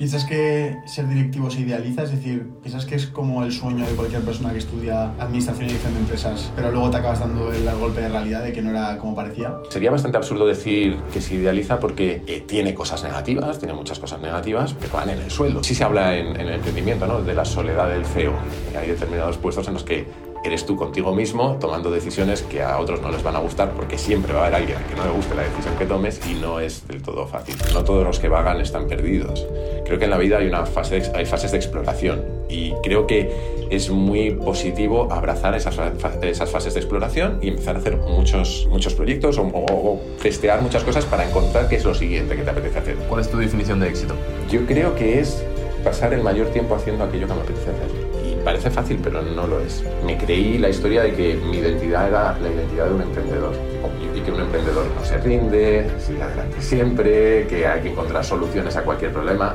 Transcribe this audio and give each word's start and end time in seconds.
¿Piensas 0.00 0.24
que 0.24 0.78
ser 0.86 1.06
directivo 1.08 1.50
se 1.50 1.60
idealiza? 1.60 2.04
Es 2.04 2.10
decir, 2.10 2.48
¿piensas 2.62 2.86
que 2.86 2.94
es 2.94 3.06
como 3.08 3.44
el 3.44 3.52
sueño 3.52 3.86
de 3.86 3.92
cualquier 3.92 4.22
persona 4.22 4.50
que 4.50 4.58
estudia 4.58 5.10
administración 5.18 5.64
y 5.64 5.66
dirección 5.66 5.92
de 5.92 6.00
empresas, 6.00 6.50
pero 6.56 6.72
luego 6.72 6.88
te 6.90 6.96
acabas 6.96 7.20
dando 7.20 7.52
el 7.52 7.70
golpe 7.78 8.00
de 8.00 8.08
realidad 8.08 8.42
de 8.42 8.54
que 8.54 8.62
no 8.62 8.70
era 8.70 8.96
como 8.96 9.14
parecía? 9.14 9.58
Sería 9.68 9.90
bastante 9.90 10.16
absurdo 10.16 10.46
decir 10.46 10.96
que 11.12 11.20
se 11.20 11.34
idealiza 11.34 11.78
porque 11.78 12.22
eh, 12.26 12.42
tiene 12.46 12.72
cosas 12.72 13.02
negativas, 13.02 13.58
tiene 13.58 13.74
muchas 13.74 13.98
cosas 13.98 14.22
negativas, 14.22 14.72
pero 14.72 14.94
van 14.94 15.10
en 15.10 15.18
el 15.18 15.30
sueldo. 15.30 15.62
Sí 15.62 15.74
se 15.74 15.84
habla 15.84 16.16
en, 16.16 16.28
en 16.28 16.48
el 16.48 16.54
emprendimiento 16.54 17.06
¿no? 17.06 17.20
de 17.20 17.34
la 17.34 17.44
soledad 17.44 17.90
del 17.90 18.06
CEO. 18.06 18.32
Hay 18.80 18.88
determinados 18.88 19.36
puestos 19.36 19.68
en 19.68 19.74
los 19.74 19.84
que 19.84 20.06
eres 20.44 20.64
tú 20.64 20.76
contigo 20.76 21.14
mismo 21.14 21.56
tomando 21.60 21.90
decisiones 21.90 22.42
que 22.42 22.62
a 22.62 22.78
otros 22.78 23.00
no 23.02 23.10
les 23.10 23.22
van 23.22 23.36
a 23.36 23.40
gustar 23.40 23.72
porque 23.72 23.98
siempre 23.98 24.32
va 24.32 24.40
a 24.40 24.46
haber 24.46 24.60
alguien 24.60 24.78
que 24.88 24.94
no 24.96 25.04
le 25.04 25.10
guste 25.10 25.34
la 25.34 25.42
decisión 25.42 25.76
que 25.76 25.86
tomes 25.86 26.20
y 26.26 26.34
no 26.34 26.60
es 26.60 26.86
del 26.88 27.02
todo 27.02 27.26
fácil. 27.26 27.56
No 27.74 27.84
todos 27.84 28.04
los 28.04 28.18
que 28.18 28.28
vagan 28.28 28.60
están 28.60 28.88
perdidos. 28.88 29.46
Creo 29.84 29.98
que 29.98 30.04
en 30.04 30.10
la 30.10 30.18
vida 30.18 30.38
hay, 30.38 30.46
una 30.46 30.66
fase, 30.66 31.02
hay 31.14 31.26
fases 31.26 31.52
de 31.52 31.58
exploración 31.58 32.24
y 32.48 32.72
creo 32.82 33.06
que 33.06 33.30
es 33.70 33.90
muy 33.90 34.32
positivo 34.32 35.12
abrazar 35.12 35.54
esas, 35.54 35.78
esas 36.22 36.50
fases 36.50 36.74
de 36.74 36.80
exploración 36.80 37.38
y 37.42 37.48
empezar 37.48 37.76
a 37.76 37.78
hacer 37.78 37.96
muchos, 37.96 38.66
muchos 38.70 38.94
proyectos 38.94 39.38
o, 39.38 39.42
o, 39.42 40.00
testear 40.22 40.62
muchas 40.62 40.82
cosas 40.84 41.04
para 41.04 41.28
encontrar 41.28 41.68
qué 41.68 41.76
es 41.76 41.84
lo 41.84 41.94
siguiente 41.94 42.36
que 42.36 42.42
te 42.42 42.50
apetece 42.50 42.78
hacer. 42.78 42.96
¿Cuál 43.08 43.20
es 43.20 43.30
tu 43.30 43.36
definición 43.36 43.80
de 43.80 43.88
éxito? 43.88 44.14
Yo 44.50 44.66
creo 44.66 44.94
que 44.94 45.20
es 45.20 45.44
pasar 45.84 46.12
el 46.12 46.22
mayor 46.22 46.48
tiempo 46.48 46.74
haciendo 46.74 47.04
aquello 47.04 47.26
que 47.26 47.34
me 47.34 47.40
apetece 47.40 47.70
hacer 47.70 48.09
parece 48.44 48.70
fácil, 48.70 48.98
pero 49.02 49.22
no 49.22 49.46
lo 49.46 49.60
es. 49.60 49.84
Me 50.04 50.16
creí 50.16 50.58
la 50.58 50.68
historia 50.68 51.02
de 51.02 51.12
que 51.14 51.34
mi 51.34 51.58
identidad 51.58 52.08
era 52.08 52.38
la 52.38 52.48
identidad 52.48 52.86
de 52.86 52.94
un 52.94 53.02
emprendedor 53.02 53.54
y 54.14 54.20
que 54.20 54.30
un 54.30 54.40
emprendedor 54.40 54.86
no 54.94 55.04
se 55.04 55.18
rinde, 55.18 55.90
sigue 55.98 56.22
adelante 56.22 56.60
siempre, 56.60 57.46
que 57.46 57.66
hay 57.66 57.80
que 57.82 57.90
encontrar 57.90 58.24
soluciones 58.24 58.76
a 58.76 58.82
cualquier 58.82 59.12
problema. 59.12 59.54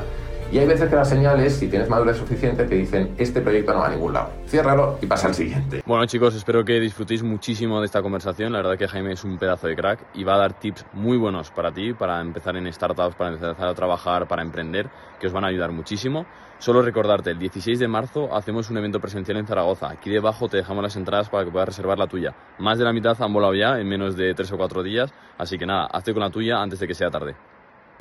Y 0.52 0.58
hay 0.58 0.66
veces 0.66 0.88
que 0.88 0.94
las 0.94 1.08
señales, 1.08 1.56
si 1.56 1.66
tienes 1.66 1.88
madurez 1.88 2.16
suficiente, 2.16 2.64
te 2.64 2.76
dicen, 2.76 3.14
este 3.18 3.40
proyecto 3.40 3.72
no 3.72 3.80
va 3.80 3.88
a 3.88 3.90
ningún 3.90 4.12
lado. 4.12 4.30
Ciérralo 4.46 4.96
y 5.02 5.06
pasa 5.06 5.26
al 5.26 5.34
siguiente. 5.34 5.82
Bueno 5.84 6.06
chicos, 6.06 6.36
espero 6.36 6.64
que 6.64 6.78
disfrutéis 6.78 7.24
muchísimo 7.24 7.80
de 7.80 7.86
esta 7.86 8.00
conversación. 8.00 8.52
La 8.52 8.58
verdad 8.58 8.78
que 8.78 8.86
Jaime 8.86 9.12
es 9.12 9.24
un 9.24 9.38
pedazo 9.38 9.66
de 9.66 9.74
crack 9.74 9.98
y 10.14 10.22
va 10.22 10.36
a 10.36 10.38
dar 10.38 10.52
tips 10.52 10.86
muy 10.92 11.16
buenos 11.16 11.50
para 11.50 11.72
ti, 11.72 11.92
para 11.94 12.20
empezar 12.20 12.56
en 12.56 12.72
startups, 12.72 13.16
para 13.16 13.30
empezar 13.30 13.66
a 13.66 13.74
trabajar, 13.74 14.28
para 14.28 14.42
emprender, 14.42 14.88
que 15.18 15.26
os 15.26 15.32
van 15.32 15.44
a 15.44 15.48
ayudar 15.48 15.72
muchísimo. 15.72 16.26
Solo 16.58 16.80
recordarte, 16.80 17.32
el 17.32 17.38
16 17.38 17.78
de 17.78 17.86
marzo 17.86 18.34
hacemos 18.34 18.70
un 18.70 18.78
evento 18.78 18.98
presencial 18.98 19.36
en 19.36 19.46
Zaragoza. 19.46 19.90
Aquí 19.90 20.08
debajo 20.08 20.48
te 20.48 20.56
dejamos 20.56 20.82
las 20.82 20.96
entradas 20.96 21.28
para 21.28 21.44
que 21.44 21.50
puedas 21.50 21.68
reservar 21.68 21.98
la 21.98 22.06
tuya. 22.06 22.34
Más 22.58 22.78
de 22.78 22.84
la 22.84 22.94
mitad 22.94 23.14
han 23.20 23.32
volado 23.32 23.54
ya 23.54 23.78
en 23.78 23.86
menos 23.86 24.16
de 24.16 24.32
3 24.32 24.52
o 24.52 24.56
4 24.56 24.82
días, 24.82 25.12
así 25.36 25.58
que 25.58 25.66
nada, 25.66 25.86
hazte 25.86 26.14
con 26.14 26.22
la 26.22 26.30
tuya 26.30 26.62
antes 26.62 26.80
de 26.80 26.86
que 26.86 26.94
sea 26.94 27.10
tarde. 27.10 27.36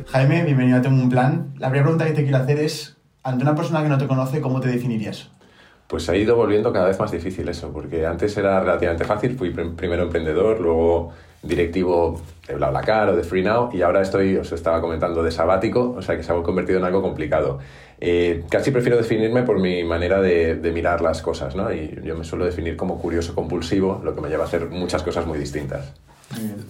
Jaime, 0.08 0.44
bienvenido 0.44 0.78
a 0.78 0.82
Tengo 0.82 1.02
un 1.02 1.10
Plan. 1.10 1.54
La 1.58 1.68
primera 1.68 1.84
pregunta 1.84 2.06
que 2.06 2.14
te 2.14 2.24
quiero 2.24 2.38
hacer 2.38 2.60
es, 2.60 2.98
ante 3.24 3.44
una 3.44 3.56
persona 3.56 3.84
que 3.84 3.90
no 3.90 3.98
te 3.98 4.08
conoce, 4.08 4.40
¿cómo 4.40 4.62
te 4.62 4.70
definirías? 4.70 5.32
Pues 5.88 6.08
ha 6.10 6.16
ido 6.16 6.38
volviendo 6.38 6.72
cada 6.72 6.88
vez 6.88 7.00
más 7.00 7.12
difícil 7.12 7.48
eso, 7.50 7.72
porque 7.74 8.06
antes 8.06 8.36
era 8.38 8.62
relativamente 8.62 9.04
fácil, 9.04 9.38
fui 9.38 9.52
primero 9.52 10.04
emprendedor, 10.04 10.60
luego 10.62 11.14
directivo 11.44 12.20
de 12.48 12.56
BlaBlaCar 12.56 13.10
o 13.10 13.16
de 13.16 13.24
FreeNow 13.24 13.70
y 13.72 13.84
ahora 13.84 14.02
estoy, 14.02 14.36
os 14.38 14.52
estaba 14.52 14.82
comentando, 14.82 15.22
de 15.22 15.32
sabático, 15.32 15.94
o 15.96 16.02
sea 16.02 16.18
que 16.18 16.24
se 16.24 16.32
ha 16.32 16.36
convertido 16.42 16.80
en 16.80 16.86
algo 16.86 17.02
complicado. 17.02 17.60
Eh, 18.00 18.44
casi 18.50 18.72
prefiero 18.72 18.98
definirme 18.98 19.44
por 19.44 19.60
mi 19.60 19.84
manera 19.84 20.22
de, 20.22 20.56
de, 20.56 20.72
mirar 20.72 21.02
las 21.02 21.22
cosas, 21.22 21.56
¿no? 21.56 21.74
Y 21.74 22.00
yo 22.04 22.16
me 22.16 22.26
suelo 22.26 22.46
definir 22.46 22.76
como 22.76 23.00
curioso 23.02 23.34
compulsivo, 23.34 24.02
lo 24.04 24.14
que 24.14 24.22
me 24.22 24.30
lleva 24.30 24.44
a 24.44 24.48
hacer 24.48 24.70
muchas 24.70 25.02
cosas 25.02 25.26
muy 25.26 25.40
distintas. 25.40 25.94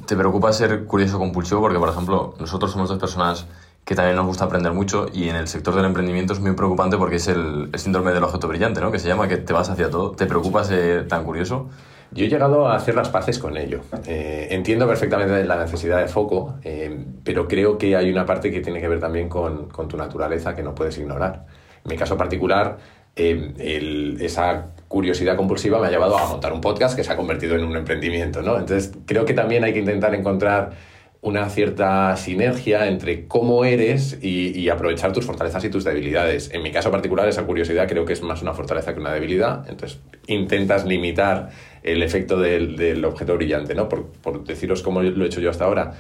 ¿Te 0.05 0.15
preocupa 0.15 0.53
ser 0.53 0.85
curioso 0.85 1.17
compulsivo? 1.17 1.61
Porque, 1.61 1.79
por 1.79 1.89
ejemplo, 1.89 2.35
nosotros 2.39 2.71
somos 2.71 2.89
dos 2.89 2.99
personas 2.99 3.47
que 3.85 3.95
también 3.95 4.15
nos 4.15 4.25
gusta 4.25 4.45
aprender 4.45 4.73
mucho 4.73 5.07
y 5.13 5.29
en 5.29 5.35
el 5.35 5.47
sector 5.47 5.75
del 5.75 5.85
emprendimiento 5.85 6.33
es 6.33 6.39
muy 6.39 6.53
preocupante 6.53 6.97
porque 6.97 7.17
es 7.17 7.27
el, 7.27 7.69
el 7.71 7.79
síndrome 7.79 8.13
del 8.13 8.23
objeto 8.23 8.47
brillante, 8.47 8.81
¿no? 8.81 8.91
Que 8.91 8.99
se 8.99 9.07
llama 9.07 9.27
que 9.27 9.37
te 9.37 9.53
vas 9.53 9.69
hacia 9.69 9.89
todo. 9.89 10.11
¿Te 10.11 10.25
preocupa 10.25 10.63
ser 10.63 11.07
tan 11.07 11.23
curioso? 11.23 11.69
Yo 12.15 12.23
he 12.23 12.29
llegado 12.29 12.65
a 12.65 12.77
hacer 12.77 12.95
las 12.95 13.09
paces 13.09 13.37
con 13.39 13.57
ello. 13.57 13.81
Eh, 14.07 14.47
entiendo 14.51 14.87
perfectamente 14.87 15.43
la 15.43 15.57
necesidad 15.57 15.99
de 15.99 16.07
foco, 16.07 16.55
eh, 16.63 16.97
pero 17.25 17.45
creo 17.45 17.77
que 17.77 17.97
hay 17.97 18.09
una 18.09 18.25
parte 18.25 18.49
que 18.51 18.61
tiene 18.61 18.79
que 18.79 18.87
ver 18.87 19.01
también 19.01 19.27
con, 19.27 19.67
tu 19.67 19.97
naturaleza 19.97 20.55
que 20.55 20.63
no 20.63 20.73
puedes 20.73 20.97
ignorar. 20.97 21.45
En 21.83 21.91
mi 21.91 21.97
caso 21.97 22.15
particular, 22.15 22.77
eh, 23.17 24.15
esa 24.21 24.67
curiosidad 24.87 25.35
compulsiva 25.35 25.77
me 25.81 25.87
ha 25.87 25.89
llevado 25.89 26.17
a 26.17 26.25
montar 26.25 26.53
un 26.53 26.61
podcast 26.61 26.95
que 26.95 27.03
se 27.03 27.11
ha 27.11 27.17
convertido 27.17 27.55
en 27.55 27.65
un 27.65 27.75
emprendimiento, 27.75 28.41
¿no? 28.41 28.57
Entonces, 28.59 28.93
creo 29.05 29.25
que 29.25 29.33
también 29.33 29.65
hay 29.65 29.73
que 29.73 29.79
intentar 29.79 30.15
encontrar 30.15 30.71
una 31.25 31.49
cierta 31.49 32.15
sinergia 32.17 32.87
entre 32.87 33.27
cómo 33.27 33.65
eres 33.65 34.19
y, 34.21 34.69
aprovechar 34.69 35.11
tus 35.11 35.25
fortalezas 35.25 35.63
y 35.65 35.69
tus 35.71 35.83
debilidades. 35.83 36.51
En 36.53 36.61
mi 36.61 36.71
caso 36.71 36.91
particular, 36.91 37.27
esa 37.27 37.47
curiosidad 37.47 37.87
creo 37.87 38.05
que 38.05 38.13
es 38.13 38.21
más 38.21 38.43
una 38.43 38.53
fortaleza 38.53 38.93
que 38.93 38.99
una 38.99 39.11
debilidad. 39.11 39.67
Entonces, 39.67 39.99
intentas 40.27 40.85
limitar 40.85 41.49
el 41.81 42.03
efecto 42.03 42.39
del, 42.39 42.77
del 42.77 43.03
objeto 43.03 43.35
brillante, 43.35 43.73
¿no? 43.73 43.89
Por, 43.89 44.05
por, 44.05 44.43
deciros 44.43 44.83
cómo 44.83 45.01
lo 45.01 45.25
he 45.25 45.27
hecho 45.27 45.41
yo 45.41 45.49
hasta 45.49 45.65
ahora. 45.65 45.93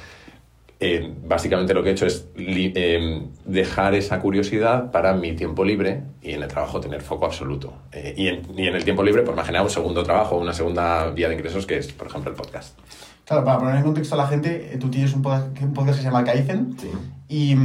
Eh, 0.79 1.11
básicamente 1.25 1.73
lo 1.73 1.81
que 1.81 1.89
he 1.89 1.93
hecho 1.93 2.05
es 2.05 2.27
eh, 2.37 3.23
dejar 3.45 3.95
esa 3.95 4.19
curiosidad 4.19 4.91
para 4.91 5.13
mi 5.13 5.33
tiempo 5.33 5.65
libre 5.65 6.01
y 6.21 6.33
en 6.33 6.43
el 6.43 6.49
trabajo 6.49 6.79
tener 6.79 7.01
foco 7.01 7.25
absoluto. 7.25 7.73
Eh, 7.93 8.13
y, 8.15 8.27
en, 8.27 8.43
y, 8.55 8.67
en, 8.67 8.75
el 8.75 8.83
tiempo 8.83 9.01
libre, 9.01 9.23
pues 9.23 9.35
me 9.35 9.57
ha 9.57 9.63
un 9.63 9.69
segundo 9.71 10.03
trabajo, 10.03 10.37
una 10.37 10.53
segunda 10.53 11.09
vía 11.09 11.29
de 11.29 11.33
ingresos 11.33 11.65
que 11.65 11.77
es, 11.77 11.91
por 11.91 12.05
ejemplo, 12.05 12.29
el 12.29 12.37
podcast. 12.37 12.77
Claro, 13.25 13.43
para 13.43 13.59
poner 13.59 13.75
en 13.75 13.83
contexto 13.83 14.15
a 14.15 14.19
la 14.19 14.27
gente, 14.27 14.77
tú 14.79 14.89
tienes 14.89 15.13
un 15.13 15.21
podcast, 15.21 15.47
un 15.61 15.73
podcast 15.73 15.97
que 15.97 16.03
se 16.03 16.09
llama 16.09 16.23
Kaizen. 16.23 16.75
Sí. 16.79 16.91
Y 17.27 17.55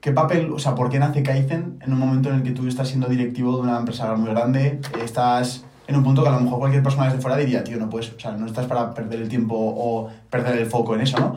¿qué 0.00 0.12
papel, 0.12 0.52
o 0.52 0.58
sea, 0.58 0.74
por 0.74 0.88
qué 0.88 0.98
nace 0.98 1.22
Kaizen 1.22 1.78
en 1.82 1.92
un 1.92 1.98
momento 1.98 2.30
en 2.30 2.36
el 2.36 2.42
que 2.42 2.52
tú 2.52 2.66
estás 2.66 2.88
siendo 2.88 3.08
directivo 3.08 3.56
de 3.56 3.62
una 3.62 3.78
empresa 3.78 4.14
muy 4.14 4.30
grande, 4.30 4.80
estás 5.02 5.64
en 5.86 5.96
un 5.96 6.04
punto 6.04 6.22
que 6.22 6.28
a 6.28 6.32
lo 6.32 6.40
mejor 6.40 6.58
cualquier 6.58 6.82
persona 6.82 7.06
desde 7.06 7.20
fuera 7.20 7.36
diría, 7.36 7.62
tío, 7.64 7.76
no 7.76 7.90
puedes, 7.90 8.12
o 8.12 8.20
sea, 8.20 8.32
no 8.32 8.46
estás 8.46 8.66
para 8.66 8.94
perder 8.94 9.22
el 9.22 9.28
tiempo 9.28 9.56
o 9.56 10.08
perder 10.30 10.58
el 10.58 10.66
foco 10.66 10.94
en 10.94 11.02
eso, 11.02 11.18
¿no? 11.18 11.36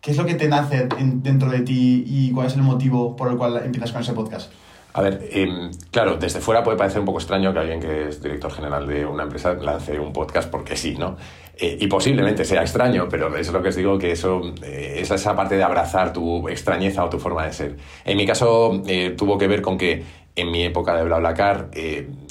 ¿Qué 0.00 0.12
es 0.12 0.16
lo 0.16 0.24
que 0.24 0.34
te 0.34 0.48
nace 0.48 0.88
en, 0.98 1.22
dentro 1.22 1.50
de 1.50 1.60
ti 1.60 2.04
y 2.06 2.30
cuál 2.30 2.46
es 2.46 2.54
el 2.54 2.62
motivo 2.62 3.16
por 3.16 3.30
el 3.30 3.36
cual 3.36 3.60
empiezas 3.64 3.92
con 3.92 4.00
ese 4.00 4.12
podcast? 4.12 4.52
A 4.92 5.02
ver, 5.02 5.20
eh, 5.30 5.70
claro, 5.90 6.16
desde 6.16 6.40
fuera 6.40 6.62
puede 6.62 6.78
parecer 6.78 7.00
un 7.00 7.06
poco 7.06 7.18
extraño 7.18 7.52
que 7.52 7.58
alguien 7.58 7.80
que 7.80 8.08
es 8.08 8.22
director 8.22 8.50
general 8.50 8.86
de 8.86 9.06
una 9.06 9.24
empresa 9.24 9.54
lance 9.54 9.98
un 9.98 10.12
podcast 10.12 10.50
porque 10.50 10.76
sí, 10.76 10.96
¿no? 10.96 11.16
Eh, 11.60 11.76
y 11.80 11.88
posiblemente 11.88 12.44
sea 12.44 12.62
extraño, 12.62 13.08
pero 13.10 13.26
eso 13.36 13.50
es 13.50 13.52
lo 13.52 13.60
que 13.60 13.70
os 13.70 13.76
digo, 13.76 13.98
que 13.98 14.12
eso 14.12 14.52
eh, 14.62 14.98
es 15.00 15.10
esa 15.10 15.34
parte 15.34 15.56
de 15.56 15.64
abrazar 15.64 16.12
tu 16.12 16.48
extrañeza 16.48 17.04
o 17.04 17.08
tu 17.08 17.18
forma 17.18 17.44
de 17.46 17.52
ser. 17.52 17.76
En 18.04 18.16
mi 18.16 18.24
caso 18.24 18.80
eh, 18.86 19.14
tuvo 19.18 19.36
que 19.36 19.48
ver 19.48 19.60
con 19.60 19.76
que 19.76 20.04
en 20.36 20.52
mi 20.52 20.62
época 20.62 20.94
de 20.96 21.02
BlaBlaCar 21.02 21.70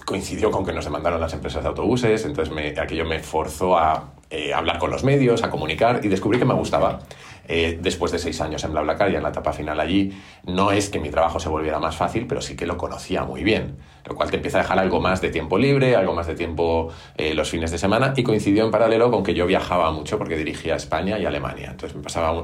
coincidió 0.06 0.50
con 0.50 0.66
que 0.66 0.72
nos 0.72 0.86
demandaron 0.86 1.20
las 1.20 1.34
empresas 1.34 1.62
de 1.62 1.68
autobuses, 1.68 2.24
entonces 2.24 2.54
me, 2.54 2.70
aquello 2.80 3.04
me 3.04 3.20
forzó 3.20 3.78
a 3.78 4.14
hablar 4.56 4.80
con 4.80 4.92
los 4.92 5.04
medios, 5.04 5.44
a 5.44 5.50
comunicar 5.50 6.00
y 6.02 6.08
descubrí 6.08 6.40
que 6.40 6.46
me 6.46 6.54
gustaba. 6.54 7.00
Eh, 7.48 7.78
después 7.82 8.12
de 8.12 8.20
seis 8.20 8.42
años 8.42 8.64
en 8.64 8.72
BlaBlaCar 8.72 9.12
y 9.12 9.16
en 9.16 9.24
la 9.24 9.30
etapa 9.30 9.54
final 9.54 9.80
allí, 9.80 10.12
no 10.46 10.72
es 10.72 10.90
que 10.90 11.00
mi 11.00 11.10
trabajo 11.10 11.40
se 11.40 11.50
volviera 11.50 11.80
más 11.80 11.96
fácil, 11.96 12.28
pero 12.28 12.42
sí 12.42 12.56
que 12.56 12.66
lo 12.66 12.78
conocía 12.78 13.24
muy 13.24 13.44
bien, 13.44 13.78
lo 14.06 14.16
cual 14.16 14.30
te 14.30 14.38
empieza 14.38 14.60
a 14.60 14.62
dejar 14.62 14.80
algo 14.80 15.00
más 15.00 15.22
de 15.22 15.30
tiempo 15.30 15.58
libre, 15.58 15.96
algo 15.96 16.14
más 16.14 16.28
de 16.28 16.36
tiempo 16.36 16.90
eh, 17.16 17.34
los 17.34 17.50
fines 17.50 17.72
de 17.72 17.78
semana 17.78 18.14
y 18.16 18.24
coincidió 18.24 18.66
en 18.66 18.72
paralelo 18.72 19.12
con 19.12 19.24
que 19.24 19.34
yo 19.34 19.46
viajaba 19.46 19.92
mucho 19.92 20.18
porque 20.18 20.36
dirigía 20.36 20.76
España 20.76 21.18
y 21.20 21.26
Alemania, 21.26 21.72
entonces 21.72 21.96
me 21.96 22.04
pasaba 22.04 22.44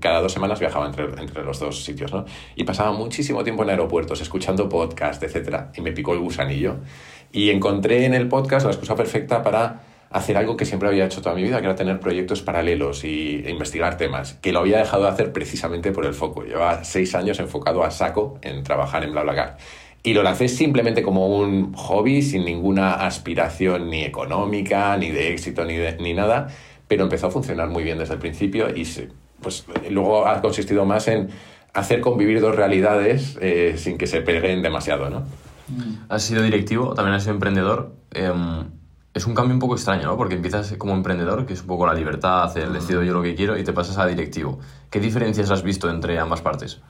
cada 0.00 0.20
dos 0.20 0.32
semanas 0.32 0.60
viajaba 0.60 0.86
entre, 0.86 1.04
entre 1.20 1.42
los 1.42 1.58
dos 1.58 1.84
sitios, 1.84 2.12
¿no? 2.12 2.24
Y 2.54 2.64
pasaba 2.64 2.92
muchísimo 2.92 3.42
tiempo 3.42 3.62
en 3.64 3.70
aeropuertos 3.70 4.20
escuchando 4.20 4.68
podcast, 4.68 5.22
etcétera, 5.22 5.72
y 5.74 5.80
me 5.80 5.92
picó 5.92 6.12
el 6.12 6.20
gusanillo 6.20 6.76
y 7.32 7.50
encontré 7.50 8.04
en 8.04 8.14
el 8.14 8.28
podcast 8.28 8.64
la 8.64 8.72
excusa 8.72 8.94
perfecta 8.94 9.42
para 9.42 9.93
hacer 10.14 10.36
algo 10.36 10.56
que 10.56 10.64
siempre 10.64 10.88
había 10.88 11.06
hecho 11.06 11.20
toda 11.20 11.34
mi 11.34 11.42
vida, 11.42 11.58
que 11.58 11.66
era 11.66 11.74
tener 11.74 11.98
proyectos 11.98 12.40
paralelos 12.40 13.02
y, 13.02 13.42
e 13.44 13.50
investigar 13.50 13.96
temas, 13.96 14.34
que 14.34 14.52
lo 14.52 14.60
había 14.60 14.78
dejado 14.78 15.02
de 15.02 15.08
hacer 15.08 15.32
precisamente 15.32 15.90
por 15.90 16.06
el 16.06 16.14
foco. 16.14 16.44
Llevaba 16.44 16.84
seis 16.84 17.16
años 17.16 17.40
enfocado 17.40 17.82
a 17.82 17.90
saco 17.90 18.38
en 18.40 18.62
trabajar 18.62 19.02
en 19.02 19.10
BlaBlaCar. 19.10 19.56
Y 20.04 20.14
lo 20.14 20.22
lancé 20.22 20.46
simplemente 20.46 21.02
como 21.02 21.36
un 21.36 21.74
hobby, 21.74 22.22
sin 22.22 22.44
ninguna 22.44 22.94
aspiración 22.94 23.90
ni 23.90 24.04
económica, 24.04 24.96
ni 24.96 25.10
de 25.10 25.32
éxito, 25.32 25.64
ni, 25.64 25.76
de, 25.76 25.96
ni 25.96 26.14
nada, 26.14 26.46
pero 26.86 27.02
empezó 27.02 27.26
a 27.26 27.30
funcionar 27.32 27.68
muy 27.68 27.82
bien 27.82 27.98
desde 27.98 28.14
el 28.14 28.20
principio 28.20 28.68
y 28.70 28.86
pues, 29.42 29.66
luego 29.90 30.28
ha 30.28 30.40
consistido 30.40 30.84
más 30.84 31.08
en 31.08 31.30
hacer 31.72 32.00
convivir 32.00 32.40
dos 32.40 32.54
realidades 32.54 33.36
eh, 33.40 33.74
sin 33.78 33.98
que 33.98 34.06
se 34.06 34.20
peguen 34.20 34.62
demasiado, 34.62 35.10
¿no? 35.10 35.24
Has 36.08 36.22
sido 36.22 36.42
directivo, 36.42 36.94
también 36.94 37.16
has 37.16 37.24
sido 37.24 37.34
emprendedor. 37.34 37.96
Eh, 38.12 38.30
es 39.14 39.26
un 39.26 39.34
cambio 39.34 39.54
un 39.54 39.60
poco 39.60 39.74
extraño, 39.74 40.08
¿no? 40.08 40.16
Porque 40.16 40.34
empiezas 40.34 40.72
como 40.76 40.92
emprendedor, 40.92 41.46
que 41.46 41.52
es 41.52 41.60
un 41.60 41.68
poco 41.68 41.86
la 41.86 41.94
libertad, 41.94 42.54
el 42.58 42.72
decido 42.72 43.02
yo 43.04 43.14
lo 43.14 43.22
que 43.22 43.36
quiero, 43.36 43.56
y 43.56 43.62
te 43.62 43.72
pasas 43.72 43.96
a 43.96 44.06
directivo. 44.06 44.58
¿Qué 44.90 44.98
diferencias 44.98 45.50
has 45.52 45.62
visto 45.62 45.88
entre 45.88 46.18
ambas 46.18 46.42
partes? 46.42 46.80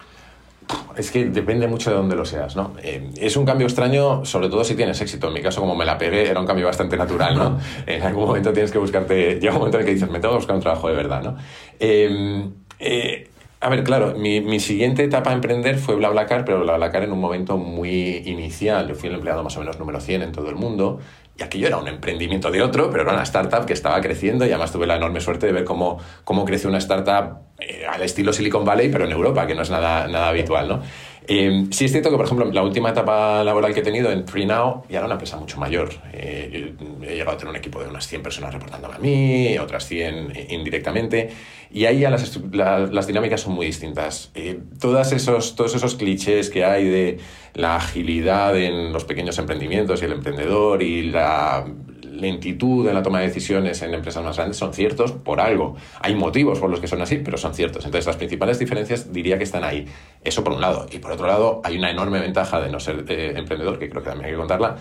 Es 0.97 1.11
que 1.11 1.27
depende 1.27 1.69
mucho 1.69 1.91
de 1.91 1.97
dónde 1.97 2.17
lo 2.17 2.25
seas, 2.25 2.57
¿no? 2.57 2.73
Eh, 2.83 3.11
es 3.19 3.37
un 3.37 3.45
cambio 3.45 3.67
extraño, 3.67 4.25
sobre 4.25 4.49
todo 4.49 4.65
si 4.65 4.75
tienes 4.75 4.99
éxito. 5.03 5.29
En 5.29 5.35
mi 5.35 5.43
caso, 5.43 5.61
como 5.61 5.77
me 5.77 5.85
la 5.85 5.99
pegué, 5.99 6.31
era 6.31 6.41
un 6.41 6.47
cambio 6.47 6.65
bastante 6.65 6.97
natural, 6.97 7.35
¿no? 7.37 7.59
en 7.87 8.03
algún 8.03 8.25
momento 8.25 8.55
tienes 8.55 8.73
que 8.73 8.79
buscarte... 8.79 9.39
Llega 9.39 9.53
un 9.53 9.59
momento 9.59 9.77
en 9.77 9.83
el 9.83 9.87
que 9.87 9.93
dices, 9.93 10.09
me 10.09 10.19
tengo 10.19 10.33
que 10.33 10.39
buscar 10.39 10.57
un 10.57 10.63
trabajo 10.63 10.89
de 10.89 10.95
verdad, 10.95 11.23
¿no? 11.23 11.37
Eh, 11.79 12.49
eh, 12.79 13.29
A 13.61 13.69
ver, 13.69 13.85
claro, 13.85 14.15
mi, 14.17 14.41
mi, 14.41 14.61
siguiente 14.61 15.05
etapa 15.05 15.31
a 15.31 15.35
emprender 15.35 15.77
fue 15.77 15.97
BlaBlaCar, 15.97 16.47
pero 16.47 16.61
BlaBlaCar 16.61 17.03
en 17.03 17.13
un 17.13 17.21
momento 17.21 17.59
muy 17.59 18.23
inicial. 18.25 18.89
Yo 18.89 18.95
fui 18.95 19.11
el 19.11 19.17
empleado 19.17 19.43
más 19.43 19.57
o 19.59 19.61
menos 19.61 19.79
número 19.79 20.01
100 20.01 20.23
en 20.23 20.33
todo 20.33 20.49
el 20.49 20.57
mundo 20.57 21.01
y 21.37 21.43
aquello 21.43 21.67
era 21.67 21.79
un 21.79 21.89
emprendimiento 21.89 22.51
de 22.51 22.63
otro, 22.63 22.91
pero 22.91 23.03
era 23.03 23.13
una 23.13 23.25
startup 23.25 23.67
que 23.67 23.73
estaba 23.73 24.01
creciendo 24.01 24.47
y 24.47 24.51
además 24.51 24.73
tuve 24.73 24.87
la 24.87 24.97
enorme 24.97 25.21
suerte 25.21 25.47
de 25.47 25.53
ver 25.53 25.65
cómo, 25.65 25.99
cómo 26.25 26.45
creció 26.45 26.69
una 26.69 26.79
startup 26.79 27.39
eh, 27.59 27.85
al 27.89 28.03
estilo 28.03 28.33
Silicon 28.33 28.65
Valley, 28.65 28.89
pero 28.89 29.05
en 29.05 29.13
Europa, 29.13 29.47
que 29.47 29.55
no 29.55 29.63
es 29.63 29.71
nada, 29.71 30.07
nada 30.07 30.29
habitual, 30.29 30.69
¿no? 30.69 30.83
Eh, 31.27 31.67
sí 31.71 31.87
es 31.87 31.91
cierto 31.91 32.11
que, 32.11 32.17
por 32.17 32.27
ejemplo, 32.27 32.51
la 32.53 32.63
última 32.63 32.91
etapa 32.91 33.43
laboral 33.43 33.73
que 33.73 33.81
he 33.81 33.83
tenido 33.83 34.11
en 34.13 34.27
FreeNow 34.27 34.83
ya 34.91 34.99
era 34.99 35.07
una 35.07 35.15
empresa 35.15 35.39
mucho 35.39 35.59
mayor. 35.59 35.89
Eh, 36.13 36.75
he 37.03 37.15
llegado 37.15 37.33
a 37.33 37.37
tener 37.39 37.51
un 37.51 37.57
equipo 37.57 37.83
de 37.83 37.89
unas 37.89 38.07
100 38.07 38.23
personas 38.23 38.53
reportándome 38.53 38.95
a 38.95 38.99
mí, 38.99 39.57
otras 39.59 39.87
100 39.87 40.51
indirectamente, 40.51 41.31
y 41.71 41.87
ahí 41.87 42.01
ya 42.01 42.11
las, 42.11 42.39
las 42.53 43.07
dinámicas 43.07 43.41
son 43.41 43.55
muy 43.55 43.67
distintas. 43.67 44.31
Eh, 44.35 44.61
todos, 44.79 45.13
esos, 45.13 45.57
todos 45.57 45.75
esos 45.75 45.95
clichés 45.95 46.51
que 46.51 46.65
hay 46.65 46.85
de 46.85 47.19
la 47.55 47.77
agilidad 47.77 48.57
en 48.57 48.93
los 48.93 49.05
pequeños 49.05 49.39
emprendimientos 49.39 50.03
y 50.03 50.05
el 50.05 50.13
emprendedor 50.13 50.83
y 50.83 51.11
la 51.11 51.65
lentitud 52.03 52.87
en 52.89 52.95
la 52.95 53.03
toma 53.03 53.21
de 53.21 53.27
decisiones 53.27 53.83
en 53.83 53.93
empresas 53.93 54.23
más 54.25 54.37
grandes 54.37 54.57
son 54.57 54.73
ciertos 54.73 55.13
por 55.13 55.41
algo. 55.41 55.77
Hay 56.01 56.15
motivos 56.15 56.59
por 56.59 56.71
los 56.71 56.81
que 56.81 56.89
son 56.89 57.03
así, 57.03 57.19
pero 57.19 57.37
son 57.37 57.55
ciertos. 57.55 57.85
Entonces, 57.85 58.07
las 58.07 58.17
principales 58.17 58.59
diferencias 58.59 59.13
diría 59.13 59.39
que 59.39 59.45
están 59.45 59.65
ahí. 59.65 59.87
Eso 60.23 60.43
por 60.45 60.55
un 60.55 60.61
lado. 60.61 60.87
Y 60.91 60.99
por 60.99 61.13
otro 61.13 61.27
lado, 61.27 61.61
hay 61.65 61.77
una 61.77 61.91
enorme 61.91 62.21
ventaja 62.21 62.61
de 62.61 62.71
no 62.71 62.81
ser 62.81 63.05
eh, 63.09 63.35
emprendedor, 63.37 63.79
que 63.79 63.89
creo 63.89 64.03
que 64.03 64.09
también 64.09 64.27
hay 64.27 64.33
que 64.33 64.39
contarla, 64.39 64.77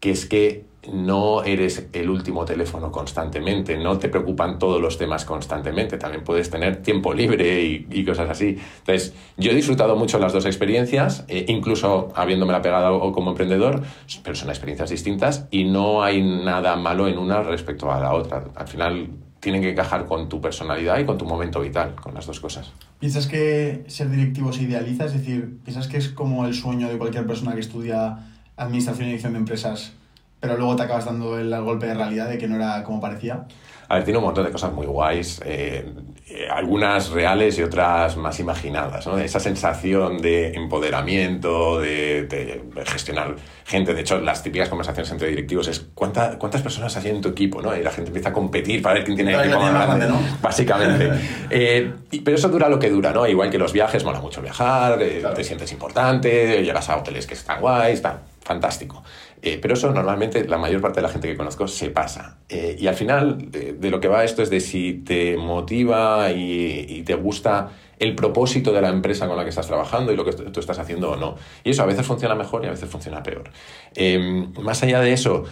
que 0.00 0.10
es 0.10 0.26
que 0.26 0.64
no 0.90 1.42
eres 1.42 1.88
el 1.92 2.08
último 2.08 2.44
teléfono 2.44 2.90
constantemente, 2.90 3.76
no 3.76 3.98
te 3.98 4.08
preocupan 4.08 4.58
todos 4.58 4.80
los 4.80 4.96
temas 4.96 5.26
constantemente, 5.26 5.98
también 5.98 6.24
puedes 6.24 6.48
tener 6.48 6.82
tiempo 6.82 7.12
libre 7.12 7.62
y, 7.62 8.04
cosas 8.04 8.30
así. 8.30 8.58
Entonces, 8.78 9.14
yo 9.36 9.50
he 9.50 9.54
disfrutado 9.54 9.94
mucho 9.94 10.18
las 10.18 10.32
dos 10.32 10.46
experiencias, 10.46 11.24
eh, 11.28 11.44
incluso 11.48 12.08
habiéndome 12.14 12.58
pegado 12.60 13.12
como 13.12 13.30
emprendedor, 13.30 13.82
pero 14.24 14.34
son 14.34 14.48
experiencias 14.48 14.90
distintas 14.90 15.46
y 15.50 15.64
no 15.64 16.02
hay 16.02 16.22
nada 16.22 16.76
malo 16.76 17.06
en 17.08 17.18
una 17.18 17.42
respecto 17.42 17.92
a 17.92 18.00
la 18.00 18.14
otra. 18.14 18.44
Al 18.56 18.66
final 18.66 19.10
tienen 19.38 19.62
que 19.62 19.70
encajar 19.70 20.06
con 20.06 20.28
tu 20.28 20.40
personalidad 20.40 20.98
y 20.98 21.04
con 21.04 21.18
tu 21.18 21.24
momento 21.24 21.60
vital, 21.60 21.94
con 21.94 22.14
las 22.14 22.26
dos 22.26 22.40
cosas. 22.40 22.72
¿Piensas 22.98 23.26
que 23.26 23.84
ser 23.86 24.10
directivo 24.10 24.52
se 24.52 24.62
idealiza? 24.62 25.06
Es 25.06 25.12
decir, 25.12 25.58
¿piensas 25.64 25.88
que 25.88 25.98
es 25.98 26.08
como 26.08 26.46
el 26.46 26.54
sueño 26.54 26.88
de 26.88 26.98
cualquier 26.98 27.26
persona 27.26 27.54
que 27.54 27.60
estudia 27.60 28.29
administración 28.60 29.06
y 29.06 29.10
dirección 29.10 29.32
de 29.32 29.38
empresas, 29.40 29.92
pero 30.38 30.56
luego 30.56 30.76
te 30.76 30.82
acabas 30.82 31.04
dando 31.04 31.38
el 31.38 31.50
golpe 31.62 31.86
de 31.86 31.94
realidad 31.94 32.28
de 32.28 32.38
que 32.38 32.46
no 32.46 32.56
era 32.56 32.82
como 32.84 33.00
parecía? 33.00 33.46
A 33.90 33.96
ver, 33.96 34.04
tiene 34.04 34.18
un 34.18 34.24
montón 34.24 34.44
de 34.44 34.52
cosas 34.52 34.72
muy 34.72 34.86
guays, 34.86 35.40
eh, 35.44 35.84
eh, 36.28 36.46
algunas 36.48 37.10
reales 37.10 37.58
y 37.58 37.64
otras 37.64 38.16
más 38.16 38.38
imaginadas. 38.38 39.04
¿no? 39.04 39.18
Esa 39.18 39.40
sensación 39.40 40.18
de 40.18 40.52
empoderamiento, 40.52 41.80
de, 41.80 42.62
gestionar 42.86 43.34
gente. 43.64 43.92
De 43.92 44.02
hecho, 44.02 44.20
las 44.20 44.44
típicas 44.44 44.68
conversaciones 44.68 45.10
entre 45.10 45.26
directivos 45.30 45.66
es 45.66 45.88
¿cuánta, 45.92 46.38
cuántas 46.38 46.62
personas 46.62 46.96
hay 46.96 47.10
en 47.10 47.20
tu 47.20 47.30
equipo? 47.30 47.60
¿no? 47.60 47.76
Y 47.76 47.82
la 47.82 47.90
gente 47.90 48.10
empieza 48.10 48.28
a 48.28 48.32
competir 48.32 48.80
para 48.80 48.94
ver 48.94 49.04
quién 49.04 49.16
tiene 49.16 49.34
el 49.34 49.40
equipo 49.40 49.58
más 49.58 49.72
grande, 49.72 50.06
¿no? 50.06 50.20
básicamente. 50.40 51.10
Eh, 51.52 51.92
pero 52.24 52.36
eso 52.36 52.48
dura 52.48 52.68
lo 52.68 52.78
que 52.78 52.88
dura, 52.88 53.12
¿no? 53.12 53.26
Igual 53.26 53.50
que 53.50 53.58
los 53.58 53.72
viajes, 53.72 54.04
mola 54.04 54.20
mucho 54.20 54.40
viajar, 54.40 54.98
te 54.98 55.44
sientes 55.44 55.72
importante, 55.72 56.62
llegas 56.62 56.88
a 56.88 56.96
hoteles 56.96 57.26
que 57.26 57.34
están 57.34 57.60
guays, 57.60 57.94
está 57.94 58.20
fantástico. 58.50 59.04
Eh, 59.42 59.58
pero 59.62 59.74
eso 59.74 59.92
normalmente 59.92 60.44
la 60.44 60.58
mayor 60.58 60.80
parte 60.80 60.96
de 61.00 61.06
la 61.06 61.12
gente 61.12 61.28
que 61.28 61.36
conozco 61.36 61.68
se 61.68 61.90
pasa. 61.90 62.38
Eh, 62.48 62.76
y 62.80 62.88
al 62.88 62.96
final 62.96 63.50
de, 63.50 63.90
lo 63.90 64.00
que 64.00 64.08
va 64.08 64.24
esto 64.24 64.42
es 64.42 64.50
de 64.50 64.58
si 64.58 64.94
te 65.04 65.36
motiva 65.36 66.32
y, 66.32 67.02
te 67.06 67.14
gusta 67.14 67.70
el 67.98 68.14
propósito 68.14 68.72
de 68.72 68.80
la 68.80 68.88
empresa 68.88 69.28
con 69.28 69.36
la 69.36 69.44
que 69.44 69.50
estás 69.50 69.68
trabajando 69.68 70.12
y 70.12 70.16
lo 70.16 70.24
que 70.24 70.32
tú 70.32 70.58
estás 70.58 70.78
haciendo 70.80 71.12
o 71.12 71.16
no. 71.16 71.36
Y 71.62 71.70
eso 71.70 71.82
a 71.84 71.86
veces 71.86 72.04
funciona 72.04 72.34
mejor 72.34 72.64
y 72.64 72.66
a 72.66 72.70
veces 72.70 72.88
funciona 72.88 73.22
peor. 73.22 73.50
Em, 73.94 74.52
más 74.60 74.82
allá 74.82 75.00
de 75.00 75.12
eso, 75.12 75.44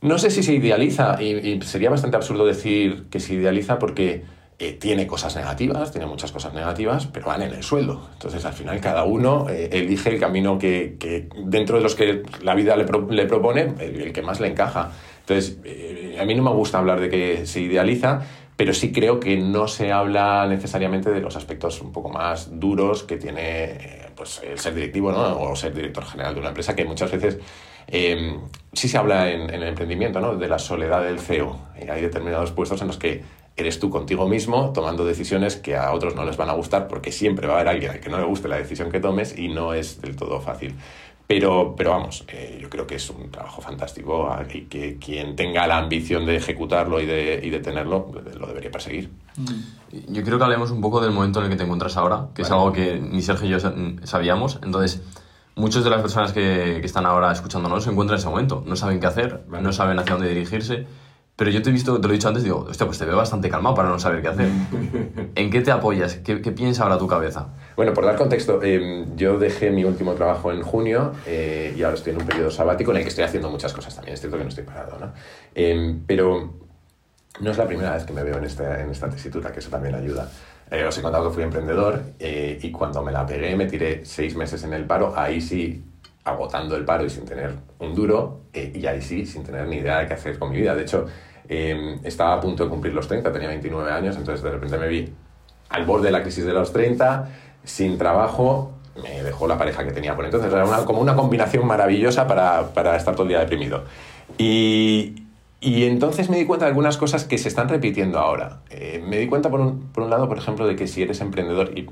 no 0.00 0.18
sé 0.18 0.30
si 0.30 0.42
se 0.42 0.54
idealiza, 0.54 1.20
y 1.20 1.60
sería 1.62 1.90
bastante 1.90 2.16
absurdo 2.16 2.46
decir 2.46 3.06
que 3.10 3.18
se 3.18 3.34
idealiza 3.34 3.78
porque 3.78 4.22
tiene 4.78 5.06
cosas 5.06 5.34
negativas, 5.36 5.90
tiene 5.90 6.06
muchas 6.06 6.32
cosas 6.32 6.52
negativas, 6.52 7.06
pero 7.06 7.26
van 7.26 7.40
en 7.40 7.54
el 7.54 7.62
sueldo. 7.62 8.10
Entonces, 8.12 8.44
al 8.44 8.52
final, 8.52 8.78
cada 8.78 9.04
uno 9.04 9.48
eh, 9.48 9.70
elige 9.72 10.10
el 10.10 10.20
camino 10.20 10.58
que, 10.58 11.28
dentro 11.46 11.78
de 11.78 11.82
los 11.82 11.94
que 11.94 12.22
la 12.42 12.54
vida 12.54 12.76
le, 12.76 12.84
propone, 12.84 13.74
el, 13.78 14.12
que 14.12 14.20
más 14.20 14.38
le 14.38 14.48
encaja. 14.48 14.92
Entonces, 15.20 15.56
eh, 15.64 16.18
a 16.20 16.26
mí 16.26 16.34
no 16.34 16.42
me 16.42 16.50
gusta 16.50 16.76
hablar 16.76 17.00
de 17.00 17.08
que 17.08 17.46
se 17.46 17.62
idealiza, 17.62 18.20
pero 18.54 18.74
sí 18.74 18.92
creo 18.92 19.18
que 19.18 19.38
no 19.38 19.66
se 19.66 19.92
habla 19.92 20.46
necesariamente 20.46 21.10
de 21.10 21.20
los 21.20 21.36
aspectos 21.36 21.80
un 21.80 21.90
poco 21.90 22.10
más 22.10 22.60
duros 22.60 23.04
que 23.04 23.16
tiene 23.16 23.62
eh, 23.62 24.06
pues, 24.14 24.42
el 24.44 24.58
ser 24.58 24.74
directivo 24.74 25.10
¿no? 25.10 25.40
o 25.40 25.56
ser 25.56 25.72
director 25.72 26.04
general 26.04 26.34
de 26.34 26.40
una 26.40 26.50
empresa, 26.50 26.76
que 26.76 26.84
muchas 26.84 27.10
veces 27.10 27.38
sí 28.72 28.88
se 28.88 28.98
habla 28.98 29.30
en, 29.30 29.42
en, 29.42 29.62
el 29.62 29.68
emprendimiento, 29.68 30.20
¿no? 30.20 30.36
de 30.36 30.46
la 30.46 30.58
soledad 30.60 31.02
del 31.02 31.18
CEO. 31.18 31.58
hay 31.76 32.02
determinados 32.02 32.52
puestos 32.52 32.80
en 32.82 32.86
los 32.86 32.98
que 32.98 33.39
eres 33.60 33.78
tú 33.78 33.90
contigo 33.90 34.28
mismo 34.28 34.72
tomando 34.72 35.04
decisiones 35.04 35.56
que 35.56 35.76
a 35.76 35.92
otros 35.92 36.14
no 36.14 36.24
les 36.24 36.36
van 36.36 36.48
a 36.48 36.52
gustar 36.52 36.88
porque 36.88 37.12
siempre 37.12 37.46
va 37.46 37.54
a 37.54 37.56
haber 37.56 37.68
alguien 37.68 37.90
al 37.92 38.00
que 38.00 38.08
no 38.08 38.18
le 38.18 38.24
guste 38.24 38.48
la 38.48 38.56
decisión 38.56 38.90
que 38.90 39.00
tomes 39.00 39.38
y 39.38 39.48
no 39.48 39.74
es 39.74 40.00
del 40.00 40.16
todo 40.16 40.40
fácil. 40.40 40.74
Pero, 41.30 41.76
pero 41.76 41.90
vamos, 41.90 42.24
eh, 42.26 42.58
yo 42.60 42.68
creo 42.68 42.88
que 42.88 42.96
es 42.96 43.08
un 43.08 43.30
trabajo 43.30 43.62
fantástico 43.62 44.28
y 44.52 44.62
que 44.62 44.98
quien 44.98 45.36
tenga 45.36 45.64
la 45.68 45.78
ambición 45.78 46.26
de 46.26 46.34
ejecutarlo 46.34 47.00
y 47.00 47.06
de, 47.06 47.40
y 47.40 47.50
de 47.50 47.60
tenerlo 47.60 48.10
lo 48.36 48.46
debería 48.48 48.72
perseguir. 48.72 49.10
Mm. 49.36 50.12
Yo 50.12 50.24
creo 50.24 50.38
que 50.38 50.44
hablemos 50.44 50.72
un 50.72 50.80
poco 50.80 51.00
del 51.00 51.12
momento 51.12 51.38
en 51.38 51.44
el 51.44 51.50
que 51.52 51.56
te 51.56 51.62
encuentras 51.62 51.96
ahora, 51.96 52.26
que 52.34 52.42
es 52.42 52.50
algo 52.50 52.72
que 52.72 52.98
ni 52.98 53.22
Sergio 53.22 53.46
y 53.46 53.50
yo 53.50 53.58
sabíamos. 54.02 54.58
Entonces, 54.64 55.02
muchas 55.54 55.84
de 55.84 55.90
las 55.90 56.00
personas 56.00 56.32
que, 56.32 56.78
que, 56.80 56.86
están 56.86 57.06
ahora 57.06 57.30
escuchándonos 57.30 57.84
se 57.84 57.90
encuentran 57.90 58.16
en 58.16 58.20
ese 58.22 58.28
momento. 58.28 58.64
No 58.66 58.74
saben 58.74 58.98
qué 58.98 59.06
hacer, 59.06 59.44
no 59.48 59.72
saben 59.72 60.00
hacia 60.00 60.14
dónde 60.14 60.30
dirigirse. 60.30 60.86
Pero 61.40 61.52
yo 61.52 61.62
te 61.62 61.70
he 61.70 61.72
visto, 61.72 61.98
te 61.98 62.06
lo 62.06 62.12
he 62.12 62.16
dicho 62.18 62.28
antes, 62.28 62.44
digo, 62.44 62.66
hostia, 62.68 62.84
pues 62.84 62.98
te 62.98 63.06
veo 63.06 63.16
bastante 63.16 63.48
calmado 63.48 63.74
para 63.74 63.88
no 63.88 63.98
saber 63.98 64.20
qué 64.20 64.28
hacer. 64.28 64.50
¿En 65.34 65.50
qué 65.50 65.62
te 65.62 65.70
apoyas? 65.70 66.16
¿Qué, 66.16 66.42
qué 66.42 66.52
piensa 66.52 66.82
ahora 66.82 66.98
tu 66.98 67.06
cabeza? 67.06 67.48
Bueno, 67.76 67.94
por 67.94 68.04
dar 68.04 68.16
contexto, 68.16 68.62
em, 68.62 69.16
yo 69.16 69.38
dejé 69.38 69.70
mi 69.70 69.82
último 69.82 70.12
trabajo 70.12 70.52
en 70.52 70.60
junio 70.60 71.12
eh, 71.26 71.74
y 71.74 71.82
ahora 71.82 71.96
estoy 71.96 72.12
en 72.12 72.20
un 72.20 72.26
periodo 72.26 72.50
sabático 72.50 72.90
en 72.90 72.98
el 72.98 73.04
que 73.04 73.08
estoy 73.08 73.24
haciendo 73.24 73.48
muchas 73.48 73.72
cosas 73.72 73.94
también. 73.94 74.12
Es 74.12 74.20
cierto 74.20 74.36
que 74.36 74.42
no 74.42 74.50
estoy 74.50 74.64
parado, 74.64 74.98
¿no? 74.98 75.14
Em, 75.54 76.02
pero 76.06 76.52
no 77.40 77.50
es 77.50 77.56
la 77.56 77.66
primera 77.66 77.94
vez 77.94 78.04
que 78.04 78.12
me 78.12 78.22
veo 78.22 78.36
en 78.36 78.44
esta, 78.44 78.82
en 78.82 78.90
esta 78.90 79.08
tesitura, 79.08 79.50
que 79.50 79.60
eso 79.60 79.70
también 79.70 79.94
ayuda. 79.94 80.30
Eh, 80.70 80.84
os 80.84 80.98
he 80.98 81.00
contado 81.00 81.30
que 81.30 81.34
fui 81.36 81.42
emprendedor 81.42 82.02
eh, 82.18 82.58
y 82.60 82.70
cuando 82.70 83.02
me 83.02 83.12
la 83.12 83.24
pegué, 83.24 83.56
me 83.56 83.64
tiré 83.64 84.04
seis 84.04 84.36
meses 84.36 84.62
en 84.64 84.74
el 84.74 84.84
paro, 84.84 85.14
ahí 85.16 85.40
sí 85.40 85.82
agotando 86.22 86.76
el 86.76 86.84
paro 86.84 87.06
y 87.06 87.08
sin 87.08 87.24
tener 87.24 87.54
un 87.78 87.94
duro, 87.94 88.42
y 88.52 88.84
ahí 88.84 89.00
sí, 89.00 89.24
sin 89.24 89.42
tener 89.42 89.66
ni 89.66 89.76
idea 89.76 90.00
de 90.00 90.06
qué 90.06 90.12
hacer 90.12 90.38
con 90.38 90.50
mi 90.50 90.58
vida. 90.58 90.74
De 90.74 90.82
hecho, 90.82 91.06
Em, 91.52 91.98
estaba 92.04 92.34
a 92.34 92.40
punto 92.40 92.62
de 92.62 92.70
cumplir 92.70 92.94
los 92.94 93.08
30, 93.08 93.32
tenía 93.32 93.48
29 93.48 93.90
años, 93.90 94.16
entonces 94.16 94.40
de 94.40 94.52
repente 94.52 94.78
me 94.78 94.86
vi 94.86 95.12
al 95.68 95.84
borde 95.84 96.06
de 96.06 96.12
la 96.12 96.22
crisis 96.22 96.44
de 96.44 96.52
los 96.52 96.72
30, 96.72 97.28
sin 97.64 97.98
trabajo, 97.98 98.70
me 99.02 99.24
dejó 99.24 99.48
la 99.48 99.58
pareja 99.58 99.84
que 99.84 99.90
tenía 99.90 100.14
por 100.14 100.24
entonces. 100.24 100.52
Era 100.52 100.64
una, 100.64 100.84
como 100.84 101.00
una 101.00 101.16
combinación 101.16 101.66
maravillosa 101.66 102.28
para, 102.28 102.68
para, 102.72 102.94
estar 102.94 103.14
todo 103.14 103.24
el 103.24 103.30
día 103.30 103.40
deprimido. 103.40 103.82
Y, 104.38 105.26
y, 105.60 105.86
entonces 105.86 106.30
me 106.30 106.36
di 106.36 106.46
cuenta 106.46 106.66
de 106.66 106.68
algunas 106.68 106.96
cosas 106.96 107.24
que 107.24 107.36
se 107.36 107.48
están 107.48 107.68
repitiendo 107.68 108.20
ahora. 108.20 108.60
Eh, 108.70 109.02
me 109.04 109.18
di 109.18 109.26
cuenta, 109.26 109.50
por 109.50 109.58
un, 109.58 109.88
por 109.88 110.04
un, 110.04 110.10
lado, 110.10 110.28
por 110.28 110.38
ejemplo, 110.38 110.68
de 110.68 110.76
que 110.76 110.86
si 110.86 111.02
eres 111.02 111.20
emprendedor, 111.20 111.72
y 111.76 111.80
eh, 111.80 111.88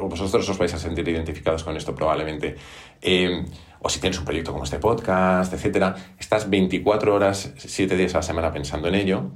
vosotros 0.00 0.48
os 0.48 0.56
vais 0.56 0.72
a 0.72 0.78
sentir 0.78 1.06
identificados 1.06 1.64
con 1.64 1.76
esto 1.76 1.94
probablemente, 1.94 2.56
eh, 3.02 3.44
o 3.80 3.88
si 3.88 4.00
tienes 4.00 4.18
un 4.18 4.24
proyecto 4.24 4.52
como 4.52 4.64
este 4.64 4.78
podcast, 4.78 5.52
etcétera, 5.52 5.94
estás 6.18 6.48
24 6.50 7.14
horas, 7.14 7.52
7 7.56 7.96
días 7.96 8.14
a 8.14 8.18
la 8.18 8.22
semana 8.22 8.52
pensando 8.52 8.88
en 8.88 8.94
ello. 8.94 9.30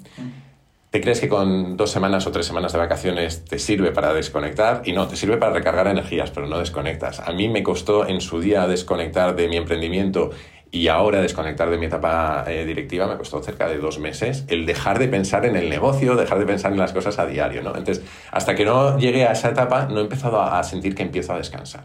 ¿Te 0.91 1.01
crees 1.01 1.21
que 1.21 1.29
con 1.29 1.77
dos 1.77 1.93
semanas 1.93 2.27
o 2.27 2.33
tres 2.33 2.47
semanas 2.47 2.73
de 2.73 2.79
vacaciones 2.79 3.45
te 3.45 3.61
sirve 3.61 3.93
para 3.93 4.13
desconectar? 4.13 4.83
Y 4.85 4.93
no, 4.93 5.07
te 5.07 5.15
sirve 5.15 5.37
para 5.37 5.53
recargar 5.53 5.87
energías, 5.87 6.33
pero 6.33 6.49
no 6.49 6.59
desconectas. 6.59 7.21
A 7.21 7.31
mí 7.31 7.49
me 7.49 7.63
costó 7.63 8.09
en 8.09 8.21
su 8.21 8.41
día 8.41 8.67
desconectar 8.67 9.37
de 9.37 9.47
mi 9.47 9.57
emprendimiento 9.57 10.31
y 10.73 10.89
ahora 10.89 11.21
desconectar 11.21 11.71
de 11.71 11.79
mi 11.79 11.87
etapa 11.87 12.45
eh, 12.49 12.65
directiva 12.65 13.07
me 13.07 13.17
costó 13.17 13.41
cerca 13.41 13.69
de 13.69 13.79
dos 13.79 14.01
meses 14.01 14.45
el 14.49 14.67
dejar 14.67 14.99
de 14.99 15.07
pensar 15.07 15.47
en 15.47 15.55
el 15.55 15.69
negocio, 15.69 16.17
dejar 16.17 16.41
de 16.41 16.47
pensar 16.47 16.73
en 16.73 16.79
las 16.79 16.93
cosas 16.93 17.21
a 17.21 17.27
diario. 17.27 17.63
¿no? 17.63 17.77
Entonces, 17.77 18.05
hasta 18.33 18.57
que 18.57 18.65
no 18.65 18.99
llegué 18.99 19.27
a 19.27 19.33
esa 19.33 19.51
etapa, 19.51 19.87
no 19.87 19.99
he 19.99 20.03
empezado 20.03 20.43
a 20.43 20.61
sentir 20.65 20.97
que 20.97 21.03
empiezo 21.03 21.33
a 21.33 21.39
descansar. 21.39 21.85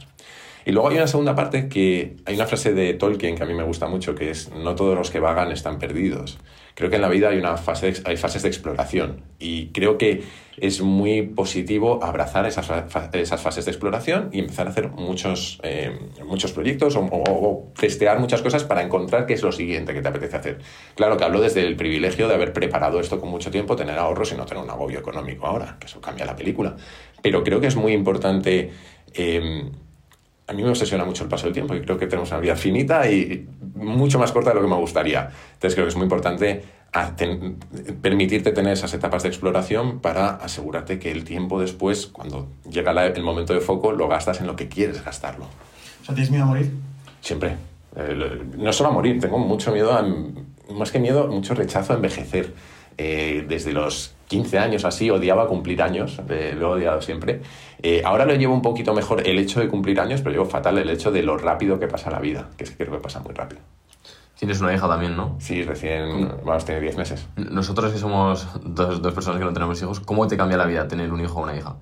Y 0.65 0.71
luego 0.71 0.89
hay 0.89 0.97
una 0.97 1.07
segunda 1.07 1.35
parte 1.35 1.69
que 1.69 2.15
hay 2.25 2.35
una 2.35 2.47
frase 2.47 2.73
de 2.73 2.95
Tolkien 2.95 3.35
que 3.35 3.43
a 3.43 3.45
mí 3.45 3.53
me 3.53 3.63
gusta 3.63 3.87
mucho, 3.87 4.15
que 4.15 4.31
es, 4.31 4.51
no 4.51 4.73
todos 4.73 4.97
los 4.97 5.11
que 5.11 5.19
vagan 5.19 5.51
están 5.51 5.77
perdidos. 5.77 6.39
Creo 6.73 6.89
que 6.89 6.95
en 6.95 7.03
la 7.03 7.07
vida 7.07 7.29
hay, 7.29 7.37
una 7.37 7.55
fase, 7.55 7.93
hay 8.03 8.17
fases 8.17 8.41
de 8.41 8.49
exploración 8.49 9.21
y 9.39 9.67
creo 9.67 9.97
que 9.97 10.23
es 10.57 10.81
muy 10.81 11.21
positivo 11.21 12.03
abrazar 12.03 12.45
esas, 12.47 12.69
esas 13.13 13.41
fases 13.41 13.65
de 13.65 13.71
exploración 13.71 14.29
y 14.33 14.39
empezar 14.39 14.67
a 14.67 14.71
hacer 14.71 14.89
muchos, 14.89 15.59
eh, 15.63 15.97
muchos 16.25 16.51
proyectos 16.51 16.95
o, 16.95 17.07
o, 17.11 17.71
testear 17.79 18.19
muchas 18.19 18.41
cosas 18.41 18.63
para 18.63 18.81
encontrar 18.81 19.25
qué 19.25 19.35
es 19.35 19.43
lo 19.43 19.51
siguiente 19.51 19.93
que 19.93 20.01
te 20.01 20.07
apetece 20.07 20.35
hacer. 20.35 20.59
Claro 20.95 21.15
que 21.15 21.23
hablo 21.23 21.39
desde 21.39 21.65
el 21.65 21.75
privilegio 21.75 22.27
de 22.27 22.33
haber 22.33 22.51
preparado 22.51 22.99
esto 22.99 23.21
con 23.21 23.29
mucho 23.29 23.51
tiempo, 23.51 23.75
tener 23.75 23.97
ahorros 23.97 24.33
y 24.33 24.35
no 24.35 24.45
tener 24.45 24.63
un 24.63 24.69
agobio 24.69 24.99
económico 24.99 25.45
ahora, 25.45 25.77
que 25.79 25.85
eso 25.85 26.01
cambia 26.01 26.25
la 26.25 26.35
película. 26.35 26.75
Pero 27.21 27.43
creo 27.43 27.61
que 27.61 27.67
es 27.67 27.75
muy 27.75 27.93
importante... 27.93 28.71
Eh, 29.13 29.69
a 30.47 30.53
mí 30.53 30.63
me 30.63 30.69
obsesiona 30.69 31.05
mucho 31.05 31.23
el 31.23 31.29
paso 31.29 31.45
del 31.45 31.53
tiempo 31.53 31.73
y 31.75 31.81
creo 31.81 31.97
que 31.97 32.07
tenemos 32.07 32.29
una 32.31 32.39
vida 32.39 32.55
finita 32.55 33.09
y 33.09 33.47
mucho 33.75 34.19
más 34.19 34.31
corta 34.31 34.51
de 34.51 34.55
lo 34.55 34.61
que 34.61 34.67
me 34.67 34.75
gustaría. 34.75 35.29
Entonces 35.53 35.73
creo 35.73 35.85
que 35.85 35.89
es 35.89 35.95
muy 35.95 36.03
importante 36.03 36.63
permitirte 38.01 38.51
tener 38.51 38.73
esas 38.73 38.93
etapas 38.93 39.23
de 39.23 39.29
exploración 39.29 39.99
para 39.99 40.29
asegurarte 40.29 40.97
que 40.97 41.11
el 41.11 41.23
tiempo 41.25 41.59
después, 41.59 42.07
cuando 42.07 42.47
llega 42.69 42.91
el 43.07 43.23
momento 43.23 43.53
de 43.53 43.59
foco, 43.59 43.91
lo 43.91 44.07
gastas 44.07 44.39
en 44.39 44.47
lo 44.47 44.55
que 44.55 44.69
quieres 44.69 45.03
gastarlo. 45.03 45.45
O 45.45 46.05
sea, 46.05 46.15
¿tienes 46.15 46.31
miedo 46.31 46.43
a 46.43 46.47
morir? 46.47 46.71
Siempre. 47.21 47.57
no 48.57 48.71
solo 48.71 48.89
a 48.89 48.93
morir, 48.93 49.19
tengo 49.19 49.39
mucho 49.39 49.71
miedo 49.71 49.93
a... 49.93 50.05
Más 50.73 50.91
que 50.91 50.99
miedo, 50.99 51.27
mucho 51.27 51.53
rechazo 51.53 51.93
a 51.93 51.95
envejecer. 51.97 52.53
Eh, 52.97 53.45
desde 53.47 53.73
los 53.73 54.14
15 54.27 54.59
años 54.59 54.85
así 54.85 55.09
odiaba 55.09 55.47
cumplir 55.47 55.81
años, 55.81 56.19
eh, 56.29 56.55
lo 56.57 56.69
he 56.69 56.79
odiado 56.79 57.01
siempre. 57.01 57.41
Eh, 57.81 58.01
ahora 58.03 58.25
lo 58.25 58.33
llevo 58.35 58.53
un 58.53 58.61
poquito 58.61 58.93
mejor 58.93 59.27
el 59.27 59.37
hecho 59.39 59.59
de 59.59 59.67
cumplir 59.67 59.99
años, 59.99 60.21
pero 60.21 60.31
llevo 60.31 60.45
fatal 60.45 60.77
el 60.77 60.89
hecho 60.89 61.11
de 61.11 61.23
lo 61.23 61.37
rápido 61.37 61.79
que 61.79 61.87
pasa 61.87 62.09
la 62.09 62.19
vida, 62.19 62.49
que 62.57 62.65
creo 62.65 62.91
que 62.91 62.99
pasa 62.99 63.19
muy 63.19 63.33
rápido. 63.33 63.61
Tienes 64.37 64.59
una 64.59 64.73
hija 64.73 64.87
también, 64.87 65.15
¿no? 65.15 65.37
Sí, 65.39 65.63
recién, 65.63 66.29
vamos, 66.43 66.65
tiene 66.65 66.81
10 66.81 66.97
meses. 66.97 67.27
Nosotros 67.37 67.93
que 67.93 67.99
somos 67.99 68.47
dos, 68.65 69.01
dos 69.01 69.13
personas 69.13 69.39
que 69.39 69.45
no 69.45 69.53
tenemos 69.53 69.81
hijos, 69.81 70.01
¿cómo 70.01 70.27
te 70.27 70.35
cambia 70.35 70.57
la 70.57 70.65
vida 70.65 70.87
tener 70.87 71.13
un 71.13 71.21
hijo 71.21 71.39
o 71.39 71.43
una 71.43 71.55
hija? 71.55 71.77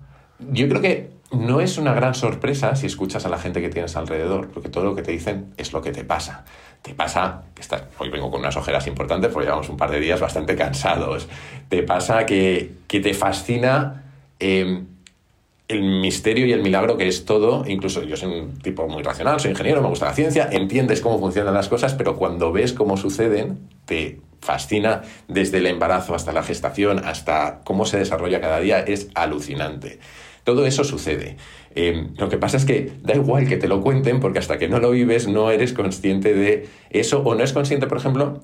Yo 0.51 0.67
creo 0.67 0.81
que 0.81 1.13
no 1.31 1.61
es 1.61 1.77
una 1.77 1.93
gran 1.93 2.13
sorpresa 2.13 2.75
si 2.75 2.85
escuchas 2.85 3.25
a 3.25 3.29
la 3.29 3.39
gente 3.39 3.59
que 3.59 3.69
tienes 3.69 3.95
alrededor, 3.95 4.49
porque 4.49 4.69
todo 4.69 4.83
lo 4.83 4.95
que 4.95 5.01
te 5.01 5.11
dicen 5.11 5.53
es 5.57 5.73
lo 5.73 5.81
que 5.81 5.91
te 5.91 6.03
pasa. 6.03 6.45
Te 6.83 6.93
pasa 6.93 7.43
que 7.55 7.61
estás, 7.61 7.83
hoy 7.97 8.09
vengo 8.09 8.29
con 8.29 8.41
unas 8.41 8.57
ojeras 8.57 8.85
importantes 8.87 9.31
porque 9.31 9.45
llevamos 9.45 9.69
un 9.69 9.77
par 9.77 9.89
de 9.89 10.01
días 10.01 10.19
bastante 10.19 10.57
cansados. 10.57 11.29
Te 11.69 11.81
pasa 11.81 12.25
que, 12.25 12.73
que 12.87 12.99
te 12.99 13.13
fascina 13.13 14.03
eh, 14.37 14.83
el 15.69 15.81
misterio 15.81 16.45
y 16.45 16.51
el 16.51 16.61
milagro 16.61 16.97
que 16.97 17.07
es 17.07 17.23
todo, 17.23 17.63
incluso 17.65 18.03
yo 18.03 18.17
soy 18.17 18.37
un 18.37 18.59
tipo 18.59 18.85
muy 18.89 19.01
racional, 19.01 19.39
soy 19.39 19.51
ingeniero, 19.51 19.81
me 19.81 19.87
gusta 19.87 20.07
la 20.07 20.13
ciencia, 20.13 20.49
entiendes 20.51 20.99
cómo 20.99 21.19
funcionan 21.19 21.53
las 21.53 21.69
cosas, 21.69 21.93
pero 21.93 22.17
cuando 22.17 22.51
ves 22.51 22.73
cómo 22.73 22.97
suceden, 22.97 23.59
te 23.85 24.19
fascina 24.41 25.03
desde 25.29 25.59
el 25.59 25.67
embarazo 25.67 26.15
hasta 26.15 26.33
la 26.33 26.43
gestación, 26.43 26.99
hasta 26.99 27.61
cómo 27.63 27.85
se 27.85 27.97
desarrolla 27.97 28.41
cada 28.41 28.59
día, 28.59 28.79
es 28.79 29.07
alucinante. 29.15 29.99
Todo 30.43 30.65
eso 30.65 30.83
sucede. 30.83 31.37
Eh, 31.75 32.07
lo 32.17 32.29
que 32.29 32.37
pasa 32.37 32.57
es 32.57 32.65
que 32.65 32.91
da 33.01 33.15
igual 33.15 33.47
que 33.47 33.57
te 33.57 33.67
lo 33.67 33.81
cuenten, 33.81 34.19
porque 34.19 34.39
hasta 34.39 34.57
que 34.57 34.67
no 34.67 34.79
lo 34.79 34.91
vives 34.91 35.27
no 35.27 35.51
eres 35.51 35.73
consciente 35.73 36.33
de 36.33 36.67
eso, 36.89 37.21
o 37.23 37.35
no 37.35 37.43
es 37.43 37.53
consciente, 37.53 37.87
por 37.87 37.97
ejemplo, 37.97 38.41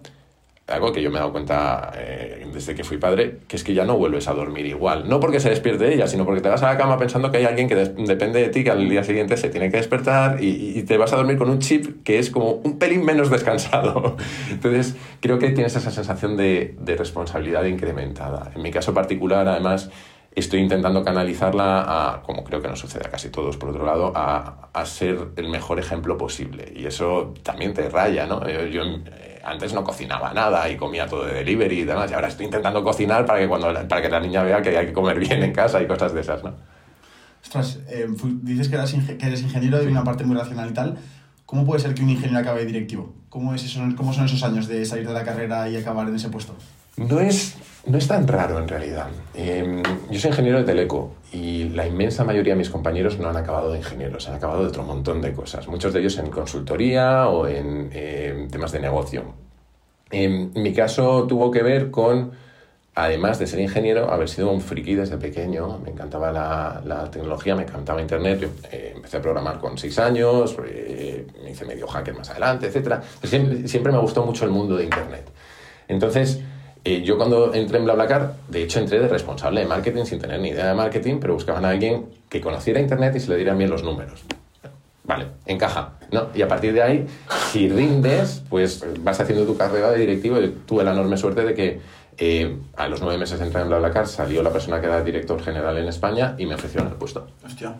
algo 0.70 0.94
que 0.94 1.02
yo 1.02 1.10
me 1.10 1.18
he 1.18 1.20
dado 1.20 1.32
cuenta 1.32 1.92
eh, 1.96 2.48
desde 2.54 2.76
que 2.76 2.84
fui 2.84 2.98
padre, 2.98 3.40
que 3.48 3.56
es 3.56 3.64
que 3.64 3.74
ya 3.74 3.86
no 3.86 3.98
vuelves 3.98 4.28
a 4.28 4.34
dormir 4.34 4.66
igual. 4.66 5.10
No 5.10 5.20
porque 5.20 5.40
se 5.40 5.50
despierte 5.50 5.94
ella, 5.94 6.08
sino 6.08 6.26
porque 6.26 6.42
te 6.42 6.50
vas 6.50 6.64
a 6.64 6.68
la 6.68 6.78
cama 6.78 6.98
pensando 6.98 7.32
que 7.32 7.38
hay 7.38 7.46
alguien 7.46 7.68
que 7.68 7.76
depende 7.76 8.42
de 8.42 8.50
ti, 8.50 8.64
que 8.64 8.72
al 8.72 8.88
día 8.88 9.04
siguiente 9.04 9.38
se 9.38 9.50
tiene 9.50 9.70
que 9.70 9.78
despertar 9.78 10.44
y, 10.44 10.84
te 10.84 10.98
vas 10.98 11.14
a 11.14 11.18
dormir 11.18 11.38
con 11.38 11.50
un 11.50 11.60
chip 11.60 12.04
que 12.04 12.20
es 12.20 12.30
como 12.30 12.54
un 12.64 12.80
pelín 12.80 13.04
menos 13.04 13.30
descansado. 13.32 14.18
Entonces, 14.50 14.96
creo 15.20 15.40
que 15.40 15.50
tienes 15.50 15.76
esa 15.76 15.92
sensación 15.92 16.38
de, 16.38 16.76
de 16.80 16.96
responsabilidad 16.96 17.64
incrementada. 17.66 18.52
En 18.56 18.62
mi 18.62 18.72
caso 18.72 18.94
particular, 18.94 19.48
además, 19.48 19.90
estoy 20.36 20.62
intentando 20.62 21.04
canalizarla 21.04 21.84
a, 21.88 22.22
como 22.22 22.44
creo 22.44 22.62
que 22.62 22.68
nos 22.68 22.80
sucede 22.80 23.06
a 23.06 23.10
casi 23.10 23.30
todos 23.30 23.58
por 23.58 23.70
otro 23.70 23.86
lado, 23.86 24.14
a, 24.16 24.70
a 24.74 24.86
ser 24.86 25.30
el 25.36 25.50
mejor 25.50 25.80
ejemplo 25.80 26.18
posible. 26.18 26.72
Y 26.76 26.86
eso 26.86 27.34
también 27.44 27.74
te 27.74 27.90
raya, 27.90 28.26
¿no? 28.26 28.48
yo 28.48 28.84
antes 29.44 29.74
no 29.74 29.84
cocinaba 29.84 30.34
nada 30.34 30.70
y 30.70 30.78
comía 30.78 31.08
todo 31.08 31.26
de 31.26 31.34
delivery 31.34 31.80
y 31.80 31.84
demás, 31.86 32.12
y 32.12 32.14
ahora 32.14 32.28
estoy 32.28 32.46
intentando 32.46 32.84
cocinar 32.84 33.26
para 33.26 33.40
que, 33.40 33.48
cuando, 33.48 33.74
para 33.88 34.02
que 34.02 34.10
la 34.10 34.20
niña 34.20 34.44
vea 34.44 34.62
que 34.62 34.78
hay 34.78 34.88
que 34.88 34.94
comer 34.94 35.20
bien 35.20 35.44
en 35.44 35.54
casa 35.54 35.82
y 35.82 35.88
cosas 35.88 36.14
de 36.14 36.22
esas, 36.22 36.44
¿no? 36.44 36.54
Ostras, 37.42 37.80
eh, 37.88 38.08
dices 38.44 38.68
que 38.68 38.76
eres, 38.76 38.94
que 38.94 39.26
eres 39.26 39.42
ingeniero 39.42 39.80
de 39.80 39.88
una 39.88 40.04
parte 40.04 40.24
muy 40.26 40.36
racional 40.36 40.70
y 40.70 40.74
tal. 40.74 40.98
¿Cómo 41.46 41.66
puede 41.66 41.82
ser 41.82 41.96
que 41.96 42.04
un 42.04 42.10
ingeniero 42.10 42.40
acabe 42.40 42.66
directivo? 42.66 43.16
¿Cómo, 43.30 43.56
es 43.56 43.64
eso, 43.64 43.82
¿Cómo 43.96 44.14
son 44.14 44.26
esos 44.26 44.44
años 44.44 44.68
de 44.68 44.86
salir 44.86 45.08
de 45.08 45.14
la 45.14 45.24
carrera 45.24 45.68
y 45.70 45.78
acabar 45.78 46.08
en 46.08 46.16
ese 46.16 46.30
puesto? 46.30 46.56
No 46.98 47.20
es, 47.20 47.56
no 47.90 47.98
es 47.98 48.08
tan 48.08 48.28
raro 48.28 48.60
en 48.60 48.68
realidad. 48.68 49.08
Em, 49.34 49.82
yo 50.12 50.20
soy 50.20 50.30
ingeniero 50.30 50.60
de 50.60 50.64
Teleco 50.64 51.16
y 51.34 51.70
la 51.70 51.88
inmensa 51.88 52.24
mayoría 52.24 52.54
de 52.54 52.60
mis 52.60 52.70
compañeros 52.70 53.18
no 53.18 53.30
han 53.30 53.38
acabado 53.38 53.72
de 53.72 53.80
ingenieros, 53.80 54.28
han 54.30 54.36
acabado 54.36 54.62
de 54.62 54.68
otro 54.68 54.84
montón 54.84 55.22
de 55.22 55.34
cosas. 55.34 55.68
Muchos 55.68 55.94
de 55.94 56.02
ellos 56.02 56.18
en 56.20 56.30
consultoría 56.30 57.28
o 57.28 57.48
en 57.48 57.90
em, 57.94 58.48
temas 58.50 58.72
de 58.72 58.80
negocio. 58.80 59.34
En 60.12 60.52
mi 60.54 60.74
caso 60.74 61.26
tuvo 61.28 61.50
que 61.50 61.64
ver 61.64 61.90
con, 61.90 62.32
además 62.94 63.40
de 63.40 63.48
ser 63.48 63.60
ingeniero, 63.60 64.12
haber 64.12 64.30
sido 64.30 64.52
un 64.52 64.62
friki 64.62 64.94
desde 64.94 65.18
pequeño. 65.18 65.80
Me 65.80 65.90
encantaba 65.90 66.32
la, 66.32 67.10
tecnología, 67.10 67.56
me 67.56 67.64
encantaba 67.64 68.02
Internet. 68.02 68.40
Yo 68.40 68.48
eh, 68.72 68.94
empecé 68.96 69.18
a 69.18 69.22
programar 69.22 69.60
con 69.60 69.80
seis 69.80 69.98
años, 69.98 70.56
eh, 70.64 71.26
me 71.44 71.52
hice 71.52 71.66
medio 71.66 71.88
hacker 71.88 72.16
más 72.16 72.30
adelante, 72.30 72.68
etc. 72.68 73.02
Siempre 73.66 73.92
me 73.92 74.00
gustó 74.00 74.24
mucho 74.24 74.46
el 74.46 74.52
mundo 74.52 74.78
de 74.78 74.84
Internet. 74.84 75.28
Entonces, 75.88 76.40
eh, 76.84 77.02
yo 77.04 77.18
cuando 77.18 77.54
entré 77.54 77.78
en 77.78 77.86
BlaBlaCar, 77.86 78.36
de 78.48 78.64
hecho 78.64 78.80
entré 78.80 79.00
de 79.00 79.08
responsable 79.08 79.62
de 79.62 79.68
marketing 79.68 80.06
sin 80.06 80.20
tener 80.20 80.40
ni 80.40 80.50
idea 80.50 80.68
de 80.68 80.76
marketing, 80.76 81.18
pero 81.20 81.34
buscaban 81.34 81.66
a 81.66 81.70
alguien 81.70 82.06
que 82.30 82.40
conociera 82.40 82.80
Internet 82.80 83.16
y 83.16 83.20
se 83.20 83.30
le 83.30 83.36
dieran 83.36 83.58
bien 83.58 83.70
los 83.70 83.84
números. 83.84 84.24
Vale, 85.04 85.26
encaja. 85.46 85.94
¿no? 86.12 86.28
Y 86.36 86.42
a 86.42 86.48
partir 86.48 86.72
de 86.72 86.82
ahí, 86.82 87.08
si 87.52 87.68
rindes, 87.68 88.44
pues 88.50 88.86
vas 89.00 89.20
haciendo 89.20 89.46
tu 89.46 89.58
carrera 89.58 89.92
de 89.92 90.00
directivo. 90.00 90.40
Yo 90.40 90.52
tuve 90.66 90.84
la 90.84 90.92
enorme 90.92 91.18
suerte 91.18 91.44
de 91.44 91.54
que 91.54 91.82
eh, 92.18 92.58
a 92.78 92.88
los 92.88 93.02
nueve 93.02 93.18
meses 93.18 93.40
de 93.40 93.46
entrar 93.46 93.64
en 93.64 93.70
BlaBlaCar 93.70 94.08
salió 94.08 94.44
la 94.44 94.52
persona 94.52 94.80
que 94.80 94.86
era 94.86 95.04
director 95.04 95.42
general 95.42 95.78
en 95.78 95.88
España 95.88 96.36
y 96.38 96.46
me 96.46 96.56
ofrecieron 96.56 96.90
el 96.90 96.96
puesto. 96.96 97.28
Hostia. 97.44 97.76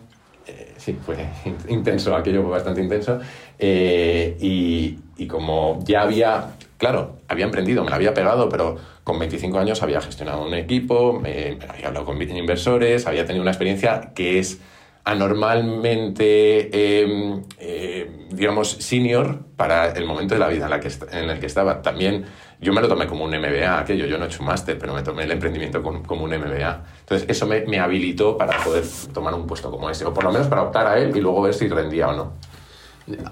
Eh, 0.46 0.74
sí, 0.76 0.98
fue 1.06 1.16
intenso, 1.68 2.14
aquello 2.16 2.42
fue 2.42 2.50
bastante 2.50 2.82
intenso. 2.82 3.20
y, 3.58 4.98
y 5.16 5.26
como 5.26 5.78
ya 5.84 6.02
había 6.02 6.48
Claro, 6.80 7.18
había 7.28 7.44
emprendido, 7.44 7.84
me 7.84 7.90
la 7.90 7.96
había 7.96 8.14
pegado, 8.14 8.48
pero 8.48 8.76
con 9.04 9.18
25 9.18 9.58
años 9.58 9.82
había 9.82 10.00
gestionado 10.00 10.46
un 10.46 10.54
equipo, 10.54 11.18
había 11.18 11.88
hablado 11.88 12.06
con 12.06 12.22
inversores, 12.22 13.06
había 13.06 13.26
tenido 13.26 13.42
una 13.42 13.50
experiencia 13.50 14.12
que 14.14 14.38
es 14.38 14.62
anormalmente, 15.04 17.02
em, 17.02 17.42
eh, 17.58 18.28
digamos, 18.30 18.70
senior 18.70 19.40
para 19.56 19.90
el 19.90 20.06
momento 20.06 20.34
de 20.34 20.40
la 20.40 20.48
vida 20.48 20.70
en 21.12 21.28
el 21.28 21.38
que 21.38 21.46
estaba. 21.46 21.82
También 21.82 22.24
yo 22.62 22.72
me 22.72 22.80
lo 22.80 22.88
tomé 22.88 23.06
como 23.06 23.26
un 23.26 23.34
MBA, 23.34 23.80
aquello, 23.80 24.06
yo 24.06 24.16
no 24.16 24.24
he 24.24 24.28
hecho 24.28 24.40
un 24.40 24.46
máster, 24.46 24.78
pero 24.78 24.94
me 24.94 25.02
tomé 25.02 25.24
el 25.24 25.32
emprendimiento 25.32 25.82
como, 25.82 26.24
un 26.24 26.30
MBA. 26.30 26.82
Entonces, 27.00 27.28
eso 27.28 27.46
me, 27.46 27.60
me 27.66 27.78
habilitó 27.78 28.38
para 28.38 28.56
poder 28.64 28.84
tomar 29.12 29.34
un 29.34 29.46
puesto 29.46 29.70
como 29.70 29.90
ese, 29.90 30.06
o 30.06 30.14
por 30.14 30.24
lo 30.24 30.32
menos 30.32 30.48
para 30.48 30.62
optar 30.62 30.86
a 30.86 30.98
él 30.98 31.14
y 31.14 31.20
luego 31.20 31.42
ver 31.42 31.52
si 31.52 31.68
rendía 31.68 32.08
o 32.08 32.16
no. 32.16 32.32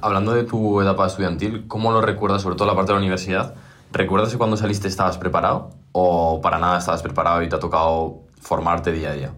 Hablando 0.00 0.32
de 0.32 0.44
tu 0.44 0.80
etapa 0.80 1.06
estudiantil, 1.06 1.66
¿cómo 1.68 1.92
lo 1.92 2.00
recuerdas, 2.00 2.42
sobre 2.42 2.56
todo 2.56 2.66
la 2.66 2.74
parte 2.74 2.92
de 2.92 2.94
la 2.94 3.00
universidad? 3.00 3.54
¿Recuerdas 3.92 4.30
que 4.30 4.38
cuando 4.38 4.56
saliste 4.56 4.88
estabas 4.88 5.18
preparado 5.18 5.70
o 5.92 6.40
para 6.40 6.58
nada 6.58 6.78
estabas 6.78 7.02
preparado 7.02 7.42
y 7.42 7.48
te 7.48 7.56
ha 7.56 7.58
tocado 7.58 8.20
formarte 8.40 8.92
día 8.92 9.10
a 9.10 9.14
día? 9.14 9.30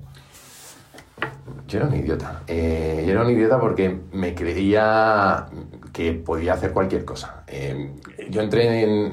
Yo 1.68 1.78
era 1.78 1.88
un 1.88 1.94
idiota. 1.94 2.42
Eh, 2.48 3.04
yo 3.06 3.12
era 3.12 3.22
un 3.22 3.30
idiota 3.30 3.60
porque 3.60 4.00
me 4.12 4.34
creía 4.34 5.46
que 5.92 6.12
podía 6.12 6.54
hacer 6.54 6.72
cualquier 6.72 7.04
cosa. 7.04 7.42
Eh, 7.46 7.90
yo 8.28 8.42
entré 8.42 8.82
en, 8.82 9.12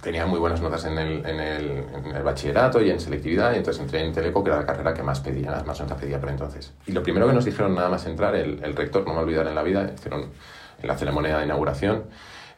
tenía 0.00 0.26
muy 0.26 0.38
buenas 0.38 0.60
notas 0.60 0.84
en 0.84 0.98
el, 0.98 1.26
en, 1.26 1.40
el, 1.40 1.84
en 1.94 2.16
el, 2.16 2.22
bachillerato 2.22 2.80
y 2.80 2.90
en 2.90 3.00
selectividad, 3.00 3.54
y 3.54 3.56
entonces 3.56 3.82
entré 3.82 4.04
en 4.04 4.12
Teleco, 4.12 4.44
que 4.44 4.50
era 4.50 4.60
la 4.60 4.66
carrera 4.66 4.94
que 4.94 5.02
más 5.02 5.20
pedía, 5.20 5.62
más 5.66 5.80
notas 5.80 5.98
pedía 5.98 6.20
por 6.20 6.30
entonces. 6.30 6.72
Y 6.86 6.92
lo 6.92 7.02
primero 7.02 7.26
que 7.26 7.32
nos 7.32 7.44
dijeron 7.44 7.74
nada 7.74 7.88
más 7.88 8.06
entrar, 8.06 8.34
el, 8.36 8.62
el 8.62 8.76
rector, 8.76 9.06
no 9.06 9.14
me 9.14 9.20
olvidar 9.20 9.46
en 9.46 9.54
la 9.54 9.62
vida, 9.62 9.90
hicieron 9.94 10.30
en 10.80 10.88
la 10.88 10.96
ceremonia 10.96 11.38
de 11.38 11.44
inauguración, 11.44 12.04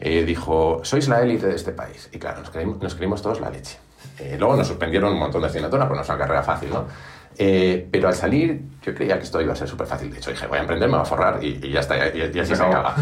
eh, 0.00 0.24
dijo, 0.24 0.80
sois 0.84 1.08
la 1.08 1.22
élite 1.22 1.46
de 1.46 1.56
este 1.56 1.72
país. 1.72 2.08
Y 2.12 2.18
claro, 2.18 2.40
nos 2.40 2.50
creímos, 2.50 2.82
nos 2.82 2.94
creímos 2.94 3.22
todos 3.22 3.40
la 3.40 3.50
leche. 3.50 3.78
luego 4.38 4.56
nos 4.56 4.66
suspendieron 4.66 5.12
un 5.12 5.18
montón 5.18 5.40
de 5.40 5.48
asignaturas, 5.48 5.86
pues 5.86 5.96
no 5.96 6.02
es 6.02 6.08
una 6.08 6.18
carrera 6.18 6.42
fácil, 6.42 6.70
¿no? 6.70 6.86
Eh, 7.40 7.88
pero 7.90 8.08
al 8.08 8.14
salir, 8.14 8.62
yo 8.82 8.92
creía 8.94 9.16
que 9.16 9.22
esto 9.22 9.40
iba 9.40 9.52
a 9.52 9.56
ser 9.56 9.68
súper 9.68 9.86
fácil. 9.86 10.10
De 10.10 10.18
hecho, 10.18 10.30
dije, 10.30 10.48
voy 10.48 10.58
a 10.58 10.62
emprender, 10.62 10.88
me 10.88 10.96
voy 10.96 11.02
a 11.02 11.04
forrar 11.04 11.42
y, 11.42 11.70
ya 11.70 11.80
está, 11.80 11.96
y, 11.96 12.38
así 12.38 12.56
se 12.56 12.62
acaba. 12.62 12.96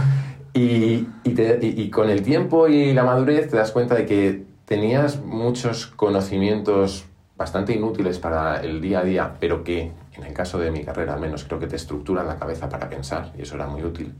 Y, 0.57 1.07
y, 1.25 1.91
con 1.91 2.09
el 2.09 2.23
tiempo 2.23 2.67
y 2.67 2.95
la 2.95 3.05
madurez 3.05 3.51
te 3.51 3.59
das 3.59 3.73
cuenta 3.73 3.95
de 3.95 4.07
que 4.07 4.47
tenías 4.65 5.21
muchos 5.21 5.87
conocimientos 5.87 7.05
bastante 7.37 7.75
inútiles 7.75 8.19
para 8.19 8.63
el 8.63 8.81
día 8.81 9.01
a 9.01 9.05
día, 9.05 9.35
pero 9.39 9.63
que 9.63 9.93
en 10.15 10.25
el 10.25 10.33
caso 10.33 10.59
de 10.59 10.71
mi 10.71 10.83
carrera 10.83 11.13
al 11.13 11.21
menos 11.21 11.45
creo 11.45 11.61
que 11.61 11.67
te 11.67 11.77
estructuran 11.77 12.27
la 12.27 12.37
cabeza 12.37 12.71
para 12.71 12.89
pensar 12.89 13.33
y 13.37 13.43
eso 13.43 13.57
era 13.57 13.67
muy 13.67 13.85
útil. 13.85 14.15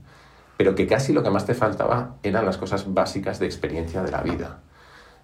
pero 0.57 0.75
que 0.75 0.85
casi 0.85 1.11
lo 1.11 1.23
que 1.23 1.31
más 1.31 1.47
te 1.47 1.55
faltaba 1.55 2.17
eran 2.21 2.45
las 2.45 2.57
cosas 2.57 2.93
básicas 2.93 3.39
de 3.39 3.47
experiencia 3.47 4.03
de 4.03 4.11
la 4.11 4.21
vida. 4.21 4.59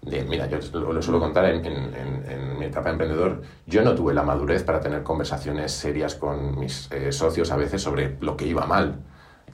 De, 0.01 0.23
mira, 0.23 0.47
yo 0.47 0.57
lo, 0.79 1.01
suelo 1.01 1.19
contar 1.19 1.45
en, 1.45 1.65
en, 1.65 2.57
mi 2.57 2.65
etapa 2.65 2.85
de 2.85 2.91
emprendedor, 2.93 3.41
yo 3.67 3.83
no 3.83 3.93
tuve 3.93 4.13
la 4.15 4.23
madurez 4.23 4.63
para 4.63 4.79
tener 4.79 5.03
conversaciones 5.03 5.71
serias 5.71 6.15
con 6.15 6.59
mis 6.59 6.91
eh, 6.91 7.11
socios 7.11 7.51
a 7.51 7.55
veces 7.55 7.81
sobre 7.83 8.17
lo 8.19 8.35
que 8.35 8.47
iba 8.47 8.65
mal. 8.65 8.99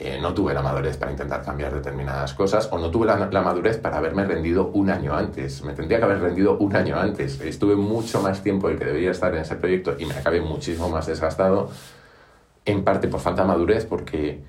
Eh, 0.01 0.17
no 0.21 0.33
tuve 0.33 0.53
la 0.53 0.61
madurez 0.61 0.95
para 0.95 1.11
intentar 1.11 1.43
cambiar 1.43 1.73
determinadas 1.73 2.33
cosas 2.33 2.69
o 2.71 2.77
no 2.77 2.89
tuve 2.89 3.05
la, 3.05 3.17
la, 3.29 3.41
madurez 3.41 3.79
para 3.79 3.97
haberme 3.97 4.23
rendido 4.23 4.71
un 4.73 4.89
año 4.89 5.13
antes. 5.13 5.61
Me 5.65 5.73
tendría 5.73 5.99
que 5.99 6.05
haber 6.05 6.21
rendido 6.21 6.57
un 6.57 6.73
año 6.73 6.97
antes. 6.97 7.41
Estuve 7.41 7.75
mucho 7.75 8.21
más 8.21 8.41
tiempo 8.41 8.69
del 8.69 8.79
que 8.79 8.85
debería 8.85 9.11
estar 9.11 9.35
en 9.35 9.41
ese 9.41 9.57
proyecto 9.57 9.97
y 9.99 10.05
me 10.05 10.13
acabé 10.13 10.39
muchísimo 10.39 10.87
más 10.87 11.05
desgastado, 11.05 11.69
en 12.63 12.85
parte 12.85 13.09
por 13.09 13.19
falta 13.19 13.41
de 13.41 13.49
madurez, 13.49 13.85
porque 13.85 14.41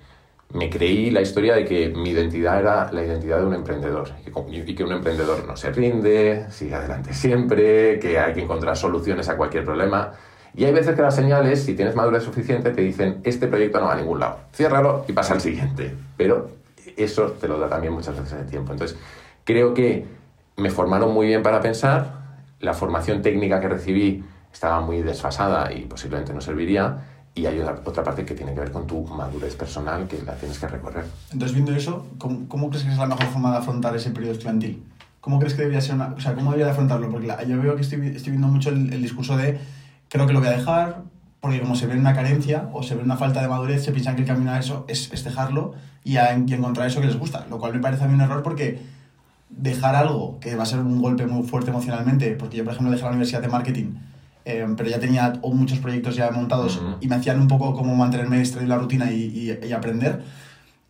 me 0.52 0.70
creí 0.70 1.10
la 1.10 1.20
historia 1.20 1.54
de 1.54 1.64
que 1.64 1.88
mi 1.88 2.10
identidad 2.10 2.60
era 2.60 2.92
la 2.92 3.04
identidad 3.04 3.38
de 3.38 3.46
un 3.46 3.54
emprendedor 3.54 4.08
y 4.48 4.74
que 4.74 4.84
un 4.84 4.92
emprendedor 4.92 5.44
no 5.44 5.56
se 5.56 5.72
rinde, 5.72 6.46
sigue 6.50 6.76
adelante 6.76 7.12
siempre, 7.12 7.98
que 7.98 8.20
hay 8.20 8.34
que 8.34 8.42
encontrar 8.42 8.76
soluciones 8.76 9.28
a 9.28 9.36
cualquier 9.36 9.64
problema. 9.64 10.12
Y 10.54 10.64
hay 10.64 10.72
veces 10.72 10.94
que 10.94 11.02
las 11.02 11.14
señales, 11.14 11.62
si 11.62 11.74
tienes 11.74 11.94
madurez 11.94 12.22
suficiente, 12.22 12.70
te 12.70 12.82
dicen, 12.82 13.20
este 13.24 13.46
proyecto 13.46 13.80
no 13.80 13.86
va 13.86 13.94
a 13.94 13.96
ningún 13.96 14.20
lado, 14.20 14.38
ciérralo 14.52 15.04
y 15.08 15.12
pasa 15.12 15.34
al 15.34 15.40
siguiente. 15.40 15.94
Pero 16.16 16.50
eso 16.96 17.32
te 17.40 17.48
lo 17.48 17.58
da 17.58 17.68
también 17.68 17.92
muchas 17.92 18.18
veces 18.18 18.40
el 18.40 18.46
tiempo. 18.46 18.72
Entonces, 18.72 18.98
creo 19.44 19.74
que 19.74 20.06
me 20.56 20.70
formaron 20.70 21.12
muy 21.14 21.26
bien 21.26 21.42
para 21.42 21.60
pensar, 21.60 22.20
la 22.60 22.74
formación 22.74 23.22
técnica 23.22 23.60
que 23.60 23.68
recibí 23.68 24.24
estaba 24.52 24.80
muy 24.80 25.02
desfasada 25.02 25.72
y 25.72 25.86
posiblemente 25.86 26.34
no 26.34 26.40
serviría, 26.40 26.98
y 27.34 27.46
hay 27.46 27.60
otra, 27.60 28.02
parte 28.02 28.24
que 28.24 28.34
tiene 28.34 28.52
que 28.54 28.60
ver 28.60 28.72
con 28.72 28.86
tu 28.86 29.04
madurez 29.04 29.54
personal 29.54 30.08
que 30.08 30.20
la 30.22 30.34
tienes 30.34 30.58
que 30.58 30.66
recorrer. 30.66 31.04
Entonces, 31.32 31.54
viendo 31.54 31.74
eso, 31.74 32.06
¿cómo, 32.18 32.48
¿cómo, 32.48 32.68
crees 32.70 32.84
que 32.84 32.90
es 32.90 32.98
la 32.98 33.06
mejor 33.06 33.26
forma 33.26 33.52
de 33.52 33.58
afrontar 33.58 33.94
ese 33.94 34.10
periodo 34.10 34.32
estudiantil? 34.32 34.82
¿Cómo 35.20 35.38
crees 35.38 35.54
que 35.54 35.62
debería 35.62 35.80
ser 35.80 35.94
una, 35.94 36.14
o 36.16 36.20
sea, 36.20 36.34
cómo 36.34 36.50
debería 36.50 36.66
de 36.66 36.72
afrontarlo? 36.72 37.10
Porque 37.10 37.28
yo 37.46 37.60
veo 37.60 37.76
que 37.76 37.82
estoy, 37.82 38.06
estoy 38.08 38.32
viendo 38.32 38.48
mucho 38.48 38.70
el, 38.70 39.02
discurso 39.02 39.36
de 39.36 39.58
creo 40.10 40.26
que 40.26 40.34
lo 40.34 40.40
voy 40.40 40.48
a 40.48 40.52
dejar, 40.52 41.04
porque 41.40 41.60
como 41.60 41.74
se 41.74 41.86
ve 41.86 41.96
una 41.96 42.14
carencia 42.14 42.68
o 42.74 42.82
se 42.82 42.94
ve 42.94 43.02
una 43.02 43.16
falta 43.16 43.40
de 43.40 43.48
madurez, 43.48 43.82
se 43.82 43.92
piensan 43.92 44.16
que 44.16 44.22
el 44.22 44.28
camino 44.28 44.50
a 44.52 44.58
eso 44.58 44.84
es, 44.86 45.10
es 45.10 45.24
dejarlo 45.24 45.72
y, 46.04 46.18
a, 46.18 46.36
y 46.36 46.52
encontrar 46.52 46.86
eso 46.86 47.00
que 47.00 47.06
les 47.06 47.18
gusta, 47.18 47.46
lo 47.48 47.58
cual 47.58 47.72
me 47.72 47.80
parece 47.80 48.04
a 48.04 48.08
mí 48.08 48.14
un 48.14 48.20
error 48.20 48.42
porque 48.42 48.82
dejar 49.48 49.96
algo 49.96 50.38
que 50.40 50.54
va 50.54 50.64
a 50.64 50.66
ser 50.66 50.80
un 50.80 51.00
golpe 51.00 51.26
muy 51.26 51.48
fuerte 51.48 51.70
emocionalmente, 51.70 52.32
porque 52.32 52.58
yo, 52.58 52.64
por 52.64 52.74
ejemplo, 52.74 52.92
dejé 52.92 53.04
la 53.04 53.10
universidad 53.10 53.40
de 53.40 53.48
marketing 53.48 53.94
eh, 54.44 54.66
pero 54.76 54.88
ya 54.88 54.98
tenía 54.98 55.34
muchos 55.42 55.78
proyectos 55.78 56.16
ya 56.16 56.30
montados 56.30 56.80
y 57.00 57.08
me 57.08 57.16
hacían 57.16 57.40
un 57.40 57.48
poco 57.48 57.74
como 57.74 57.94
mantenerme 57.94 58.38
distraído 58.38 58.74
la 58.74 58.80
rutina 58.80 59.12
y, 59.12 59.58
y, 59.62 59.72
aprender. 59.72 60.24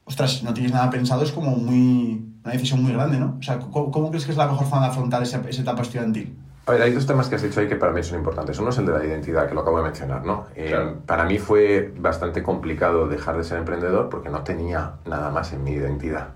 Ostras, 0.04 0.42
no 0.42 0.54
tienes 0.54 0.72
nada 0.72 0.88
pensado 0.88 1.22
es 1.22 1.32
como 1.32 1.56
muy, 1.56 2.24
una 2.44 2.52
decisión 2.52 2.82
muy 2.82 2.92
grande, 2.92 3.18
¿no? 3.18 3.36
O 3.38 3.42
sea, 3.42 3.58
¿cómo, 3.58 4.10
crees 4.10 4.24
que 4.24 4.32
es 4.32 4.38
la 4.38 4.46
mejor 4.46 4.66
forma 4.66 4.86
de 4.86 4.92
afrontar 4.92 5.22
esa, 5.22 5.42
esa, 5.48 5.62
etapa 5.62 5.82
estudiantil? 5.82 6.36
A 6.70 6.74
ver, 6.74 6.82
hay 6.82 6.92
dos 6.92 7.04
temas 7.04 7.28
que 7.28 7.34
has 7.34 7.42
dicho 7.42 7.58
ahí 7.58 7.66
que 7.66 7.74
para 7.74 7.90
mí 7.90 8.00
son 8.04 8.16
importantes. 8.16 8.56
Uno 8.60 8.70
es 8.70 8.78
el 8.78 8.86
de 8.86 8.92
la 8.92 9.04
identidad, 9.04 9.48
que 9.48 9.54
lo 9.56 9.62
acabo 9.62 9.78
de 9.78 9.82
mencionar, 9.82 10.24
¿no? 10.24 10.46
Eh, 10.54 10.94
para 11.04 11.24
mí 11.24 11.36
fue 11.38 11.92
bastante 11.96 12.44
complicado 12.44 13.08
dejar 13.08 13.36
de 13.36 13.42
ser 13.42 13.58
emprendedor 13.58 14.08
porque 14.08 14.28
no 14.28 14.44
tenía 14.44 14.92
nada 15.04 15.32
más 15.32 15.52
en 15.52 15.64
mi 15.64 15.72
identidad. 15.72 16.28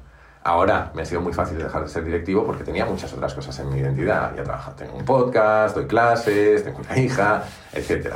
Ahora 0.42 0.90
me 0.92 1.02
ha 1.02 1.04
sido 1.04 1.20
muy 1.20 1.32
fácil 1.32 1.58
dejar 1.58 1.82
de 1.82 1.88
ser 1.88 2.04
directivo 2.04 2.44
porque 2.44 2.64
tenía 2.64 2.84
muchas 2.84 3.12
otras 3.12 3.32
cosas 3.32 3.56
en 3.60 3.68
mi 3.70 3.78
identidad. 3.78 4.34
Ya 4.34 4.42
trabajo, 4.42 4.72
tengo 4.72 4.96
un 4.96 5.04
podcast, 5.04 5.76
doy 5.76 5.86
clases, 5.86 6.64
tengo 6.64 6.80
una 6.80 6.98
hija, 6.98 7.44
etc. 7.72 8.14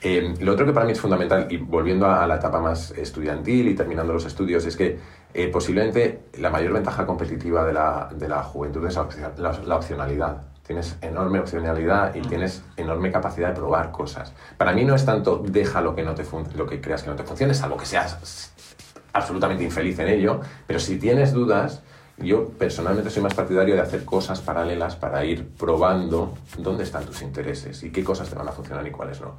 Eh, 0.00 0.36
lo 0.40 0.52
otro 0.52 0.64
que 0.64 0.72
para 0.72 0.86
mí 0.86 0.92
es 0.92 1.00
fundamental, 1.00 1.48
y 1.50 1.58
volviendo 1.58 2.06
a, 2.06 2.26
la 2.26 2.36
etapa 2.36 2.60
más 2.60 2.92
estudiantil 2.92 3.68
y 3.68 3.74
terminando 3.74 4.14
los 4.14 4.24
estudios, 4.24 4.64
es 4.64 4.74
que 4.74 4.98
eh, 5.34 5.48
posiblemente 5.48 6.20
la 6.38 6.48
mayor 6.48 6.72
ventaja 6.72 7.04
competitiva 7.04 7.66
de 7.66 7.74
la, 7.74 8.08
de 8.14 8.26
la 8.26 8.42
juventud 8.42 8.86
es 8.86 8.96
la, 9.36 9.52
la, 9.66 9.76
opcionalidad. 9.76 10.42
Tienes 10.68 10.98
enorme 11.00 11.40
opcionalidad 11.40 12.14
y 12.14 12.20
tienes 12.20 12.62
enorme 12.76 13.10
capacidad 13.10 13.48
de 13.48 13.54
probar 13.54 13.90
cosas. 13.90 14.34
Para 14.58 14.74
mí 14.74 14.84
no 14.84 14.94
es 14.94 15.06
tanto 15.06 15.38
deja 15.38 15.80
lo 15.80 15.96
que, 15.96 16.02
no 16.02 16.14
te 16.14 16.24
lo 16.54 16.66
que 16.66 16.78
creas 16.82 17.02
que 17.02 17.08
no 17.08 17.16
te 17.16 17.24
funcione, 17.24 17.54
salvo 17.54 17.78
que 17.78 17.86
seas 17.86 18.52
absolutamente 19.14 19.64
infeliz 19.64 19.98
en 19.98 20.08
ello, 20.08 20.40
pero 20.66 20.78
si 20.78 20.98
tienes 20.98 21.32
dudas, 21.32 21.82
yo 22.18 22.50
personalmente 22.50 23.08
soy 23.08 23.22
más 23.22 23.32
partidario 23.32 23.76
de 23.76 23.80
hacer 23.80 24.04
cosas 24.04 24.42
paralelas 24.42 24.94
para 24.94 25.24
ir 25.24 25.48
probando 25.56 26.36
dónde 26.58 26.84
están 26.84 27.06
tus 27.06 27.22
intereses 27.22 27.82
y 27.82 27.90
qué 27.90 28.04
cosas 28.04 28.28
te 28.28 28.34
van 28.34 28.48
a 28.48 28.52
funcionar 28.52 28.86
y 28.86 28.90
cuáles 28.90 29.22
no. 29.22 29.36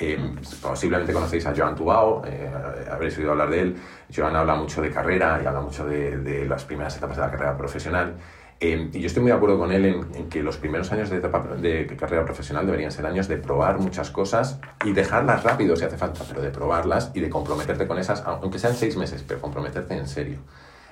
Eh, 0.00 0.36
posiblemente 0.62 1.12
conocéis 1.12 1.44
a 1.46 1.54
Joan 1.56 1.74
Tubao, 1.74 2.22
eh, 2.24 2.48
habréis 2.88 3.18
oído 3.18 3.32
hablar 3.32 3.50
de 3.50 3.60
él. 3.62 3.76
Joan 4.14 4.36
habla 4.36 4.54
mucho 4.54 4.80
de 4.80 4.92
carrera 4.92 5.40
y 5.42 5.46
habla 5.46 5.60
mucho 5.60 5.84
de, 5.84 6.18
de 6.18 6.46
las 6.46 6.64
primeras 6.64 6.96
etapas 6.96 7.16
de 7.16 7.22
la 7.22 7.30
carrera 7.32 7.56
profesional. 7.56 8.14
Eh, 8.60 8.90
y 8.92 9.00
yo 9.00 9.06
estoy 9.06 9.22
muy 9.22 9.30
de 9.30 9.36
acuerdo 9.36 9.56
con 9.56 9.70
él 9.70 9.84
en, 9.84 10.28
que 10.28 10.42
los 10.42 10.56
primeros 10.56 10.90
años 10.90 11.10
de, 11.10 11.18
etapa 11.18 11.40
de 11.60 11.86
carrera 11.96 12.24
profesional 12.24 12.66
deberían 12.66 12.90
ser 12.90 13.06
años 13.06 13.28
de 13.28 13.36
probar 13.36 13.78
muchas 13.78 14.10
cosas 14.10 14.58
y 14.84 14.92
dejarlas 14.92 15.44
rápido 15.44 15.76
si 15.76 15.84
hace 15.84 15.96
falta, 15.96 16.24
pero 16.28 16.42
de 16.42 16.50
probarlas 16.50 17.12
y 17.14 17.20
de 17.20 17.30
comprometerte 17.30 17.86
con 17.86 17.98
esas, 17.98 18.22
aunque 18.26 18.58
sean 18.58 18.74
seis 18.74 18.96
meses, 18.96 19.24
pero 19.26 19.40
comprometerte 19.40 19.94
en 19.96 20.08
serio. 20.08 20.38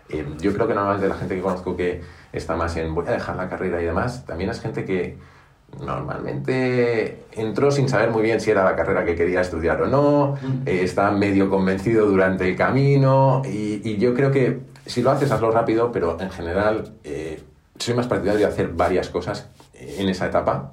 Eh, 0.08 0.24
yo 0.38 0.52
creo 0.52 0.68
que 0.68 0.74
normalmente 0.74 1.08
la 1.08 1.16
gente 1.16 1.34
que 1.34 1.40
conozco 1.40 1.76
que 1.76 2.02
está 2.32 2.54
más 2.54 2.76
en 2.76 2.94
voy 2.94 3.08
a 3.08 3.10
dejar 3.10 3.34
la 3.34 3.48
carrera 3.48 3.82
y 3.82 3.86
demás, 3.86 4.24
también 4.24 4.50
es 4.50 4.60
gente 4.60 4.84
que 4.84 5.18
normalmente 5.84 7.24
entró 7.32 7.72
sin 7.72 7.88
saber 7.88 8.10
muy 8.12 8.22
bien 8.22 8.40
si 8.40 8.52
era 8.52 8.62
la 8.62 8.76
carrera 8.76 9.04
que 9.04 9.16
quería 9.16 9.40
estudiar 9.40 9.82
o 9.82 9.88
no, 9.88 10.36
eh, 10.64 10.82
está 10.84 11.10
medio 11.10 11.50
convencido 11.50 12.06
durante 12.06 12.48
el 12.48 12.54
camino 12.54 13.42
y, 13.44 13.80
y, 13.82 13.96
yo 13.96 14.14
creo 14.14 14.30
que 14.30 14.60
si 14.86 15.02
lo 15.02 15.10
haces, 15.10 15.32
hazlo 15.32 15.50
rápido, 15.50 15.90
pero 15.90 16.16
en 16.20 16.30
general 16.30 16.94
soy 17.78 17.94
más 17.94 18.06
partidario 18.06 18.46
de 18.46 18.52
hacer 18.52 18.68
varias 18.68 19.08
cosas 19.08 19.48
en 19.74 20.08
esa 20.08 20.26
etapa. 20.26 20.72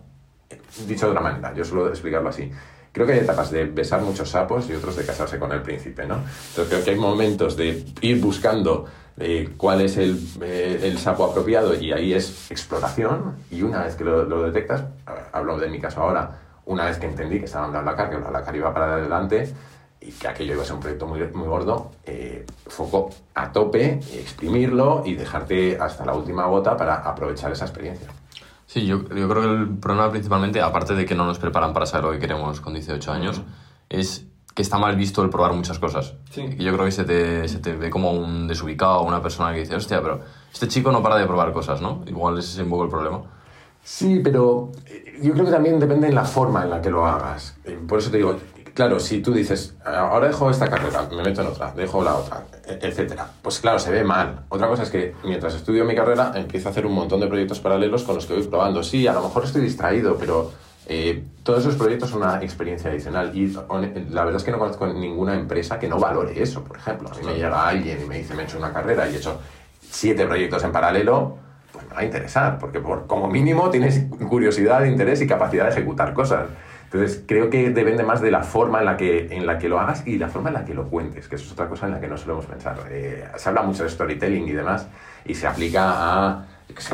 Dicho 0.87 1.05
de 1.05 1.11
otra 1.11 1.21
manera, 1.21 1.53
yo 1.53 1.63
suelo 1.63 1.89
explicarlo 1.89 2.29
así. 2.29 2.51
Creo 2.91 3.07
que 3.07 3.13
hay 3.13 3.19
etapas 3.19 3.51
de 3.51 3.65
besar 3.65 4.01
muchos 4.01 4.29
sapos 4.29 4.69
y 4.69 4.73
otros 4.73 4.95
de 4.95 5.05
casarse 5.05 5.39
con 5.39 5.51
el 5.51 5.61
príncipe, 5.61 6.05
¿no? 6.05 6.15
Entonces 6.15 6.67
creo 6.69 6.83
que 6.83 6.91
hay 6.91 6.97
momentos 6.97 7.57
de 7.57 7.83
ir 8.01 8.21
buscando 8.21 8.85
eh, 9.17 9.49
cuál 9.57 9.81
es 9.81 9.97
el, 9.97 10.19
eh, 10.41 10.79
el, 10.83 10.97
sapo 10.99 11.25
apropiado 11.25 11.75
y 11.75 11.91
ahí 11.91 12.13
es 12.13 12.49
exploración 12.51 13.35
y 13.51 13.61
una 13.61 13.83
vez 13.83 13.95
que 13.95 14.03
lo, 14.03 14.23
lo, 14.23 14.43
detectas, 14.43 14.85
hablo 15.31 15.59
de 15.59 15.69
mi 15.69 15.79
caso 15.79 16.01
ahora, 16.01 16.39
una 16.65 16.85
vez 16.85 16.97
que 16.97 17.07
entendí 17.07 17.39
que 17.39 17.45
estaba 17.45 17.67
en 17.67 17.73
cara, 17.73 18.09
que 18.09 18.19
cara 18.19 18.57
iba 18.57 18.73
para 18.73 18.95
adelante, 18.95 19.53
y 20.05 20.11
que 20.11 20.27
aquello 20.27 20.53
iba 20.53 20.63
a 20.63 20.65
ser 20.65 20.75
un 20.75 20.81
proyecto 20.81 21.07
muy, 21.07 21.21
muy 21.33 21.47
gordo, 21.47 21.91
eh, 22.05 22.45
foco 22.67 23.09
a 23.33 23.51
tope, 23.51 23.99
exprimirlo 24.13 25.03
y 25.05 25.15
dejarte 25.15 25.77
hasta 25.79 26.05
la 26.05 26.13
última 26.13 26.45
gota 26.45 26.75
para 26.75 26.95
aprovechar 26.95 27.51
esa 27.51 27.65
experiencia. 27.65 28.07
Sí, 28.65 28.85
yo, 28.85 29.03
yo 29.03 29.29
creo 29.29 29.41
que 29.41 29.47
el 29.47 29.69
problema 29.77 30.09
principalmente, 30.09 30.61
aparte 30.61 30.95
de 30.95 31.05
que 31.05 31.15
no 31.15 31.25
nos 31.25 31.39
preparan 31.39 31.73
para 31.73 31.85
saber 31.85 32.05
lo 32.05 32.11
que 32.11 32.19
queremos 32.19 32.59
con 32.59 32.73
18 32.73 33.11
años, 33.11 33.41
es 33.89 34.25
que 34.53 34.61
está 34.61 34.77
mal 34.77 34.95
visto 34.95 35.23
el 35.23 35.29
probar 35.29 35.53
muchas 35.53 35.79
cosas. 35.79 36.15
Sí. 36.31 36.55
yo 36.57 36.73
creo 36.73 36.85
que 36.85 36.91
se 36.91 37.03
te, 37.05 37.47
se 37.47 37.59
te 37.59 37.73
ve 37.73 37.89
como 37.89 38.11
un 38.11 38.47
desubicado, 38.47 39.01
una 39.01 39.21
persona 39.21 39.53
que 39.53 39.59
dice, 39.59 39.75
hostia, 39.75 40.01
pero 40.01 40.21
este 40.51 40.67
chico 40.67 40.91
no 40.91 41.01
para 41.01 41.17
de 41.17 41.25
probar 41.25 41.51
cosas, 41.53 41.81
¿no? 41.81 42.03
Igual 42.05 42.37
ese 42.37 42.49
es 42.49 42.59
un 42.59 42.69
poco 42.69 42.83
el 42.83 42.89
problema. 42.89 43.21
Sí, 43.83 44.21
pero 44.23 44.71
eh, 44.85 45.19
yo 45.21 45.33
creo 45.33 45.45
que 45.45 45.51
también 45.51 45.79
depende 45.79 46.07
de 46.07 46.13
la 46.13 46.23
forma 46.23 46.63
en 46.63 46.69
la 46.69 46.81
que 46.81 46.89
lo 46.89 47.05
hagas. 47.05 47.55
Eh, 47.65 47.77
por 47.87 47.99
eso 47.99 48.11
te 48.11 48.17
digo, 48.17 48.37
Claro, 48.73 48.99
si 48.99 49.21
tú 49.21 49.33
dices, 49.33 49.75
ahora 49.85 50.27
dejo 50.27 50.49
esta 50.49 50.67
carrera, 50.67 51.07
me 51.15 51.21
meto 51.21 51.41
en 51.41 51.47
otra, 51.47 51.71
dejo 51.75 52.03
la 52.03 52.15
otra, 52.15 52.43
e-, 52.65 52.79
etcétera, 52.81 53.27
pues 53.41 53.59
claro, 53.59 53.77
se 53.77 53.91
ve 53.91 54.03
mal. 54.03 54.45
Otra 54.49 54.67
cosa 54.67 54.83
es 54.83 54.89
que 54.89 55.13
mientras 55.23 55.53
estudio 55.53 55.85
mi 55.85 55.95
carrera 55.95 56.31
empiezo 56.35 56.69
a 56.69 56.71
hacer 56.71 56.85
un 56.85 56.93
montón 56.93 57.19
de 57.19 57.27
proyectos 57.27 57.59
paralelos 57.59 58.03
con 58.03 58.15
los 58.15 58.25
que 58.25 58.33
voy 58.33 58.43
probando. 58.43 58.81
Sí, 58.81 59.05
a 59.05 59.13
lo 59.13 59.21
mejor 59.21 59.43
estoy 59.43 59.61
distraído, 59.61 60.17
pero 60.17 60.51
eh, 60.87 61.23
todos 61.43 61.59
esos 61.59 61.75
proyectos 61.75 62.09
son 62.09 62.23
una 62.23 62.41
experiencia 62.41 62.89
adicional 62.89 63.31
y 63.37 63.55
la 64.09 64.25
verdad 64.25 64.37
es 64.37 64.43
que 64.43 64.51
no 64.51 64.57
conozco 64.57 64.87
ninguna 64.87 65.35
empresa 65.35 65.77
que 65.77 65.87
no 65.87 65.99
valore 65.99 66.41
eso, 66.41 66.63
por 66.63 66.77
ejemplo. 66.77 67.09
Mí 67.11 67.27
me 67.27 67.35
llega 67.35 67.67
alguien 67.67 68.01
y 68.01 68.05
me 68.05 68.17
dice, 68.17 68.33
me 68.33 68.41
he 68.41 68.45
hecho 68.45 68.57
una 68.57 68.73
carrera 68.73 69.07
y 69.07 69.13
he 69.13 69.17
hecho 69.17 69.39
siete 69.79 70.25
proyectos 70.25 70.63
en 70.63 70.71
paralelo, 70.71 71.37
pues 71.71 71.85
me 71.87 71.93
va 71.93 71.99
a 71.99 72.05
interesar, 72.05 72.57
porque 72.57 72.79
por, 72.79 73.05
como 73.05 73.27
mínimo 73.27 73.69
tienes 73.69 74.03
curiosidad, 74.27 74.83
interés 74.85 75.21
y 75.21 75.27
capacidad 75.27 75.65
de 75.65 75.71
ejecutar 75.71 76.13
cosas. 76.13 76.47
Entonces, 76.93 77.23
creo 77.27 77.49
que 77.49 77.71
depende 77.71 78.03
más 78.03 78.21
de 78.21 78.29
la 78.29 78.43
forma 78.43 78.77
en 78.77 78.85
la, 78.85 78.97
que, 78.97 79.27
en 79.35 79.47
la 79.47 79.57
que 79.57 79.67
lo 79.67 79.79
hagas 79.79 80.05
y 80.05 80.19
la 80.19 80.29
forma 80.29 80.49
en 80.49 80.53
la 80.53 80.63
que 80.63 80.75
lo 80.75 80.89
cuentes, 80.89 81.27
que 81.27 81.37
eso 81.37 81.45
es 81.45 81.51
otra 81.51 81.67
cosa 81.67 81.87
en 81.87 81.93
la 81.93 81.99
que 81.99 82.07
no 82.07 82.17
solemos 82.17 82.45
pensar. 82.45 82.77
Eh, 82.91 83.27
se 83.35 83.49
habla 83.49 83.63
mucho 83.63 83.83
de 83.83 83.89
storytelling 83.89 84.47
y 84.47 84.51
demás, 84.51 84.85
y 85.25 85.33
se 85.33 85.47
aplica 85.47 85.81
a, 85.91 86.45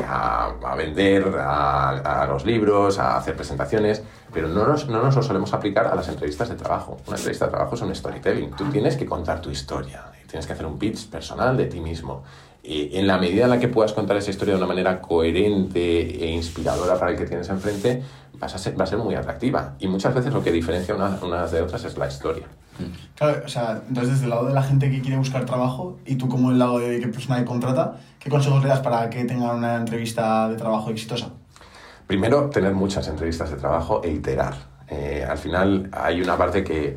a, 0.08 0.74
vender, 0.74 1.34
a, 1.38 2.26
los 2.30 2.46
libros, 2.46 2.98
a 2.98 3.18
hacer 3.18 3.36
presentaciones, 3.36 4.02
pero 4.32 4.48
no 4.48 4.66
nos, 4.66 4.88
no 4.88 5.02
nos 5.02 5.16
lo 5.16 5.22
solemos 5.22 5.52
aplicar 5.52 5.86
a 5.86 5.94
las 5.94 6.08
entrevistas 6.08 6.48
de 6.48 6.54
trabajo. 6.54 6.96
Una 7.06 7.18
entrevista 7.18 7.44
de 7.44 7.50
trabajo 7.50 7.74
es 7.74 7.82
un 7.82 7.94
storytelling. 7.94 8.52
Tú 8.52 8.70
tienes 8.70 8.96
que 8.96 9.04
contar 9.04 9.42
tu 9.42 9.50
historia, 9.50 10.04
tienes 10.26 10.46
que 10.46 10.54
hacer 10.54 10.64
un 10.64 10.78
pitch 10.78 11.10
personal 11.10 11.58
de 11.58 11.66
ti 11.66 11.78
mismo. 11.78 12.24
Y 12.62 12.96
en 12.96 13.06
la 13.06 13.18
medida 13.18 13.44
en 13.44 13.50
la 13.50 13.58
que 13.58 13.68
puedas 13.68 13.92
contar 13.92 14.16
esa 14.16 14.30
historia 14.30 14.54
de 14.54 14.58
una 14.58 14.66
manera 14.66 15.00
coherente 15.00 16.24
e 16.24 16.30
inspiradora 16.30 16.98
para 16.98 17.12
el 17.12 17.16
que 17.16 17.24
tienes 17.24 17.48
enfrente, 17.48 18.02
vas 18.38 18.54
a 18.54 18.58
ser, 18.58 18.78
va 18.78 18.84
a 18.84 18.86
ser 18.86 18.98
muy 18.98 19.14
atractiva. 19.14 19.76
Y 19.78 19.88
muchas 19.88 20.14
veces 20.14 20.32
lo 20.32 20.42
que 20.42 20.52
diferencia 20.52 20.94
unas, 20.94 21.22
unas 21.22 21.50
de 21.50 21.62
otras 21.62 21.84
es 21.84 21.96
la 21.96 22.08
historia. 22.08 22.46
Claro, 23.14 23.42
o 23.44 23.48
sea, 23.48 23.82
entonces 23.88 24.14
desde 24.14 24.24
el 24.24 24.30
lado 24.30 24.46
de 24.46 24.54
la 24.54 24.62
gente 24.62 24.90
que 24.90 25.00
quiere 25.00 25.16
buscar 25.16 25.44
trabajo 25.44 25.98
y 26.06 26.16
tú 26.16 26.28
como 26.28 26.50
el 26.50 26.58
lado 26.58 26.78
de 26.78 27.00
qué 27.00 27.08
persona 27.08 27.38
que 27.38 27.44
contrata, 27.44 27.98
¿qué 28.18 28.30
consejos 28.30 28.62
le 28.62 28.68
das 28.68 28.80
para 28.80 29.10
que 29.10 29.24
tengan 29.24 29.56
una 29.56 29.76
entrevista 29.76 30.48
de 30.48 30.56
trabajo 30.56 30.90
exitosa? 30.90 31.30
Primero, 32.06 32.50
tener 32.50 32.72
muchas 32.72 33.06
entrevistas 33.08 33.50
de 33.50 33.56
trabajo 33.56 34.02
e 34.02 34.10
iterar. 34.10 34.54
Eh, 34.88 35.24
al 35.28 35.38
final 35.38 35.88
hay 35.92 36.20
una 36.20 36.36
parte 36.36 36.64
que, 36.64 36.96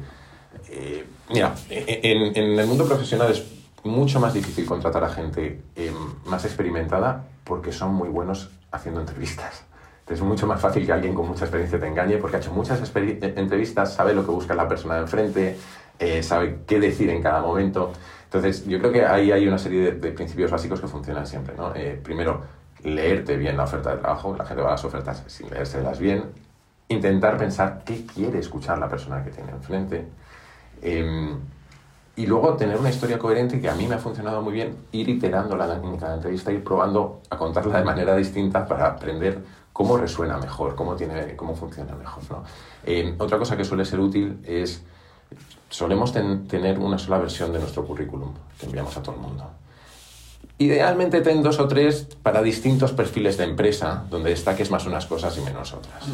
eh, 0.70 1.06
mira, 1.30 1.54
en, 1.70 2.36
en, 2.36 2.60
el 2.60 2.68
mundo 2.68 2.86
profesional 2.86 3.30
es 3.32 3.44
mucho 3.84 4.20
más 4.20 4.34
difícil 4.34 4.66
contratar 4.66 5.04
a 5.04 5.10
gente 5.10 5.62
eh, 5.76 5.92
más 6.26 6.46
experimentada 6.46 7.26
porque 7.44 7.72
son 7.72 7.94
muy 7.94 8.10
buenos 8.10 8.50
haciendo 8.72 9.02
entrevistas. 9.02 9.66
Es 10.08 10.22
mucho 10.22 10.46
más 10.46 10.60
fácil 10.60 10.86
que 10.86 10.92
alguien 10.92 11.14
con 11.14 11.28
mucha 11.28 11.46
experiencia 11.46 11.80
te 11.80 11.88
engañe 11.88 12.18
porque 12.18 12.36
ha 12.36 12.40
hecho 12.40 12.52
muchas 12.52 12.80
entrevistas, 12.96 13.94
sabe 13.94 14.14
lo 14.14 14.26
que 14.26 14.32
busca 14.32 14.54
la 14.54 14.68
persona 14.68 14.96
de 14.96 15.02
enfrente, 15.02 15.58
eh, 15.98 16.22
sabe 16.22 16.60
qué 16.68 16.80
decir 16.80 17.10
en 17.10 17.22
cada 17.22 17.42
momento. 17.42 17.94
Entonces, 18.26 18.66
yo 18.66 18.80
creo 18.80 18.92
que 18.92 19.06
ahí 19.06 19.32
hay 19.32 19.48
una 19.48 19.58
serie 19.58 19.92
de, 19.94 20.12
principios 20.12 20.52
básicos 20.52 20.82
que 20.82 20.88
funcionan 20.88 21.26
siempre. 21.26 21.56
¿no? 21.56 21.74
Eh, 21.74 22.00
primero, 22.04 22.42
leerte 22.84 23.38
bien 23.38 23.56
la 23.56 23.64
oferta 23.64 23.92
de 23.92 24.02
trabajo, 24.02 24.36
la 24.38 24.46
gente 24.46 24.62
va 24.62 24.70
a 24.70 24.72
las 24.72 24.84
ofertas 24.84 25.24
sin 25.28 25.50
leérselas 25.50 26.00
bien. 26.00 26.26
Intentar 26.90 27.38
pensar 27.38 27.84
qué 27.86 28.06
quiere 28.06 28.40
escuchar 28.40 28.78
la 28.80 28.90
persona 28.90 29.24
que 29.24 29.32
tiene 29.32 29.52
enfrente. 29.52 30.06
Em, 30.82 31.40
y 32.16 32.28
luego 32.28 32.54
tener 32.56 32.78
una 32.78 32.90
historia 32.90 33.18
coherente 33.18 33.60
que 33.60 33.70
a 33.70 33.76
mí 33.76 33.88
me 33.88 33.96
ha 33.96 33.98
funcionado 33.98 34.42
muy 34.42 34.54
bien, 34.54 34.78
ir 34.92 35.10
iterando 35.10 35.56
la 35.56 35.68
técnica 35.74 36.10
de 36.10 36.16
entrevista, 36.16 36.52
ir 36.52 36.64
probando 36.64 37.22
a 37.30 37.38
contarla 37.38 37.80
de 37.80 37.84
manera 37.84 38.16
distinta 38.16 38.68
para 38.68 38.88
aprender 38.88 39.44
cómo 39.74 39.98
resuena 39.98 40.38
mejor, 40.38 40.76
cómo, 40.76 40.96
tiene, 40.96 41.36
cómo 41.36 41.56
funciona 41.56 41.96
mejor. 41.96 42.24
¿no? 42.30 42.44
Eh, 42.86 43.16
otra 43.18 43.40
cosa 43.40 43.58
que 43.58 43.66
suele 43.66 43.84
ser 43.84 44.00
útil 44.00 44.40
es, 44.46 44.84
solemos 45.70 46.14
tener 46.14 46.78
una 46.78 47.00
sola 47.00 47.18
versión 47.18 47.52
de 47.52 47.60
nuestro 47.60 47.84
currículum 47.84 48.32
que 48.60 48.68
enviamos 48.68 48.96
a 48.96 49.02
todo 49.02 49.16
el 49.16 49.22
mundo. 49.22 49.50
Idealmente 50.60 51.22
ten 51.22 51.42
dos 51.42 51.60
o 51.60 51.68
tres 51.68 52.08
para 52.22 52.44
distintos 52.44 52.94
perfiles 52.94 53.38
de 53.38 53.46
empresa, 53.46 54.06
donde 54.10 54.30
destaques 54.30 54.70
más 54.70 54.86
unas 54.86 55.08
cosas 55.08 55.36
y 55.38 55.42
menos 55.42 55.74
otras. 55.74 56.06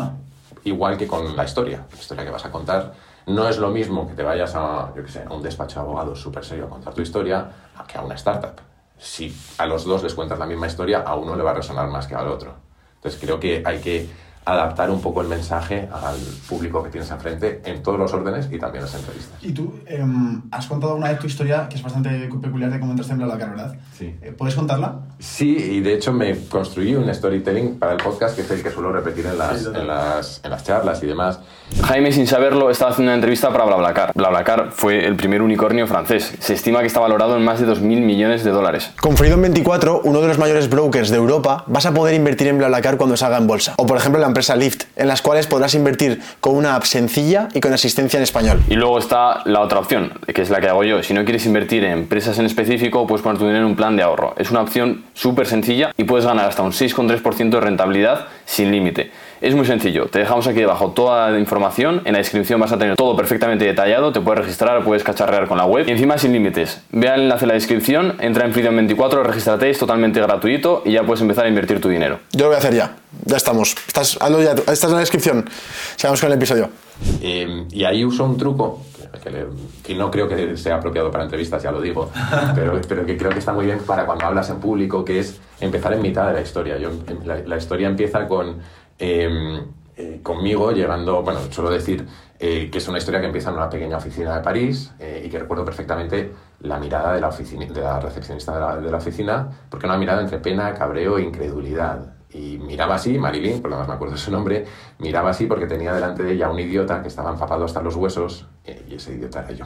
Igual 0.63 0.97
que 0.97 1.07
con 1.07 1.35
la 1.35 1.43
historia. 1.43 1.85
La 1.91 1.99
historia 1.99 2.23
que 2.23 2.31
vas 2.31 2.45
a 2.45 2.51
contar 2.51 2.93
no 3.27 3.47
es 3.47 3.57
lo 3.57 3.69
mismo 3.69 4.07
que 4.07 4.13
te 4.13 4.23
vayas 4.23 4.53
a, 4.55 4.91
yo 4.95 5.07
sé, 5.07 5.25
un 5.29 5.41
despacho 5.41 5.79
de 5.79 5.85
abogados 5.85 6.21
súper 6.21 6.43
serio 6.43 6.65
a 6.65 6.69
contar 6.69 6.93
tu 6.93 7.01
historia 7.01 7.49
que 7.87 7.97
a 7.97 8.01
una 8.01 8.15
startup. 8.15 8.61
Si 8.97 9.33
a 9.57 9.65
los 9.65 9.85
dos 9.85 10.03
les 10.03 10.13
cuentas 10.13 10.37
la 10.39 10.45
misma 10.45 10.67
historia, 10.67 11.01
a 11.01 11.15
uno 11.15 11.35
le 11.35 11.43
va 11.43 11.51
a 11.51 11.55
resonar 11.55 11.87
más 11.89 12.07
que 12.07 12.15
al 12.15 12.27
otro. 12.27 12.53
Entonces 12.95 13.19
creo 13.19 13.39
que 13.39 13.63
hay 13.65 13.79
que 13.79 14.09
adaptar 14.45 14.89
un 14.89 15.01
poco 15.01 15.21
el 15.21 15.27
mensaje 15.27 15.87
al 15.91 16.17
público 16.47 16.83
que 16.83 16.89
tienes 16.89 17.09
enfrente 17.11 17.61
en 17.65 17.83
todos 17.83 17.99
los 17.99 18.13
órdenes 18.13 18.47
y 18.51 18.57
también 18.57 18.83
las 18.83 18.95
entrevistas. 18.95 19.43
Y 19.43 19.51
tú 19.51 19.79
em, 19.85 20.41
has 20.51 20.67
contado 20.67 20.95
una 20.95 21.09
vez 21.09 21.19
tu 21.19 21.27
historia 21.27 21.67
que 21.69 21.75
es 21.75 21.83
bastante 21.83 22.09
peculiar 22.41 22.71
de 22.71 22.79
cómo 22.79 22.91
entraste 22.91 23.13
en 23.13 23.19
BlaBlaCar, 23.19 23.49
¿verdad? 23.51 23.75
Sí. 23.97 24.15
Eh, 24.21 24.33
¿Puedes 24.35 24.55
contarla? 24.55 24.99
Sí, 25.19 25.55
y 25.55 25.81
de 25.81 25.93
hecho 25.93 26.13
me 26.13 26.35
construí 26.47 26.95
un 26.95 27.13
storytelling 27.13 27.77
para 27.77 27.93
el 27.93 27.97
podcast 27.97 28.35
que 28.35 28.41
es 28.41 28.51
el 28.51 28.63
que 28.63 28.71
suelo 28.71 28.91
repetir 28.91 29.25
en 29.25 29.37
las, 29.37 29.65
en 29.65 29.87
las, 29.87 30.41
en 30.43 30.49
las 30.49 30.63
charlas 30.63 31.03
y 31.03 31.07
demás. 31.07 31.39
Jaime, 31.83 32.11
sin 32.11 32.25
saberlo, 32.25 32.69
estaba 32.69 32.91
haciendo 32.91 33.11
una 33.11 33.15
entrevista 33.15 33.51
para 33.51 33.65
BlaBlaCar. 33.65 34.13
BlaBlaCar 34.15 34.71
fue 34.71 35.05
el 35.05 35.15
primer 35.15 35.41
unicornio 35.41 35.85
francés. 35.87 36.33
Se 36.39 36.53
estima 36.53 36.79
que 36.81 36.87
está 36.87 36.99
valorado 36.99 37.35
en 37.37 37.43
más 37.43 37.59
de 37.59 37.67
2.000 37.67 37.81
millones 37.81 38.43
de 38.43 38.51
dólares. 38.51 38.91
Con 38.99 39.15
Freedom24, 39.15 40.01
uno 40.03 40.21
de 40.21 40.27
los 40.27 40.37
mayores 40.37 40.69
brokers 40.69 41.09
de 41.09 41.17
Europa, 41.17 41.63
vas 41.67 41.85
a 41.85 41.93
poder 41.93 42.15
invertir 42.15 42.47
en 42.47 42.57
BlaBlaCar 42.57 42.97
cuando 42.97 43.17
salga 43.17 43.37
en 43.37 43.47
bolsa. 43.47 43.73
O 43.77 43.85
por 43.85 43.97
ejemplo 43.97 44.19
la 44.19 44.27
empresa 44.29 44.55
Lyft, 44.55 44.85
en 44.95 45.07
las 45.07 45.21
cuales 45.21 45.47
podrás 45.47 45.75
invertir 45.75 46.21
con 46.39 46.55
una 46.55 46.75
app 46.75 46.83
sencilla 46.83 47.49
y 47.53 47.59
con 47.59 47.73
asistencia 47.73 48.17
en 48.17 48.23
español. 48.23 48.61
Y 48.69 48.75
luego 48.75 48.97
está 48.97 49.41
la 49.45 49.61
otra 49.61 49.79
opción, 49.79 50.13
que 50.33 50.41
es 50.41 50.49
la 50.49 50.61
que 50.61 50.69
hago 50.69 50.83
yo. 50.83 51.03
Si 51.03 51.13
no 51.13 51.23
quieres 51.23 51.45
invertir 51.45 51.83
en 51.83 51.91
empresas 51.91 52.39
en 52.39 52.45
específico, 52.45 53.05
puedes 53.07 53.21
poner 53.21 53.37
tu 53.37 53.45
dinero 53.45 53.65
en 53.65 53.71
un 53.71 53.75
plan 53.75 53.95
de 53.95 54.03
ahorro. 54.03 54.33
Es 54.37 54.51
una 54.51 54.61
opción 54.61 55.03
súper 55.13 55.47
sencilla 55.47 55.91
y 55.97 56.05
puedes 56.05 56.25
ganar 56.25 56.47
hasta 56.47 56.63
un 56.63 56.71
6,3% 56.71 57.49
de 57.49 57.59
rentabilidad 57.59 58.27
sin 58.45 58.71
límite. 58.71 59.11
Es 59.41 59.55
muy 59.55 59.65
sencillo, 59.65 60.07
te 60.07 60.19
dejamos 60.19 60.47
aquí 60.47 60.59
debajo 60.59 60.91
toda 60.91 61.29
la 61.29 61.39
información, 61.39 62.01
en 62.03 62.11
la 62.11 62.17
descripción 62.17 62.59
vas 62.59 62.73
a 62.73 62.77
tener 62.77 62.97
todo 62.97 63.15
perfectamente 63.15 63.63
detallado, 63.63 64.11
te 64.11 64.19
puedes 64.19 64.41
registrar, 64.41 64.83
puedes 64.83 65.01
cacharrear 65.01 65.47
con 65.47 65.57
la 65.57 65.65
web 65.65 65.87
y 65.87 65.91
encima 65.91 66.17
sin 66.17 66.33
límites. 66.33 66.81
Ve 66.91 67.07
al 67.07 67.21
enlace 67.21 67.45
en 67.45 67.47
la 67.47 67.53
descripción, 67.53 68.17
entra 68.19 68.45
en 68.45 68.53
Freedom24, 68.53 69.23
regístrate, 69.23 69.69
es 69.69 69.79
totalmente 69.79 70.19
gratuito 70.19 70.81
y 70.83 70.91
ya 70.91 71.05
puedes 71.05 71.21
empezar 71.21 71.45
a 71.45 71.47
invertir 71.47 71.79
tu 71.79 71.87
dinero. 71.87 72.19
Yo 72.33 72.41
lo 72.41 72.47
voy 72.47 72.55
a 72.55 72.57
hacer 72.57 72.73
ya, 72.73 72.97
ya 73.23 73.37
estamos. 73.37 73.77
Estás, 73.87 74.19
ya, 74.19 74.51
estás 74.51 74.83
en 74.83 74.93
la 74.93 74.99
descripción. 74.99 75.49
Sigamos 75.95 76.19
con 76.19 76.27
el 76.27 76.37
episodio. 76.37 76.69
Eh, 77.21 77.65
y 77.71 77.85
ahí 77.85 78.03
uso 78.03 78.25
un 78.25 78.35
truco 78.35 78.81
que, 79.83 79.95
no 79.95 80.11
creo 80.11 80.27
que 80.27 80.57
sea 80.57 80.75
apropiado 80.75 81.11
para 81.11 81.23
entrevistas, 81.23 81.63
ya 81.63 81.71
lo 81.71 81.79
digo, 81.79 82.11
pero, 82.55 82.79
pero 82.89 83.05
que 83.05 83.15
creo 83.15 83.31
que 83.31 83.39
está 83.39 83.53
muy 83.53 83.65
bien 83.65 83.79
para 83.87 84.05
cuando 84.05 84.25
hablas 84.25 84.49
en 84.49 84.59
público, 84.59 85.05
que 85.05 85.19
es 85.19 85.39
empezar 85.61 85.93
en 85.93 86.01
mitad 86.01 86.27
de 86.27 86.33
la 86.33 86.41
historia. 86.41 86.77
Yo, 86.77 86.89
la 87.25 87.57
historia 87.57 87.87
empieza 87.87 88.27
con 88.27 88.57
Em, 88.99 89.63
eh, 89.95 90.19
conmigo 90.21 90.71
llegando, 90.71 91.23
bueno, 91.23 91.39
suelo 91.49 91.69
decir 91.69 92.05
eh, 92.37 92.69
que 92.69 92.77
es 92.77 92.87
una 92.89 92.97
historia 92.97 93.21
que 93.21 93.27
empieza 93.27 93.49
en 93.49 93.55
una 93.55 93.69
pequeña 93.69 93.97
oficina 93.97 94.35
de 94.35 94.41
París 94.41 94.93
eh, 94.99 95.23
y 95.25 95.29
que 95.29 95.39
recuerdo 95.39 95.63
perfectamente 95.63 96.33
la 96.59 96.79
mirada 96.79 97.13
de 97.13 97.21
la, 97.21 97.29
oficina, 97.29 97.65
de 97.65 97.81
la 97.81 97.99
recepcionista 97.99 98.77
de 98.79 98.91
la, 98.91 98.97
oficina, 98.97 99.49
porque 99.69 99.85
una 99.85 99.97
mirada 99.97 100.21
entre 100.21 100.39
pena, 100.39 100.73
cabreo 100.73 101.17
e 101.17 101.23
incredulidad. 101.23 102.13
Y 102.31 102.57
miraba 102.59 102.95
así, 102.95 103.17
Marilyn, 103.17 103.61
por 103.61 103.71
lo 103.71 103.77
menos 103.77 103.87
me 103.87 103.95
acuerdo 103.95 104.15
de 104.15 104.21
su 104.21 104.31
nombre, 104.31 104.65
miraba 104.99 105.31
así 105.31 105.47
porque 105.47 105.65
tenía 105.65 105.93
delante 105.93 106.23
de 106.23 106.33
ella 106.33 106.49
un 106.49 106.59
idiota 106.59 107.01
que 107.01 107.07
estaba 107.07 107.31
empapado 107.31 107.65
hasta 107.65 107.81
los 107.81 107.95
huesos 107.95 108.47
y 108.87 108.95
ese 108.95 109.13
idiota 109.13 109.39
era 109.39 109.51
yo. 109.51 109.65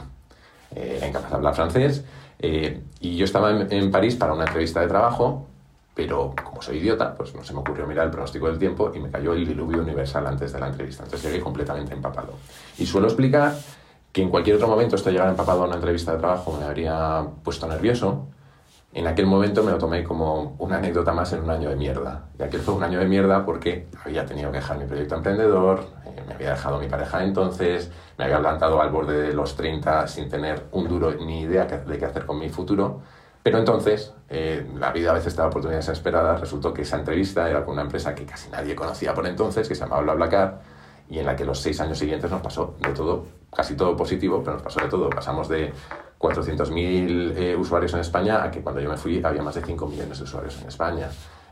era 0.74 1.06
incapaz 1.06 1.30
de 1.30 1.36
hablar 1.36 1.54
francés 1.54 2.04
y 2.38 3.16
yo 3.16 3.24
estaba 3.24 3.50
en 3.50 3.90
París 3.90 4.16
para 4.16 4.32
una 4.32 4.44
entrevista 4.44 4.80
de 4.80 4.88
trabajo 4.88 5.48
pero 5.94 6.34
como 6.42 6.60
soy 6.60 6.78
idiota, 6.78 7.14
pues 7.14 7.34
no 7.34 7.44
se 7.44 7.52
me 7.52 7.60
ocurrió 7.60 7.86
mirar 7.86 8.06
el 8.06 8.10
pronóstico 8.10 8.48
del 8.48 8.58
tiempo 8.58 8.90
y 8.92 8.98
me 8.98 9.10
cayó 9.10 9.32
el 9.32 9.46
diluvio 9.46 9.80
universal 9.80 10.26
antes 10.26 10.52
de 10.52 10.58
la 10.58 10.68
entrevista. 10.68 11.04
Entonces 11.04 11.30
llegué 11.30 11.42
completamente 11.42 11.94
empapado. 11.94 12.34
Y 12.78 12.86
suelo 12.86 13.06
explicar 13.06 13.54
que 14.12 14.22
en 14.22 14.28
cualquier 14.28 14.56
otro 14.56 14.66
momento 14.66 14.96
esto 14.96 15.10
llegar 15.10 15.28
empapado 15.28 15.62
a 15.62 15.66
una 15.66 15.76
entrevista 15.76 16.12
de 16.12 16.18
trabajo 16.18 16.56
me 16.58 16.64
habría 16.64 17.24
puesto 17.44 17.68
nervioso. 17.68 18.26
En 18.92 19.06
aquel 19.06 19.26
momento 19.26 19.62
me 19.62 19.70
lo 19.72 19.78
tomé 19.78 20.04
como 20.04 20.56
una 20.58 20.76
anécdota 20.76 21.12
más 21.12 21.32
en 21.32 21.42
un 21.42 21.50
año 21.50 21.68
de 21.68 21.76
mierda. 21.76 22.26
Y 22.38 22.42
aquel 22.42 22.60
fue 22.60 22.74
un 22.74 22.82
año 22.82 22.98
de 22.98 23.06
mierda 23.06 23.44
porque 23.44 23.86
había 24.04 24.24
tenido 24.26 24.50
que 24.50 24.58
dejar 24.58 24.78
mi 24.78 24.86
proyecto 24.86 25.16
emprendedor, 25.16 25.84
eh, 26.06 26.22
me 26.26 26.34
había 26.34 26.50
dejado 26.50 26.78
mi 26.78 26.88
pareja 26.88 27.24
entonces, 27.24 27.90
me 28.18 28.24
había 28.24 28.38
plantado 28.40 28.80
al 28.80 28.90
borde 28.90 29.20
de 29.20 29.32
los 29.32 29.56
30 29.56 30.06
sin 30.06 30.28
tener 30.28 30.64
un 30.72 30.88
duro 30.88 31.12
ni 31.12 31.42
idea 31.42 31.66
de 31.66 31.98
qué 31.98 32.04
hacer 32.04 32.26
con 32.26 32.38
mi 32.38 32.48
futuro 32.50 33.00
pero 33.44 33.58
entonces, 33.58 34.14
la 34.30 34.90
vida 34.90 35.10
a 35.10 35.12
veces 35.14 35.36
da 35.36 35.46
oportunidades 35.46 35.86
inesperadas. 35.86 36.40
Resultó 36.40 36.72
que 36.72 36.80
esa 36.80 36.96
entrevista 36.96 37.48
era 37.48 37.62
con 37.62 37.74
una 37.74 37.82
empresa 37.82 38.14
que 38.14 38.24
casi 38.24 38.48
nadie 38.48 38.74
conocía 38.74 39.12
por 39.12 39.26
entonces, 39.26 39.68
que 39.68 39.74
se 39.74 39.82
llamaba 39.82 40.00
BlaBlaCar, 40.00 40.60
y 41.10 41.18
en 41.18 41.26
la 41.26 41.36
que 41.36 41.44
los 41.44 41.60
seis 41.60 41.78
años 41.80 41.98
siguientes 41.98 42.30
nos 42.30 42.40
pasó 42.40 42.74
de 42.80 42.88
todo, 42.88 43.26
casi 43.54 43.76
todo 43.76 43.94
positivo, 43.94 44.40
pero 44.42 44.54
nos 44.54 44.62
pasó 44.62 44.80
de 44.80 44.88
todo. 44.88 45.10
Pasamos 45.10 45.48
de 45.50 45.74
400.000 46.18 47.36
eh, 47.36 47.56
usuarios 47.56 47.92
en 47.92 48.00
España 48.00 48.42
a 48.42 48.50
que 48.50 48.62
cuando 48.62 48.80
yo 48.80 48.88
me 48.88 48.96
fui 48.96 49.22
había 49.22 49.42
más 49.42 49.56
de 49.56 49.62
5 49.62 49.86
millones 49.88 50.16
de 50.16 50.24
usuarios 50.24 50.58
en 50.62 50.68
España. 50.68 51.10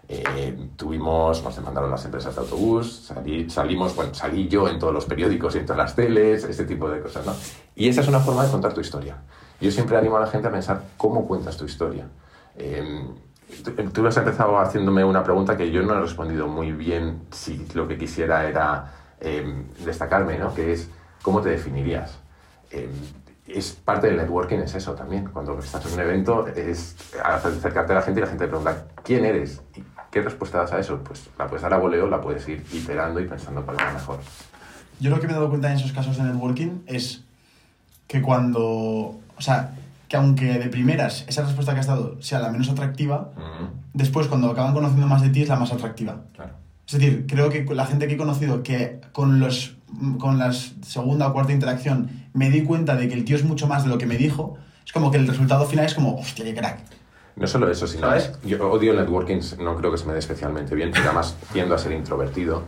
Eh, 0.08 0.70
tuvimos, 0.76 1.44
nos 1.44 1.54
demandaron 1.54 1.90
las 1.90 2.04
empresas 2.06 2.34
de 2.34 2.40
autobús, 2.40 3.12
salimos, 3.48 3.94
bueno, 3.94 4.14
salí 4.14 4.48
yo 4.48 4.68
en 4.68 4.78
todos 4.78 4.92
los 4.92 5.04
periódicos 5.04 5.54
y 5.54 5.58
en 5.58 5.66
todas 5.66 5.78
las 5.78 5.94
teles, 5.94 6.44
este 6.44 6.64
tipo 6.64 6.88
de 6.88 7.00
cosas, 7.00 7.24
¿no? 7.24 7.34
Y 7.76 7.88
esa 7.88 8.00
es 8.00 8.08
una 8.08 8.20
forma 8.20 8.44
de 8.44 8.50
contar 8.50 8.74
tu 8.74 8.80
historia. 8.80 9.18
Yo 9.62 9.70
siempre 9.70 9.96
animo 9.96 10.16
a 10.16 10.20
la 10.20 10.26
gente 10.26 10.48
a 10.48 10.50
pensar 10.50 10.82
cómo 10.96 11.24
cuentas 11.24 11.56
tu 11.56 11.64
historia. 11.64 12.08
Em, 12.58 13.06
tú 13.92 14.04
has 14.04 14.16
empezado 14.16 14.58
haciéndome 14.58 15.04
una 15.04 15.22
pregunta 15.22 15.56
que 15.56 15.70
yo 15.70 15.82
no 15.82 15.94
he 15.94 16.00
respondido 16.00 16.48
muy 16.48 16.72
bien 16.72 17.22
si 17.30 17.64
lo 17.74 17.86
que 17.86 17.96
quisiera 17.96 18.48
era 18.48 18.92
em, 19.20 19.68
destacarme, 19.84 20.36
¿no? 20.36 20.52
Que 20.52 20.72
es, 20.72 20.90
¿cómo 21.22 21.40
te 21.40 21.50
definirías? 21.50 22.18
Em, 22.72 22.90
es 23.46 23.70
parte 23.70 24.08
del 24.08 24.16
networking, 24.16 24.58
es 24.58 24.74
eso 24.74 24.94
también. 24.94 25.28
Cuando 25.32 25.56
estás 25.60 25.86
en 25.86 25.92
un 25.92 26.00
evento, 26.00 26.48
es 26.48 26.96
acercarte 27.22 27.92
a 27.92 27.96
la 27.96 28.02
gente 28.02 28.18
y 28.18 28.22
la 28.22 28.28
gente 28.28 28.44
te 28.44 28.48
pregunta, 28.48 28.86
¿quién 29.04 29.24
eres? 29.24 29.62
¿Y 29.76 29.84
qué 30.10 30.22
respuesta 30.22 30.58
das 30.58 30.72
a 30.72 30.80
eso? 30.80 30.98
Pues 31.04 31.30
la 31.38 31.46
puedes 31.46 31.62
dar 31.62 31.72
a 31.72 31.78
voleo, 31.78 32.08
la 32.08 32.20
puedes 32.20 32.48
ir 32.48 32.66
iterando 32.72 33.20
y 33.20 33.28
pensando 33.28 33.64
cuál 33.64 33.76
es 33.76 33.82
la 33.84 33.92
mejor. 33.92 34.18
Yo 34.98 35.10
lo 35.10 35.20
que 35.20 35.28
me 35.28 35.34
he 35.34 35.36
dado 35.36 35.50
cuenta 35.50 35.70
en 35.70 35.76
esos 35.76 35.92
casos 35.92 36.16
de 36.16 36.24
networking 36.24 36.82
es 36.86 37.22
que 38.08 38.20
cuando 38.20 39.20
o 39.42 39.44
sea, 39.44 39.74
que 40.06 40.16
aunque 40.16 40.56
de 40.56 40.68
primeras 40.68 41.24
esa 41.26 41.42
respuesta 41.42 41.74
que 41.74 41.80
has 41.80 41.88
dado 41.88 42.22
sea 42.22 42.38
la 42.38 42.50
menos 42.50 42.68
atractiva, 42.68 43.32
después 43.92 44.28
cuando 44.28 44.48
acaban 44.48 44.72
conociendo 44.72 45.08
más 45.08 45.20
de 45.20 45.30
ti 45.30 45.42
es 45.42 45.48
la 45.48 45.56
más 45.56 45.72
atractiva. 45.72 46.22
Es 46.86 46.92
decir, 46.92 47.26
creo 47.26 47.50
que 47.50 47.64
la 47.74 47.84
gente 47.86 48.06
que 48.06 48.14
he 48.14 48.16
conocido 48.16 48.62
que 48.62 49.00
con, 49.10 49.40
los, 49.40 49.74
con 50.20 50.38
la 50.38 50.52
segunda 50.52 51.26
o 51.26 51.32
cuarta 51.32 51.52
interacción 51.52 52.08
me 52.34 52.50
di 52.50 52.62
cuenta 52.62 52.94
de 52.94 53.08
que 53.08 53.14
el 53.14 53.24
tío 53.24 53.34
es 53.34 53.42
mucho 53.42 53.66
más 53.66 53.82
de 53.82 53.88
lo 53.88 53.98
que 53.98 54.06
me 54.06 54.16
dijo, 54.16 54.56
es 54.86 54.92
como 54.92 55.10
que 55.10 55.16
el 55.16 55.26
resultado 55.26 55.66
final 55.66 55.86
es 55.86 55.94
como, 55.94 56.14
hostia, 56.14 56.44
qué 56.44 56.54
crack. 56.54 56.78
No 57.34 57.48
solo 57.48 57.68
eso, 57.68 57.88
sino 57.88 58.06
¿Sabes? 58.06 58.30
yo 58.44 58.70
odio 58.70 58.92
el 58.92 58.98
networking, 58.98 59.40
no 59.58 59.76
creo 59.76 59.90
que 59.90 59.98
se 59.98 60.06
me 60.06 60.12
dé 60.12 60.20
especialmente 60.20 60.76
bien, 60.76 60.90
porque 60.90 61.08
además 61.08 61.36
tiendo 61.52 61.74
a 61.74 61.78
ser 61.78 61.90
introvertido, 61.90 62.62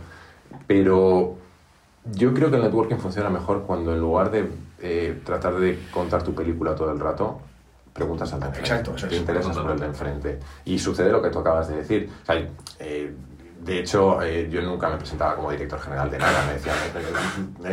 pero 0.67 1.39
Yo 2.12 2.35
creo 2.35 2.51
que 2.51 2.57
el 2.57 2.62
networking 2.62 2.97
funciona 2.97 3.31
mejor 3.31 3.62
cuando 3.62 3.93
en 3.93 4.01
lugar 4.01 4.31
de 4.31 4.49
eh, 4.81 5.21
tratar 5.25 5.55
de 5.55 5.79
contar 5.90 6.23
tu 6.23 6.35
película 6.35 6.75
todo 6.75 6.93
el 6.93 7.01
rato, 7.01 7.40
preguntas 7.93 8.33
al 8.35 8.40
de 8.40 8.47
enfrente. 8.47 8.71
Exacto, 8.71 8.95
eso 8.97 9.09
Te 9.09 9.14
es. 9.14 9.21
interesas 9.21 9.57
por 9.57 9.71
el 9.71 9.79
de 9.81 9.87
enfrente. 9.87 10.40
Y 10.67 10.79
sucede 10.79 11.11
lo 11.11 11.23
que 11.23 11.31
tú 11.31 11.38
acabas 11.38 11.69
de 11.69 11.77
decir. 11.77 12.11
O 12.23 12.27
sea, 12.27 12.47
eh, 12.81 13.14
de 13.62 13.79
hecho, 13.79 14.21
eh, 14.21 14.49
yo 14.51 14.61
nunca 14.61 14.90
me 14.90 14.97
presentaba 14.99 15.35
como 15.37 15.51
director 15.51 15.81
general 15.81 16.11
de 16.11 16.19
nada. 16.19 16.45
Me 16.47 16.53
decían, 16.53 16.77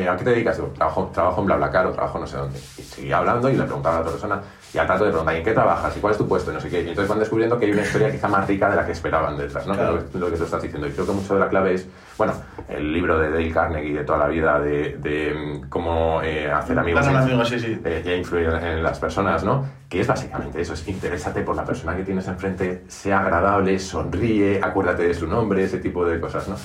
¿a 0.07 0.15
qué 0.17 0.23
te 0.23 0.29
dedicas? 0.29 0.55
Digo, 0.55 0.69
trabajo, 0.69 1.11
trabajo 1.13 1.41
en 1.41 1.47
BlaBlaCar 1.47 1.87
o 1.87 1.91
trabajo 1.91 2.17
no 2.17 2.25
sé 2.27 2.37
dónde. 2.37 2.57
Y 2.77 2.81
seguía 2.81 3.17
hablando 3.17 3.49
y 3.49 3.57
le 3.57 3.63
preguntaba 3.63 3.95
a 3.97 3.99
la 3.99 4.01
otra 4.07 4.11
persona 4.13 4.41
y 4.73 4.77
al 4.77 4.87
trato 4.87 5.03
de 5.03 5.09
preguntar, 5.09 5.35
¿y 5.35 5.39
en 5.39 5.43
qué 5.43 5.51
trabajas? 5.51 5.97
¿Y 5.97 5.99
cuál 5.99 6.11
es 6.11 6.17
tu 6.17 6.27
puesto? 6.27 6.51
Y 6.51 6.53
no 6.53 6.61
sé 6.61 6.69
qué. 6.69 6.81
Y 6.81 6.89
entonces 6.89 7.09
van 7.09 7.19
descubriendo 7.19 7.59
que 7.59 7.65
hay 7.65 7.71
una 7.71 7.81
historia 7.81 8.09
quizá 8.11 8.27
más 8.29 8.47
rica 8.47 8.69
de 8.69 8.77
la 8.77 8.85
que 8.85 8.93
esperaban 8.93 9.37
detrás, 9.37 9.67
¿no? 9.67 9.73
Claro. 9.73 9.99
Que 9.99 10.05
es 10.05 10.15
Lo, 10.15 10.31
que 10.31 10.37
tú 10.37 10.43
estás 10.45 10.61
diciendo. 10.61 10.87
Y 10.87 10.91
creo 10.91 11.05
que 11.05 11.11
mucho 11.11 11.33
de 11.33 11.39
la 11.41 11.49
clave 11.49 11.73
es, 11.73 11.87
bueno, 12.17 12.33
el 12.69 12.93
libro 12.93 13.19
de 13.19 13.31
Dale 13.31 13.51
Carnegie 13.51 13.93
de 13.97 14.03
toda 14.05 14.19
la 14.19 14.27
vida 14.27 14.59
de, 14.59 14.97
de, 14.97 15.33
mm, 15.33 15.69
cómo 15.69 16.21
eh, 16.23 16.49
hacer 16.49 16.79
amigos. 16.79 17.05
E- 17.05 17.09
amigos, 17.09 17.49
sí, 17.49 17.59
sí. 17.59 17.81
eh, 17.83 18.03
a 18.05 18.15
influir 18.15 18.47
en 18.47 18.81
las 18.81 18.97
personas, 18.97 19.43
¿no? 19.43 19.67
Que 19.89 19.99
es 19.99 20.07
básicamente 20.07 20.61
eso, 20.61 20.73
es 20.73 20.87
interésate 20.87 21.41
por 21.41 21.55
la 21.55 21.65
persona 21.65 21.95
que 21.95 22.03
tienes 22.03 22.27
enfrente, 22.27 22.83
sea 22.87 23.19
agradable, 23.19 23.77
sonríe, 23.77 24.61
acuérdate 24.63 25.03
de 25.07 25.13
su 25.13 25.27
nombre, 25.27 25.63
ese 25.63 25.79
tipo 25.79 26.05
de 26.05 26.19
cosas, 26.21 26.47
¿no? 26.47 26.55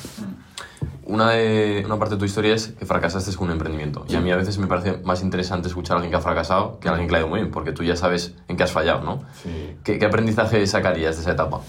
Una, 1.07 1.31
de, 1.31 1.83
una 1.87 1.99
parte 1.99 2.15
de 2.17 2.19
tu 2.19 2.25
historia 2.25 2.55
es 2.55 2.69
que 2.69 2.85
fracasaste 2.85 3.35
con 3.37 3.47
un 3.47 3.53
emprendimiento. 3.53 4.05
Y 4.09 4.17
a 4.17 4.21
mí 4.21 4.31
a 4.33 4.37
veces 4.37 4.59
me 4.59 4.67
parece 4.67 4.99
más 5.05 5.23
interesante 5.23 5.69
escuchar 5.69 5.95
a 5.95 5.97
alguien 5.99 6.11
que 6.11 6.17
ha 6.17 6.21
fracasado 6.21 6.79
que 6.81 6.89
a 6.89 6.93
alguien 6.93 7.07
que 7.09 7.13
le 7.13 7.19
ha 7.19 7.21
ido 7.21 7.29
muy 7.29 7.41
bien, 7.41 7.51
porque 7.53 7.73
tú 7.73 7.85
ya 7.85 7.95
sabes 7.97 8.35
en 8.49 8.57
qué 8.57 8.65
has 8.65 8.73
fallado, 8.73 9.03
¿no? 9.05 9.23
Sí. 9.43 9.77
¿Qué, 9.85 9.99
qué 9.99 10.07
aprendizaje 10.07 10.67
sacarías 10.67 11.15
de 11.17 11.23
esa 11.23 11.31
etapa? 11.33 11.61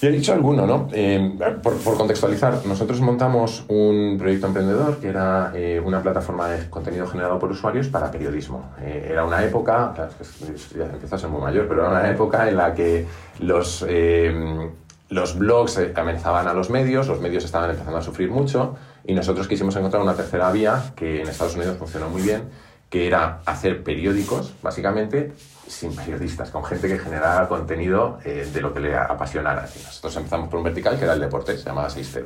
Yo 0.00 0.08
he 0.08 0.12
dicho 0.12 0.32
alguno, 0.32 0.64
¿no? 0.64 0.88
Eh, 0.92 1.36
por, 1.60 1.76
por 1.78 1.96
contextualizar, 1.96 2.64
nosotros 2.66 3.00
montamos 3.00 3.64
un 3.68 4.16
proyecto 4.16 4.46
emprendedor 4.46 4.98
que 4.98 5.08
era 5.08 5.50
eh, 5.56 5.82
una 5.84 6.00
plataforma 6.00 6.48
de 6.48 6.70
contenido 6.70 7.06
generado 7.08 7.38
por 7.40 7.50
usuarios 7.50 7.88
para 7.88 8.08
periodismo. 8.10 8.70
Eh, 8.80 9.08
era 9.10 9.24
una 9.24 9.42
época, 9.44 9.92
claro, 9.96 10.10
es 10.20 10.28
que 10.28 10.52
es- 10.54 10.70
ya 10.70 10.84
empiezo 10.84 11.16
a 11.16 11.18
ser 11.18 11.28
muy 11.28 11.40
mayor, 11.42 11.66
pero 11.68 11.80
era 11.82 11.90
una 11.90 12.08
época 12.08 12.48
en 12.48 12.56
la 12.56 12.72
que 12.74 13.06
los, 13.40 13.84
eh, 13.88 14.70
los 15.08 15.38
blogs 15.38 15.78
eh, 15.78 15.92
amenazaban 15.96 16.46
a 16.48 16.52
los 16.54 16.70
medios, 16.70 17.08
los 17.08 17.20
medios 17.20 17.44
estaban 17.44 17.70
empezando 17.70 17.98
a 17.98 18.02
sufrir 18.02 18.30
mucho 18.30 18.76
y 19.04 19.14
nosotros 19.14 19.48
quisimos 19.48 19.74
encontrar 19.76 20.02
una 20.02 20.14
tercera 20.14 20.50
vía 20.52 20.92
que 20.96 21.22
en 21.22 21.28
Estados 21.28 21.54
Unidos 21.56 21.76
funcionó 21.78 22.08
muy 22.10 22.22
bien, 22.22 22.42
que 22.90 23.06
era 23.06 23.40
hacer 23.44 23.82
periódicos, 23.82 24.54
básicamente, 24.62 25.32
sin 25.66 25.94
periodistas, 25.94 26.50
con 26.50 26.64
gente 26.64 26.88
que 26.88 26.98
generara 26.98 27.46
contenido 27.46 28.18
eh, 28.24 28.48
de 28.52 28.60
lo 28.62 28.72
que 28.72 28.80
le 28.80 28.96
apasionara. 28.96 29.66
Y 29.78 29.82
nosotros 29.84 30.16
empezamos 30.16 30.48
por 30.48 30.58
un 30.58 30.64
vertical 30.64 30.98
que 30.98 31.04
era 31.04 31.12
el 31.12 31.20
deporte, 31.20 31.56
se 31.58 31.64
llamaba 31.64 31.88
6-0. 31.88 32.24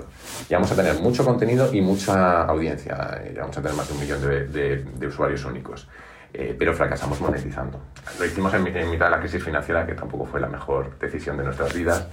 Y 0.48 0.54
vamos 0.54 0.70
a 0.70 0.76
tener 0.76 0.94
mucho 1.00 1.24
contenido 1.24 1.72
y 1.74 1.80
mucha 1.80 2.42
audiencia. 2.44 3.20
eh, 3.24 3.34
vamos 3.40 3.56
a 3.58 3.62
tener 3.62 3.76
más 3.76 3.88
de 3.88 3.94
un 3.94 4.00
millón 4.00 4.20
de, 4.22 4.46
de- 4.46 4.84
de 4.84 5.06
usuarios 5.08 5.44
únicos. 5.44 5.88
Eh, 6.32 6.54
pero 6.58 6.72
fracasamos 6.74 7.20
monetizando. 7.20 7.78
Lo 8.18 8.24
hicimos 8.24 8.54
en, 8.54 8.64
en 8.68 8.88
mitad 8.90 9.06
de 9.06 9.10
la 9.10 9.20
crisis 9.20 9.42
financiera, 9.42 9.84
que 9.84 9.94
tampoco 9.94 10.24
fue 10.26 10.40
la 10.40 10.48
mejor 10.48 10.96
decisión 11.00 11.36
de 11.36 11.44
nuestras 11.44 11.74
vidas. 11.74 12.06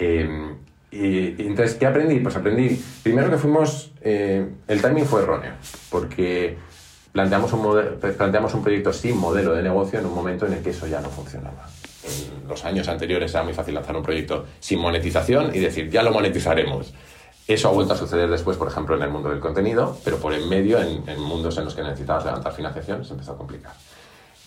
Eh, 0.00 0.56
y, 0.90 1.42
y 1.42 1.46
entonces, 1.46 1.76
¿qué 1.76 1.86
aprendí? 1.86 2.18
Pues 2.18 2.34
aprendí, 2.34 2.82
primero 3.02 3.30
que 3.30 3.36
fuimos, 3.36 3.92
eh, 4.00 4.48
el 4.66 4.82
timing 4.82 5.04
fue 5.04 5.22
erróneo, 5.22 5.52
porque 5.90 6.58
planteamos 7.12 7.52
un, 7.52 7.62
mode- 7.62 7.96
planteamos 8.12 8.54
un 8.54 8.62
proyecto 8.62 8.92
sin 8.92 9.16
modelo 9.16 9.52
de 9.54 9.62
negocio 9.62 9.98
en 10.00 10.06
un 10.06 10.14
momento 10.14 10.46
en 10.46 10.54
el 10.54 10.62
que 10.62 10.70
eso 10.70 10.86
ya 10.88 11.00
no 11.00 11.10
funcionaba. 11.10 11.68
En 12.02 12.48
los 12.48 12.64
años 12.64 12.88
anteriores 12.88 13.32
era 13.34 13.44
muy 13.44 13.52
fácil 13.52 13.74
lanzar 13.74 13.94
un 13.96 14.02
proyecto 14.02 14.46
sin 14.58 14.80
monetización 14.80 15.54
y 15.54 15.58
decir, 15.60 15.90
ya 15.90 16.02
lo 16.02 16.10
monetizaremos. 16.12 16.92
Eso 17.46 17.68
ha 17.68 17.72
vuelto 17.72 17.94
a 17.94 17.96
suceder 17.96 18.30
después, 18.30 18.56
por 18.56 18.68
ejemplo, 18.68 18.96
en 18.96 19.02
el 19.02 19.10
mundo 19.10 19.28
del 19.28 19.40
contenido, 19.40 19.96
pero 20.04 20.16
por 20.18 20.32
en 20.32 20.48
medio, 20.48 20.80
en, 20.80 21.08
en 21.08 21.20
mundos 21.20 21.58
en 21.58 21.64
los 21.66 21.74
que 21.74 21.82
necesitabas 21.82 22.24
levantar 22.24 22.52
financiación, 22.52 23.04
se 23.04 23.12
empezó 23.12 23.32
a 23.32 23.36
complicar. 23.36 23.72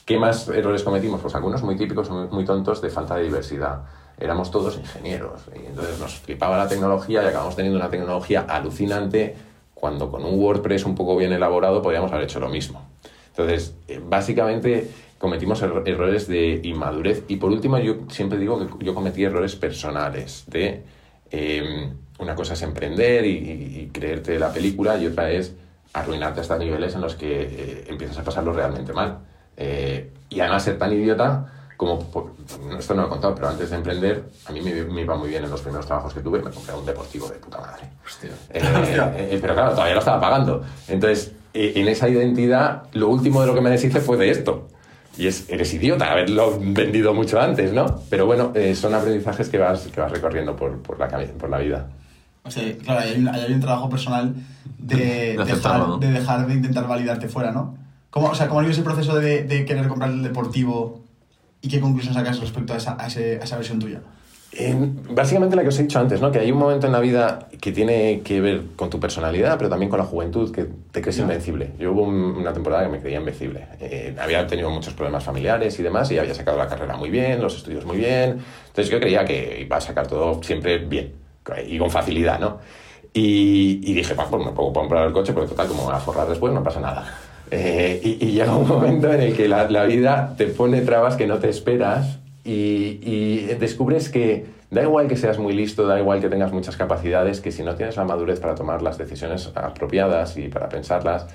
¿Qué 0.05 0.17
más 0.17 0.47
errores 0.49 0.83
cometimos? 0.83 1.21
Pues 1.21 1.35
algunos 1.35 1.61
muy 1.63 1.75
típicos, 1.77 2.09
muy, 2.09 2.27
muy 2.27 2.43
tontos, 2.45 2.81
de 2.81 2.89
falta 2.89 3.15
de 3.15 3.23
diversidad. 3.23 3.81
Éramos 4.19 4.51
todos 4.51 4.77
ingenieros 4.77 5.41
y 5.55 5.65
entonces 5.65 5.99
nos 5.99 6.15
flipaba 6.19 6.57
la 6.57 6.67
tecnología 6.67 7.23
y 7.23 7.27
acabamos 7.27 7.55
teniendo 7.55 7.79
una 7.79 7.89
tecnología 7.89 8.41
alucinante 8.47 9.35
cuando 9.73 10.09
con 10.09 10.23
un 10.23 10.39
WordPress 10.39 10.85
un 10.85 10.95
poco 10.95 11.15
bien 11.17 11.33
elaborado 11.33 11.81
podíamos 11.81 12.11
haber 12.11 12.25
hecho 12.25 12.39
lo 12.39 12.47
mismo. 12.49 12.87
Entonces, 13.29 13.75
eh, 13.87 13.99
básicamente 14.03 14.89
cometimos 15.17 15.61
erro- 15.61 15.83
errores 15.85 16.27
de 16.27 16.59
inmadurez 16.63 17.23
y 17.27 17.37
por 17.37 17.51
último 17.51 17.77
yo 17.79 17.95
siempre 18.09 18.37
digo 18.37 18.59
que 18.77 18.85
yo 18.85 18.93
cometí 18.93 19.23
errores 19.23 19.55
personales 19.55 20.43
de 20.47 20.83
eh, 21.31 21.91
una 22.19 22.35
cosa 22.35 22.53
es 22.53 22.61
emprender 22.61 23.25
y, 23.25 23.29
y- 23.31 23.79
y 23.81 23.87
creerte 23.91 24.37
la 24.37 24.53
película 24.53 24.97
y 24.97 25.07
otra 25.07 25.31
es 25.31 25.53
arruinarte 25.93 26.41
hasta 26.41 26.57
niveles 26.57 26.93
en 26.95 27.01
los 27.01 27.15
que 27.15 27.41
eh, 27.41 27.85
empiezas 27.87 28.19
a 28.19 28.23
pasarlo 28.23 28.53
realmente 28.53 28.93
mal. 28.93 29.17
Eh, 29.57 30.11
y 30.29 30.39
además 30.39 30.63
ser 30.63 30.77
tan 30.77 30.93
idiota 30.93 31.62
como, 31.77 31.99
esto 32.77 32.93
no 32.93 33.01
lo 33.01 33.07
he 33.07 33.11
contado, 33.11 33.35
pero 33.35 33.49
antes 33.49 33.69
de 33.69 33.75
emprender, 33.75 34.23
a 34.45 34.51
mí 34.51 34.61
me, 34.61 34.83
me 34.83 35.01
iba 35.01 35.15
muy 35.15 35.29
bien 35.29 35.43
en 35.43 35.49
los 35.49 35.61
primeros 35.61 35.85
trabajos 35.85 36.13
que 36.13 36.21
tuve, 36.21 36.41
me 36.41 36.51
compré 36.51 36.73
un 36.73 36.85
deportivo 36.85 37.27
de 37.27 37.35
puta 37.35 37.59
madre. 37.59 37.89
Eh, 38.53 38.61
eh, 39.31 39.39
pero 39.41 39.53
claro, 39.53 39.71
todavía 39.71 39.95
lo 39.95 39.99
estaba 39.99 40.21
pagando. 40.21 40.63
Entonces, 40.87 41.33
eh, 41.53 41.73
en 41.75 41.87
esa 41.87 42.09
identidad, 42.09 42.83
lo 42.93 43.09
último 43.09 43.41
de 43.41 43.47
lo 43.47 43.53
que 43.53 43.61
me 43.61 43.69
deshice 43.69 43.99
fue 43.99 44.17
de 44.17 44.31
esto. 44.31 44.69
Y 45.17 45.27
es, 45.27 45.47
eres 45.49 45.71
idiota 45.73 46.11
haberlo 46.11 46.57
vendido 46.59 47.13
mucho 47.13 47.39
antes, 47.39 47.71
¿no? 47.71 48.01
Pero 48.09 48.25
bueno, 48.25 48.51
eh, 48.55 48.73
son 48.73 48.95
aprendizajes 48.95 49.49
que 49.49 49.59
vas, 49.59 49.81
que 49.87 50.01
vas 50.01 50.11
recorriendo 50.11 50.55
por, 50.55 50.81
por, 50.81 50.99
la, 50.99 51.07
por 51.07 51.49
la 51.49 51.59
vida. 51.59 51.89
O 52.43 52.49
sea, 52.49 52.63
claro, 52.77 53.01
ahí 53.01 53.11
hay 53.11 53.19
un, 53.19 53.27
hay 53.27 53.53
un 53.53 53.59
trabajo 53.59 53.89
personal 53.89 54.33
de, 54.79 55.37
dejar, 55.45 55.79
¿no? 55.79 55.97
de 55.99 56.11
dejar 56.11 56.47
de 56.47 56.53
intentar 56.55 56.87
validarte 56.87 57.27
fuera, 57.27 57.51
¿no? 57.51 57.77
¿Cómo, 58.09 58.29
o 58.29 58.35
sea, 58.35 58.47
¿cómo 58.47 58.59
ha 58.59 58.63
sido 58.63 58.73
ese 58.73 58.83
proceso 58.83 59.19
de, 59.19 59.43
de 59.43 59.65
querer 59.65 59.87
comprar 59.87 60.09
el 60.09 60.23
deportivo 60.23 61.02
y 61.63 61.67
qué 61.69 61.79
conclusión 61.79 62.13
sacas 62.13 62.39
respecto 62.39 62.73
a 62.73 62.77
esa, 62.77 62.95
a 62.99 63.07
ese- 63.07 63.39
a 63.41 63.43
esa 63.45 63.55
versión 63.55 63.79
tuya? 63.79 64.01
Eh, 64.55 64.75
básicamente 65.09 65.55
la 65.55 65.63
que 65.63 65.69
os 65.69 65.79
he 65.79 65.81
dicho 65.81 65.97
antes, 65.97 66.21
¿no? 66.21 66.31
Que 66.31 66.37
hay 66.37 66.51
un 66.51 66.59
momento 66.59 66.85
en 66.85 66.93
la 66.93 66.99
vida 66.99 67.47
que 67.59 67.71
tiene 67.71 68.21
que 68.21 68.39
ver 68.39 68.61
con 68.75 68.87
tu 68.91 68.99
personalidad, 68.99 69.57
pero 69.57 69.67
también 69.67 69.89
con 69.89 69.97
la 69.97 70.05
juventud, 70.05 70.51
que 70.53 70.67
te 70.91 71.01
crees 71.01 71.17
invencible. 71.17 71.71
Yo 71.79 71.91
hubo 71.91 72.03
un- 72.03 72.35
una 72.37 72.53
temporada 72.53 72.83
que 72.83 72.89
me 72.89 72.99
creía 72.99 73.17
invencible. 73.17 73.65
Eh, 73.79 74.15
había 74.21 74.45
tenido 74.45 74.69
muchos 74.69 74.93
problemas 74.93 75.23
familiares 75.23 75.79
y 75.79 75.81
demás, 75.81 76.11
y 76.11 76.19
había 76.19 76.35
sacado 76.35 76.59
la 76.59 76.67
carrera 76.67 76.95
muy 76.97 77.09
bien, 77.09 77.41
los 77.41 77.55
estudios 77.55 77.83
muy 77.83 77.97
bien. 77.97 78.41
Entonces 78.67 78.89
yo 78.91 78.99
creía 78.99 79.25
que 79.25 79.61
iba 79.61 79.77
a 79.77 79.81
sacar 79.81 80.05
todo 80.05 80.43
siempre 80.43 80.77
bien 80.77 81.13
y 81.67 81.79
con 81.79 81.89
facilidad, 81.89 82.39
¿no? 82.39 82.59
Y, 83.11 83.79
y 83.83 83.93
dije, 83.95 84.13
"Va, 84.13 84.27
pues 84.29 84.45
me 84.45 84.51
puedo 84.51 84.71
comprar 84.73 85.07
el 85.07 85.13
coche, 85.13 85.33
porque 85.33 85.49
total, 85.49 85.67
como 85.67 85.81
me 85.81 85.87
voy 85.87 85.95
a 85.95 85.99
forrar 85.99 86.27
después, 86.27 86.53
no 86.53 86.61
pasa 86.63 86.79
nada. 86.79 87.11
Eh, 87.55 88.01
y, 88.03 88.25
y 88.25 88.31
llega 88.31 88.55
un 88.55 88.67
momento 88.67 89.13
en 89.13 89.21
el 89.21 89.35
que 89.35 89.47
la, 89.47 89.69
la 89.69 89.83
vida 89.85 90.33
te 90.35 90.47
pone 90.47 90.81
trabas 90.81 91.15
que 91.15 91.27
no 91.27 91.37
te 91.37 91.49
esperas 91.49 92.17
y, 92.43 92.99
y 93.03 93.45
descubres 93.59 94.09
que 94.09 94.47
da 94.71 94.81
igual 94.81 95.07
que 95.07 95.15
seas 95.15 95.37
muy 95.37 95.53
listo, 95.53 95.85
da 95.85 95.99
igual 95.99 96.19
que 96.19 96.29
tengas 96.29 96.51
muchas 96.51 96.75
capacidades, 96.75 97.41
que 97.41 97.51
si 97.51 97.61
no 97.61 97.75
tienes 97.75 97.95
la 97.95 98.05
madurez 98.05 98.39
para 98.39 98.55
tomar 98.55 98.81
las 98.81 98.97
decisiones 98.97 99.51
apropiadas 99.53 100.35
y 100.35 100.47
para 100.47 100.67
pensarlas, 100.67 101.27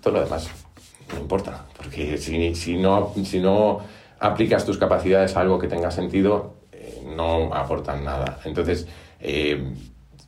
todo 0.00 0.14
lo 0.14 0.24
demás 0.24 0.48
no 1.12 1.20
importa. 1.20 1.66
Porque 1.76 2.16
si, 2.16 2.54
si, 2.54 2.78
no, 2.78 3.12
si 3.22 3.38
no 3.38 3.80
aplicas 4.20 4.64
tus 4.64 4.78
capacidades 4.78 5.36
a 5.36 5.40
algo 5.42 5.58
que 5.58 5.68
tenga 5.68 5.90
sentido, 5.90 6.54
eh, 6.72 7.02
no 7.14 7.52
aportan 7.52 8.04
nada. 8.04 8.38
Entonces, 8.46 8.88
eh, 9.20 9.70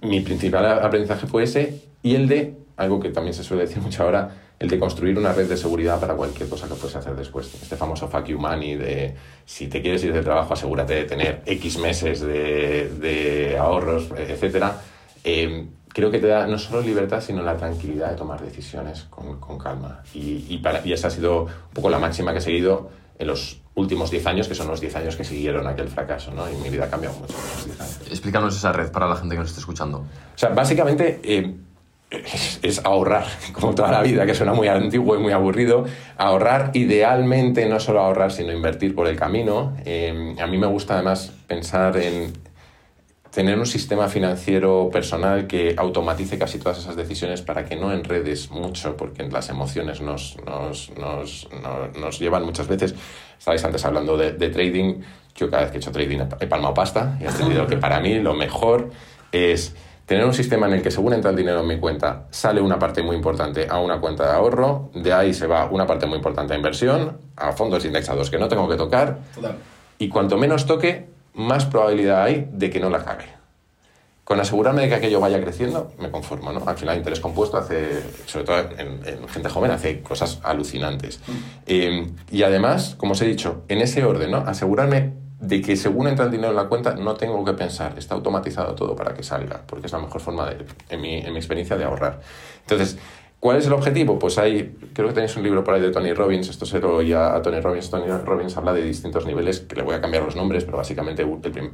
mi 0.02 0.20
principal 0.20 0.66
aprendizaje 0.66 1.26
fue 1.26 1.44
ese 1.44 1.80
y 2.02 2.14
el 2.14 2.28
de, 2.28 2.56
algo 2.76 3.00
que 3.00 3.08
también 3.08 3.32
se 3.32 3.42
suele 3.42 3.62
decir 3.62 3.80
mucho 3.82 4.02
ahora, 4.02 4.49
el 4.60 4.68
de 4.68 4.78
construir 4.78 5.18
una 5.18 5.32
red 5.32 5.48
de 5.48 5.56
seguridad 5.56 5.98
para 5.98 6.14
cualquier 6.14 6.46
cosa 6.46 6.68
que 6.68 6.74
fuese 6.74 6.98
hacer 6.98 7.16
después. 7.16 7.52
Este 7.62 7.76
famoso 7.76 8.08
fuck 8.08 8.26
you 8.26 8.38
money 8.38 8.76
de 8.76 9.16
si 9.46 9.68
te 9.68 9.80
quieres 9.80 10.04
ir 10.04 10.12
del 10.12 10.22
trabajo, 10.22 10.52
asegúrate 10.52 10.94
de 10.94 11.04
tener 11.04 11.42
X 11.46 11.78
meses 11.78 12.20
de, 12.20 12.90
de 13.00 13.56
ahorros, 13.56 14.10
etcétera. 14.14 14.76
Eh, 15.24 15.66
creo 15.88 16.10
que 16.10 16.18
te 16.18 16.26
da 16.26 16.46
no 16.46 16.58
solo 16.58 16.82
libertad, 16.82 17.22
sino 17.22 17.42
la 17.42 17.56
tranquilidad 17.56 18.10
de 18.10 18.16
tomar 18.16 18.42
decisiones 18.42 19.04
con, 19.04 19.40
con 19.40 19.56
calma. 19.56 20.02
Y, 20.12 20.44
y, 20.50 20.58
para, 20.58 20.86
y 20.86 20.92
esa 20.92 21.08
ha 21.08 21.10
sido 21.10 21.44
un 21.44 21.72
poco 21.72 21.88
la 21.88 21.98
máxima 21.98 22.32
que 22.32 22.38
he 22.38 22.42
seguido 22.42 22.90
en 23.18 23.28
los 23.28 23.62
últimos 23.74 24.10
10 24.10 24.26
años, 24.26 24.46
que 24.46 24.54
son 24.54 24.68
los 24.68 24.82
10 24.82 24.94
años 24.96 25.16
que 25.16 25.24
siguieron 25.24 25.66
aquel 25.66 25.88
fracaso, 25.88 26.32
¿no? 26.32 26.50
Y 26.50 26.54
mi 26.56 26.68
vida 26.68 26.84
ha 26.84 26.90
cambiado 26.90 27.16
mucho 27.16 27.32
en 27.32 27.44
esos 27.44 27.64
10 27.64 27.80
años. 27.80 28.00
Explícanos 28.10 28.54
esa 28.54 28.72
red 28.72 28.92
para 28.92 29.08
la 29.08 29.16
gente 29.16 29.36
que 29.36 29.40
nos 29.40 29.48
esté 29.48 29.60
escuchando. 29.60 29.98
O 30.00 30.38
sea, 30.38 30.50
básicamente 30.50 31.18
eh, 31.22 31.56
es, 32.10 32.80
ahorrar, 32.84 33.24
como 33.52 33.74
toda 33.74 33.90
la 33.90 34.02
vida, 34.02 34.26
que 34.26 34.34
suena 34.34 34.52
muy 34.52 34.68
antiguo 34.68 35.16
y 35.16 35.18
muy 35.18 35.32
aburrido. 35.32 35.84
Ahorrar, 36.16 36.70
idealmente, 36.74 37.66
no 37.66 37.80
solo 37.80 38.00
ahorrar, 38.00 38.32
sino 38.32 38.52
invertir 38.52 38.94
por 38.94 39.06
el 39.06 39.16
camino. 39.16 39.76
Eh, 39.84 40.34
a 40.40 40.46
mí 40.46 40.58
me 40.58 40.66
gusta 40.66 40.94
además 40.94 41.32
pensar 41.46 41.96
en 41.96 42.32
tener 43.30 43.56
un 43.56 43.66
sistema 43.66 44.08
financiero 44.08 44.90
personal 44.92 45.46
que 45.46 45.74
automatice 45.76 46.36
casi 46.36 46.58
todas 46.58 46.78
esas 46.78 46.96
decisiones 46.96 47.42
para 47.42 47.64
que 47.64 47.76
no 47.76 47.92
enredes 47.92 48.50
mucho, 48.50 48.96
porque 48.96 49.22
las 49.28 49.48
emociones 49.50 50.00
nos, 50.00 50.36
nos, 50.44 50.90
nos, 50.98 51.48
nos, 51.62 51.94
nos 51.96 52.18
llevan 52.18 52.44
muchas 52.44 52.66
veces. 52.66 52.94
Estabais 53.38 53.64
antes 53.64 53.84
hablando 53.84 54.16
de, 54.16 54.32
de, 54.32 54.48
trading. 54.48 55.02
Yo 55.36 55.48
cada 55.48 55.62
vez 55.62 55.70
que 55.70 55.76
he 55.76 55.80
hecho 55.80 55.92
trading 55.92 56.18
he 56.40 56.46
palmado 56.48 56.74
pasta 56.74 57.16
y 57.20 57.24
he 57.24 57.28
entendido 57.28 57.68
que 57.68 57.76
para 57.76 58.00
mí 58.00 58.18
lo 58.18 58.34
mejor 58.34 58.90
es 59.30 59.76
tener 60.10 60.24
un 60.26 60.34
sistema 60.34 60.66
en 60.66 60.72
el 60.72 60.82
que 60.82 60.90
según 60.90 61.12
entra 61.12 61.30
el 61.30 61.36
dinero 61.36 61.60
en 61.60 61.68
mi 61.68 61.78
cuenta, 61.78 62.24
sale 62.30 62.60
una 62.60 62.80
parte 62.80 63.00
muy 63.00 63.14
importante 63.14 63.68
a 63.70 63.78
una 63.78 64.00
cuenta 64.00 64.24
de 64.24 64.32
ahorro, 64.32 64.90
de 64.92 65.12
ahí 65.12 65.32
se 65.32 65.46
va 65.46 65.66
una 65.66 65.86
parte 65.86 66.04
muy 66.06 66.16
importante 66.16 66.52
a 66.52 66.56
inversión, 66.56 67.18
a 67.36 67.52
fondos 67.52 67.84
indexados 67.84 68.28
que 68.28 68.36
no 68.36 68.48
tengo 68.48 68.68
que 68.68 68.74
tocar, 68.74 69.20
Total. 69.32 69.54
y 70.00 70.08
cuanto 70.08 70.36
menos 70.36 70.66
toque, 70.66 71.06
más 71.34 71.64
probabilidad 71.64 72.24
hay 72.24 72.48
de 72.50 72.70
que 72.70 72.80
no 72.80 72.90
la 72.90 73.04
cague. 73.04 73.26
Con 74.24 74.40
asegurarme 74.40 74.82
de 74.82 74.88
que 74.88 74.94
aquello 74.96 75.20
vaya 75.20 75.40
creciendo, 75.40 75.92
me 76.00 76.10
conformo, 76.10 76.52
¿no? 76.52 76.68
Al 76.68 76.76
final, 76.76 76.96
interés 76.96 77.20
compuesto 77.20 77.56
hace, 77.56 78.02
sobre 78.26 78.44
todo 78.44 78.58
en, 78.78 79.06
en 79.06 79.28
gente 79.28 79.48
joven, 79.48 79.70
hace 79.70 80.00
cosas 80.02 80.40
alucinantes. 80.42 81.20
Eh, 81.66 82.10
y 82.32 82.42
además, 82.42 82.96
como 82.96 83.12
os 83.12 83.22
he 83.22 83.26
dicho, 83.26 83.62
en 83.68 83.78
ese 83.78 84.04
orden, 84.04 84.32
¿no? 84.32 84.38
Asegurarme 84.38 85.12
de 85.40 85.62
que 85.62 85.76
según 85.76 86.06
entra 86.06 86.26
el 86.26 86.30
dinero 86.30 86.50
en 86.50 86.56
la 86.56 86.68
cuenta, 86.68 86.94
no 86.94 87.14
tengo 87.14 87.44
que 87.44 87.54
pensar, 87.54 87.94
está 87.98 88.14
automatizado 88.14 88.74
todo 88.74 88.94
para 88.94 89.14
que 89.14 89.22
salga, 89.22 89.62
porque 89.66 89.86
es 89.86 89.92
la 89.92 89.98
mejor 89.98 90.20
forma, 90.20 90.50
de, 90.50 90.64
en, 90.90 91.00
mi, 91.00 91.16
en 91.18 91.32
mi 91.32 91.38
experiencia, 91.38 91.76
de 91.76 91.84
ahorrar. 91.84 92.20
Entonces, 92.62 92.98
¿Cuál 93.40 93.56
es 93.56 93.66
el 93.66 93.72
objetivo? 93.72 94.18
Pues 94.18 94.36
hay, 94.36 94.76
creo 94.92 95.08
que 95.08 95.14
tenéis 95.14 95.34
un 95.34 95.42
libro 95.42 95.64
por 95.64 95.72
ahí 95.72 95.80
de 95.80 95.90
Tony 95.90 96.12
Robbins, 96.12 96.50
esto 96.50 96.66
se 96.66 96.78
lo 96.78 96.96
oí 96.96 97.14
a, 97.14 97.40
Tony 97.40 97.60
Robbins, 97.60 97.88
Tony 97.88 98.06
Robbins 98.06 98.54
habla 98.58 98.74
de 98.74 98.82
distintos 98.82 99.24
niveles, 99.24 99.60
que 99.60 99.76
le 99.76 99.82
voy 99.82 99.94
a 99.94 100.00
cambiar 100.02 100.24
los 100.24 100.36
nombres, 100.36 100.66
pero 100.66 100.76
básicamente 100.76 101.24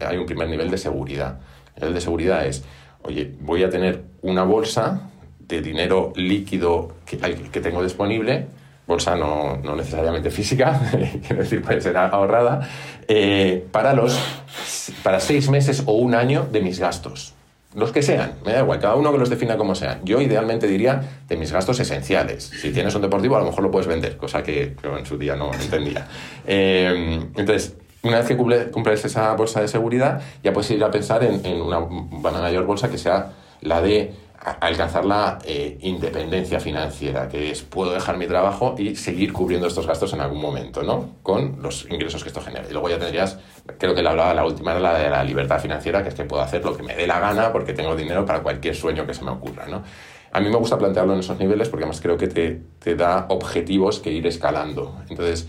hay 0.06 0.16
un 0.16 0.26
primer 0.26 0.48
nivel 0.48 0.70
de 0.70 0.78
seguridad. 0.78 1.40
El 1.74 1.80
nivel 1.80 1.94
de 1.94 2.00
seguridad 2.00 2.46
es, 2.46 2.62
oye, 3.02 3.34
voy 3.40 3.64
a 3.64 3.68
tener 3.68 4.04
una 4.22 4.44
bolsa 4.44 5.10
de 5.40 5.60
dinero 5.60 6.12
líquido 6.14 6.94
que, 7.04 7.18
que 7.18 7.60
tengo 7.60 7.82
disponible, 7.82 8.46
bolsa 8.86 9.16
no, 9.16 9.56
no 9.62 9.74
necesariamente 9.76 10.30
física, 10.30 10.80
quiero 11.26 11.42
decir, 11.42 11.62
puede 11.62 11.80
ser 11.80 11.96
ahorrada, 11.96 12.68
eh, 13.08 13.66
para, 13.72 13.94
los, 13.94 14.18
para 15.02 15.20
seis 15.20 15.48
meses 15.50 15.82
o 15.86 15.92
un 15.94 16.14
año 16.14 16.46
de 16.50 16.60
mis 16.60 16.78
gastos. 16.78 17.34
Los 17.74 17.92
que 17.92 18.00
sean, 18.00 18.32
me 18.46 18.52
da 18.52 18.60
igual, 18.60 18.78
cada 18.80 18.94
uno 18.94 19.12
que 19.12 19.18
los 19.18 19.28
defina 19.28 19.58
como 19.58 19.74
sean. 19.74 20.00
Yo 20.04 20.18
idealmente 20.22 20.66
diría 20.66 21.02
de 21.28 21.36
mis 21.36 21.52
gastos 21.52 21.78
esenciales. 21.78 22.44
Si 22.44 22.70
tienes 22.72 22.94
un 22.94 23.02
deportivo, 23.02 23.36
a 23.36 23.40
lo 23.40 23.44
mejor 23.46 23.62
lo 23.64 23.70
puedes 23.70 23.86
vender, 23.86 24.16
cosa 24.16 24.42
que 24.42 24.74
en 24.82 25.04
su 25.04 25.18
día 25.18 25.36
no 25.36 25.52
entendía. 25.52 26.06
Eh, 26.46 27.20
entonces, 27.36 27.74
una 28.02 28.18
vez 28.18 28.28
que 28.28 28.38
cumple- 28.38 28.70
cumples 28.70 29.04
esa 29.04 29.34
bolsa 29.34 29.60
de 29.60 29.68
seguridad, 29.68 30.22
ya 30.42 30.54
puedes 30.54 30.70
ir 30.70 30.82
a 30.84 30.90
pensar 30.90 31.22
en, 31.22 31.60
una, 31.60 31.78
una 31.80 32.30
mayor 32.40 32.64
bolsa 32.64 32.88
que 32.88 32.96
sea 32.96 33.32
la 33.60 33.82
de 33.82 34.12
alcanzar 34.46 35.04
la 35.04 35.38
eh, 35.44 35.76
independencia 35.80 36.60
financiera, 36.60 37.28
que 37.28 37.50
es 37.50 37.62
puedo 37.62 37.92
dejar 37.92 38.16
mi 38.16 38.28
trabajo 38.28 38.76
y 38.78 38.94
seguir 38.94 39.32
cubriendo 39.32 39.66
estos 39.66 39.86
gastos 39.88 40.12
en 40.12 40.20
algún 40.20 40.40
momento, 40.40 40.84
¿no? 40.84 41.16
Con 41.22 41.60
los 41.60 41.84
ingresos 41.90 42.22
que 42.22 42.28
esto 42.28 42.40
genera. 42.40 42.64
Y 42.68 42.72
luego 42.72 42.88
ya 42.88 42.98
tendrías, 42.98 43.40
creo 43.78 43.94
que 43.94 44.02
la 44.02 44.10
hablaba 44.10 44.34
la 44.34 44.44
última, 44.44 44.70
era 44.70 44.80
la 44.80 44.98
de 44.98 45.10
la 45.10 45.24
libertad 45.24 45.60
financiera, 45.60 46.02
que 46.02 46.10
es 46.10 46.14
que 46.14 46.24
puedo 46.24 46.42
hacer 46.42 46.64
lo 46.64 46.76
que 46.76 46.84
me 46.84 46.94
dé 46.94 47.08
la 47.08 47.18
gana 47.18 47.52
porque 47.52 47.72
tengo 47.72 47.96
dinero 47.96 48.24
para 48.24 48.40
cualquier 48.40 48.76
sueño 48.76 49.04
que 49.04 49.14
se 49.14 49.24
me 49.24 49.32
ocurra, 49.32 49.66
¿no? 49.66 49.82
A 50.32 50.40
mí 50.40 50.48
me 50.48 50.56
gusta 50.56 50.78
plantearlo 50.78 51.14
en 51.14 51.20
esos 51.20 51.38
niveles 51.38 51.68
porque 51.68 51.84
además 51.84 52.00
creo 52.00 52.16
que 52.16 52.28
te, 52.28 52.60
te 52.78 52.94
da 52.94 53.26
objetivos 53.30 53.98
que 53.98 54.12
ir 54.12 54.26
escalando. 54.26 55.00
Entonces, 55.08 55.48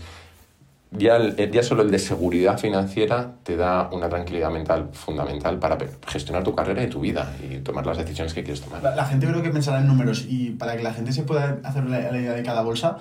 ya, 0.90 1.16
el- 1.16 1.50
ya 1.50 1.62
solo 1.62 1.82
el 1.82 1.90
de 1.90 1.98
seguridad 1.98 2.58
financiera 2.58 3.34
te 3.42 3.56
da 3.56 3.88
una 3.92 4.08
tranquilidad 4.08 4.50
mental 4.50 4.88
fundamental 4.92 5.58
para 5.58 5.76
gestionar 6.06 6.44
tu 6.44 6.54
carrera 6.54 6.82
y 6.82 6.88
tu 6.88 7.00
vida 7.00 7.30
y 7.42 7.58
tomar 7.58 7.84
las 7.86 7.98
decisiones 7.98 8.32
que 8.34 8.42
quieres 8.42 8.62
tomar. 8.62 8.82
La, 8.82 8.94
la 8.96 9.04
gente 9.04 9.26
creo 9.26 9.42
que 9.42 9.50
pensará 9.50 9.80
en 9.80 9.86
números 9.86 10.24
y 10.28 10.50
para 10.50 10.76
que 10.76 10.82
la 10.82 10.92
gente 10.94 11.12
se 11.12 11.22
pueda 11.24 11.58
hacer 11.64 11.84
la, 11.84 11.98
la 12.12 12.18
idea 12.18 12.32
de 12.32 12.42
cada 12.42 12.62
bolsa, 12.62 12.98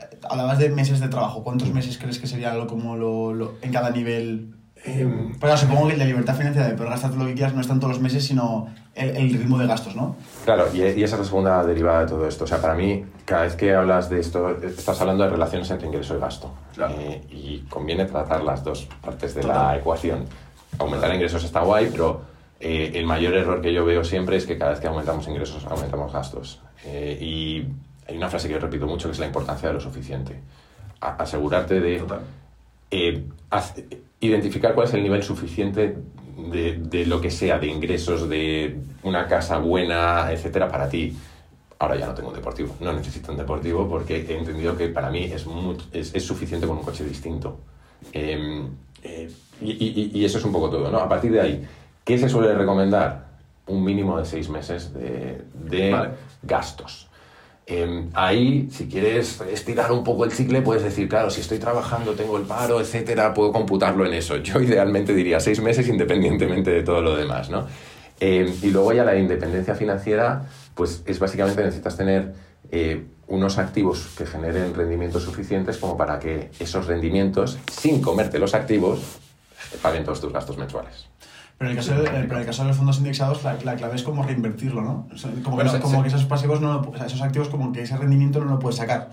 eh, 0.00 0.18
hablabas 0.28 0.58
de 0.58 0.68
meses 0.68 1.00
de 1.00 1.08
trabajo. 1.08 1.42
¿Cuántos 1.42 1.72
meses 1.72 1.96
crees 1.98 2.18
que 2.18 2.26
sería 2.26 2.52
lo, 2.54 2.66
como 2.66 2.96
lo, 2.96 3.32
lo- 3.32 3.54
en 3.62 3.72
cada 3.72 3.90
nivel? 3.90 4.52
Em, 4.86 5.34
Pero 5.40 5.56
supongo 5.56 5.86
que 5.88 5.94
el 5.94 5.98
de 5.98 6.04
libertad 6.06 6.36
financiera, 6.36 6.68
de 6.68 6.74
poder 6.74 6.90
gastarte 6.90 7.16
lo 7.16 7.26
que 7.26 7.34
quieras, 7.34 7.54
no 7.54 7.60
es 7.60 7.66
tanto 7.68 7.88
los 7.88 7.98
meses, 8.00 8.24
sino 8.24 8.68
el, 8.94 9.10
el 9.16 9.30
ritmo 9.32 9.58
de 9.58 9.66
gastos, 9.66 9.96
¿no? 9.96 10.14
Claro, 10.44 10.68
y, 10.72 10.78
y 10.82 11.02
esa 11.02 11.16
es 11.16 11.20
la 11.20 11.24
segunda 11.24 11.64
derivada 11.64 12.00
de 12.00 12.06
todo 12.06 12.26
esto. 12.28 12.44
O 12.44 12.46
sea, 12.46 12.60
para 12.60 12.74
mí, 12.74 13.04
cada 13.24 13.42
vez 13.42 13.56
que 13.56 13.74
hablas 13.74 14.08
de 14.08 14.20
esto, 14.20 14.48
estás 14.62 15.00
hablando 15.00 15.24
de 15.24 15.30
relaciones 15.30 15.68
entre 15.70 15.88
ingreso 15.88 16.16
y 16.16 16.20
gasto. 16.20 16.54
Claro. 16.74 16.94
Eh, 16.98 17.20
y 17.30 17.58
conviene 17.68 18.04
tratar 18.04 18.44
las 18.44 18.62
dos 18.62 18.88
partes 19.02 19.34
de 19.34 19.40
Total. 19.42 19.56
la 19.72 19.76
ecuación. 19.76 20.24
Aumentar 20.78 21.12
ingresos 21.14 21.42
está 21.42 21.60
guay, 21.60 21.88
pero 21.90 22.20
eh, 22.60 22.92
el 22.94 23.06
mayor 23.06 23.34
error 23.34 23.60
que 23.60 23.72
yo 23.72 23.84
veo 23.84 24.04
siempre 24.04 24.36
es 24.36 24.46
que 24.46 24.56
cada 24.56 24.70
vez 24.70 24.80
que 24.80 24.86
aumentamos 24.86 25.26
ingresos, 25.26 25.64
aumentamos 25.66 26.12
gastos. 26.12 26.60
Eh, 26.84 27.18
y 27.20 27.66
hay 28.08 28.16
una 28.16 28.28
frase 28.28 28.46
que 28.46 28.54
yo 28.54 28.60
repito 28.60 28.86
mucho 28.86 29.08
que 29.08 29.12
es 29.14 29.18
la 29.18 29.26
importancia 29.26 29.68
de 29.68 29.74
lo 29.74 29.80
suficiente. 29.80 30.38
A- 31.00 31.16
asegurarte 31.16 31.80
de 31.80 31.98
Total. 31.98 32.20
eh, 32.90 33.24
haz- 33.50 33.74
identificar 34.20 34.74
cuál 34.74 34.86
es 34.88 34.94
el 34.94 35.02
nivel 35.02 35.22
suficiente 35.22 35.96
de, 36.50 36.78
de 36.78 37.06
lo 37.06 37.20
que 37.20 37.30
sea, 37.30 37.58
de 37.58 37.66
ingresos, 37.68 38.28
de 38.28 38.78
una 39.02 39.26
casa 39.26 39.58
buena, 39.58 40.30
etcétera, 40.32 40.68
para 40.68 40.88
ti. 40.88 41.16
Ahora 41.78 41.96
ya 41.96 42.06
no 42.06 42.14
tengo 42.14 42.30
un 42.30 42.34
deportivo, 42.34 42.74
no 42.80 42.92
necesito 42.92 43.32
un 43.32 43.38
deportivo 43.38 43.86
porque 43.88 44.16
he 44.28 44.38
entendido 44.38 44.76
que 44.76 44.88
para 44.88 45.10
mí 45.10 45.24
es, 45.24 45.46
es, 45.92 46.14
es 46.14 46.24
suficiente 46.24 46.66
con 46.66 46.78
un 46.78 46.82
coche 46.84 47.04
distinto. 47.04 47.58
Eh, 48.12 48.62
eh, 49.02 49.30
y, 49.60 49.70
y- 49.72 50.10
y 50.14 50.24
eso 50.24 50.38
es 50.38 50.44
un 50.44 50.52
poco 50.52 50.70
todo, 50.70 50.90
¿no? 50.90 50.98
A 50.98 51.08
partir 51.08 51.32
de 51.32 51.40
ahí, 51.40 51.66
¿qué 52.04 52.16
se 52.18 52.28
suele 52.28 52.54
recomendar? 52.54 53.26
Un 53.66 53.84
mínimo 53.84 54.18
de 54.18 54.24
seis 54.24 54.48
meses 54.48 54.94
de, 54.94 55.42
de 55.52 55.90
Vale. 55.92 56.10
gastos. 56.42 57.08
Eh, 57.68 58.08
ahí, 58.14 58.68
si 58.70 58.86
quieres 58.86 59.40
estirar 59.50 59.90
un 59.90 60.04
poco 60.04 60.24
el 60.24 60.30
cicle, 60.30 60.62
puedes 60.62 60.84
decir, 60.84 61.08
claro, 61.08 61.30
si 61.30 61.40
estoy 61.40 61.58
trabajando, 61.58 62.12
tengo 62.12 62.36
el 62.36 62.44
paro, 62.44 62.80
etcétera, 62.80 63.34
puedo 63.34 63.52
computarlo 63.52 64.06
en 64.06 64.14
eso. 64.14 64.36
Yo 64.36 64.60
idealmente 64.60 65.12
diría 65.12 65.40
seis 65.40 65.60
meses 65.60 65.88
independientemente 65.88 66.70
de 66.70 66.84
todo 66.84 67.00
lo 67.02 67.16
demás, 67.16 67.50
¿no? 67.50 67.66
Eh, 68.20 68.54
y 68.62 68.70
luego 68.70 68.92
ya 68.92 69.04
la 69.04 69.16
independencia 69.16 69.74
financiera, 69.74 70.46
pues 70.74 71.02
es 71.06 71.18
básicamente 71.18 71.62
necesitas 71.62 71.96
tener 71.96 72.34
eh, 72.70 73.04
unos 73.26 73.58
activos 73.58 74.14
que 74.16 74.26
generen 74.26 74.72
rendimientos 74.72 75.24
suficientes 75.24 75.76
como 75.78 75.96
para 75.96 76.20
que 76.20 76.50
esos 76.60 76.86
rendimientos, 76.86 77.58
sin 77.70 78.00
comerte 78.00 78.38
los 78.38 78.54
activos, 78.54 79.18
paguen 79.82 80.04
todos 80.04 80.20
tus 80.20 80.32
gastos 80.32 80.56
mensuales. 80.56 81.08
Pero 81.58 81.70
en 81.70 81.76
el 81.78 81.82
caso 81.84 81.94
de, 81.98 82.02
pero 82.10 82.34
en 82.34 82.40
el 82.40 82.46
caso 82.46 82.62
de 82.62 82.68
los 82.68 82.76
fondos 82.76 82.98
indexados, 82.98 83.42
la, 83.44 83.54
la 83.64 83.76
clave 83.76 83.96
es 83.96 84.02
como 84.02 84.22
reinvertirlo, 84.22 84.82
¿no? 84.82 85.08
O 85.12 85.16
sea, 85.16 85.30
como, 85.30 85.56
que, 85.56 85.64
Bueno, 85.64 85.70
se- 85.70 85.80
como 85.80 85.96
se- 85.96 86.02
que 86.02 86.08
esos 86.08 86.24
pasivos, 86.24 86.60
no, 86.60 86.74
lo- 86.82 86.90
o 86.90 86.96
sea, 86.96 87.06
esos 87.06 87.22
activos, 87.22 87.48
como 87.48 87.72
que 87.72 87.82
ese 87.82 87.96
rendimiento 87.96 88.40
no 88.44 88.50
lo 88.52 88.58
puedes 88.58 88.76
sacar. 88.76 89.10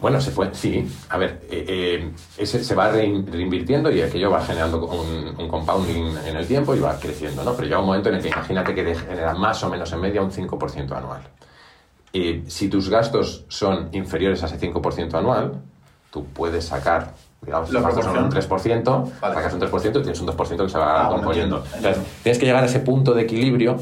Bueno, 0.00 0.20
se 0.20 0.32
puede, 0.32 0.52
sí. 0.54 0.90
A 1.08 1.16
ver, 1.18 1.40
eh, 1.50 1.64
eh, 1.68 2.12
ese 2.36 2.64
se 2.64 2.74
va 2.74 2.92
rein- 2.92 3.24
reinvirtiendo 3.30 3.92
y 3.92 4.02
aquello 4.02 4.28
va 4.28 4.44
generando 4.44 4.84
un, 4.86 5.34
un 5.40 5.48
compounding 5.48 6.16
en 6.26 6.36
el 6.36 6.46
tiempo 6.48 6.74
y 6.74 6.80
va 6.80 6.98
creciendo, 6.98 7.44
¿no? 7.44 7.52
Pero 7.54 7.68
llega 7.68 7.78
un 7.78 7.86
momento 7.86 8.08
en 8.08 8.16
el 8.16 8.22
que 8.22 8.28
imagínate 8.28 8.74
que 8.74 8.82
te 8.82 8.94
genera 8.96 9.32
más 9.34 9.62
o 9.62 9.70
menos 9.70 9.92
en 9.92 10.00
media 10.00 10.20
un 10.20 10.32
5% 10.32 10.92
anual. 10.96 11.22
Eh, 12.12 12.42
si 12.48 12.68
tus 12.68 12.88
gastos 12.90 13.44
son 13.48 13.88
inferiores 13.92 14.42
a 14.42 14.46
ese 14.46 14.58
5% 14.58 15.14
anual, 15.16 15.62
tú 16.14 16.24
puedes 16.26 16.64
sacar, 16.64 17.12
digamos, 17.42 17.70
La 17.72 17.80
un 17.80 17.86
proporción. 17.86 18.30
3%, 18.30 19.10
Vale. 19.20 19.34
sacas 19.34 19.52
un 19.52 19.60
3% 19.60 19.88
y 19.88 20.02
tienes 20.02 20.20
un 20.20 20.28
2% 20.28 20.62
que 20.64 20.68
se 20.70 20.78
va 20.78 21.06
Ah, 21.06 21.08
componiendo. 21.08 21.56
entiendo, 21.56 21.76
Entonces, 21.88 22.02
tienes 22.22 22.38
que 22.38 22.46
llegar 22.46 22.62
a 22.62 22.66
ese 22.66 22.78
punto 22.78 23.12
de 23.14 23.22
equilibrio 23.22 23.76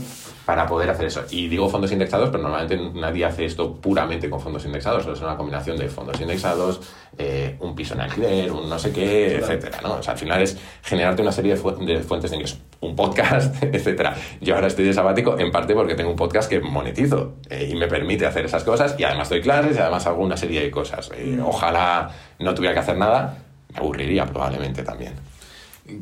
para 0.47 0.66
poder 0.66 0.88
hacer 0.88 1.07
eso. 1.07 1.21
Y 1.31 1.47
digo 1.49 1.68
fondos 1.68 1.92
indexados, 1.92 2.31
pero 2.31 2.42
normalmente 2.42 2.81
nadie 2.99 3.27
hace 3.27 3.45
esto 3.45 3.75
puramente 3.75 4.31
con 4.31 4.40
fondos 4.40 4.64
indexados. 4.64 5.07
Es 5.07 5.21
una 5.21 5.37
combinación 5.37 5.77
de 5.77 5.88
fondos 5.90 6.18
indexados, 6.23 6.81
eh, 7.18 7.57
un 7.61 7.75
piso 7.77 7.92
en 7.92 8.01
alquiler, 8.01 8.51
un 8.51 8.68
no 8.71 8.79
sé 8.79 8.92
qué, 8.92 9.37
Claro. 9.38 9.53
etcétera. 9.53 9.79
¿no? 9.83 9.95
O 9.97 10.03
sea, 10.03 10.14
al 10.14 10.18
final 10.18 10.40
es 10.40 10.57
generarte 10.83 11.21
una 11.21 11.33
serie 11.33 11.53
de, 11.55 11.61
fu- 11.61 11.71
de 11.85 12.01
fuentes 12.01 12.31
de 12.31 12.37
ingresos. 12.38 12.59
Un 12.83 12.95
podcast, 12.95 13.62
etcétera. 13.62 14.14
Yo 14.40 14.55
ahora 14.55 14.66
estoy 14.66 14.85
de 14.85 14.92
sabático 14.92 15.38
en 15.38 15.51
parte 15.51 15.75
porque 15.75 15.95
tengo 15.95 16.11
un 16.11 16.16
podcast 16.16 16.51
que 16.51 16.61
monetizo 16.61 17.37
eh, 17.49 17.71
y 17.73 17.75
me 17.75 17.87
permite 17.87 18.27
hacer 18.27 18.45
esas 18.45 18.64
cosas 18.64 18.95
y 18.99 19.05
además 19.05 19.31
doy 19.31 19.40
clases 19.40 19.77
y 19.77 19.81
además 19.81 20.07
hago 20.07 20.23
una 20.23 20.37
serie 20.37 20.61
de 20.61 20.71
cosas. 20.71 21.11
Eh, 21.16 21.40
ojalá 21.42 22.11
no 22.38 22.55
tuviera 22.55 22.75
que 22.75 22.81
hacer 22.81 22.99
nada, 22.99 23.38
me 23.73 23.79
aburriría 23.79 24.27
probablemente 24.27 24.83
también. 24.83 25.14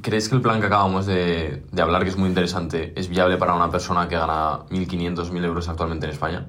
¿Crees 0.03 0.29
que 0.29 0.35
el 0.35 0.43
plan 0.43 0.61
que 0.61 0.67
acabamos 0.67 1.07
de, 1.07 1.63
de 1.71 1.83
hablar, 1.83 2.03
que 2.03 2.11
es 2.11 2.17
muy 2.17 2.29
interesante, 2.29 2.93
es 2.97 3.09
viable 3.09 3.37
para 3.37 3.55
una 3.55 3.71
persona 3.71 4.09
que 4.09 4.17
gana 4.17 4.61
1.500, 4.71 5.31
1.000 5.31 5.45
euros 5.45 5.69
actualmente 5.69 6.07
en 6.07 6.13
España? 6.13 6.47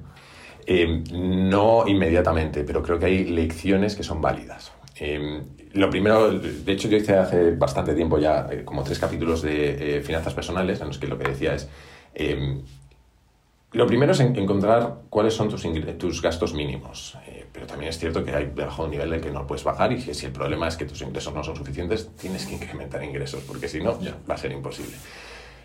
Eh, 0.66 1.02
no 1.12 1.84
inmediatamente, 1.86 2.64
pero 2.64 2.82
creo 2.82 2.98
que 2.98 3.06
hay 3.06 3.24
lecciones 3.24 3.96
que 3.96 4.02
son 4.02 4.20
válidas. 4.20 4.72
Eh, 5.04 5.42
lo 5.72 5.90
primero, 5.90 6.30
de 6.30 6.72
hecho 6.72 6.88
yo 6.88 6.96
hice 6.96 7.16
hace 7.16 7.50
bastante 7.56 7.92
tiempo 7.94 8.18
ya 8.18 8.46
eh, 8.52 8.62
como 8.64 8.84
tres 8.84 8.98
capítulos 9.00 9.42
de 9.42 9.96
eh, 9.98 10.00
finanzas 10.02 10.32
personales 10.32 10.80
en 10.80 10.86
los 10.88 10.98
que 10.98 11.08
lo 11.08 11.18
que 11.18 11.28
decía 11.28 11.54
es, 11.54 11.68
eh, 12.14 12.60
lo 13.72 13.86
primero 13.86 14.12
es 14.12 14.20
en- 14.20 14.36
encontrar 14.36 14.98
cuáles 15.08 15.34
son 15.34 15.48
tus, 15.48 15.66
tus 15.98 16.22
gastos 16.22 16.52
mínimos, 16.54 17.16
Eh, 17.26 17.46
pero 17.52 17.66
también 17.66 17.88
es 17.90 17.98
cierto 17.98 18.24
que 18.24 18.32
hay 18.34 18.46
debajo 18.54 18.82
de 18.82 18.86
un 18.86 18.90
nivel 18.92 19.10
del 19.10 19.20
que 19.20 19.30
no 19.30 19.46
puedes 19.46 19.64
bajar 19.64 19.92
y 19.92 19.96
que 20.02 20.14
si 20.14 20.26
el 20.26 20.32
problema 20.32 20.68
es 20.68 20.76
que 20.76 20.84
tus 20.84 21.00
ingresos 21.02 21.34
no 21.34 21.42
son 21.42 21.56
suficientes, 21.56 22.08
tienes 22.16 22.46
que 22.46 22.54
incrementar 22.54 23.02
ingresos, 23.02 23.42
porque 23.46 23.68
si 23.68 23.80
no, 23.80 23.98
va 24.30 24.34
a 24.34 24.38
ser 24.38 24.52
imposible. 24.52 24.96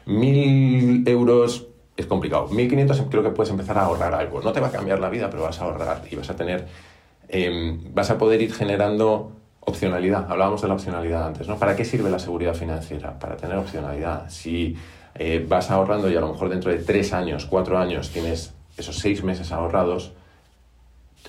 Mil 0.05 1.03
euros 1.07 1.67
es 1.97 2.05
complicado. 2.05 2.47
1500 2.47 3.01
creo 3.09 3.23
que 3.23 3.29
puedes 3.31 3.51
empezar 3.51 3.77
a 3.77 3.83
ahorrar 3.85 4.13
algo. 4.13 4.41
No 4.41 4.51
te 4.51 4.59
va 4.59 4.67
a 4.67 4.71
cambiar 4.71 4.99
la 4.99 5.09
vida, 5.09 5.29
pero 5.29 5.43
vas 5.43 5.59
a 5.59 5.65
ahorrar 5.65 6.03
y 6.09 6.15
vas 6.15 6.29
a 6.29 6.35
tener, 6.35 6.67
eh, 7.29 7.77
vas 7.93 8.09
a 8.09 8.17
poder 8.17 8.41
ir 8.41 8.53
generando 8.53 9.31
opcionalidad. 9.59 10.25
Hablábamos 10.29 10.61
de 10.61 10.67
la 10.67 10.73
opcionalidad 10.75 11.27
antes, 11.27 11.47
¿no? 11.47 11.57
¿Para 11.57 11.75
qué 11.75 11.83
sirve 11.83 12.09
la 12.09 12.19
seguridad 12.19 12.53
financiera? 12.53 13.19
Para 13.19 13.35
tener 13.35 13.57
opcionalidad. 13.57 14.29
Si 14.29 14.75
eh, 15.15 15.45
vas 15.47 15.69
ahorrando 15.71 16.09
y 16.09 16.15
a 16.15 16.21
lo 16.21 16.31
mejor 16.31 16.49
dentro 16.49 16.71
de 16.71 16.77
tres 16.77 17.11
años, 17.11 17.45
cuatro 17.45 17.77
años, 17.77 18.09
tienes 18.11 18.53
esos 18.77 18.97
seis 18.97 19.23
meses 19.23 19.51
ahorrados, 19.51 20.13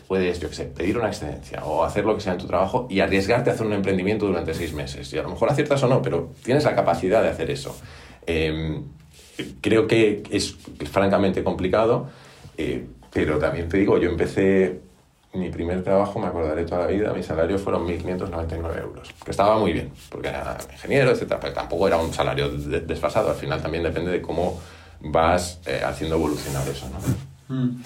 puedes, 0.07 0.39
yo 0.41 0.49
qué 0.49 0.55
sé, 0.55 0.65
pedir 0.67 0.99
una 0.99 1.09
excedencia 1.09 1.65
o 1.65 1.83
hacer 1.83 2.05
lo 2.05 2.15
que 2.15 2.21
sea 2.21 2.33
en 2.33 2.39
tu 2.39 2.47
trabajo 2.47 2.87
y 2.89 3.01
arriesgarte 3.01 3.51
a 3.51 3.55
hacer 3.55 3.67
un 3.67 3.73
emprendimiento 3.73 4.27
durante 4.27 4.55
seis 4.55 4.73
meses. 4.73 5.13
Y 5.13 5.19
a 5.19 5.23
lo 5.23 5.31
mejor 5.31 5.51
aciertas 5.51 5.83
o 5.83 5.89
no, 5.89 6.01
pero 6.01 6.31
tienes 6.45 6.65
la 6.65 6.77
capacidad 6.77 7.23
de 7.23 7.31
hacer 7.31 7.51
eso. 7.51 7.77
Em, 8.27 8.85
creo 9.61 9.87
que 9.87 10.23
es 10.31 10.57
francamente 10.91 11.43
complicado, 11.43 12.09
eh, 12.57 12.87
pero 13.13 13.39
también 13.39 13.69
te 13.69 13.79
digo, 13.79 13.99
yo 13.99 14.11
empecé 14.11 14.81
mi 15.35 15.51
primer 15.51 15.83
trabajo, 15.83 16.19
me 16.19 16.27
acordaré 16.27 16.65
toda 16.65 16.83
la 16.83 16.87
vida, 16.87 17.13
mi 17.13 17.23
salario 17.23 17.59
fueron 17.59 17.87
1.599 17.87 18.81
euros, 18.81 19.15
que 19.25 19.31
estaba 19.31 19.59
muy 19.59 19.73
bien, 19.73 19.91
porque 20.11 20.29
era 20.29 20.57
ingeniero, 20.73 21.11
etcétera, 21.11 21.39
pero 21.41 21.53
tampoco 21.53 21.87
era 21.87 21.99
un 21.99 22.13
salario 22.13 22.51
desfasado, 22.51 23.31
al 23.31 23.37
final 23.37 23.61
también 23.61 23.83
depende 23.83 24.11
de 24.11 24.23
cómo 24.23 24.59
vas 25.01 25.61
eh, 25.67 25.83
haciendo 25.85 26.17
evolucionar 26.17 26.67
eso, 26.67 26.89
¿no? 26.89 27.55
Mm. 27.55 27.83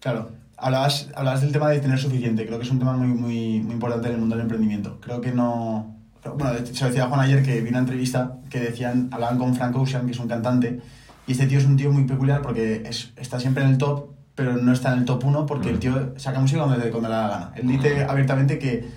Claro, 0.00 0.30
hablabas, 0.56 1.08
hablabas 1.14 1.40
del 1.40 1.52
tema 1.52 1.70
de 1.70 1.80
tener 1.80 1.98
suficiente, 1.98 2.46
creo 2.46 2.58
que 2.58 2.64
es 2.64 2.70
un 2.70 2.78
tema 2.78 2.92
muy, 2.92 3.08
muy, 3.08 3.60
muy 3.60 3.72
importante 3.72 4.08
en 4.08 4.14
el 4.14 4.20
mundo 4.20 4.36
del 4.36 4.42
emprendimiento. 4.42 4.98
Creo 5.00 5.20
que 5.20 5.32
no... 5.32 5.96
Bueno, 6.36 6.52
se 6.64 6.84
lo 6.84 6.90
decía 6.90 7.06
Juan 7.06 7.20
ayer 7.20 7.42
que 7.42 7.60
vi 7.60 7.70
una 7.70 7.78
entrevista 7.78 8.38
que 8.50 8.60
decían, 8.60 9.08
hablaban 9.12 9.38
con 9.38 9.54
Frank 9.54 9.74
Ocean, 9.76 10.04
que 10.06 10.12
es 10.12 10.18
un 10.18 10.28
cantante, 10.28 10.80
y 11.26 11.32
este 11.32 11.46
tío 11.46 11.58
es 11.58 11.64
un 11.64 11.76
tío 11.76 11.90
muy 11.90 12.04
peculiar 12.04 12.42
porque 12.42 12.82
es, 12.86 13.12
está 13.16 13.40
siempre 13.40 13.62
en 13.62 13.70
el 13.70 13.78
top, 13.78 14.10
pero 14.38 14.56
no 14.56 14.72
está 14.72 14.92
en 14.92 15.00
el 15.00 15.04
top 15.04 15.24
1 15.24 15.46
porque 15.46 15.68
el 15.68 15.78
mm. 15.78 15.80
tío 15.80 16.12
saca 16.16 16.38
música 16.38 16.62
cuando, 16.62 16.80
cuando 16.92 17.08
le 17.08 17.14
da 17.16 17.22
la 17.22 17.28
gana. 17.28 17.52
Él 17.56 17.66
dice 17.66 18.06
mm. 18.06 18.08
abiertamente 18.08 18.56
que, 18.60 18.88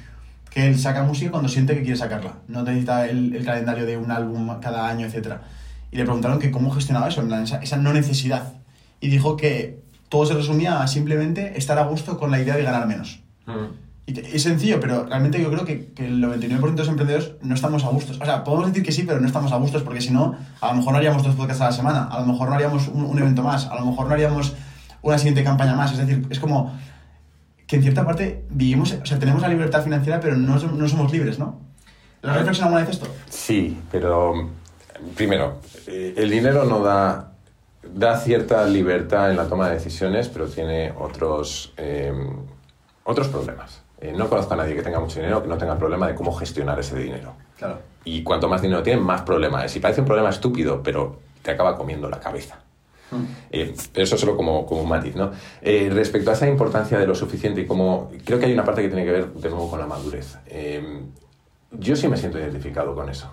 que 0.52 0.68
él 0.68 0.78
saca 0.78 1.02
música 1.02 1.32
cuando 1.32 1.50
siente 1.50 1.74
que 1.74 1.82
quiere 1.82 1.98
sacarla. 1.98 2.36
No 2.48 2.62
necesita 2.62 3.08
el, 3.08 3.36
el 3.36 3.44
calendario 3.44 3.88
de 3.88 3.98
un 3.98 4.12
álbum 4.12 4.60
cada 4.60 4.88
año, 4.88 5.08
etc. 5.08 5.38
Y 5.92 5.98
le 5.98 6.04
preguntaron 6.04 6.38
que 6.38 6.52
cómo 6.52 6.70
gestionaba 6.70 7.08
eso, 7.08 7.24
esa, 7.44 7.58
esa 7.58 7.78
no 7.78 7.92
necesidad. 7.92 8.54
Y 9.00 9.10
dijo 9.10 9.36
que 9.36 9.82
todo 10.10 10.28
se 10.28 10.36
resumía 10.36 10.84
a 10.84 10.88
simplemente 10.88 11.58
estar 11.58 11.80
a 11.80 11.86
gusto 11.86 12.20
con 12.20 12.30
la 12.30 12.40
idea 12.40 12.56
de 12.56 12.62
ganar 12.62 12.86
menos. 12.86 13.22
Mm. 13.48 13.82
Y 14.06 14.20
es 14.20 14.44
sencillo, 14.44 14.80
pero 14.80 15.06
realmente 15.06 15.42
yo 15.42 15.50
creo 15.50 15.66
que, 15.66 15.88
que 15.94 16.06
el 16.06 16.24
99% 16.24 16.60
de 16.60 16.78
los 16.78 16.88
emprendedores 16.88 17.32
no 17.42 17.56
estamos 17.56 17.84
a 17.84 17.88
gustos. 17.88 18.20
O 18.22 18.26
sea, 18.26 18.44
podemos 18.44 18.68
decir 18.68 18.84
que 18.84 18.92
sí, 18.92 19.06
pero 19.08 19.20
no 19.20 19.26
estamos 19.26 19.52
a 19.52 19.56
gustos 19.56 19.82
porque 19.82 20.02
si 20.02 20.12
no, 20.12 20.36
a 20.60 20.68
lo 20.68 20.76
mejor 20.76 20.92
no 20.92 20.98
haríamos 21.00 21.24
dos 21.24 21.34
podcasts 21.34 21.64
a 21.64 21.66
la 21.66 21.72
semana, 21.72 22.04
a 22.04 22.20
lo 22.20 22.28
mejor 22.28 22.50
no 22.50 22.54
haríamos 22.54 22.88
un, 22.90 23.18
evento 23.18 23.42
más, 23.42 23.66
a 23.66 23.74
lo 23.80 23.88
mejor 23.88 24.06
no 24.06 24.14
haríamos 24.14 24.54
una 25.02 25.18
siguiente 25.18 25.44
campaña 25.44 25.76
más. 25.76 25.92
Es 25.92 25.98
decir, 25.98 26.26
es 26.30 26.40
como 26.40 26.78
que 27.68 27.78
en 27.78 27.84
cierta 27.84 28.06
parte 28.06 28.44
vivimos, 28.50 28.94
o 29.02 29.06
sea, 29.06 29.20
tenemos 29.20 29.42
la 29.42 29.48
libertad 29.48 29.84
financiera, 29.84 30.20
pero 30.20 30.36
no, 30.36 30.60
no 30.60 30.88
somos 30.88 31.12
libres, 31.12 31.40
¿no? 31.40 31.60
¿Lo 32.22 32.32
has 32.32 32.38
reflexionado 32.38 32.76
alguna 32.76 32.88
vez 32.88 33.02
esto? 33.02 33.14
Sí, 33.30 33.80
pero 33.92 34.50
primero, 35.16 35.60
eh, 35.88 36.14
el 36.18 36.30
dinero 36.30 36.66
no 36.66 36.84
da 36.84 37.32
da 37.84 38.18
cierta 38.18 38.66
libertad 38.66 39.32
en 39.32 39.38
la 39.38 39.48
toma 39.48 39.68
de 39.68 39.76
decisiones, 39.76 40.30
pero 40.30 40.48
tiene 40.48 40.94
otros, 40.98 41.74
eh, 41.78 42.14
otros 43.04 43.28
problemas. 43.28 43.82
Eh, 44.00 44.14
no 44.16 44.30
conozco 44.30 44.54
a 44.54 44.58
nadie 44.58 44.76
que 44.76 44.82
tenga 44.82 45.00
mucho 45.00 45.20
dinero 45.20 45.42
que 45.42 45.48
no 45.48 45.58
tenga 45.58 45.78
problema 45.78 46.08
de 46.08 46.16
cómo 46.16 46.34
gestionar 46.34 46.80
ese 46.80 46.98
dinero. 46.98 47.34
Claro. 47.58 47.80
Y 48.04 48.24
cuanto 48.24 48.48
más 48.48 48.62
dinero 48.62 48.82
tiene, 48.82 49.00
más 49.00 49.22
problema 49.22 49.64
es. 49.66 49.76
Y 49.76 49.80
parece 49.80 50.02
un 50.02 50.08
problema 50.08 50.30
estúpido, 50.30 50.82
pero 50.82 51.20
te 51.42 51.52
acaba 51.52 51.78
comiendo 51.78 52.10
la 52.10 52.20
cabeza. 52.20 52.60
Eh, 53.52 53.74
pero 53.94 54.04
eso 54.04 54.18
solo 54.18 54.38
como, 54.38 54.66
como 54.66 54.82
un 54.82 54.90
matiz, 54.90 55.16
¿no? 55.16 55.32
respecto 55.62 56.30
a 56.32 56.34
esa 56.34 56.48
importancia 56.48 56.98
de 56.98 57.08
lo 57.08 57.16
suficiente 57.16 57.62
y 57.62 57.66
como... 57.66 58.12
Creo 58.26 58.40
que 58.40 58.46
hay 58.46 58.54
una 58.54 58.64
parte 58.64 58.82
que 58.82 58.88
tiene 58.88 59.06
que 59.06 59.12
ver 59.12 59.34
de 59.34 59.50
nuevo 59.50 59.70
con 59.70 59.80
la 59.80 59.88
madurez. 59.88 60.38
yo 61.72 61.96
sí 61.96 62.08
me 62.08 62.18
siento 62.18 62.40
identificado 62.40 62.96
con 62.96 63.10
eso. 63.10 63.30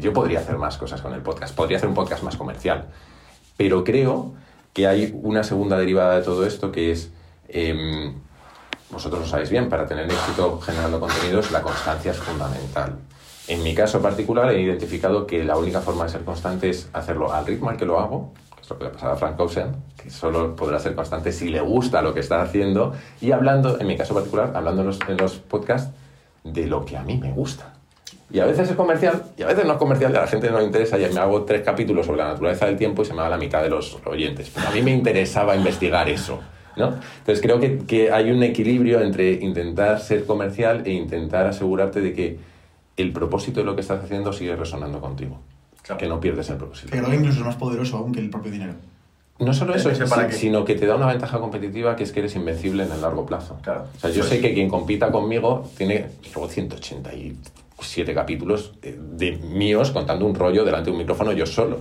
yo 0.00 0.12
podría 0.12 0.40
hacer 0.40 0.58
más 0.58 0.76
cosas 0.76 1.00
con 1.00 1.12
el 1.14 1.22
podcast. 1.22 1.54
Podría 1.54 1.78
hacer 1.78 1.88
un 1.88 1.94
podcast 1.94 2.22
más 2.22 2.36
comercial. 2.36 2.88
Pero 3.56 3.84
creo 3.84 4.34
que 4.72 4.86
hay 4.86 5.18
una 5.22 5.42
segunda 5.42 5.78
derivada 5.78 6.16
de 6.16 6.22
todo 6.22 6.46
esto 6.46 6.72
que 6.72 6.92
es, 6.92 7.10
em, 7.48 8.14
vosotros 8.90 9.20
lo 9.22 9.26
sabéis 9.26 9.50
bien, 9.50 9.68
para 9.68 9.86
tener 9.86 10.06
éxito 10.06 10.60
generando 10.60 10.98
contenidos 11.00 11.50
la 11.50 11.62
constancia 11.62 12.12
es 12.12 12.18
fundamental. 12.18 12.96
En 13.48 13.62
mi 13.62 13.74
caso 13.74 14.00
particular 14.00 14.50
he 14.50 14.60
identificado 14.60 15.26
que 15.26 15.44
la 15.44 15.56
única 15.56 15.80
forma 15.80 16.04
de 16.04 16.10
ser 16.10 16.24
constante 16.24 16.70
es 16.70 16.88
hacerlo 16.92 17.32
al 17.32 17.46
ritmo 17.46 17.70
al 17.70 17.76
que 17.76 17.84
lo 17.84 17.98
hago, 17.98 18.32
lo 18.72 18.78
que 18.78 18.84
le 18.84 18.90
ha 18.90 18.92
pasado 18.92 19.12
a 19.12 19.16
Frank 19.16 19.38
Ocean, 19.38 19.76
que 19.96 20.10
solo 20.10 20.56
podrá 20.56 20.78
ser 20.78 20.94
constante 20.94 21.32
si 21.32 21.48
le 21.48 21.60
gusta 21.60 22.02
lo 22.02 22.14
que 22.14 22.20
está 22.20 22.42
haciendo, 22.42 22.94
y 23.20 23.32
hablando, 23.32 23.78
en 23.78 23.86
mi 23.86 23.96
caso 23.96 24.14
particular, 24.14 24.52
hablando 24.54 24.82
en 24.82 25.16
los 25.16 25.34
podcasts, 25.36 25.92
de 26.44 26.66
lo 26.66 26.84
que 26.84 26.96
a 26.96 27.02
mí 27.02 27.18
me 27.18 27.32
gusta. 27.32 27.74
Y 28.32 28.40
a 28.40 28.46
veces 28.46 28.70
es 28.70 28.76
comercial 28.76 29.24
y 29.36 29.42
a 29.42 29.46
veces 29.46 29.66
no 29.66 29.72
es 29.72 29.78
comercial 29.78 30.10
y 30.12 30.16
a 30.16 30.22
la 30.22 30.26
gente 30.26 30.50
no 30.50 30.58
le 30.58 30.64
interesa. 30.64 30.98
Y 30.98 31.12
me 31.12 31.20
hago 31.20 31.44
tres 31.44 31.62
capítulos 31.62 32.06
sobre 32.06 32.18
la 32.18 32.28
naturaleza 32.28 32.64
del 32.64 32.78
tiempo 32.78 33.02
y 33.02 33.04
se 33.04 33.12
me 33.12 33.20
va 33.20 33.28
la 33.28 33.36
mitad 33.36 33.62
de 33.62 33.68
los 33.68 33.98
oyentes. 34.06 34.50
Pero 34.54 34.68
a 34.68 34.70
mí 34.70 34.80
me 34.80 34.90
interesaba 34.90 35.54
investigar 35.54 36.08
eso. 36.08 36.40
¿no? 36.76 36.94
Entonces 37.18 37.42
creo 37.42 37.60
que, 37.60 38.10
hay 38.10 38.30
un 38.30 38.42
equilibrio 38.42 39.02
entre 39.02 39.32
intentar 39.32 40.00
ser 40.00 40.24
comercial 40.24 40.82
e 40.86 40.92
intentar 40.92 41.46
asegurarte 41.46 42.00
de 42.00 42.14
que 42.14 42.38
el 42.96 43.12
propósito 43.12 43.60
de 43.60 43.66
lo 43.66 43.74
que 43.74 43.82
estás 43.82 44.02
haciendo 44.02 44.32
sigue 44.32 44.56
resonando 44.56 45.00
contigo. 45.00 45.38
Que 45.98 46.06
no 46.06 46.20
pierdes 46.20 46.48
el 46.50 46.56
propósito. 46.56 46.88
Pero 46.90 47.08
que 47.08 47.16
incluso 47.16 47.40
es 47.40 47.46
más 47.46 47.56
poderoso 47.56 47.96
aún 47.96 48.12
que 48.12 48.20
el 48.20 48.30
propio 48.30 48.52
dinero. 48.52 48.74
No 49.38 49.52
solo 49.52 49.74
eso, 49.74 49.90
sino 50.30 50.64
que 50.64 50.76
te 50.76 50.86
da 50.86 50.94
una 50.94 51.06
ventaja 51.06 51.40
competitiva 51.40 51.96
que 51.96 52.04
es 52.04 52.12
que 52.12 52.20
eres 52.20 52.36
invencible 52.36 52.84
en 52.84 52.92
el 52.92 53.00
largo 53.00 53.26
plazo. 53.26 53.58
Claro. 53.62 53.86
O 53.96 54.00
sea, 54.00 54.10
yo 54.10 54.22
sé 54.22 54.40
que 54.40 54.54
quien 54.54 54.68
compita 54.68 55.10
conmigo 55.10 55.68
tiene 55.76 56.06
luego 56.32 56.48
180 56.48 57.12
y 57.14 57.36
siete 57.80 58.14
capítulos 58.14 58.74
de, 58.80 59.32
míos 59.32 59.90
contando 59.90 60.26
un 60.26 60.34
rollo 60.34 60.64
delante 60.64 60.86
de 60.86 60.92
un 60.92 60.98
micrófono 60.98 61.32
yo 61.32 61.46
solo. 61.46 61.80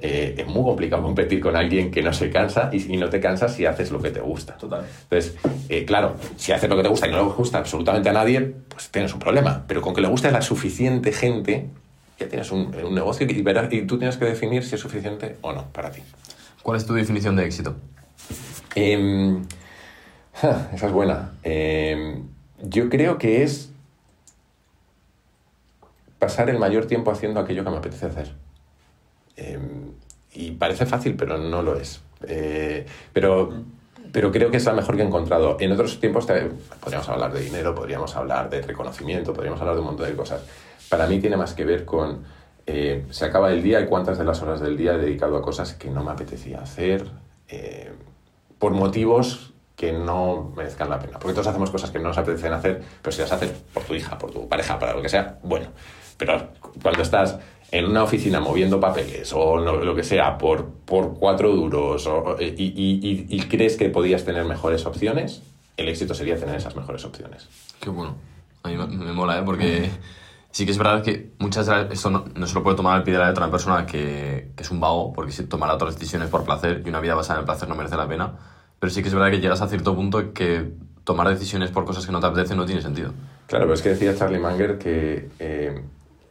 Eh, 0.00 0.34
es 0.38 0.46
muy 0.46 0.62
complicado 0.62 1.02
competir 1.02 1.40
con 1.40 1.56
alguien 1.56 1.90
que 1.90 2.02
no 2.02 2.12
se 2.12 2.30
cansa 2.30 2.70
y, 2.72 2.96
no 2.98 3.08
te 3.08 3.20
cansas 3.20 3.54
si 3.54 3.66
haces 3.66 3.90
lo 3.90 4.00
que 4.00 4.10
te 4.10 4.20
gusta. 4.20 4.56
Total. 4.56 4.84
Entonces, 5.04 5.36
eh, 5.68 5.84
claro, 5.84 6.14
si 6.36 6.52
haces 6.52 6.68
lo 6.68 6.76
que 6.76 6.82
te 6.82 6.88
gusta 6.88 7.08
y 7.08 7.10
no 7.10 7.16
le 7.16 7.32
gusta 7.32 7.58
absolutamente 7.58 8.08
a 8.10 8.12
nadie, 8.12 8.54
pues 8.68 8.90
tienes 8.90 9.12
un 9.14 9.18
problema. 9.18 9.64
Pero 9.66 9.80
con 9.80 9.94
que 9.94 10.00
le 10.00 10.08
guste 10.08 10.28
a 10.28 10.30
la 10.30 10.42
suficiente 10.42 11.10
gente, 11.10 11.70
ya 12.18 12.28
tienes 12.28 12.50
un, 12.50 12.70
negocio 12.70 13.26
y, 13.26 13.76
y 13.76 13.82
tú 13.82 13.98
tienes 13.98 14.16
que 14.16 14.24
definir 14.24 14.64
si 14.64 14.74
es 14.74 14.80
suficiente 14.80 15.36
o 15.40 15.52
no 15.52 15.66
para 15.72 15.90
ti. 15.90 16.02
¿Cuál 16.62 16.76
es 16.76 16.86
tu 16.86 16.94
definición 16.94 17.36
de 17.36 17.46
éxito? 17.46 17.76
Em, 18.74 19.44
esa 20.34 20.86
es 20.86 20.92
buena. 20.92 21.32
Em, 21.42 22.24
yo 22.62 22.88
creo 22.88 23.18
que 23.18 23.42
es 23.42 23.70
pasar 26.18 26.50
el 26.50 26.58
mayor 26.58 26.86
tiempo 26.86 27.10
haciendo 27.10 27.40
aquello 27.40 27.64
que 27.64 27.70
me 27.70 27.76
apetece 27.76 28.06
hacer. 28.06 28.34
Em, 29.36 29.92
y 30.32 30.52
parece 30.52 30.86
fácil, 30.86 31.16
pero 31.16 31.38
no 31.38 31.62
lo 31.62 31.76
es. 31.76 32.00
Eh, 32.26 32.86
pero, 33.12 33.64
pero 34.12 34.32
creo 34.32 34.50
que 34.50 34.56
es 34.56 34.64
la 34.64 34.72
mejor 34.72 34.96
que 34.96 35.02
he 35.02 35.06
encontrado. 35.06 35.56
En 35.60 35.72
otros 35.72 36.00
tiempos 36.00 36.26
podríamos 36.80 37.08
hablar 37.08 37.32
de 37.32 37.40
dinero, 37.40 37.74
podríamos 37.74 38.14
hablar 38.16 38.50
de 38.50 38.62
reconocimiento, 38.62 39.32
podríamos 39.32 39.60
hablar 39.60 39.76
de 39.76 39.80
un 39.80 39.86
montón 39.86 40.08
de 40.08 40.16
cosas. 40.16 40.42
Para 40.88 41.06
mí 41.06 41.20
tiene 41.20 41.36
más 41.36 41.54
que 41.54 41.64
ver 41.64 41.84
con 41.84 42.24
eh, 42.66 43.06
se 43.10 43.24
acaba 43.24 43.50
el 43.50 43.62
día 43.62 43.80
y 43.80 43.86
cuántas 43.86 44.18
de 44.18 44.24
las 44.24 44.42
horas 44.42 44.60
del 44.60 44.76
día 44.76 44.92
he 44.92 44.98
dedicado 44.98 45.38
a 45.38 45.42
cosas 45.42 45.72
que 45.74 45.90
no 45.90 46.04
me 46.04 46.10
apetecía 46.10 46.60
hacer 46.60 47.06
eh, 47.48 47.90
por 48.58 48.72
motivos 48.72 49.54
que 49.74 49.92
no 49.92 50.52
merezcan 50.54 50.90
la 50.90 50.98
pena. 50.98 51.18
Porque 51.18 51.32
todos 51.32 51.46
hacemos 51.46 51.70
cosas 51.70 51.90
que 51.90 51.98
no 51.98 52.08
nos 52.08 52.18
apetecen 52.18 52.52
hacer, 52.52 52.82
pero 53.00 53.12
si 53.12 53.22
las 53.22 53.32
haces 53.32 53.52
por 53.72 53.84
tu 53.84 53.94
hija, 53.94 54.18
por 54.18 54.32
tu 54.32 54.48
pareja, 54.48 54.78
para 54.78 54.92
lo 54.92 55.00
que 55.00 55.08
sea, 55.08 55.38
bueno. 55.42 55.68
Pero 56.18 56.48
cuando 56.82 57.02
estás 57.02 57.38
en 57.70 57.86
una 57.86 58.02
oficina 58.02 58.40
moviendo 58.40 58.80
papeles 58.80 59.32
o 59.32 59.56
lo 59.56 59.94
que 59.94 60.02
sea 60.02 60.36
por, 60.36 60.66
por 60.66 61.14
cuatro 61.14 61.54
duros 61.54 62.08
y, 62.40 63.40
crees 63.48 63.76
que 63.76 63.88
podías 63.88 64.24
tener 64.24 64.44
mejores 64.44 64.84
opciones, 64.84 65.42
el 65.76 65.88
éxito 65.88 66.12
sería 66.12 66.36
tener 66.36 66.56
esas 66.56 66.76
mejores 66.76 67.04
opciones. 67.04 67.48
Qué 67.80 67.88
bueno. 67.88 68.14
A 68.62 68.68
mí 68.68 68.76
me, 68.76 69.12
mola, 69.12 69.38
¿eh? 69.38 69.42
Porque 69.44 69.90
sí 70.50 70.64
que 70.64 70.72
es 70.72 70.78
verdad 70.78 71.02
que 71.02 71.32
muchas 71.38 71.68
veces 71.68 71.92
esto 71.92 72.10
no, 72.10 72.46
se 72.46 72.54
lo 72.54 72.62
puede 72.62 72.76
tomar 72.76 72.96
al 72.96 73.02
pie 73.02 73.14
de 73.14 73.20
la 73.20 73.28
letra 73.28 73.44
una 73.44 73.50
persona 73.50 73.86
que, 73.86 74.52
que, 74.56 74.62
es 74.62 74.70
un 74.70 74.80
vago, 74.80 75.12
porque 75.12 75.32
si 75.32 75.44
tomará 75.44 75.74
otras 75.74 75.94
decisiones 75.94 76.28
por 76.28 76.44
placer 76.44 76.82
y 76.84 76.88
una 76.88 77.00
vida 77.00 77.14
basada 77.14 77.38
en 77.38 77.42
el 77.42 77.46
placer 77.46 77.68
no 77.68 77.74
merece 77.74 77.96
la 77.96 78.08
pena. 78.08 78.32
Pero 78.78 78.90
sí 78.90 79.02
que 79.02 79.08
es 79.08 79.14
verdad 79.14 79.30
que 79.30 79.40
llegas 79.40 79.60
a 79.60 79.68
cierto 79.68 79.94
punto 79.94 80.32
que 80.32 80.72
tomar 81.04 81.28
decisiones 81.28 81.70
por 81.70 81.84
cosas 81.84 82.06
que 82.06 82.12
no 82.12 82.20
te 82.20 82.26
apetecen 82.26 82.56
no 82.56 82.66
tiene 82.66 82.82
sentido. 82.82 83.12
Claro, 83.46 83.64
pero 83.64 83.74
es 83.74 83.82
que 83.82 83.90
decía 83.90 84.14
Charlie 84.16 84.38
Manger 84.38 84.78
que... 84.78 85.30
Eh, 85.38 85.82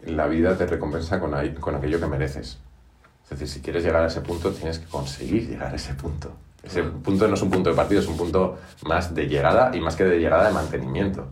la 0.06 0.28
vida 0.28 0.58
te 0.58 0.66
recompensa 0.66 1.20
con, 1.20 1.32
con 1.60 1.76
aquello 1.76 2.00
que 2.00 2.08
mereces. 2.08 2.60
Es 3.24 3.30
decir, 3.32 3.48
si 3.48 3.62
quieres 3.62 3.84
llegar 3.84 4.04
a 4.04 4.08
ese 4.08 4.22
punto, 4.22 4.52
tienes 4.52 4.80
que 4.80 4.86
conseguir 4.86 5.50
llegar 5.50 5.74
a 5.74 5.76
ese 5.76 5.94
punto. 5.94 6.32
Ese 6.64 6.84
punto 6.84 7.28
no 7.28 7.36
es 7.36 7.42
un 7.42 7.50
punto 7.50 7.70
de 7.70 7.76
partido, 7.76 8.02
es 8.02 8.08
un 8.08 8.18
punto 8.18 8.58
más 8.86 9.14
de 9.14 9.28
llegada 9.28 9.76
y 9.76 9.82
más 9.82 9.96
que 9.96 10.06
de 10.06 10.20
llegada 10.20 10.48
de 10.48 10.54
mantenimiento. 10.54 11.28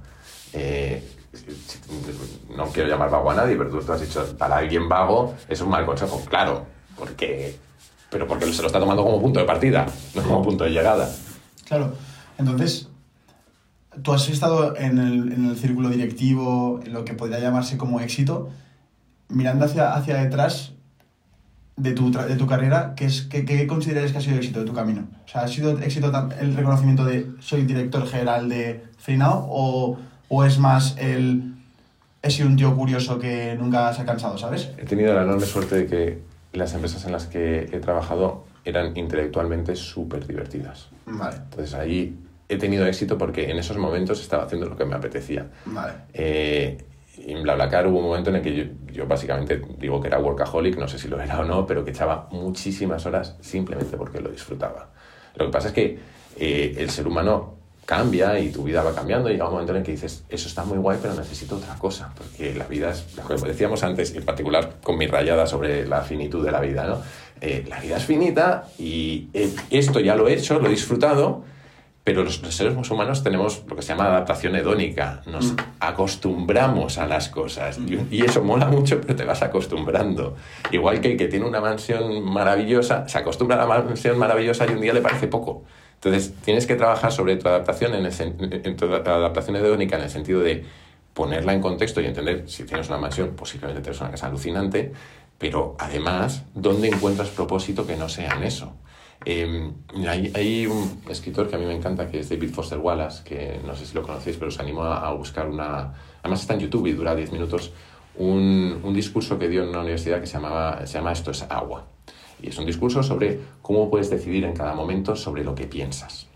Eh, 0.54 1.04
no 2.56 2.66
quiero 2.68 2.90
llamar 2.90 3.10
vago 3.10 3.32
a 3.32 3.36
nadie, 3.36 3.56
pero 3.56 3.70
tú, 3.70 3.92
has 3.92 4.02
dicho, 4.02 4.26
para 4.38 4.58
alguien 4.58 4.88
vago 4.88 5.34
es 5.48 5.62
un 5.62 5.70
mal 5.70 5.86
consejo. 5.86 6.22
Claro, 6.30 6.66
porque, 6.98 7.58
pero 8.10 8.28
porque 8.28 8.52
se 8.52 8.62
lo 8.62 8.68
está 8.68 8.80
tomando 8.80 9.04
como 9.04 9.22
punto 9.22 9.40
de 9.40 9.46
partida, 9.46 9.86
no 10.14 10.24
como 10.24 10.42
punto 10.42 10.64
de 10.64 10.72
llegada. 10.72 11.10
Claro, 11.68 11.94
entonces 12.38 12.90
tú 14.02 14.14
has 14.14 14.28
estado 14.30 14.76
en 14.78 14.98
el, 14.98 15.34
en 15.34 15.46
el, 15.46 15.58
círculo 15.58 15.90
directivo, 15.90 16.80
en 16.86 16.94
lo 16.94 17.06
que 17.06 17.14
podría 17.14 17.40
llamarse 17.40 17.78
como 17.78 18.00
éxito, 18.00 18.50
mirando 19.30 19.66
hacia, 19.66 19.94
hacia 19.94 20.18
detrás, 20.18 20.76
de 21.78 21.92
tu, 21.92 22.12
de 22.12 22.36
tu 22.36 22.48
carrera, 22.48 22.94
¿qué, 22.96 23.06
es, 23.06 23.24
qué, 23.24 23.68
consideras 23.68 24.12
que 24.12 24.18
ha 24.18 24.22
sido 24.22 24.38
éxito 24.38 24.60
de 24.60 24.66
tu 24.66 24.74
camino? 24.74 25.08
O 25.26 25.28
sea, 25.28 25.42
¿ha 25.42 25.48
sido 25.48 25.78
éxito 25.80 26.12
el 26.40 26.56
reconocimiento 26.56 27.04
de 27.04 27.32
soy 27.40 27.64
director 27.64 28.08
general 28.08 28.48
de 28.48 28.84
Freenow 28.98 29.46
o, 29.50 29.98
o 30.30 30.44
es 30.46 30.58
más 30.60 30.96
el 30.98 31.56
he 32.22 32.32
sido 32.32 32.48
un 32.48 32.56
tío 32.56 32.76
curioso 32.76 33.20
que 33.20 33.56
nunca 33.60 33.94
se 33.94 34.02
ha 34.02 34.06
cansado, 34.06 34.38
¿sabes? 34.38 34.72
He 34.78 34.86
tenido 34.86 35.14
la 35.14 35.24
enorme 35.24 35.46
suerte 35.46 35.76
de 35.76 35.86
que 35.86 36.20
las 36.54 36.74
empresas 36.74 37.06
en 37.06 37.12
las 37.12 37.28
que 37.28 37.70
he 37.72 37.80
trabajado 37.80 38.46
eran 38.64 38.98
intelectualmente 38.98 39.76
súper 39.76 40.26
divertidas. 40.26 40.90
Vale, 41.06 41.38
Entonces 41.38 41.76
ahí 41.76 42.18
he 42.50 42.58
tenido 42.58 42.86
éxito 42.88 43.18
porque 43.18 43.52
en 43.52 43.60
esos 43.60 43.78
momentos 43.78 44.22
estaba 44.22 44.44
haciendo 44.44 44.68
lo 44.68 44.76
que 44.76 44.86
me 44.86 44.96
apetecía. 44.96 45.48
vale. 45.66 45.94
Eh, 46.14 46.84
en 47.18 47.44
BlaBlaCar 47.44 47.88
hubo 47.88 48.00
un 48.00 48.06
momento 48.06 48.30
en 48.30 48.38
el 48.38 48.42
que 48.42 48.56
yo, 48.56 48.64
yo 48.92 49.08
básicamente 49.08 49.62
digo 49.80 50.02
que 50.02 50.08
era 50.08 50.20
workaholic, 50.20 50.78
no 50.78 50.88
sé 50.88 50.98
si 51.00 51.08
lo 51.08 51.22
era 51.22 51.40
o 51.40 51.46
no, 51.46 51.66
pero 51.66 51.86
que 51.86 51.92
echaba 51.92 52.28
muchísimas 52.32 53.06
horas 53.06 53.38
simplemente 53.40 53.96
porque 53.96 54.20
lo 54.20 54.30
disfrutaba. 54.30 54.90
Lo 55.36 55.46
que 55.46 55.52
pasa 55.52 55.70
es 55.70 55.74
que 55.74 56.00
eh, 56.38 56.76
el 56.78 56.90
ser 56.90 57.08
humano 57.08 57.55
cambia 57.86 58.40
y 58.40 58.50
tu 58.50 58.64
vida 58.64 58.82
va 58.84 58.94
cambiando 58.94 59.30
y 59.30 59.34
llega 59.34 59.46
un 59.46 59.52
momento 59.52 59.72
en 59.72 59.80
el 59.80 59.84
que 59.84 59.92
dices, 59.92 60.24
eso 60.30 60.48
está 60.48 60.64
muy 60.64 60.78
guay, 60.78 60.98
pero 61.02 61.14
necesito 61.14 61.58
otra 61.58 61.76
cosa, 61.76 62.12
porque 62.18 62.54
la 62.56 62.66
vida 62.66 62.92
es, 62.92 63.06
que 63.28 63.48
decíamos 63.48 63.84
antes, 63.84 64.16
en 64.16 64.26
particular 64.26 64.78
con 64.84 64.98
mi 64.98 65.08
rayada 65.08 65.46
sobre 65.46 65.88
la 65.88 66.02
finitud 66.02 66.44
de 66.44 66.52
la 66.52 66.60
vida, 66.60 66.86
¿no? 66.86 67.02
Eh, 67.42 67.66
la 67.68 67.80
vida 67.80 67.98
es 67.98 68.06
finita 68.06 68.68
y 68.80 69.28
eh, 69.34 69.54
esto 69.70 70.00
ya 70.00 70.16
lo 70.16 70.28
he 70.28 70.34
hecho, 70.34 70.60
lo 70.60 70.68
he 70.68 70.72
disfrutado, 70.72 71.44
pero 72.04 72.24
los, 72.24 72.42
los 72.42 72.56
seres 72.56 72.74
humanos 72.90 73.24
tenemos 73.24 73.64
lo 73.68 73.76
que 73.76 73.82
se 73.82 73.90
llama 73.90 74.06
adaptación 74.06 74.56
hedónica. 74.56 75.24
Nos 75.26 75.56
acostumbramos 75.80 77.00
a 77.00 77.08
las 77.08 77.30
cosas. 77.30 77.80
Y, 77.80 78.16
y 78.16 78.22
eso 78.22 78.44
mola 78.44 78.68
mucho, 78.68 79.02
pero 79.02 79.16
te 79.16 79.26
vas 79.26 79.42
acostumbrando. 79.42 80.36
Igual 80.72 81.02
que 81.02 81.14
el 81.14 81.18
que 81.18 81.28
tiene 81.28 81.48
una 81.48 81.62
mansión 81.62 82.24
maravillosa, 82.24 83.10
se 83.10 83.18
acostumbra 83.18 83.56
a 83.62 83.66
la 83.66 83.84
mansión 83.84 84.20
maravillosa 84.20 84.68
y 84.68 84.74
un 84.74 84.82
día 84.82 84.94
le 84.94 85.02
parece 85.02 85.28
poco. 85.28 85.64
Entonces, 86.06 86.36
tienes 86.44 86.68
que 86.68 86.76
trabajar 86.76 87.12
sobre 87.12 87.36
tu 87.36 87.48
adaptación, 87.48 87.96
en, 87.96 88.06
el 88.06 88.62
en 88.64 88.76
tu 88.78 88.86
adaptación 88.86 89.56
hedónica 89.56 89.98
en 89.98 90.04
el 90.04 90.10
sentido 90.12 90.40
de 90.42 90.64
ponerla 91.16 91.54
en 91.54 91.62
contexto 91.62 92.00
y 92.00 92.06
entender 92.06 92.44
si 92.48 92.64
tienes 92.64 92.90
una 92.90 93.00
mansión, 93.00 93.36
posiblemente 93.36 93.82
tienes 93.82 94.00
una 94.02 94.12
casa 94.12 94.28
alucinante, 94.28 94.92
pero 95.40 95.76
además, 95.80 96.44
¿dónde 96.54 96.90
encuentras 96.90 97.30
propósito 97.30 97.88
que 97.88 97.96
no 97.96 98.08
sea 98.08 98.36
en 98.36 98.44
eso? 98.44 98.74
Hay, 99.26 100.32
hay 100.36 100.68
un 100.68 101.02
escritor 101.10 101.50
que 101.50 101.56
a 101.56 101.58
mí 101.60 101.66
me 101.66 101.74
encanta, 101.74 102.08
que 102.08 102.20
es 102.20 102.30
David 102.30 102.52
Foster 102.52 102.78
Wallace, 102.78 103.24
que 103.24 103.60
no 103.66 103.76
sé 103.76 103.88
si 103.88 103.96
lo 103.96 104.04
conocéis, 104.04 104.38
pero 104.38 104.50
os 104.50 104.60
animo 104.60 104.84
a, 104.84 105.08
a 105.08 105.12
buscar 105.14 105.50
una... 105.50 105.92
Además 106.22 106.42
está 106.42 106.54
en 106.54 106.60
YouTube 106.60 106.86
y 106.86 106.92
dura 106.92 107.16
10 107.16 107.32
minutos, 107.32 107.72
un, 108.18 108.80
un 108.84 108.94
discurso 108.94 109.40
que 109.40 109.50
dio 109.50 109.64
en 109.64 109.70
una 109.70 109.80
universidad 109.80 110.20
que 110.20 110.28
se, 110.28 110.34
llamaba, 110.34 110.86
se 110.86 111.00
llama 111.00 111.14
Esto 111.14 111.32
es 111.32 111.42
agua. 111.50 111.95
Y 112.46 112.50
es 112.50 112.60
un 112.60 112.68
discurso 112.68 113.02
sobre 113.02 113.40
cómo 113.64 113.90
puedes 113.90 114.12
decidir 114.12 114.46
en 114.46 114.54
cada 114.54 114.76
momento 114.76 115.16
sobre 115.16 115.44
lo 115.44 115.56
que 115.56 115.66
piensas. 115.66 116.28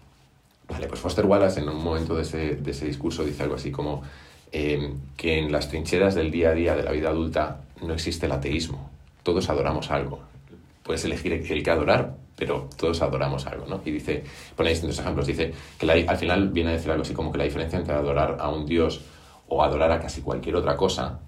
Vale, 0.68 0.88
pues 0.88 1.00
Foster 1.00 1.24
Wallace 1.28 1.60
en 1.60 1.70
un 1.70 1.84
momento 1.84 2.16
de 2.16 2.24
ese, 2.24 2.56
de 2.56 2.72
ese 2.72 2.86
discurso 2.88 3.24
dice 3.24 3.44
algo 3.44 3.54
así 3.56 3.72
como 3.72 4.02
eh, 4.52 4.92
que 5.16 5.38
en 5.38 5.52
las 5.52 5.70
trincheras 5.70 6.16
del 6.16 6.32
día 6.32 6.50
a 6.50 6.54
día 6.54 6.76
de 6.76 6.82
la 6.82 6.92
vida 6.92 7.10
adulta 7.10 7.62
no 7.86 7.94
existe 7.94 8.26
el 8.26 8.32
ateísmo. 8.32 8.90
Todos 9.22 9.52
adoramos 9.52 9.92
algo. 9.92 10.20
Puedes 10.82 11.06
elegir 11.06 11.32
el 11.34 11.64
que 11.64 11.70
adorar, 11.70 12.16
pero 12.36 12.68
todos 12.76 13.04
adoramos 13.04 13.46
algo, 13.46 13.68
¿no? 13.68 13.80
Y 13.86 13.92
dice, 13.92 14.24
pone 14.56 14.72
distintos 14.72 14.98
ejemplos, 14.98 15.28
dice 15.28 15.54
que 15.78 15.86
la- 15.86 15.94
al 15.94 16.18
final 16.18 16.50
viene 16.50 16.72
a 16.72 16.74
decir 16.74 16.90
algo 16.90 17.04
así 17.04 17.14
como 17.14 17.32
que 17.32 17.38
la 17.38 17.44
diferencia 17.44 17.78
entre 17.78 17.94
adorar 17.94 18.38
a 18.40 18.50
un 18.50 18.66
dios 18.66 19.02
o 19.48 19.62
adorar 19.64 19.92
a 19.92 20.00
casi 20.00 20.22
cualquier 20.22 20.56
otra 20.56 20.76
cosa 20.76 21.20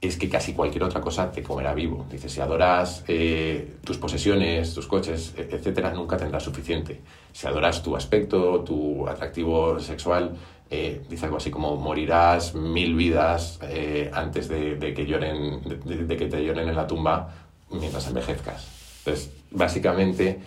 es 0.00 0.16
que 0.16 0.30
casi 0.30 0.54
cualquier 0.54 0.84
otra 0.84 1.00
cosa 1.00 1.30
te 1.30 1.42
comerá 1.42 1.74
vivo. 1.74 2.06
Dice, 2.10 2.28
si 2.28 2.40
adoras 2.40 3.04
eh, 3.06 3.76
tus 3.84 3.98
posesiones, 3.98 4.74
tus 4.74 4.86
coches, 4.86 5.34
e- 5.36 5.48
etcétera, 5.50 5.92
nunca 5.92 6.16
tendrás 6.16 6.42
suficiente. 6.42 7.00
Si 7.32 7.46
adoras 7.46 7.82
tu 7.82 7.94
aspecto, 7.94 8.60
tu 8.60 9.06
atractivo 9.06 9.78
sexual, 9.78 10.36
eh, 10.70 11.02
dice 11.08 11.26
algo 11.26 11.36
así 11.36 11.50
como 11.50 11.76
morirás 11.76 12.54
mil 12.54 12.94
vidas 12.94 13.58
eh, 13.62 14.10
antes 14.14 14.48
de, 14.48 14.78
que 14.94 15.04
lloren, 15.04 15.60
de, 15.84 16.16
que 16.16 16.26
te 16.26 16.44
lloren 16.44 16.68
en 16.68 16.76
la 16.76 16.86
tumba 16.86 17.34
mientras 17.70 18.06
envejezcas. 18.08 18.68
Entonces, 19.00 19.30
básicamente, 19.50 20.40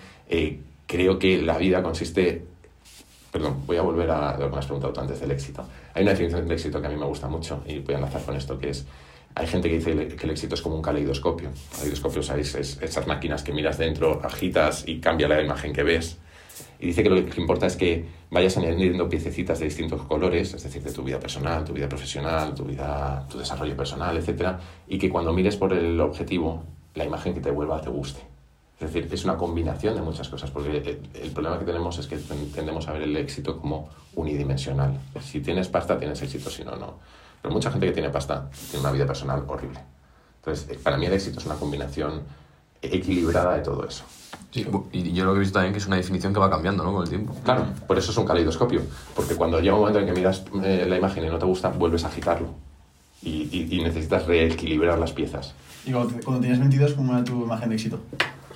creo 0.88 1.20
que 1.20 1.41
la 1.41 1.58
vida 1.58 1.84
consiste 1.84 2.45
Perdón, 3.34 3.64
voy 3.66 3.78
a 3.78 3.82
volver 3.82 4.12
a 4.12 4.38
lo 4.38 4.45
que 4.45 4.51
me 4.51 4.60
has 4.60 4.66
preguntado 4.68 4.93
antes 5.01 5.20
del 5.20 5.32
éxito. 5.32 5.66
Hay 5.95 6.04
una 6.04 6.12
definición 6.12 6.47
de 6.47 6.54
éxito 6.54 6.80
que 6.80 6.86
a 6.86 6.89
mí 6.91 6.95
me 6.95 7.08
gusta 7.08 7.28
mucho 7.28 7.64
y 7.66 7.80
voy 7.80 7.95
a 7.95 7.97
enlazar 7.97 8.22
con 8.22 8.36
esto, 8.36 8.60
que 8.60 8.70
es, 8.70 8.86
hay 9.36 9.48
gente 9.48 9.70
que 9.70 9.76
dice 9.78 10.08
que 10.16 10.26
el 10.26 10.32
éxito 10.32 10.56
es 10.56 10.62
como 10.62 10.76
un 10.76 10.82
caleidoscopio. 10.82 11.50
Caleidoscopio. 11.76 12.22
Es 12.22 12.56
esas 12.82 13.08
máquinas 13.08 13.44
que 13.44 13.52
miras 13.54 13.78
dentro, 13.78 14.22
agitas 14.24 14.84
y 14.88 15.00
cambia 15.00 15.28
la 15.28 15.42
imagen 15.42 15.74
que 15.74 15.84
ves. 15.84 16.18
Y 16.80 16.88
dice 16.88 17.02
que 17.02 17.10
lo 17.10 17.26
que 17.26 17.40
importa 17.42 17.66
es 17.66 17.76
que 17.78 18.06
vayas 18.30 18.58
añadiendo 18.58 19.08
piececitas 19.10 19.60
de 19.60 19.66
distintos 19.66 20.02
colores, 20.04 20.54
es 20.54 20.64
decir, 20.64 20.84
de 20.84 20.92
tu 20.92 21.04
vida 21.04 21.20
personal, 21.20 21.64
tu 21.64 21.74
vida 21.74 21.88
profesional, 21.88 22.54
tu 22.54 22.66
vida, 22.66 23.26
tu 23.30 23.40
desarrollo 23.40 23.76
personal, 23.76 24.18
etcétera, 24.18 24.60
y 24.88 24.98
que 24.98 25.10
cuando 25.10 25.32
mires 25.34 25.56
por 25.56 25.74
el 25.74 26.00
objetivo, 26.00 26.64
la 26.96 27.06
imagen 27.06 27.34
que 27.34 27.40
te 27.40 27.52
vuelva 27.52 27.80
te 27.82 27.90
guste. 27.90 28.22
Es 28.80 28.92
decir, 28.92 29.08
es 29.12 29.24
una 29.24 29.38
combinación 29.38 29.96
de 29.96 30.02
muchas 30.02 30.28
cosas, 30.28 30.52
porque 30.52 31.00
el, 31.14 31.32
problema 31.32 31.58
que 31.58 31.66
tenemos 31.66 31.98
es 32.00 32.08
que 32.08 32.18
ten- 32.18 32.52
tendemos 32.52 32.88
a 32.88 32.94
ver 32.94 33.04
el 33.04 33.16
éxito 33.16 33.58
como 33.60 33.90
unidimensional. 34.16 35.00
Si 35.22 35.40
tienes 35.40 35.70
pasta, 35.70 35.98
tienes 35.98 36.22
éxito, 36.22 36.50
si 36.50 36.64
no, 36.66 36.76
no. 36.76 37.00
Pero 37.44 37.54
mucha 37.54 37.70
gente 37.70 37.86
que 37.86 37.91
tiene 37.91 38.10
pasta 38.10 38.50
tiene 38.72 38.80
una 38.84 38.91
vida 38.91 39.06
personal 39.06 39.44
horrible. 39.48 39.80
Entonces, 40.38 40.68
eh, 40.72 40.80
para 40.82 40.98
mí 40.98 41.06
el 41.06 41.14
éxito 41.14 41.39
es 41.39 41.46
una 41.46 41.56
combinación 41.56 42.22
equilibrada 42.82 43.56
de 43.56 43.62
todo 43.62 43.86
eso. 43.88 44.04
Sí, 44.52 44.66
y 44.91 45.14
yo 45.14 45.26
lo 45.26 45.32
que 45.34 45.38
he 45.38 45.39
visto 45.41 45.54
también 45.54 45.74
que 45.74 45.80
es 45.80 45.88
una 45.88 45.96
definición 45.98 46.34
que 46.34 46.39
va 46.39 46.50
cambiando, 46.50 46.84
¿no? 46.84 46.94
Con 46.94 47.04
el 47.04 47.10
tiempo. 47.10 47.36
Claro, 47.44 47.66
por 47.88 47.98
eso 47.98 48.12
es 48.12 48.18
un 48.18 48.26
caleidoscopio, 48.26 48.82
porque 49.16 49.36
cuando 49.36 49.60
llega 49.60 49.74
un 49.76 49.82
momento 49.82 50.00
en 50.00 50.06
que 50.08 50.14
miras 50.14 50.44
eh, 50.64 50.86
la 50.88 50.98
imagen 50.98 51.24
y 51.26 51.28
no 51.30 51.38
te 51.39 51.46
gusta, 51.46 51.70
vuelves 51.70 52.04
a 52.04 52.08
agitarlo 52.08 52.48
y, 53.22 53.50
y- 53.52 53.68
y 53.80 53.84
necesitas 53.84 54.26
reequilibrar 54.26 55.00
las 55.00 55.12
piezas. 55.12 55.54
Y 55.86 55.91
cuando, 55.91 56.16
cuando 56.24 56.41
tenías 56.41 56.60
22, 56.60 56.94
¿cómo 56.94 57.14
era 57.14 57.24
tu 57.24 57.44
imagen 57.44 57.70
de 57.70 57.76
éxito? 57.76 58.00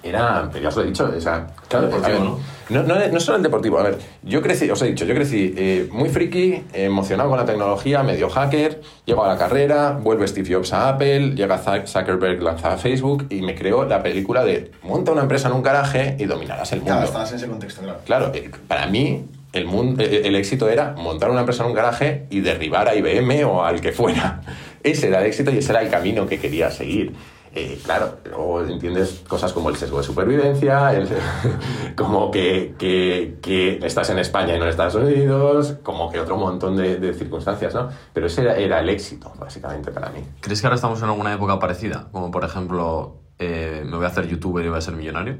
Era, 0.08 0.50
pero 0.52 0.64
ya 0.64 0.70
os 0.70 0.76
lo 0.76 0.84
he 0.84 0.88
dicho, 0.88 1.12
o 1.16 1.22
sea, 1.22 1.48
claro, 1.68 1.88
Deportivo, 1.88 2.18
a 2.18 2.20
ver, 2.20 2.22
¿no? 2.22 2.40
no, 2.70 2.84
no, 2.84 3.08
no 3.08 3.20
solo 3.20 3.38
el 3.38 3.44
deportivo, 3.44 3.80
a 3.80 3.84
ver, 3.84 3.98
yo 4.24 4.42
crecí, 4.42 4.70
os 4.70 4.82
he 4.82 4.88
dicho, 4.88 5.06
yo 5.06 5.14
crecí 5.14 5.54
eh, 5.58 5.90
muy 5.92 6.10
friki, 6.10 6.64
emocionado 6.74 7.30
con 7.30 7.38
la 7.38 7.46
tecnología, 7.46 8.04
medio 8.04 8.30
hacker, 8.30 8.82
llego 9.06 9.24
a 9.24 9.28
la 9.28 9.38
carrera, 9.38 9.92
vuelve 9.92 10.28
Steve 10.28 10.54
Jobs 10.54 10.74
a 10.74 10.90
Apple, 10.90 11.36
llega 11.36 11.58
Zuckerberg, 11.58 12.42
lanza 12.42 12.78
Facebook 12.78 13.28
y 13.30 13.42
me 13.42 13.56
creó 13.56 13.86
la 13.86 14.02
película 14.04 14.44
de 14.44 14.72
monta 14.84 15.12
una 15.12 15.22
empresa 15.22 15.48
en 15.50 15.56
un 15.56 15.64
garaje 15.64 16.16
y 16.20 16.26
dominarás 16.26 16.72
el 16.74 16.80
mundo. 16.80 16.94
Claro, 16.94 17.08
estabas 17.08 17.32
en 17.32 17.38
ese 17.38 17.48
contexto, 17.48 17.82
claro. 17.82 18.00
Claro, 18.06 18.32
eh, 18.34 18.52
para 18.68 18.88
mí 18.88 19.26
el, 19.54 19.66
mundo, 19.66 20.04
el 20.04 20.36
éxito 20.36 20.70
era 20.70 20.94
montar 20.94 21.30
una 21.30 21.42
empresa 21.42 21.64
en 21.64 21.70
un 21.70 21.76
garaje 21.76 22.26
y 22.30 22.42
derribar 22.42 22.88
a 22.88 22.96
IBM 22.96 23.44
o 23.46 23.64
al 23.64 23.82
que 23.82 23.92
fuera. 23.92 24.42
Ese 24.84 25.08
era 25.08 25.20
el 25.20 25.26
éxito 25.26 25.52
y 25.52 25.58
ese 25.58 25.72
era 25.74 25.82
el 25.82 25.90
camino 25.90 26.28
que 26.28 26.40
quería 26.40 26.72
seguir. 26.72 27.14
Eh, 27.60 27.80
claro, 27.84 28.20
luego 28.26 28.62
entiendes 28.64 29.24
cosas 29.28 29.52
como 29.52 29.70
el 29.70 29.76
sesgo 29.78 29.98
de 29.98 30.04
supervivencia, 30.04 30.94
el- 30.94 31.08
como 31.96 32.30
que, 32.30 32.76
que- 32.78 33.40
que 33.42 33.80
estás 33.84 34.12
en 34.12 34.20
España 34.20 34.56
y 34.56 34.60
no 34.60 34.66
en 34.66 34.70
Estados 34.70 34.94
Unidos, 34.94 35.76
como 35.82 36.12
que 36.12 36.20
otro 36.20 36.38
montón 36.38 36.78
de, 36.78 36.98
de 36.98 37.16
circunstancias, 37.16 37.74
¿no? 37.74 37.90
Pero 38.14 38.28
ese 38.28 38.42
era, 38.44 38.58
era 38.58 38.80
el 38.80 38.90
éxito, 38.90 39.34
básicamente, 39.40 39.90
para 39.92 40.10
mí. 40.12 40.20
¿Crees 40.40 40.62
que 40.62 40.68
ahora 40.68 40.76
estamos 40.76 41.02
en 41.02 41.10
alguna 41.10 41.34
época 41.34 41.58
parecida? 41.58 42.10
Como 42.12 42.30
por 42.30 42.44
ejemplo, 42.46 43.22
eh, 43.40 43.82
me 43.84 43.96
voy 43.98 44.06
a 44.06 44.10
hacer 44.10 44.28
youtuber 44.28 44.64
y 44.64 44.70
voy 44.70 44.78
a 44.78 44.82
ser 44.82 44.96
millonario. 44.96 45.40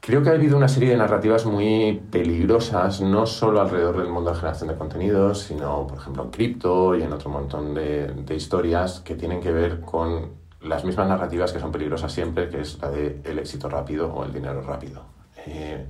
Creo 0.00 0.22
que 0.22 0.28
ha 0.30 0.32
habido 0.34 0.56
una 0.56 0.68
serie 0.68 0.90
de 0.90 0.96
narrativas 0.96 1.44
muy 1.46 2.00
peligrosas, 2.12 3.00
no 3.00 3.26
solo 3.26 3.60
alrededor 3.60 3.98
del 3.98 4.08
mundo 4.08 4.30
de 4.30 4.36
generación 4.36 4.68
de 4.70 4.76
contenidos, 4.76 5.40
sino, 5.42 5.86
por 5.88 5.98
ejemplo, 5.98 6.22
en 6.22 6.30
cripto 6.30 6.94
y 6.94 7.02
en 7.02 7.12
otro 7.12 7.28
montón 7.28 7.74
de, 7.74 8.06
de 8.12 8.34
historias 8.36 9.00
que 9.00 9.16
tienen 9.16 9.40
que 9.40 9.50
ver 9.50 9.80
con 9.80 10.45
las 10.66 10.84
mismas 10.84 11.08
narrativas 11.08 11.52
que 11.52 11.60
son 11.60 11.72
peligrosas 11.72 12.12
siempre, 12.12 12.48
que 12.48 12.60
es 12.60 12.78
la 12.80 12.90
de 12.90 13.20
el 13.24 13.38
éxito 13.38 13.68
rápido 13.68 14.12
o 14.12 14.24
el 14.24 14.32
dinero 14.32 14.62
rápido. 14.62 15.02
Eh, 15.46 15.86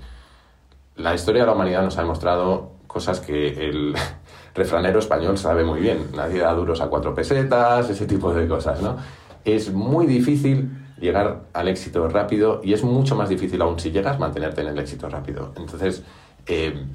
la 0.96 1.14
historia 1.14 1.42
de 1.42 1.46
la 1.46 1.54
humanidad 1.54 1.82
nos 1.82 1.98
ha 1.98 2.02
demostrado 2.02 2.72
cosas 2.86 3.20
que 3.20 3.68
el 3.68 3.94
refranero 4.54 4.98
español 4.98 5.36
sabe 5.38 5.64
muy 5.64 5.80
bien. 5.80 6.10
Nadie 6.14 6.40
da 6.40 6.52
duros 6.52 6.80
a 6.80 6.88
cuatro 6.88 7.14
pesetas, 7.14 7.90
ese 7.90 8.06
tipo 8.06 8.32
de 8.32 8.48
cosas, 8.48 8.80
¿no? 8.80 8.96
Es 9.44 9.72
muy 9.72 10.06
difícil 10.06 10.70
llegar 10.98 11.42
al 11.52 11.68
éxito 11.68 12.08
rápido 12.08 12.60
y 12.64 12.72
es 12.72 12.82
mucho 12.82 13.14
más 13.14 13.28
difícil 13.28 13.60
aún 13.60 13.78
si 13.78 13.90
llegas 13.90 14.18
mantenerte 14.18 14.62
en 14.62 14.68
el 14.68 14.78
éxito 14.78 15.08
rápido. 15.08 15.52
Entonces, 15.56 16.02
eh, 16.46 16.86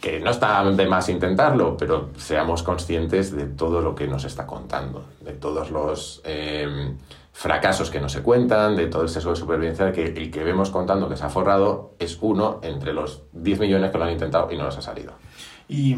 que 0.00 0.20
no 0.20 0.30
está 0.30 0.64
de 0.64 0.86
más 0.86 1.08
intentarlo, 1.08 1.76
pero 1.76 2.10
seamos 2.16 2.62
conscientes 2.62 3.34
de 3.34 3.46
todo 3.46 3.80
lo 3.80 3.94
que 3.94 4.06
nos 4.06 4.24
está 4.24 4.46
contando, 4.46 5.04
de 5.20 5.32
todos 5.32 5.70
los 5.70 6.22
eh, 6.24 6.94
fracasos 7.32 7.90
que 7.90 8.00
no 8.00 8.08
se 8.08 8.22
cuentan, 8.22 8.76
de 8.76 8.86
todo 8.86 9.02
el 9.02 9.08
sesgo 9.08 9.30
de 9.30 9.36
supervivencia, 9.36 9.92
que 9.92 10.06
el 10.06 10.30
que 10.30 10.44
vemos 10.44 10.70
contando 10.70 11.08
que 11.08 11.16
se 11.16 11.24
ha 11.24 11.28
forrado 11.28 11.94
es 11.98 12.18
uno 12.20 12.60
entre 12.62 12.92
los 12.92 13.22
10 13.32 13.60
millones 13.60 13.90
que 13.90 13.98
lo 13.98 14.04
han 14.04 14.12
intentado 14.12 14.52
y 14.52 14.56
no 14.56 14.66
les 14.66 14.76
ha 14.76 14.82
salido. 14.82 15.12
Y 15.68 15.96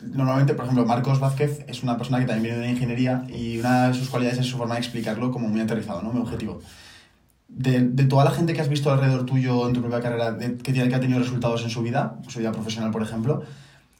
normalmente, 0.00 0.54
por 0.54 0.64
ejemplo, 0.64 0.84
Marcos 0.84 1.18
Vázquez 1.18 1.64
es 1.68 1.82
una 1.82 1.96
persona 1.96 2.20
que 2.20 2.26
también 2.26 2.54
viene 2.54 2.66
de 2.66 2.70
ingeniería 2.72 3.24
y 3.28 3.58
una 3.58 3.88
de 3.88 3.94
sus 3.94 4.08
cualidades 4.08 4.40
es 4.40 4.46
su 4.46 4.58
forma 4.58 4.74
de 4.74 4.80
explicarlo 4.80 5.30
como 5.30 5.48
muy 5.48 5.60
aterrizado, 5.60 6.02
¿no? 6.02 6.12
Muy 6.12 6.22
objetivo. 6.22 6.60
De, 7.54 7.80
de 7.80 8.04
toda 8.04 8.24
la 8.24 8.30
gente 8.30 8.52
que 8.54 8.60
has 8.60 8.68
visto 8.68 8.90
alrededor 8.90 9.26
tuyo 9.26 9.66
en 9.66 9.74
tu 9.74 9.80
propia 9.80 10.00
carrera, 10.00 10.32
de- 10.32 10.56
que, 10.56 10.72
tiene, 10.72 10.88
que 10.88 10.94
ha 10.94 11.00
tenido 11.00 11.18
resultados 11.20 11.62
en 11.62 11.70
su 11.70 11.82
vida, 11.82 12.16
su 12.28 12.38
vida 12.38 12.52
profesional, 12.52 12.90
por 12.90 13.02
ejemplo, 13.02 13.42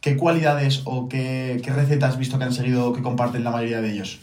¿qué 0.00 0.16
cualidades 0.16 0.82
o 0.84 1.08
qué, 1.08 1.60
qué 1.62 1.72
recetas 1.72 2.10
has 2.12 2.18
visto 2.18 2.38
que 2.38 2.44
han 2.44 2.52
seguido 2.52 2.92
que 2.92 3.02
comparten 3.02 3.44
la 3.44 3.50
mayoría 3.50 3.80
de 3.80 3.92
ellos? 3.92 4.20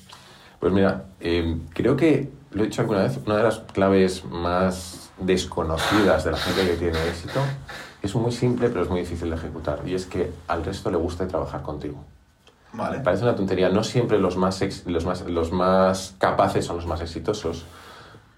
Pues 0.60 0.74
mira, 0.74 1.06
eh, 1.20 1.58
creo 1.74 1.96
que, 1.96 2.30
lo 2.52 2.64
he 2.64 2.66
dicho 2.66 2.82
alguna 2.82 3.04
vez, 3.04 3.20
una 3.26 3.38
de 3.38 3.44
las 3.44 3.60
claves 3.60 4.26
más 4.26 5.12
desconocidas 5.20 6.24
de 6.26 6.32
la 6.32 6.38
gente 6.38 6.62
que 6.68 6.76
tiene 6.78 6.98
éxito 7.08 7.40
es 8.02 8.16
muy 8.16 8.32
simple, 8.32 8.70
pero 8.70 8.84
es 8.84 8.90
muy 8.90 9.02
difícil 9.02 9.30
de 9.30 9.36
ejecutar. 9.36 9.82
Y 9.86 9.94
es 9.94 10.06
que 10.06 10.32
al 10.48 10.64
resto 10.66 10.90
le 10.90 10.98
gusta 10.98 11.28
trabajar 11.28 11.62
contigo. 11.62 12.04
Vale. 12.74 13.00
Parece 13.00 13.24
una 13.24 13.36
tontería, 13.36 13.70
no 13.70 13.84
siempre 13.84 14.20
los 14.20 14.38
más, 14.38 14.62
ex- 14.62 14.86
los 14.86 15.06
más, 15.06 15.22
los 15.26 15.52
más 15.52 16.16
capaces 16.18 16.66
son 16.66 16.78
los 16.78 16.86
más 16.86 17.02
exitosos, 17.02 17.66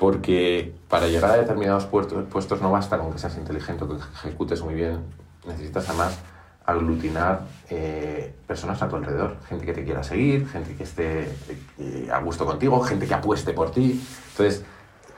porque 0.02 0.74
para 0.89 1.06
llegar 1.10 1.30
a 1.30 1.38
determinados 1.38 1.86
puestos 1.86 2.60
no 2.60 2.72
basta 2.72 2.97
con 2.97 3.14
que 3.14 3.20
seas 3.20 3.38
inteligente 3.38 3.84
o 3.84 3.88
que 3.88 3.97
ejecutes 3.97 4.64
muy 4.64 4.74
bien, 4.74 5.02
necesitas 5.45 5.88
además 5.89 6.18
aglutinar 6.66 7.41
eh, 7.70 8.34
personas 8.47 8.82
a 8.82 8.89
tu 8.89 8.95
alrededor, 8.95 9.38
gente 9.47 9.64
que 9.64 9.74
te 9.74 9.84
quiera 9.84 10.02
seguir, 10.02 10.47
gente 10.47 10.74
que 10.74 10.86
esté 10.86 11.30
eh, 11.78 12.10
a 12.12 12.18
gusto 12.18 12.47
contigo, 12.47 12.82
gente 12.82 13.06
que 13.06 13.14
apueste 13.14 13.54
por 13.54 13.70
ti. 13.70 14.04
Entonces, 14.32 14.66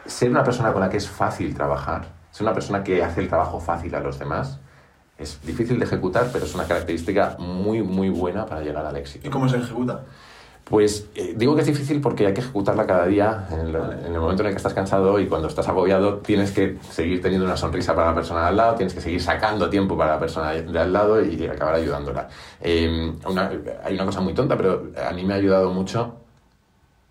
ser 0.06 0.30
una 0.30 0.44
persona 0.44 0.74
con 0.74 0.82
la 0.82 0.90
que 0.90 0.98
es 0.98 1.08
fácil 1.08 1.56
trabajar, 1.56 2.10
ser 2.32 2.44
una 2.44 2.54
persona 2.54 2.84
que 2.84 3.02
hace 3.02 3.22
el 3.22 3.30
trabajo 3.30 3.62
fácil 3.62 3.96
a 3.96 4.02
los 4.02 4.20
demás, 4.20 4.60
es 5.18 5.40
difícil 5.46 5.80
de 5.80 5.86
ejecutar, 5.86 6.30
pero 6.34 6.44
es 6.44 6.54
una 6.56 6.66
característica 6.66 7.38
muy, 7.40 7.82
muy 7.82 8.10
buena 8.10 8.46
para 8.46 8.60
llegar 8.60 8.86
al 8.86 8.98
éxito. 8.98 9.26
¿Y 9.26 9.32
cómo 9.32 9.48
se 9.48 9.56
ejecuta? 9.56 10.04
Pues 10.66 11.07
eh, 11.16 11.34
digo 11.36 11.55
que 11.55 11.61
es 11.61 11.68
difícil 11.68 11.99
porque 11.99 12.26
hay 12.26 12.34
que 12.34 12.39
ejecutarla 12.41 12.88
cada 12.88 13.05
día. 13.05 13.47
En 13.51 13.59
el, 13.59 13.76
en 13.76 14.14
el 14.14 14.20
momento 14.20 14.43
en 14.43 14.47
el 14.47 14.53
que 14.53 14.57
estás 14.57 14.74
cansado 14.74 15.20
y 15.20 15.28
cuando 15.28 15.47
estás 15.49 15.68
agobiado, 15.68 16.18
tienes 16.20 16.51
que 16.51 16.78
seguir 16.89 17.22
teniendo 17.22 17.45
una 17.45 17.57
sonrisa 17.57 17.93
para 17.93 18.07
la 18.09 18.16
persona 18.16 18.41
de 18.43 18.47
al 18.47 18.57
lado, 18.57 18.76
tienes 18.76 18.93
que 18.93 19.01
seguir 19.01 19.22
sacando 19.22 19.70
tiempo 19.70 19.97
para 19.97 20.14
la 20.14 20.20
persona 20.20 20.51
de 20.51 20.80
al 20.80 20.93
lado 20.93 21.24
y 21.24 21.45
acabar 21.47 21.76
ayudándola. 21.76 22.30
Una- 23.28 23.51
hay 23.84 23.93
una 23.95 24.05
cosa 24.05 24.22
muy 24.22 24.34
tonta, 24.34 24.55
pero 24.57 24.88
a 25.05 25.11
mí 25.11 25.24
me 25.26 25.34
ha 25.34 25.38
ayudado 25.38 25.70
mucho 25.72 26.16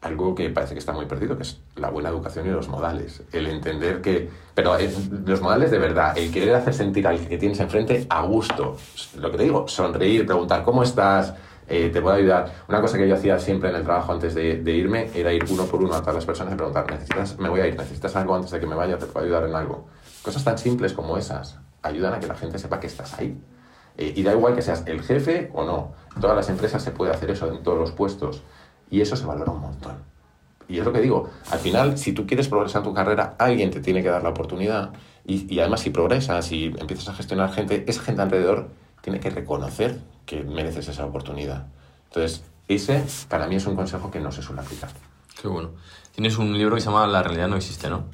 algo 0.00 0.34
que 0.34 0.50
parece 0.50 0.72
que 0.72 0.80
está 0.80 0.92
muy 0.92 1.06
perdido, 1.06 1.36
que 1.36 1.44
es 1.44 1.60
la 1.76 1.88
buena 1.90 2.08
educación 2.08 2.46
y 2.46 2.50
los 2.50 2.68
modales. 2.68 3.22
El 3.32 3.46
entender 3.46 4.00
que... 4.00 4.28
Pero 4.54 4.76
eh, 4.76 4.92
los 5.24 5.40
modales 5.40 5.70
de 5.70 5.78
verdad, 5.78 6.18
el 6.18 6.32
querer 6.32 6.54
hacer 6.56 6.74
sentir 6.74 7.06
al 7.06 7.20
que 7.28 7.38
tienes 7.38 7.60
enfrente 7.60 8.04
a 8.08 8.22
gusto. 8.22 8.76
Lo 9.18 9.30
que 9.30 9.36
te 9.36 9.44
digo, 9.44 9.68
sonreír, 9.68 10.26
preguntar 10.26 10.64
cómo 10.64 10.82
estás, 10.82 11.34
eh, 11.72 11.88
te 11.88 12.02
puedo 12.02 12.14
ayudar. 12.14 12.52
Una 12.68 12.82
cosa 12.82 12.98
que 12.98 13.08
yo 13.08 13.14
hacía 13.14 13.38
siempre 13.38 13.70
en 13.70 13.76
el 13.76 13.82
trabajo 13.82 14.12
antes 14.12 14.34
de, 14.34 14.58
de 14.58 14.72
irme 14.72 15.08
era 15.14 15.32
ir 15.32 15.42
uno 15.48 15.64
por 15.64 15.82
uno 15.82 15.94
a 15.94 16.00
todas 16.00 16.16
las 16.16 16.26
personas 16.26 16.52
y 16.52 16.56
preguntar, 16.56 16.84
¿necesitas, 16.90 17.38
me 17.38 17.48
voy 17.48 17.60
a 17.60 17.66
ir, 17.66 17.78
necesitas 17.78 18.14
algo 18.14 18.34
antes 18.34 18.50
de 18.50 18.60
que 18.60 18.66
me 18.66 18.74
vaya, 18.74 18.98
te 18.98 19.06
puedo 19.06 19.24
ayudar 19.24 19.44
en 19.48 19.54
algo. 19.54 19.86
Cosas 20.20 20.44
tan 20.44 20.58
simples 20.58 20.92
como 20.92 21.16
esas 21.16 21.58
ayudan 21.80 22.12
a 22.12 22.20
que 22.20 22.26
la 22.26 22.34
gente 22.34 22.58
sepa 22.58 22.78
que 22.78 22.88
estás 22.88 23.18
ahí. 23.18 23.40
Eh, 23.96 24.12
y 24.14 24.22
da 24.22 24.32
igual 24.32 24.54
que 24.54 24.60
seas 24.60 24.84
el 24.84 25.02
jefe 25.02 25.50
o 25.54 25.64
no. 25.64 25.94
En 26.14 26.20
todas 26.20 26.36
las 26.36 26.50
empresas 26.50 26.82
se 26.82 26.90
puede 26.90 27.10
hacer 27.10 27.30
eso, 27.30 27.50
en 27.50 27.62
todos 27.62 27.78
los 27.78 27.92
puestos. 27.92 28.42
Y 28.90 29.00
eso 29.00 29.16
se 29.16 29.24
valora 29.24 29.52
un 29.52 29.60
montón. 29.62 29.94
Y 30.68 30.78
es 30.78 30.84
lo 30.84 30.92
que 30.92 31.00
digo, 31.00 31.30
al 31.50 31.58
final, 31.58 31.96
si 31.96 32.12
tú 32.12 32.26
quieres 32.26 32.48
progresar 32.48 32.82
en 32.82 32.88
tu 32.88 32.94
carrera, 32.94 33.34
alguien 33.38 33.70
te 33.70 33.80
tiene 33.80 34.02
que 34.02 34.10
dar 34.10 34.22
la 34.22 34.28
oportunidad. 34.28 34.90
Y, 35.24 35.52
y 35.52 35.60
además, 35.60 35.80
si 35.80 35.88
progresas 35.88 36.52
y 36.52 36.66
empiezas 36.66 37.08
a 37.08 37.14
gestionar 37.14 37.50
gente, 37.50 37.84
esa 37.88 38.02
gente 38.02 38.20
alrededor 38.20 38.68
tiene 39.02 39.20
que 39.20 39.28
reconocer 39.28 39.98
que 40.24 40.42
mereces 40.42 40.88
esa 40.88 41.04
oportunidad. 41.04 41.66
Entonces, 42.08 42.44
ese 42.68 43.04
para 43.28 43.46
mí 43.46 43.56
es 43.56 43.66
un 43.66 43.76
consejo 43.76 44.10
que 44.10 44.20
no 44.20 44.32
se 44.32 44.40
suele 44.40 44.62
aplicar. 44.62 44.88
Qué 45.40 45.48
bueno. 45.48 45.70
Tienes 46.14 46.38
un 46.38 46.56
libro 46.56 46.74
que 46.76 46.80
se 46.80 46.86
llama 46.88 47.06
La 47.06 47.22
realidad 47.22 47.48
no 47.48 47.56
existe, 47.56 47.90
¿no? 47.90 48.04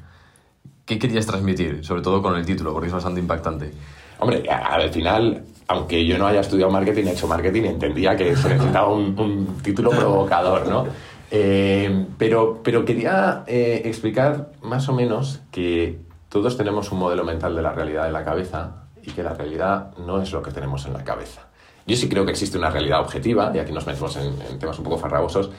¿Qué 0.86 0.98
querías 0.98 1.26
transmitir? 1.26 1.84
Sobre 1.84 2.00
todo 2.02 2.22
con 2.22 2.34
el 2.36 2.44
título, 2.46 2.72
porque 2.72 2.86
es 2.88 2.92
bastante 2.92 3.20
impactante. 3.20 3.72
Hombre, 4.20 4.44
a- 4.50 4.74
al 4.74 4.90
final, 4.90 5.44
aunque 5.68 6.04
yo 6.06 6.16
no 6.16 6.26
haya 6.26 6.40
estudiado 6.40 6.70
marketing, 6.72 7.04
he 7.06 7.12
hecho 7.12 7.28
marketing, 7.28 7.64
entendía 7.64 8.16
que 8.16 8.34
se 8.34 8.48
necesitaba 8.48 8.88
un, 8.88 9.18
un 9.18 9.58
título 9.62 9.90
provocador, 9.90 10.66
¿no? 10.66 10.86
Eh, 11.30 12.06
pero, 12.16 12.60
pero 12.64 12.86
quería 12.86 13.44
eh, 13.46 13.82
explicar 13.84 14.52
más 14.62 14.88
o 14.88 14.94
menos 14.94 15.40
que 15.50 15.98
todos 16.30 16.56
tenemos 16.56 16.90
un 16.90 16.98
modelo 17.00 17.22
mental 17.24 17.54
de 17.54 17.60
la 17.62 17.72
realidad 17.72 18.06
en 18.06 18.14
la 18.14 18.24
cabeza 18.24 18.84
y 19.08 19.12
que 19.12 19.22
la 19.22 19.32
realidad 19.32 19.96
no 19.96 20.20
es 20.20 20.32
lo 20.32 20.42
que 20.42 20.50
tenemos 20.50 20.84
en 20.86 20.92
la 20.92 21.02
cabeza. 21.02 21.42
Yo 21.86 21.96
sí 21.96 22.08
creo 22.08 22.26
que 22.26 22.32
existe 22.32 22.58
una 22.58 22.70
realidad 22.70 23.00
objetiva, 23.00 23.50
y 23.54 23.58
aquí 23.58 23.72
nos 23.72 23.86
metemos 23.86 24.16
en, 24.16 24.58
temas 24.58 24.78
un 24.78 24.84
poco 24.84 24.98
farragosos, 24.98 25.50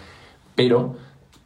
pero 0.56 0.96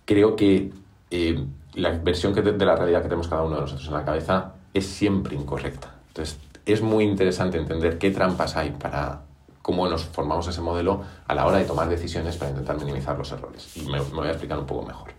creo 0.05 0.35
que 0.35 0.71
eh, 1.09 1.45
la 1.75 1.91
versión 1.91 2.33
que 2.33 2.41
de, 2.41 2.65
la 2.65 2.75
realidad 2.75 3.01
que 3.01 3.07
tenemos 3.07 3.29
cada 3.29 3.43
uno 3.43 3.55
de 3.55 3.61
nosotros 3.61 3.87
en 3.87 3.93
la 3.93 4.03
cabeza 4.03 4.53
es 4.73 4.85
siempre 4.85 5.35
incorrecta. 5.35 5.95
Entonces, 6.09 6.37
es 6.65 6.81
muy 6.81 7.05
interesante 7.05 7.57
entender 7.57 7.97
qué 7.97 8.11
trampas 8.11 8.57
hay 8.57 8.71
para 8.71 9.21
cómo 9.61 9.87
nos 9.87 10.03
formamos 10.03 10.47
ese 10.49 10.59
modelo 10.59 11.01
a 11.25 11.33
la 11.33 11.45
hora 11.45 11.59
de 11.59 11.65
tomar 11.65 11.87
decisiones 11.87 12.35
para 12.35 12.51
intentar 12.51 12.77
minimizar 12.77 13.17
los 13.17 13.31
errores. 13.31 13.77
Y 13.77 13.83
me, 13.89 14.01
voy 14.01 14.27
a 14.27 14.31
explicar 14.31 14.59
un 14.59 14.65
poco 14.65 14.85
mejor. 14.85 15.11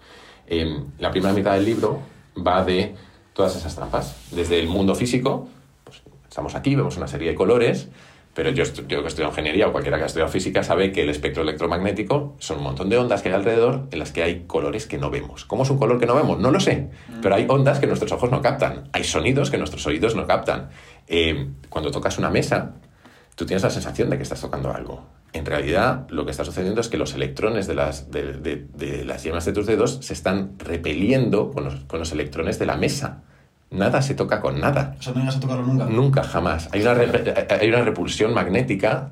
Eh, 0.47 0.85
la 0.99 1.11
primera 1.11 1.32
mitad 1.32 1.55
del 1.55 1.64
libro 1.64 2.01
va 2.47 2.62
de 2.62 2.95
todas 3.32 3.57
esas 3.57 3.74
trampas, 3.74 4.14
desde 4.30 4.61
el 4.61 4.68
mundo 4.68 4.95
físico, 4.95 5.49
estamos 6.35 6.57
aquí, 6.57 6.74
vemos 6.74 6.97
una 6.97 7.07
serie 7.07 7.28
de 7.28 7.37
colores, 7.37 7.89
pero 8.35 8.51
yo, 8.51 8.64
yo 8.89 9.03
que 9.03 9.07
estudio 9.07 9.28
ingeniería 9.28 9.68
o 9.68 9.72
cualquiera 9.72 9.99
que 9.99 10.03
ha 10.03 10.07
estudiado 10.07 10.28
física 10.32 10.64
sabe 10.64 10.91
que 10.91 11.03
el 11.03 11.09
espectro 11.11 11.45
electromagnético 11.45 12.35
son 12.41 12.57
un 12.59 12.64
montón 12.64 12.89
de 12.89 12.99
ondas 12.99 13.22
que 13.22 13.28
hay 13.28 13.37
alrededor 13.37 13.87
en 13.93 14.01
las 14.01 14.11
que 14.11 14.24
hay 14.24 14.43
colores 14.49 14.89
que 14.89 14.99
no 14.99 15.11
vemos. 15.11 15.45
¿Cómo 15.45 15.62
es 15.62 15.70
un 15.70 15.78
color 15.78 16.01
que 16.01 16.07
no 16.07 16.16
vemos? 16.16 16.41
No 16.41 16.51
lo 16.51 16.59
sé, 16.59 16.89
pero 17.22 17.37
hay 17.37 17.47
ondas 17.49 17.78
que 17.78 17.87
nuestros 17.87 18.11
ojos 18.11 18.32
no 18.32 18.43
captan, 18.43 18.89
hay 18.93 19.05
sonidos 19.05 19.53
que 19.53 19.59
nuestros 19.59 19.87
oídos 19.87 20.16
no 20.16 20.26
captan. 20.26 20.70
Eh, 21.07 21.51
cuando 21.68 21.93
tocas 21.93 22.18
una 22.18 22.30
mesa, 22.30 22.72
tú 23.37 23.47
tienes 23.47 23.62
la 23.62 23.70
sensación 23.70 24.11
de 24.11 24.16
que 24.16 24.24
estás 24.24 24.41
tocando 24.41 24.74
algo. 24.74 25.05
En 25.32 25.47
realidad, 25.47 26.09
lo 26.11 26.24
que 26.24 26.32
está 26.32 26.45
sucediendo 26.45 26.80
es 26.80 26.89
que 26.89 26.99
los 26.99 27.14
electrones 27.14 27.68
de 27.68 27.74
las, 27.76 28.11
de, 28.11 28.32
de- 28.32 28.66
de 28.74 29.05
las 29.05 29.22
yemas 29.22 29.45
de 29.45 29.53
tus 29.53 29.66
dedos 29.66 29.99
se 30.03 30.12
están 30.12 30.59
repeliendo 30.59 31.53
con 31.53 31.62
los, 31.62 31.85
con 31.85 32.01
los 32.01 32.11
electrones 32.11 32.59
de 32.59 32.66
la 32.66 32.76
mesa. 32.76 33.22
Nada 33.75 34.01
se 34.03 34.14
toca 34.14 34.41
con 34.41 34.61
nada. 34.61 34.95
O 34.99 35.03
sea, 35.03 35.12
no 35.12 35.20
llegas 35.20 35.37
a 35.37 35.41
tocarlo 35.41 35.64
nunca. 35.66 35.85
Nunca, 35.87 36.22
jamás. 36.22 36.68
Hay 36.72 36.83
una, 36.83 36.93
hay 36.93 37.68
una 37.68 37.83
repulsión 37.83 38.33
magnética 38.33 39.11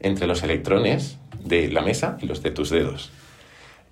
entre 0.00 0.26
los 0.26 0.42
electrones 0.42 1.18
de 1.42 1.68
la 1.68 1.80
mesa 1.82 2.16
y 2.20 2.26
los 2.26 2.42
de 2.42 2.50
tus 2.50 2.70
dedos. 2.70 3.10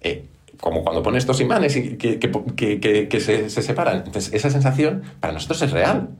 Eh, 0.02 0.26
como 0.60 0.82
cuando 0.84 1.02
pones 1.02 1.22
estos 1.24 1.40
imanes 1.40 1.74
y 1.76 1.96
que, 1.96 2.18
que- 2.18 2.30
que- 2.56 2.80
que- 2.80 3.08
que 3.08 3.20
se, 3.20 3.48
se 3.50 3.62
separan. 3.62 3.98
Entonces, 4.04 4.32
esa 4.34 4.50
sensación 4.50 5.02
para 5.20 5.32
nosotros 5.32 5.62
es 5.62 5.70
real. 5.72 6.10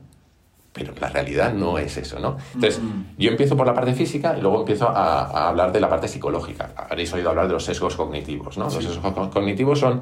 Pero 0.73 0.93
la 1.01 1.09
realidad 1.09 1.53
no 1.53 1.77
es 1.77 1.97
eso, 1.97 2.17
¿no? 2.19 2.37
Entonces, 2.55 2.79
yo 3.17 3.29
empiezo 3.29 3.57
por 3.57 3.67
la 3.67 3.73
parte 3.73 3.93
física 3.93 4.35
y 4.37 4.41
luego 4.41 4.61
empiezo 4.61 4.87
a, 4.87 5.23
a 5.25 5.49
hablar 5.49 5.73
de 5.73 5.81
la 5.81 5.89
parte 5.89 6.07
psicológica. 6.07 6.69
Habréis 6.77 7.11
oído 7.11 7.29
hablar 7.29 7.47
de 7.47 7.53
los 7.53 7.65
sesgos 7.65 7.97
cognitivos, 7.97 8.57
¿no? 8.57 8.63
Los 8.65 8.75
sesgos 8.75 9.13
co- 9.13 9.29
cognitivos 9.29 9.79
son 9.81 9.99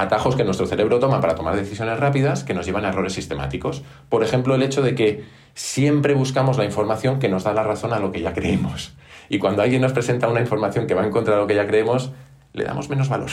atajos 0.00 0.36
que 0.36 0.44
nuestro 0.44 0.66
cerebro 0.66 1.00
toma 1.00 1.20
para 1.20 1.34
tomar 1.34 1.56
decisiones 1.56 1.98
rápidas 1.98 2.44
que 2.44 2.54
nos 2.54 2.66
llevan 2.66 2.84
a 2.84 2.90
errores 2.90 3.12
sistemáticos. 3.12 3.82
Por 4.08 4.22
ejemplo, 4.22 4.54
el 4.54 4.62
hecho 4.62 4.80
de 4.80 4.94
que 4.94 5.24
siempre 5.54 6.14
buscamos 6.14 6.56
la 6.56 6.64
información 6.64 7.18
que 7.18 7.28
nos 7.28 7.44
da 7.44 7.52
la 7.52 7.64
razón 7.64 7.92
a 7.92 7.98
lo 7.98 8.12
que 8.12 8.20
ya 8.20 8.32
creemos. 8.32 8.94
Y 9.28 9.38
cuando 9.38 9.62
alguien 9.62 9.82
nos 9.82 9.92
presenta 9.92 10.28
una 10.28 10.40
información 10.40 10.86
que 10.86 10.94
va 10.94 11.04
en 11.04 11.10
contra 11.10 11.34
de 11.34 11.40
lo 11.40 11.46
que 11.46 11.56
ya 11.56 11.66
creemos, 11.66 12.12
le 12.52 12.64
damos 12.64 12.88
menos 12.88 13.08
valor. 13.08 13.30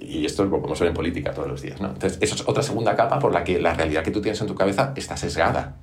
Y 0.00 0.26
esto 0.26 0.44
es 0.44 0.50
lo 0.50 0.58
podemos 0.58 0.78
ver 0.78 0.88
en 0.88 0.94
política 0.94 1.32
todos 1.32 1.48
los 1.48 1.62
días, 1.62 1.80
¿no? 1.80 1.88
Entonces, 1.88 2.18
eso 2.20 2.34
es 2.34 2.42
otra 2.46 2.62
segunda 2.62 2.94
capa 2.94 3.18
por 3.18 3.32
la 3.32 3.42
que 3.42 3.58
la 3.58 3.74
realidad 3.74 4.02
que 4.02 4.10
tú 4.10 4.20
tienes 4.20 4.40
en 4.40 4.46
tu 4.46 4.54
cabeza 4.54 4.92
está 4.96 5.16
sesgada. 5.16 5.76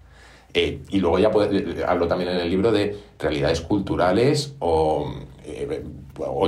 Eh, 0.54 0.82
y 0.90 1.00
luego 1.00 1.20
ya 1.20 1.32
puede- 1.32 1.58
eh, 1.60 1.86
hablo 1.88 2.08
también 2.08 2.32
en 2.32 2.38
el 2.38 2.50
libro 2.50 2.72
de 2.72 2.98
realidades 3.20 3.62
culturales 3.62 4.56
o, 4.60 5.14
eh, 5.46 5.84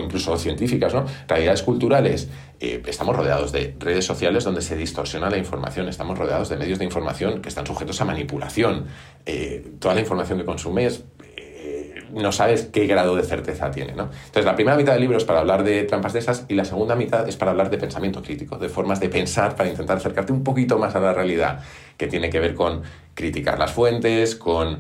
incluso 0.04 0.38
científicas, 0.38 0.94
¿no? 0.94 1.06
Realidades 1.28 1.64
culturales. 1.64 2.30
estamos 2.60 3.14
rodeados 3.18 3.52
de 3.52 3.76
redes 3.78 4.06
sociales 4.06 4.46
donde 4.46 4.62
se 4.62 4.78
distorsiona 4.78 5.30
la 5.30 5.38
información, 5.38 5.90
estamos 5.90 6.18
rodeados 6.18 6.48
de 6.48 6.56
medios 6.56 6.80
de 6.80 6.86
información 6.86 7.42
que 7.42 7.50
están 7.50 7.68
sujetos 7.68 8.00
a 8.00 8.06
manipulación. 8.06 8.86
Toda 9.80 9.96
la 9.96 10.00
información 10.00 10.40
que 10.40 10.46
consumes 10.46 11.04
no 12.14 12.32
sabes 12.32 12.70
qué 12.72 12.86
grado 12.86 13.16
de 13.16 13.24
certeza 13.24 13.72
tiene, 13.72 13.94
¿no? 13.94 14.04
Entonces, 14.04 14.46
la 14.46 14.56
primera 14.56 14.78
mitad 14.78 14.94
del 14.94 15.02
libro 15.02 15.18
es 15.18 15.26
para 15.26 15.40
hablar 15.40 15.64
de 15.64 15.84
trampas 15.84 16.14
de 16.14 16.20
esas 16.20 16.46
y 16.48 16.54
la 16.54 16.64
segunda 16.64 16.96
mitad 16.96 17.28
es 17.28 17.36
para 17.36 17.52
hablar 17.52 17.70
de 17.70 17.78
pensamiento 17.78 18.22
crítico, 18.22 18.58
de 18.58 18.70
formas 18.70 19.00
de 19.00 19.10
pensar 19.10 19.56
para 19.56 19.70
intentar 19.70 19.98
acercarte 19.98 20.32
un 20.32 20.44
poquito 20.44 20.78
más 20.78 20.96
a 20.96 21.00
la 21.00 21.14
realidad, 21.14 21.62
que 21.98 22.08
tiene 22.08 22.30
que 22.30 22.40
ver 22.40 22.54
con 22.54 22.84
criticar 23.14 23.60
las 23.60 23.72
fuentes, 23.72 24.36
con 24.36 24.80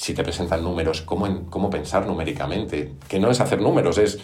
si 0.00 0.14
te 0.14 0.22
presentan 0.22 0.64
números, 0.64 1.02
cómo, 1.02 1.46
cómo 1.50 1.68
pensar 1.68 2.06
numéricamente, 2.06 2.94
que 3.08 3.18
no 3.18 3.30
es 3.30 3.40
hacer 3.40 3.60
números, 3.60 3.98
es, 3.98 4.18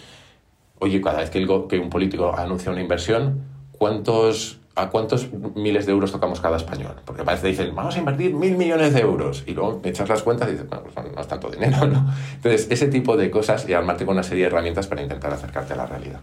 oye, 0.78 1.00
cada 1.02 1.18
vez 1.18 1.30
que, 1.30 1.38
el 1.38 1.48
que 1.68 1.78
un 1.78 1.90
político 1.90 2.34
anuncia 2.34 2.72
una 2.72 2.80
inversión, 2.80 3.42
¿cuántos, 3.72 4.58
¿a 4.74 4.88
cuántos 4.88 5.28
miles 5.54 5.84
de 5.84 5.92
euros 5.92 6.12
tocamos 6.12 6.40
cada 6.40 6.56
español? 6.56 6.96
Porque 7.04 7.24
parece 7.24 7.48
dicen, 7.48 7.74
vamos 7.74 7.94
a 7.94 7.98
invertir 7.98 8.32
mil 8.34 8.56
millones 8.56 8.94
de 8.94 9.00
euros, 9.00 9.44
y 9.46 9.52
luego 9.52 9.82
echas 9.84 10.08
las 10.08 10.22
cuentas 10.22 10.48
y 10.48 10.52
dices, 10.52 10.66
bueno, 10.66 10.84
pues 10.84 11.14
no 11.14 11.20
es 11.20 11.28
tanto 11.28 11.50
dinero, 11.50 11.86
¿no? 11.86 12.10
Entonces, 12.36 12.68
ese 12.70 12.88
tipo 12.88 13.16
de 13.18 13.30
cosas 13.30 13.68
y 13.68 13.74
armarte 13.74 14.06
con 14.06 14.14
una 14.14 14.22
serie 14.22 14.44
de 14.44 14.48
herramientas 14.48 14.86
para 14.86 15.02
intentar 15.02 15.32
acercarte 15.32 15.74
a 15.74 15.76
la 15.76 15.86
realidad. 15.86 16.20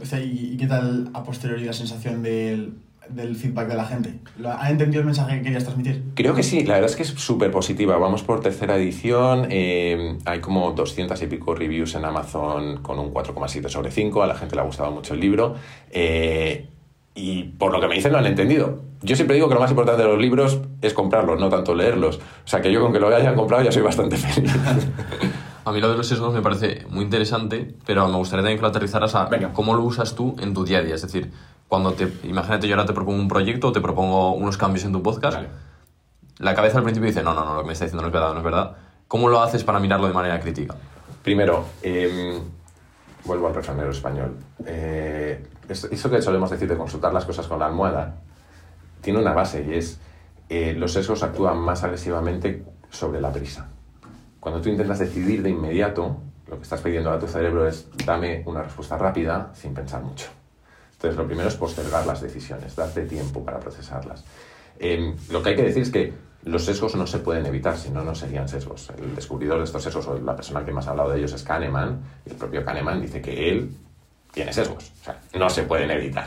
O 0.00 0.06
sea, 0.06 0.18
¿y, 0.18 0.52
y 0.54 0.56
qué 0.56 0.66
tal 0.66 1.10
a 1.12 1.22
posteriori 1.22 1.64
la 1.64 1.72
sensación 1.74 2.22
del 2.22 2.72
del 3.08 3.36
feedback 3.36 3.68
de 3.68 3.74
la 3.74 3.84
gente? 3.84 4.14
¿Lo- 4.38 4.50
¿Han 4.52 4.72
entendido 4.72 5.00
el 5.00 5.06
mensaje 5.06 5.36
que 5.38 5.42
querías 5.42 5.64
transmitir? 5.64 6.02
Creo 6.14 6.34
que 6.34 6.42
sí, 6.42 6.64
la 6.64 6.74
verdad 6.74 6.90
es 6.90 6.96
que 6.96 7.02
es 7.02 7.08
súper 7.10 7.50
positiva. 7.50 7.96
Vamos 7.98 8.22
por 8.22 8.40
tercera 8.40 8.76
edición, 8.76 9.46
eh, 9.50 10.18
hay 10.24 10.40
como 10.40 10.72
200 10.72 11.20
y 11.22 11.26
pico 11.26 11.54
reviews 11.54 11.94
en 11.94 12.04
Amazon 12.04 12.78
con 12.82 12.98
un 12.98 13.12
4,7 13.12 13.68
sobre 13.68 13.90
5, 13.90 14.22
a 14.22 14.26
la 14.26 14.34
gente 14.34 14.54
le 14.54 14.62
ha 14.62 14.64
gustado 14.64 14.90
mucho 14.90 15.14
el 15.14 15.20
libro. 15.20 15.54
eh, 15.90 16.68
y 17.16 17.44
por 17.44 17.70
lo 17.70 17.80
que 17.80 17.86
me 17.86 17.94
dicen 17.94 18.10
lo 18.10 18.18
han 18.18 18.26
entendido. 18.26 18.80
Yo 19.02 19.14
siempre 19.14 19.36
digo 19.36 19.48
que 19.48 19.54
lo 19.54 19.60
más 19.60 19.70
importante 19.70 20.02
de 20.02 20.08
los 20.08 20.18
libros 20.18 20.58
es 20.82 20.92
comprarlos, 20.94 21.38
no 21.38 21.48
tanto 21.48 21.72
leerlos. 21.72 22.16
O 22.16 22.48
sea 22.48 22.60
que 22.60 22.72
yo 22.72 22.80
con 22.80 22.92
que 22.92 22.98
lo 22.98 23.06
hayan 23.14 23.36
comprado 23.36 23.62
ya 23.62 23.70
soy 23.70 23.82
bastante 23.82 24.16
feliz. 24.16 24.52
A 25.64 25.72
mí 25.72 25.80
lo 25.80 25.88
de 25.90 25.96
los 25.96 26.06
sesgos 26.08 26.34
me 26.34 26.42
parece 26.42 26.84
muy 26.90 27.04
interesante, 27.04 27.72
pero 27.86 28.06
me 28.08 28.16
gustaría 28.16 28.42
también 28.42 28.58
que 28.58 28.62
lo 28.62 28.68
aterrizaras 28.68 29.14
a 29.14 29.26
Venga. 29.26 29.52
cómo 29.52 29.74
lo 29.74 29.82
usas 29.84 30.14
tú 30.14 30.36
en 30.40 30.52
tu 30.52 30.64
día 30.64 30.78
a 30.78 30.82
día. 30.82 30.94
Es 30.96 31.02
decir, 31.02 31.30
cuando 31.74 31.92
te, 31.94 32.10
imagínate 32.26 32.66
yo 32.68 32.74
ahora 32.74 32.86
te 32.86 32.92
propongo 32.92 33.18
un 33.20 33.28
proyecto 33.28 33.68
o 33.68 33.72
te 33.72 33.80
propongo 33.80 34.32
unos 34.34 34.56
cambios 34.56 34.84
en 34.84 34.92
tu 34.92 35.02
podcast, 35.02 35.36
Vale. 35.36 35.48
la 36.38 36.54
cabeza 36.54 36.78
al 36.78 36.84
principio 36.84 37.08
dice, 37.08 37.22
no, 37.22 37.34
no, 37.34 37.44
no, 37.44 37.54
lo 37.54 37.60
que 37.62 37.66
me 37.68 37.72
está 37.72 37.84
diciendo 37.84 38.02
no 38.02 38.08
es 38.08 38.12
verdad, 38.12 38.32
no 38.32 38.38
es 38.38 38.44
verdad. 38.44 38.76
¿Cómo 39.08 39.28
lo 39.28 39.40
haces 39.42 39.62
para 39.64 39.78
mirarlo 39.80 40.06
de 40.08 40.12
manera 40.14 40.40
crítica? 40.40 40.74
Primero, 41.22 41.64
eh, 41.82 42.40
vuelvo 43.24 43.46
al 43.48 43.54
refranero 43.54 43.90
español. 43.90 44.36
Eh, 44.66 45.46
es- 45.68 45.84
eso 45.84 46.10
que 46.10 46.20
solemos 46.22 46.50
decir 46.50 46.68
de 46.68 46.76
consultar 46.76 47.12
las 47.12 47.24
cosas 47.24 47.46
con 47.46 47.58
la 47.58 47.66
almohada 47.66 48.16
tiene 49.00 49.18
una 49.20 49.32
base 49.32 49.64
y 49.68 49.74
es 49.74 49.98
eh, 50.48 50.74
los 50.76 50.92
sesgos 50.92 51.22
actúan 51.22 51.58
más 51.58 51.82
agresivamente 51.84 52.64
sobre 52.90 53.20
la 53.20 53.32
prisa. 53.32 53.68
Cuando 54.40 54.60
tú 54.60 54.68
intentas 54.68 54.98
decidir 54.98 55.42
de 55.42 55.50
inmediato, 55.50 56.16
lo 56.48 56.56
que 56.56 56.62
estás 56.62 56.80
pidiendo 56.82 57.10
a 57.10 57.18
tu 57.18 57.26
cerebro 57.26 57.66
es 57.66 57.88
dame 58.04 58.42
una 58.46 58.62
respuesta 58.62 58.98
rápida 58.98 59.50
sin 59.54 59.72
pensar 59.74 60.02
mucho. 60.02 60.26
Entonces, 60.94 61.18
lo 61.18 61.26
primero 61.26 61.48
es 61.48 61.54
postergar 61.56 62.06
las 62.06 62.20
decisiones, 62.20 62.74
darte 62.74 63.04
tiempo 63.04 63.44
para 63.44 63.60
procesarlas. 63.60 64.24
Eh, 64.78 65.14
lo 65.30 65.42
que 65.42 65.50
hay 65.50 65.56
que 65.56 65.62
decir 65.62 65.82
es 65.82 65.90
que 65.90 66.12
los 66.44 66.64
sesgos 66.64 66.94
no 66.94 67.06
se 67.06 67.18
pueden 67.18 67.46
evitar, 67.46 67.76
si 67.76 67.90
no, 67.90 68.02
no 68.02 68.14
serían 68.14 68.48
sesgos. 68.48 68.90
El 68.98 69.14
descubridor 69.14 69.58
de 69.58 69.64
estos 69.64 69.82
sesgos, 69.82 70.06
o 70.06 70.18
la 70.18 70.36
persona 70.36 70.64
que 70.64 70.72
más 70.72 70.86
ha 70.86 70.90
hablado 70.90 71.10
de 71.10 71.18
ellos, 71.18 71.32
es 71.32 71.42
Kahneman, 71.42 72.00
y 72.26 72.30
el 72.30 72.36
propio 72.36 72.64
Kahneman 72.64 73.00
dice 73.00 73.20
que 73.22 73.50
él 73.50 73.70
tiene 74.32 74.52
sesgos. 74.52 74.92
O 75.00 75.04
sea, 75.04 75.20
no 75.34 75.48
se 75.48 75.62
pueden 75.62 75.90
evitar. 75.90 76.26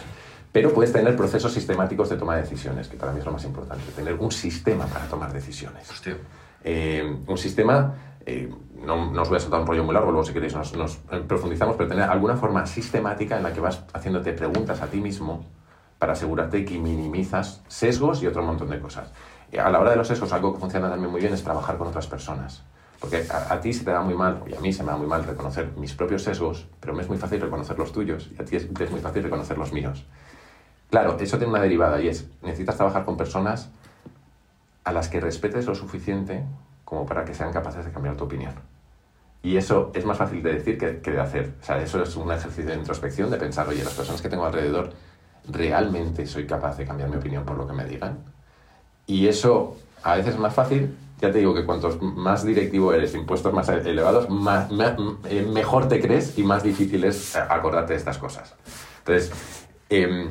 Pero 0.51 0.73
puedes 0.73 0.91
tener 0.91 1.15
procesos 1.15 1.53
sistemáticos 1.53 2.09
de 2.09 2.17
toma 2.17 2.35
de 2.35 2.41
decisiones, 2.41 2.87
que 2.87 2.97
para 2.97 3.11
mí 3.11 3.19
es 3.19 3.25
lo 3.25 3.31
más 3.31 3.43
importante. 3.43 3.83
Tener 3.95 4.15
un 4.15 4.31
sistema 4.31 4.85
para 4.87 5.05
tomar 5.05 5.31
decisiones. 5.31 5.89
Hostia. 5.89 6.17
Eh, 6.63 7.17
un 7.27 7.37
sistema, 7.37 7.93
eh, 8.27 8.53
no, 8.83 9.09
no 9.09 9.21
os 9.21 9.29
voy 9.29 9.37
a 9.37 9.39
soltar 9.39 9.61
un 9.61 9.67
rollo 9.67 9.85
muy 9.85 9.93
largo, 9.93 10.11
luego 10.11 10.25
si 10.25 10.33
queréis 10.33 10.53
nos, 10.53 10.75
nos 10.75 10.97
profundizamos, 11.27 11.77
pero 11.77 11.87
tener 11.87 12.03
alguna 12.03 12.35
forma 12.35 12.65
sistemática 12.65 13.37
en 13.37 13.43
la 13.43 13.53
que 13.53 13.61
vas 13.61 13.85
haciéndote 13.93 14.33
preguntas 14.33 14.81
a 14.81 14.87
ti 14.87 14.99
mismo 14.99 15.45
para 15.97 16.11
asegurarte 16.11 16.65
que 16.65 16.77
minimizas 16.77 17.63
sesgos 17.69 18.21
y 18.21 18.27
otro 18.27 18.43
montón 18.43 18.69
de 18.69 18.79
cosas. 18.81 19.13
Eh, 19.49 19.59
a 19.61 19.69
la 19.69 19.79
hora 19.79 19.91
de 19.91 19.95
los 19.95 20.09
sesgos, 20.09 20.33
algo 20.33 20.53
que 20.53 20.59
funciona 20.59 20.89
también 20.89 21.09
muy 21.09 21.21
bien 21.21 21.33
es 21.33 21.41
trabajar 21.41 21.77
con 21.77 21.87
otras 21.87 22.05
personas. 22.05 22.63
Porque 22.99 23.25
a, 23.29 23.61
ti 23.61 23.71
se 23.71 23.85
te 23.85 23.91
da 23.91 24.01
muy 24.01 24.15
mal, 24.15 24.43
y 24.45 24.55
a 24.55 24.59
mí 24.59 24.73
se 24.73 24.83
me 24.83 24.91
da 24.91 24.97
muy 24.97 25.07
mal 25.07 25.23
reconocer 25.23 25.71
mis 25.77 25.93
propios 25.93 26.23
sesgos, 26.23 26.67
pero 26.81 26.93
me 26.93 27.03
es 27.03 27.07
muy 27.07 27.17
fácil 27.17 27.39
reconocer 27.39 27.79
los 27.79 27.93
tuyos, 27.93 28.29
y 28.37 28.41
a 28.41 28.43
ti 28.43 28.57
es, 28.57 28.67
es 28.77 28.91
muy 28.91 28.99
fácil 28.99 29.23
reconocer 29.23 29.57
los 29.57 29.71
míos. 29.71 30.05
Claro, 30.89 31.15
eso 31.17 31.37
tiene 31.37 31.53
una 31.53 31.61
derivada 31.61 32.01
y 32.01 32.09
es, 32.09 32.27
necesitas 32.41 32.75
trabajar 32.75 33.05
con 33.05 33.15
personas 33.15 33.69
a 34.83 34.91
las 34.91 35.07
que 35.07 35.21
respetes 35.21 35.65
lo 35.65 35.75
suficiente 35.75 36.43
como 36.87 37.05
para 37.05 37.25
que 37.25 37.33
sean 37.33 37.51
capaces 37.51 37.83
de 37.83 37.91
cambiar 37.91 38.15
tu 38.15 38.23
opinión. 38.23 38.53
Y 39.43 39.57
eso 39.57 39.91
es 39.93 40.05
más 40.05 40.17
fácil 40.17 40.41
de 40.41 40.53
decir 40.53 40.77
que, 40.77 41.01
que 41.01 41.11
de 41.11 41.19
hacer. 41.19 41.55
O 41.61 41.65
sea, 41.65 41.81
eso 41.81 42.01
es 42.01 42.15
un 42.15 42.31
ejercicio 42.31 42.71
de 42.71 42.77
introspección, 42.77 43.29
de 43.29 43.35
pensar, 43.35 43.67
oye, 43.67 43.83
las 43.83 43.93
personas 43.93 44.21
que 44.21 44.29
tengo 44.29 44.45
alrededor, 44.45 44.93
¿realmente 45.49 46.25
soy 46.25 46.47
capaz 46.47 46.77
de 46.77 46.85
cambiar 46.85 47.09
mi 47.09 47.17
opinión 47.17 47.43
por 47.43 47.57
lo 47.57 47.67
que 47.67 47.73
me 47.73 47.83
digan? 47.83 48.19
Y 49.05 49.27
eso 49.27 49.75
a 50.01 50.15
veces 50.15 50.35
es 50.35 50.39
más 50.39 50.53
fácil. 50.53 50.95
Ya 51.19 51.29
te 51.29 51.39
digo 51.39 51.53
que 51.53 51.65
cuantos 51.65 52.01
más 52.01 52.45
directivo 52.45 52.93
eres, 52.93 53.13
impuestos 53.15 53.51
más 53.51 53.67
elevados, 53.67 54.29
más, 54.29 54.71
eh, 55.25 55.45
mejor 55.45 55.89
te 55.89 55.99
crees 55.99 56.37
y 56.37 56.43
más 56.43 56.63
difícil 56.63 57.03
es 57.03 57.35
acordarte 57.35 57.93
de 57.93 57.99
estas 57.99 58.17
cosas. 58.17 58.55
Entonces, 58.99 59.33
em, 59.89 60.29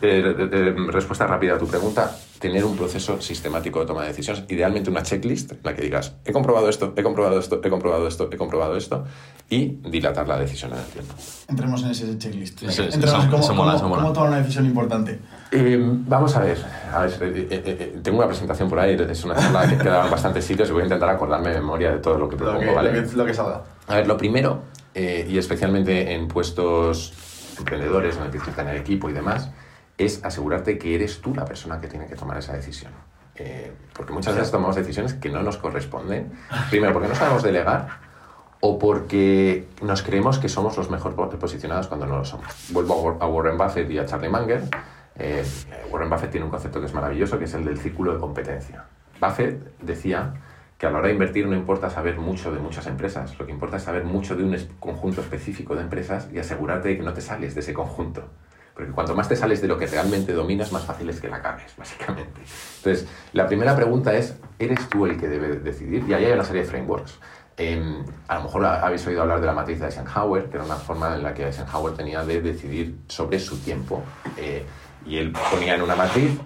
eh, 0.00 0.34
eh, 0.52 0.74
respuesta 0.88 1.26
rápida 1.26 1.56
a 1.56 1.58
tu 1.58 1.66
pregunta, 1.66 2.16
tener 2.38 2.64
un 2.64 2.76
proceso 2.76 3.20
sistemático 3.20 3.80
de 3.80 3.86
toma 3.86 4.02
de 4.02 4.08
decisiones, 4.08 4.44
idealmente 4.48 4.90
una 4.90 5.02
checklist 5.02 5.52
en 5.52 5.60
la 5.64 5.74
que 5.74 5.82
digas, 5.82 6.14
he 6.24 6.32
comprobado 6.32 6.68
esto, 6.68 6.92
he 6.96 7.02
comprobado 7.02 7.38
esto, 7.38 7.60
he 7.64 7.70
comprobado 7.70 8.06
esto, 8.06 8.28
he 8.30 8.36
comprobado 8.36 8.76
esto, 8.76 9.04
y 9.48 9.78
dilatar 9.88 10.28
la 10.28 10.38
decisión 10.38 10.72
en 10.72 10.78
el 10.78 10.84
tiempo. 10.86 11.14
Entremos 11.48 11.82
en 11.84 11.90
ese 11.90 12.18
checklist. 12.18 12.62
Eso- 12.64 12.82
Entremos 12.82 13.04
eso- 13.10 13.22
en 13.22 13.30
cómo, 13.30 13.42
eso 13.44 13.54
mola, 13.54 13.74
cómo- 13.80 13.94
cómo 13.96 14.12
tomar 14.12 14.28
una 14.30 14.38
decisión 14.38 14.66
importante. 14.66 15.18
Eh, 15.52 15.78
vamos 15.80 16.36
a 16.36 16.40
ver, 16.40 16.58
a 16.92 17.00
ver, 17.02 17.10
eh, 17.22 17.46
eh, 17.50 17.62
eh, 17.80 17.98
tengo 18.02 18.18
una 18.18 18.26
presentación 18.26 18.68
por 18.68 18.80
ahí, 18.80 18.94
es 19.08 19.24
una 19.24 19.36
charla 19.36 19.68
que 19.68 19.78
queda 19.78 20.04
en 20.04 20.10
bastantes 20.10 20.44
sitios 20.44 20.68
y 20.68 20.72
voy 20.72 20.82
a 20.82 20.84
intentar 20.84 21.08
acordarme 21.08 21.50
de 21.50 21.60
memoria 21.60 21.92
de 21.92 21.98
todo 21.98 22.18
lo 22.18 22.28
que 22.28 22.36
propongo, 22.36 22.74
¿vale? 22.74 23.06
lo 23.14 23.24
que 23.24 23.34
salga. 23.34 23.62
A 23.86 23.96
ver, 23.96 24.06
lo 24.06 24.16
primero, 24.16 24.62
eh, 24.94 25.26
y 25.30 25.38
especialmente 25.38 26.12
en 26.12 26.26
puestos 26.28 27.12
emprendedores, 27.58 28.16
donde 28.16 28.30
tienes 28.30 28.48
que 28.48 28.54
tener 28.54 28.76
equipo 28.76 29.08
y 29.08 29.12
demás, 29.12 29.50
es 29.98 30.24
asegurarte 30.24 30.78
que 30.78 30.94
eres 30.94 31.20
tú 31.20 31.34
la 31.34 31.44
persona 31.44 31.80
que 31.80 31.88
tiene 31.88 32.06
que 32.06 32.16
tomar 32.16 32.36
esa 32.38 32.52
decisión. 32.52 32.92
Eh, 33.36 33.72
porque 33.94 34.12
muchas 34.12 34.34
veces 34.34 34.50
tomamos 34.50 34.76
decisiones 34.76 35.14
que 35.14 35.28
no 35.30 35.42
nos 35.42 35.56
corresponden. 35.58 36.32
Primero, 36.70 36.92
porque 36.92 37.08
no 37.08 37.14
sabemos 37.14 37.42
delegar 37.42 37.88
o 38.60 38.78
porque 38.78 39.68
nos 39.82 40.02
creemos 40.02 40.38
que 40.38 40.48
somos 40.48 40.76
los 40.76 40.90
mejor 40.90 41.14
posicionados 41.38 41.86
cuando 41.88 42.06
no 42.06 42.16
lo 42.18 42.24
somos. 42.24 42.46
Vuelvo 42.70 42.94
a 42.94 42.96
War- 43.02 43.16
a 43.20 43.26
Warren 43.26 43.58
Buffett 43.58 43.90
y 43.90 43.98
a 43.98 44.06
Charlie 44.06 44.30
Munger. 44.30 44.62
Eh, 45.18 45.44
Warren 45.90 46.08
Buffett 46.10 46.30
tiene 46.30 46.44
un 46.44 46.50
concepto 46.50 46.80
que 46.80 46.86
es 46.86 46.94
maravilloso, 46.94 47.38
que 47.38 47.44
es 47.44 47.54
el 47.54 47.64
del 47.64 47.78
círculo 47.78 48.14
de 48.14 48.18
competencia. 48.20 48.84
Buffett 49.20 49.78
decía 49.80 50.34
que 50.78 50.86
a 50.86 50.90
la 50.90 50.98
hora 50.98 51.06
de 51.08 51.14
invertir 51.14 51.46
no 51.46 51.54
importa 51.56 51.88
saber 51.88 52.18
mucho 52.18 52.52
de 52.52 52.58
muchas 52.60 52.86
empresas, 52.86 53.38
lo 53.38 53.46
que 53.46 53.52
importa 53.52 53.78
es 53.78 53.82
saber 53.82 54.04
mucho 54.04 54.36
de 54.36 54.44
un 54.44 54.54
conjunto 54.78 55.22
específico 55.22 55.74
de 55.74 55.82
empresas 55.82 56.28
y 56.32 56.38
asegurarte 56.38 56.88
de 56.88 56.96
que 56.98 57.02
no 57.02 57.14
te 57.14 57.22
sales 57.22 57.54
de 57.54 57.60
ese 57.60 57.72
conjunto. 57.72 58.24
Porque 58.76 58.92
cuanto 58.92 59.14
más 59.14 59.26
te 59.28 59.36
sales 59.36 59.62
de 59.62 59.68
lo 59.68 59.78
que 59.78 59.86
realmente 59.86 60.32
dominas, 60.34 60.70
más 60.70 60.84
fácil 60.84 61.08
es 61.08 61.18
que 61.20 61.28
la 61.28 61.40
cagues, 61.40 61.74
básicamente. 61.78 62.42
Entonces, 62.76 63.08
la 63.32 63.46
primera 63.46 63.74
pregunta 63.74 64.14
es, 64.14 64.36
¿eres 64.58 64.86
tú 64.90 65.06
el 65.06 65.18
que 65.18 65.28
debe 65.28 65.56
decidir? 65.56 66.04
Y 66.06 66.12
ahí 66.14 66.26
hay 66.26 66.32
una 66.32 66.44
serie 66.44 66.62
de 66.62 66.68
frameworks. 66.68 67.18
Eh, 67.58 67.82
a 68.28 68.34
lo 68.36 68.42
mejor 68.42 68.66
ha- 68.66 68.86
habéis 68.86 69.06
oído 69.06 69.22
hablar 69.22 69.40
de 69.40 69.46
la 69.46 69.54
matriz 69.54 69.80
de 69.80 69.86
Eisenhower, 69.86 70.50
que 70.50 70.56
era 70.56 70.64
una 70.66 70.76
forma 70.76 71.14
en 71.14 71.22
la 71.22 71.32
que 71.32 71.46
Eisenhower 71.46 71.94
tenía 71.94 72.22
de 72.22 72.42
decidir 72.42 72.98
sobre 73.08 73.38
su 73.40 73.56
tiempo. 73.60 74.02
Eh, 74.36 74.62
y 75.06 75.16
él 75.18 75.32
ponía 75.50 75.74
en 75.76 75.80
una 75.82 75.96
matriz 75.96 76.38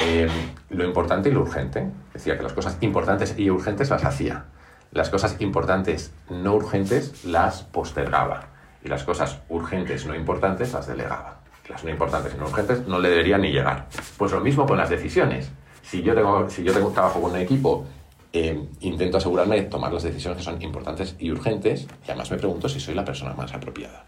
eh, 0.00 0.26
lo 0.70 0.84
importante 0.84 1.28
y 1.28 1.32
lo 1.32 1.42
urgente. 1.42 1.86
Decía 2.14 2.36
que 2.38 2.42
las 2.44 2.54
cosas 2.54 2.78
importantes 2.80 3.34
y 3.36 3.50
urgentes 3.50 3.90
las 3.90 4.04
hacía. 4.04 4.44
Las 4.92 5.10
cosas 5.10 5.36
importantes 5.40 6.12
no 6.30 6.54
urgentes 6.54 7.24
las 7.26 7.62
postergaba. 7.64 8.46
Y 8.82 8.88
las 8.88 9.02
cosas 9.04 9.40
urgentes 9.50 10.06
no 10.06 10.14
importantes 10.14 10.72
las 10.72 10.86
delegaba. 10.86 11.40
Las 11.68 11.82
no 11.82 11.90
importantes 11.90 12.34
y 12.34 12.38
no 12.38 12.44
urgentes 12.44 12.86
no 12.86 12.98
le 12.98 13.08
deberían 13.08 13.40
ni 13.40 13.50
llegar. 13.50 13.86
Pues 14.16 14.32
lo 14.32 14.40
mismo 14.40 14.66
con 14.66 14.76
las 14.76 14.90
decisiones. 14.90 15.50
Si 15.82 16.02
yo 16.02 16.14
tengo, 16.14 16.48
si 16.50 16.62
yo 16.62 16.72
tengo 16.72 16.90
trabajo 16.90 17.20
con 17.20 17.32
un 17.32 17.38
equipo 17.38 17.86
eh, 18.32 18.68
intento 18.80 19.18
asegurarme 19.18 19.56
de 19.56 19.62
tomar 19.62 19.92
las 19.92 20.02
decisiones 20.02 20.38
que 20.38 20.44
son 20.44 20.60
importantes 20.60 21.14
y 21.18 21.30
urgentes 21.30 21.86
y 22.06 22.10
además 22.10 22.30
me 22.30 22.36
pregunto 22.36 22.68
si 22.68 22.80
soy 22.80 22.94
la 22.94 23.04
persona 23.04 23.32
más 23.34 23.54
apropiada. 23.54 24.04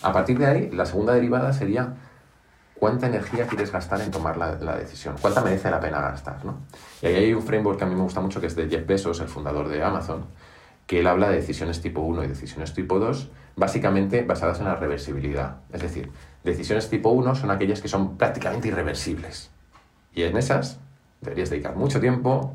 A 0.00 0.12
partir 0.12 0.38
de 0.38 0.46
ahí, 0.46 0.70
la 0.70 0.86
segunda 0.86 1.12
derivada 1.12 1.52
sería 1.52 1.94
cuánta 2.74 3.06
energía 3.06 3.46
quieres 3.46 3.70
gastar 3.70 4.00
en 4.00 4.10
tomar 4.10 4.36
la, 4.36 4.54
la 4.54 4.76
decisión, 4.76 5.16
cuánta 5.20 5.42
merece 5.42 5.70
la 5.70 5.80
pena 5.80 6.00
gastar. 6.00 6.44
¿no? 6.44 6.60
Y 7.02 7.06
ahí 7.06 7.14
hay 7.16 7.34
un 7.34 7.42
framework 7.42 7.78
que 7.78 7.84
a 7.84 7.86
mí 7.86 7.94
me 7.94 8.02
gusta 8.02 8.20
mucho 8.20 8.40
que 8.40 8.46
es 8.46 8.56
de 8.56 8.68
Jeff 8.68 8.86
Bezos, 8.86 9.20
el 9.20 9.28
fundador 9.28 9.68
de 9.68 9.84
Amazon, 9.84 10.24
que 10.86 11.00
él 11.00 11.06
habla 11.06 11.28
de 11.28 11.36
decisiones 11.36 11.80
tipo 11.80 12.00
1 12.00 12.24
y 12.24 12.28
decisiones 12.28 12.72
tipo 12.74 12.98
2, 12.98 13.30
básicamente 13.54 14.22
basadas 14.24 14.60
en 14.60 14.64
la 14.64 14.76
reversibilidad. 14.76 15.58
Es 15.72 15.82
decir, 15.82 16.10
decisiones 16.44 16.88
tipo 16.88 17.10
1 17.10 17.34
son 17.34 17.50
aquellas 17.50 17.80
que 17.80 17.88
son 17.88 18.16
prácticamente 18.16 18.68
irreversibles. 18.68 19.50
Y 20.14 20.22
en 20.22 20.36
esas 20.36 20.78
deberías 21.20 21.50
dedicar 21.50 21.76
mucho 21.76 22.00
tiempo 22.00 22.54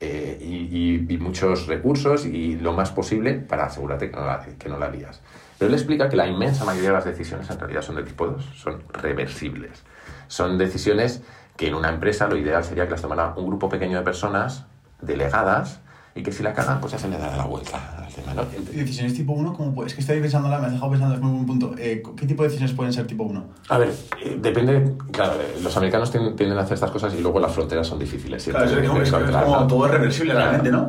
eh, 0.00 0.38
y, 0.40 1.16
muchos 1.18 1.66
recursos 1.66 2.24
y 2.24 2.56
lo 2.56 2.72
más 2.72 2.90
posible 2.90 3.34
para 3.34 3.66
asegurarte 3.66 4.10
que 4.10 4.68
no, 4.68 4.78
la, 4.78 4.88
que. 4.88 5.20
Pero 5.58 5.68
él 5.68 5.74
explica 5.74 6.08
que 6.08 6.16
la 6.16 6.26
inmensa 6.26 6.64
mayoría 6.64 6.90
de 6.90 6.94
las 6.94 7.04
decisiones 7.04 7.50
en 7.50 7.58
realidad 7.58 7.82
son 7.82 7.96
de 7.96 8.04
tipo 8.04 8.26
2, 8.26 8.44
son 8.54 8.82
reversibles. 8.92 9.82
Son 10.28 10.56
decisiones 10.56 11.22
que 11.56 11.66
en 11.66 11.74
una 11.74 11.88
empresa 11.88 12.28
lo 12.28 12.36
ideal 12.36 12.62
sería 12.64 12.84
que 12.84 12.92
las 12.92 13.02
tomara 13.02 13.34
un 13.36 13.46
grupo 13.46 13.68
pequeño 13.68 13.98
de 13.98 14.04
personas 14.04 14.66
delegadas 15.02 15.80
y 16.18 16.22
que 16.22 16.32
si 16.32 16.42
la 16.42 16.52
cagan, 16.52 16.80
pues 16.80 16.92
ya 16.92 16.98
se 16.98 17.08
le 17.08 17.16
da 17.16 17.36
la 17.36 17.44
vuelta 17.44 17.78
al 18.04 18.12
tema, 18.12 18.34
¿no? 18.34 18.42
Decisiones 18.72 19.14
tipo 19.14 19.32
1, 19.32 19.54
¿cómo 19.54 19.72
puede? 19.72 19.86
Es 19.86 19.94
que 19.94 20.00
estoy 20.00 20.20
pensándola, 20.20 20.58
me 20.58 20.66
has 20.66 20.72
dejado 20.72 20.90
pensando, 20.90 21.14
es 21.14 21.20
muy 21.20 21.30
buen 21.30 21.46
punto. 21.46 21.74
Eh, 21.78 22.02
¿Qué 22.16 22.26
tipo 22.26 22.42
de 22.42 22.48
decisiones 22.48 22.74
pueden 22.74 22.92
ser 22.92 23.06
tipo 23.06 23.22
1? 23.22 23.44
A 23.68 23.78
ver, 23.78 23.92
eh, 24.24 24.36
depende, 24.40 24.94
claro, 25.12 25.34
eh, 25.34 25.60
los 25.62 25.76
americanos 25.76 26.10
tienden, 26.10 26.34
tienden 26.34 26.58
a 26.58 26.62
hacer 26.62 26.74
estas 26.74 26.90
cosas 26.90 27.14
y 27.14 27.20
luego 27.20 27.38
las 27.38 27.52
fronteras 27.52 27.86
son 27.86 28.00
difíciles. 28.00 28.42
siempre 28.42 28.66
de 28.66 28.86
encontrar, 29.06 29.46
¿no? 29.46 29.66
todo 29.68 29.86
es 29.86 29.92
reversible 29.92 30.34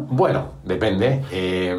Bueno, 0.10 0.54
depende. 0.66 1.24
Eh, 1.32 1.78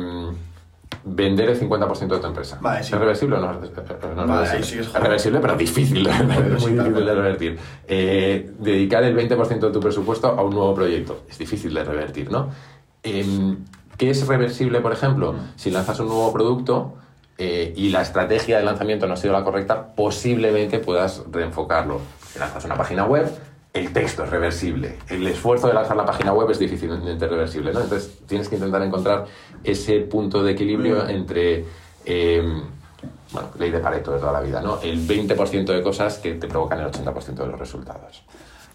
vender 1.03 1.49
el 1.49 1.59
50% 1.59 2.15
de 2.17 2.21
tu 2.21 2.27
empresa. 2.27 2.59
Vale, 2.61 2.83
sí. 2.85 2.93
¿Es 2.93 2.99
reversible 3.01 3.37
o 3.37 3.41
no, 3.41 3.53
es- 3.53 3.59
no 3.61 3.67
es 3.67 4.29
Vale, 4.29 4.45
reversible? 4.51 4.63
sí 4.65 4.75
que 4.75 4.81
es 4.81 4.87
es 4.87 4.93
pero 5.41 5.57
difícil, 5.57 6.05
de- 6.05 6.13
Sí, 6.13 6.23
muy 6.67 6.73
difícil 6.73 7.07
de 7.07 7.15
revertir. 7.15 7.59
Eh, 7.89 8.51
dedicar 8.59 9.03
el 9.05 9.15
20% 9.17 9.67
de 9.69 9.73
tu 9.73 9.81
presupuesto 9.81 10.29
a 10.29 10.43
un 10.43 10.51
nuevo 10.51 10.75
proyecto. 10.75 11.23
Es 11.29 11.39
difícil 11.39 11.73
de 11.73 11.85
revertir, 11.85 12.31
¿no? 12.31 12.51
Em, 13.03 13.65
¿Qué 14.01 14.09
es 14.09 14.27
reversible, 14.27 14.81
por 14.81 14.93
ejemplo? 14.93 15.35
Si 15.57 15.71
lanzas 15.71 16.01
un 16.01 16.09
nuevo 16.09 16.33
producto 16.33 16.95
eh, 17.37 17.75
y 17.77 17.91
la 17.91 18.01
estrategia 18.01 18.57
de 18.57 18.65
lanzamiento 18.65 19.07
no 19.07 19.13
ha 19.13 19.17
sido 19.19 19.35
la 19.35 19.45
correcta, 19.45 19.95
posiblemente 19.95 20.79
puedas 20.79 21.23
reenfocarlo. 21.31 22.01
Si 22.33 22.39
lanzas 22.39 22.65
una 22.65 22.77
página 22.77 23.05
web, 23.05 23.31
el 23.75 23.93
texto 23.93 24.25
es 24.25 24.31
reversible. 24.31 24.97
El 25.09 25.27
esfuerzo 25.27 25.69
de 25.69 25.75
lanzar 25.75 25.99
la 25.99 26.07
página 26.07 26.33
web 26.33 26.51
es 26.51 26.59
difícilmente 26.59 27.29
reversible, 27.29 27.75
¿no? 27.75 27.83
Entonces 27.83 28.21
tienes 28.27 28.49
que 28.49 28.55
intentar 28.57 28.81
encontrar 28.81 29.27
ese 29.63 30.01
punto 30.01 30.43
de 30.43 30.53
equilibrio 30.53 31.07
entre... 31.07 31.67
em, 32.07 32.63
bueno, 33.33 33.51
ley 33.59 33.71
de 33.71 33.81
Pareto 33.81 34.13
de 34.13 34.19
toda 34.19 34.33
la 34.33 34.41
vida, 34.41 34.61
¿no? 34.61 34.81
El 34.81 35.07
20% 35.07 35.67
de 35.67 35.83
cosas 35.83 36.19
que 36.19 36.35
te 36.35 36.49
provocan 36.49 36.81
el 36.81 36.87
80% 36.87 37.35
de 37.35 37.47
los 37.47 37.59
resultados. 37.59 38.23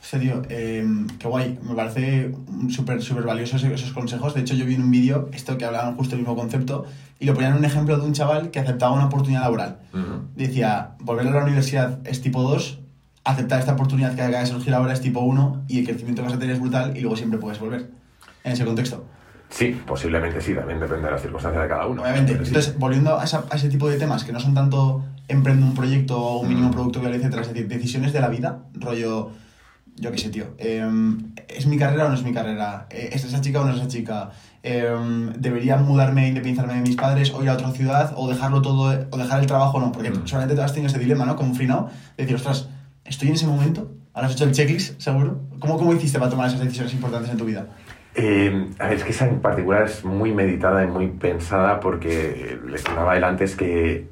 Hostia, 0.05 0.19
tío, 0.19 0.41
eh, 0.49 0.85
qué 1.17 1.27
guay. 1.27 1.57
Me 1.67 1.73
parece 1.73 2.31
súper 2.69 3.01
súper 3.01 3.23
valiosos 3.23 3.63
esos 3.63 3.91
consejos. 3.91 4.35
De 4.35 4.41
hecho, 4.41 4.53
yo 4.53 4.63
vi 4.65 4.75
en 4.75 4.83
un 4.83 4.91
vídeo 4.91 5.29
esto 5.33 5.57
que 5.57 5.65
hablaban 5.65 5.95
justo 5.95 6.13
el 6.13 6.21
mismo 6.21 6.35
concepto 6.35 6.85
y 7.19 7.25
lo 7.25 7.33
ponían 7.33 7.57
un 7.57 7.65
ejemplo 7.65 7.97
de 7.97 8.05
un 8.05 8.13
chaval 8.13 8.51
que 8.51 8.59
aceptaba 8.59 8.93
una 8.93 9.05
oportunidad 9.05 9.41
laboral. 9.41 9.79
Decía, 10.35 10.91
volver 10.99 11.27
a 11.27 11.31
la 11.31 11.43
universidad 11.43 11.99
es 12.05 12.21
tipo 12.21 12.43
2, 12.43 12.79
aceptar 13.23 13.59
esta 13.59 13.73
oportunidad 13.73 14.13
que 14.13 14.21
acaba 14.21 14.41
de 14.41 14.45
surgir 14.45 14.75
ahora 14.75 14.93
es 14.93 15.01
tipo 15.01 15.21
1 15.21 15.63
y 15.67 15.79
el 15.79 15.85
crecimiento 15.85 16.21
que 16.21 16.27
vas 16.27 16.35
a 16.37 16.39
tener 16.39 16.53
es 16.55 16.61
brutal 16.61 16.95
y 16.95 16.99
luego 16.99 17.15
siempre 17.15 17.39
puedes 17.39 17.59
volver. 17.59 17.89
En 18.43 18.51
ese 18.51 18.63
contexto. 18.63 19.05
Sí, 19.49 19.75
posiblemente 19.87 20.39
sí, 20.39 20.53
también 20.53 20.79
depende 20.79 21.05
de 21.05 21.11
las 21.13 21.21
circunstancias 21.21 21.63
de 21.63 21.69
cada 21.69 21.87
uno. 21.87 22.03
Obviamente. 22.03 22.33
Sí. 22.33 22.47
Entonces, 22.49 22.77
volviendo 22.77 23.19
a, 23.19 23.23
esa- 23.23 23.45
a 23.49 23.55
ese 23.55 23.69
tipo 23.69 23.89
de 23.89 23.97
temas 23.97 24.23
que 24.23 24.31
no 24.31 24.39
son 24.39 24.53
tanto 24.53 25.03
emprende 25.27 25.63
un 25.65 25.73
proyecto 25.73 26.19
o 26.19 26.41
un 26.41 26.47
mínimo 26.49 26.67
Mm. 26.69 26.73
producto 26.73 26.99
viable, 26.99 27.17
etcétera, 27.17 27.41
es 27.41 27.47
decir, 27.47 27.67
decisiones 27.67 28.13
de 28.13 28.19
la 28.21 28.27
vida, 28.27 28.59
rollo, 28.75 29.31
yo 29.95 30.11
qué 30.11 30.17
sé, 30.17 30.29
tío, 30.29 30.45
em, 30.57 31.31
¿es 31.47 31.65
mi 31.67 31.77
carrera 31.77 32.05
o 32.05 32.09
no 32.09 32.15
es 32.15 32.23
mi 32.23 32.33
carrera? 32.33 32.87
Eh, 32.89 33.09
¿Es 33.13 33.23
esa 33.23 33.39
chica 33.41 33.61
o 33.61 33.65
no 33.65 33.71
es 33.71 33.77
esa 33.77 33.87
chica? 33.87 34.31
Em, 34.63 35.31
¿Debería 35.33 35.77
mudarme, 35.77 36.27
independizarme 36.27 36.73
de 36.75 36.81
mis 36.81 36.95
padres 36.95 37.31
o 37.33 37.41
ir 37.43 37.49
a 37.49 37.53
otra 37.53 37.71
ciudad 37.71 38.13
o 38.17 38.27
dejarlo 38.27 38.61
todo, 38.61 39.07
o 39.11 39.17
dejar 39.17 39.39
el 39.39 39.45
trabajo 39.47 39.77
o 39.77 39.81
no? 39.81 39.91
Porque 39.91 40.09
Mm. 40.09 40.27
solamente 40.27 40.55
te 40.55 40.61
has 40.61 40.73
tenido 40.73 40.89
ese 40.89 40.99
dilema, 40.99 41.25
¿no? 41.25 41.35
Como 41.35 41.49
un 41.51 41.55
frenado, 41.55 41.89
de 42.17 42.23
decir, 42.23 42.35
ostras, 42.35 42.69
¿estoy 43.05 43.29
en 43.29 43.35
ese 43.35 43.47
momento? 43.47 43.91
¿Ahora 44.13 44.27
has 44.27 44.33
hecho 44.33 44.45
el 44.45 44.51
checklist, 44.51 44.99
seguro? 44.99 45.41
¿Cómo, 45.59 45.77
¿Cómo 45.77 45.93
hiciste 45.93 46.19
para 46.19 46.29
tomar 46.31 46.47
esas 46.47 46.59
decisiones 46.61 46.93
importantes 46.93 47.29
en 47.31 47.37
tu 47.37 47.45
vida? 47.45 47.67
Eh, 48.15 48.69
a 48.79 48.87
ver, 48.87 48.97
es 48.97 49.03
que 49.03 49.11
esa 49.11 49.27
en 49.27 49.41
particular 49.41 49.83
es 49.83 50.05
muy 50.05 50.33
meditada 50.33 50.83
y 50.83 50.87
muy 50.87 51.07
pensada 51.07 51.79
porque 51.81 52.57
les 52.65 52.81
contaba 52.83 53.15
él 53.17 53.23
antes 53.25 53.55
que 53.57 54.07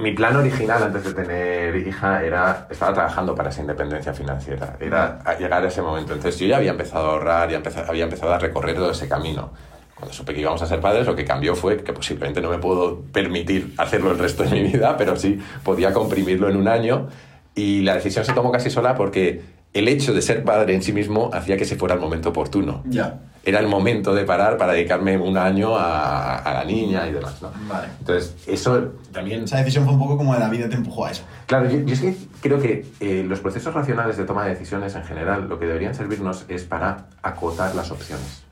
mi 0.00 0.12
plan 0.12 0.36
original 0.36 0.82
antes 0.82 1.04
de 1.04 1.12
tener 1.14 1.76
hija 1.76 2.22
era, 2.24 2.66
estaba 2.70 2.92
trabajando 2.94 3.34
para 3.34 3.50
esa 3.50 3.60
independencia 3.62 4.12
financiera, 4.12 4.76
era 4.80 5.18
llegar 5.38 5.64
a 5.64 5.68
ese 5.68 5.82
momento. 5.82 6.12
Entonces 6.14 6.38
yo 6.40 6.46
ya 6.46 6.56
había 6.58 6.70
empezado 6.72 7.08
a 7.08 7.12
ahorrar, 7.12 7.50
ya 7.50 7.58
empeza- 7.58 7.84
había 7.88 8.04
empezado 8.04 8.32
a 8.34 8.38
recorrer 8.38 8.76
todo 8.76 8.90
ese 8.90 9.08
camino. 9.08 9.52
Cuando 9.94 10.12
supe 10.12 10.34
que 10.34 10.40
íbamos 10.42 10.60
a 10.60 10.66
ser 10.66 10.80
padres, 10.80 11.06
lo 11.06 11.16
que 11.16 11.24
cambió 11.24 11.56
fue 11.56 11.78
que 11.82 11.92
posiblemente 11.92 12.40
no 12.42 12.50
me 12.50 12.58
puedo 12.58 13.00
permitir 13.12 13.72
hacerlo 13.78 14.10
el 14.10 14.18
resto 14.18 14.42
de 14.44 14.50
mi 14.50 14.62
vida, 14.64 14.96
pero 14.98 15.16
sí 15.16 15.40
podía 15.64 15.92
comprimirlo 15.94 16.48
en 16.50 16.56
un 16.56 16.68
año. 16.68 17.08
Y 17.54 17.80
la 17.80 17.94
decisión 17.94 18.22
se 18.24 18.34
tomó 18.34 18.52
casi 18.52 18.68
sola 18.68 18.94
porque 18.94 19.40
el 19.78 19.88
hecho 19.88 20.14
de 20.14 20.22
ser 20.22 20.42
padre 20.44 20.74
en 20.74 20.82
sí 20.82 20.92
mismo 20.92 21.30
hacía 21.32 21.56
que 21.56 21.64
se 21.64 21.76
fuera 21.76 21.94
el 21.94 22.00
momento 22.00 22.30
oportuno 22.30 22.82
Ya. 22.86 23.18
era 23.44 23.58
el 23.60 23.68
momento 23.68 24.14
de 24.14 24.24
parar 24.24 24.56
para 24.56 24.72
dedicarme 24.72 25.18
un 25.18 25.36
año 25.36 25.76
a, 25.76 26.36
a 26.36 26.54
la 26.54 26.64
niña 26.64 27.06
y 27.08 27.12
demás, 27.12 27.40
¿no? 27.42 27.50
Vale. 27.68 27.88
Entonces, 27.98 28.34
eso 28.46 28.92
también... 29.12 29.44
Esa 29.44 29.58
decisión 29.58 29.84
fue 29.84 29.92
un 29.94 29.98
poco 30.00 30.16
como 30.16 30.32
de 30.34 30.40
la 30.40 30.48
vida 30.48 30.68
te 30.68 30.76
empujó 30.76 31.06
a 31.06 31.10
eso. 31.10 31.24
Claro, 31.46 31.68
yo, 31.70 31.78
yo 31.80 31.92
es 31.94 32.00
que 32.00 32.16
creo 32.40 32.58
que 32.60 32.86
eh, 33.00 33.24
los 33.28 33.40
procesos 33.40 33.74
racionales 33.74 34.16
de 34.16 34.24
toma 34.24 34.44
de 34.44 34.50
decisiones 34.50 34.94
en 34.94 35.04
general 35.04 35.48
lo 35.48 35.58
que 35.58 35.66
deberían 35.66 35.94
servirnos 35.94 36.44
es 36.48 36.64
para 36.64 37.06
acotar 37.22 37.74
las 37.74 37.90
opciones. 37.90 38.44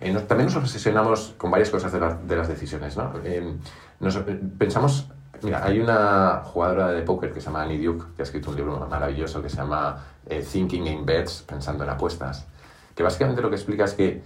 Eh, 0.00 0.12
nos- 0.12 0.26
también 0.26 0.46
nos 0.46 0.56
obsesionamos 0.56 1.34
con 1.38 1.50
varias 1.50 1.70
cosas 1.70 1.92
de, 1.92 2.00
la- 2.00 2.14
de 2.14 2.36
las 2.36 2.48
decisiones, 2.48 2.96
¿no? 2.96 3.12
Eh, 3.24 3.54
nos- 4.00 4.16
eh, 4.16 4.40
pensamos... 4.58 5.08
Mira, 5.42 5.64
hay 5.64 5.80
una 5.80 6.42
jugadora 6.44 6.92
de 6.92 7.02
póker 7.02 7.32
que 7.32 7.40
se 7.40 7.46
llama 7.46 7.62
Annie 7.62 7.84
Duke, 7.84 8.04
que 8.16 8.22
ha 8.22 8.24
escrito 8.24 8.50
un 8.50 8.56
libro 8.56 8.86
maravilloso 8.88 9.42
que 9.42 9.48
se 9.48 9.56
llama 9.56 10.04
eh, 10.28 10.42
Thinking 10.42 10.86
in 10.86 11.06
Bets, 11.06 11.44
pensando 11.46 11.84
en 11.84 11.90
apuestas, 11.90 12.46
que 12.94 13.02
básicamente 13.02 13.42
lo 13.42 13.50
que 13.50 13.56
explica 13.56 13.84
es 13.84 13.94
que 13.94 14.22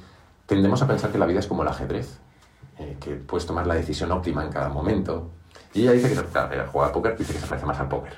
tendemos 0.46 0.82
a 0.82 0.86
pensar 0.86 1.10
que 1.10 1.18
la 1.18 1.26
vida 1.26 1.40
es 1.40 1.46
como 1.46 1.62
el 1.62 1.68
ajedrez, 1.68 2.18
eh, 2.78 2.96
que 3.00 3.16
puedes 3.16 3.46
tomar 3.46 3.66
la 3.66 3.74
decisión 3.74 4.10
óptima 4.12 4.44
en 4.44 4.50
cada 4.50 4.68
momento. 4.68 5.30
Y 5.72 5.82
ella 5.82 5.92
dice 5.92 6.08
que, 6.14 6.22
claro, 6.28 6.52
ella 6.52 6.66
juega 6.66 6.88
al 6.88 6.92
póker, 6.92 7.16
dice 7.16 7.32
que 7.32 7.38
se 7.38 7.46
parece 7.46 7.66
más 7.66 7.78
al 7.78 7.88
póker. 7.88 8.12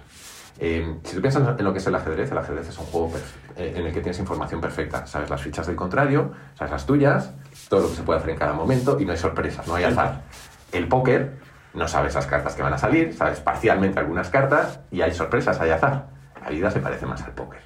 Eh, 0.58 0.98
si 1.04 1.16
tú 1.16 1.20
piensas 1.20 1.58
en 1.58 1.64
lo 1.64 1.72
que 1.72 1.78
es 1.78 1.86
el 1.86 1.94
ajedrez, 1.94 2.30
el 2.30 2.38
ajedrez 2.38 2.68
es 2.68 2.78
un 2.78 2.86
juego 2.86 3.12
eh, 3.56 3.74
en 3.76 3.86
el 3.86 3.92
que 3.92 4.00
tienes 4.00 4.18
información 4.18 4.60
perfecta. 4.60 5.06
Sabes 5.06 5.30
las 5.30 5.42
fichas 5.42 5.66
del 5.66 5.76
contrario, 5.76 6.32
sabes 6.56 6.70
las 6.70 6.86
tuyas, 6.86 7.32
todo 7.68 7.82
lo 7.82 7.88
que 7.88 7.96
se 7.96 8.02
puede 8.02 8.18
hacer 8.18 8.30
en 8.30 8.38
cada 8.38 8.52
momento 8.52 9.00
y 9.00 9.04
no 9.04 9.12
hay 9.12 9.18
sorpresas, 9.18 9.66
no 9.66 9.74
hay 9.74 9.84
azar. 9.84 10.22
El 10.70 10.88
póker, 10.88 11.38
no 11.74 11.88
sabes 11.88 12.14
las 12.14 12.26
cartas 12.26 12.54
que 12.54 12.62
van 12.62 12.74
a 12.74 12.78
salir, 12.78 13.14
sabes 13.14 13.40
parcialmente 13.40 13.98
algunas 13.98 14.28
cartas 14.28 14.80
y 14.90 15.00
hay 15.00 15.12
sorpresas, 15.12 15.60
hay 15.60 15.70
azar. 15.70 16.06
La 16.42 16.50
vida 16.50 16.70
se 16.70 16.80
parece 16.80 17.06
más 17.06 17.22
al 17.22 17.32
póker. 17.32 17.60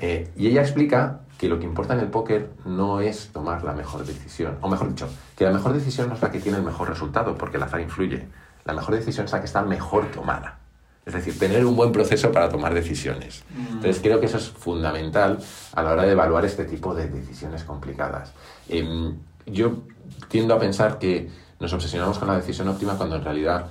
Eh, 0.00 0.30
y 0.36 0.48
ella 0.48 0.60
explica 0.60 1.20
que 1.38 1.48
lo 1.48 1.58
que 1.58 1.64
importa 1.64 1.94
en 1.94 2.00
el 2.00 2.08
póker 2.08 2.50
no 2.64 3.00
es 3.00 3.30
tomar 3.32 3.62
la 3.62 3.72
mejor 3.72 4.04
decisión, 4.04 4.58
o 4.60 4.68
mejor 4.68 4.88
dicho, 4.88 5.08
que 5.36 5.44
la 5.44 5.52
mejor 5.52 5.72
decisión 5.72 6.08
no 6.08 6.14
es 6.14 6.22
la 6.22 6.30
que 6.30 6.40
tiene 6.40 6.58
el 6.58 6.64
mejor 6.64 6.88
resultado, 6.88 7.36
porque 7.36 7.58
el 7.58 7.62
azar 7.62 7.80
influye. 7.80 8.26
La 8.64 8.72
mejor 8.72 8.94
decisión 8.94 9.26
es 9.26 9.32
la 9.32 9.40
que 9.40 9.46
está 9.46 9.62
mejor 9.62 10.10
tomada. 10.10 10.58
Es 11.04 11.14
decir, 11.14 11.38
tener 11.38 11.64
un 11.64 11.76
buen 11.76 11.92
proceso 11.92 12.32
para 12.32 12.48
tomar 12.48 12.74
decisiones. 12.74 13.44
Entonces, 13.56 14.00
creo 14.02 14.18
que 14.18 14.26
eso 14.26 14.38
es 14.38 14.50
fundamental 14.50 15.38
a 15.72 15.82
la 15.82 15.92
hora 15.92 16.02
de 16.02 16.12
evaluar 16.12 16.44
este 16.44 16.64
tipo 16.64 16.94
de 16.94 17.06
decisiones 17.06 17.62
complicadas. 17.62 18.32
Em, 18.68 19.16
yo 19.46 19.84
tiendo 20.26 20.54
a 20.54 20.58
pensar 20.58 20.98
que 20.98 21.30
nos 21.60 21.72
obsesionamos 21.72 22.18
con 22.18 22.28
la 22.28 22.36
decisión 22.36 22.68
óptima 22.68 22.94
cuando 22.96 23.16
en 23.16 23.24
realidad 23.24 23.66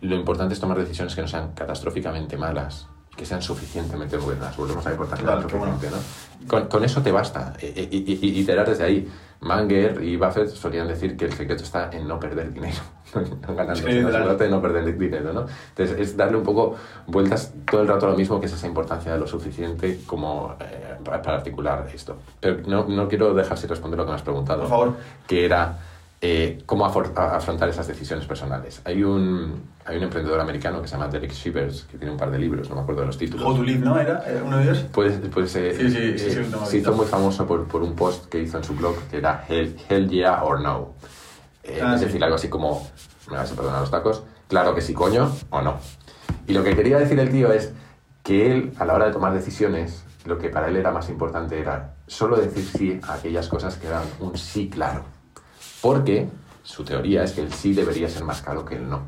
lo 0.00 0.14
importante 0.14 0.54
es 0.54 0.60
tomar 0.60 0.78
decisiones 0.78 1.14
que 1.14 1.22
no 1.22 1.28
sean 1.28 1.52
catastróficamente 1.52 2.36
malas, 2.36 2.86
que 3.16 3.24
sean 3.26 3.42
suficientemente 3.42 4.16
buenas. 4.16 4.56
Volvemos 4.56 4.84
a 4.86 4.90
la 4.90 4.94
importancia 4.94 5.26
Claro, 5.26 5.48
bueno. 5.58 5.74
¿no? 5.82 6.46
Con, 6.48 6.66
con 6.68 6.84
eso 6.84 7.02
te 7.02 7.10
basta. 7.10 7.54
E- 7.60 7.66
e- 7.74 7.88
Y, 7.90 8.12
y- 8.12 8.18
y 8.36 8.40
iterar 8.40 8.68
desde 8.68 8.84
ahí. 8.84 9.08
Manger 9.40 10.02
y 10.02 10.16
Buffett 10.16 10.48
solían 10.48 10.88
decir 10.88 11.16
que 11.16 11.26
el 11.26 11.32
secreto 11.32 11.62
está 11.62 11.90
en 11.92 12.06
no 12.08 12.18
perder 12.18 12.52
dinero. 12.52 12.78
No 13.14 13.54
ganando, 13.54 13.76
Sí, 13.76 13.84
sino 13.90 14.34
de 14.36 14.48
no 14.50 14.60
perder 14.60 14.98
dinero, 14.98 15.32
¿no? 15.32 15.46
Entonces, 15.70 15.98
es 15.98 16.14
darle 16.16 16.36
un 16.36 16.42
poco 16.42 16.76
vueltas 17.06 17.54
todo 17.70 17.80
el 17.80 17.88
rato 17.88 18.06
a 18.06 18.10
lo 18.10 18.16
mismo, 18.16 18.38
que 18.38 18.44
es 18.46 18.52
esa 18.52 18.66
importancia 18.66 19.12
de 19.14 19.18
lo 19.18 19.26
suficiente 19.26 20.00
como 20.06 20.54
eh, 20.60 20.96
para, 21.02 21.22
para 21.22 21.36
articular 21.38 21.88
esto. 21.94 22.16
Pero 22.38 22.58
no, 22.66 22.84
no 22.84 23.08
quiero 23.08 23.32
dejar 23.32 23.56
sin 23.56 23.70
responder 23.70 23.96
lo 23.96 24.04
que 24.04 24.10
me 24.10 24.16
has 24.16 24.22
preguntado. 24.22 24.60
Por 24.60 24.68
favor. 24.68 24.96
Que 25.26 25.46
era 25.46 25.78
eh, 26.20 26.62
cómo 26.66 26.84
afrontar 26.84 27.68
esas 27.68 27.86
decisiones 27.86 28.26
personales. 28.26 28.80
Hay 28.84 29.04
un, 29.04 29.62
hay 29.84 29.96
un 29.98 30.02
emprendedor 30.02 30.40
americano 30.40 30.82
que 30.82 30.88
se 30.88 30.94
llama 30.96 31.08
Derek 31.08 31.32
Shivers, 31.32 31.84
que 31.84 31.96
tiene 31.96 32.12
un 32.12 32.18
par 32.18 32.30
de 32.30 32.38
libros, 32.38 32.68
no 32.68 32.74
me 32.74 32.82
acuerdo 32.82 33.02
de 33.02 33.06
los 33.06 33.18
títulos. 33.18 33.46
How 33.46 33.54
to 33.54 33.62
Live, 33.62 33.84
¿no? 33.84 33.98
¿Era 33.98 34.24
uno 34.44 34.56
de 34.56 34.64
ellos? 34.64 34.84
Pues, 34.92 35.20
pues 35.32 35.54
eh, 35.54 35.74
Sí, 35.76 35.90
sí, 35.90 36.18
sí, 36.18 36.40
eh, 36.40 36.50
se 36.64 36.78
hizo 36.78 36.92
muy 36.92 37.06
famoso 37.06 37.46
por, 37.46 37.68
por 37.68 37.82
un 37.82 37.94
post 37.94 38.26
que 38.26 38.40
hizo 38.42 38.58
en 38.58 38.64
su 38.64 38.74
blog 38.74 38.96
que 39.10 39.18
era 39.18 39.44
Hell, 39.48 39.76
hell 39.88 40.08
yeah 40.08 40.42
or 40.42 40.60
no. 40.60 40.94
Eh, 41.62 41.80
Ah, 41.82 41.94
es 41.94 42.00
decir, 42.00 42.22
algo 42.24 42.36
así 42.36 42.48
como, 42.48 42.88
me 43.30 43.36
vas 43.36 43.52
a 43.52 43.54
perdonar 43.54 43.80
los 43.80 43.90
tacos, 43.90 44.24
claro 44.48 44.74
que 44.74 44.80
sí, 44.80 44.94
coño, 44.94 45.30
o 45.50 45.62
no. 45.62 45.76
Y 46.48 46.52
lo 46.52 46.64
que 46.64 46.74
quería 46.74 46.98
decir 46.98 47.20
el 47.20 47.30
tío 47.30 47.52
es 47.52 47.72
que 48.24 48.50
él, 48.50 48.72
a 48.78 48.84
la 48.84 48.94
hora 48.94 49.06
de 49.06 49.12
tomar 49.12 49.32
decisiones, 49.34 50.02
lo 50.24 50.38
que 50.38 50.48
para 50.48 50.68
él 50.68 50.76
era 50.76 50.90
más 50.90 51.08
importante 51.10 51.60
era 51.60 51.94
solo 52.06 52.36
decir 52.36 52.64
sí 52.64 53.00
a 53.06 53.14
aquellas 53.14 53.48
cosas 53.48 53.76
que 53.76 53.86
eran 53.86 54.02
un 54.20 54.36
sí 54.36 54.68
claro. 54.68 55.04
Porque 55.80 56.28
su 56.64 56.84
teoría 56.84 57.24
es 57.24 57.32
que 57.32 57.40
el 57.42 57.52
sí 57.52 57.72
debería 57.72 58.08
ser 58.08 58.24
más 58.24 58.42
claro 58.42 58.64
que 58.64 58.76
el 58.76 58.88
no. 58.88 59.02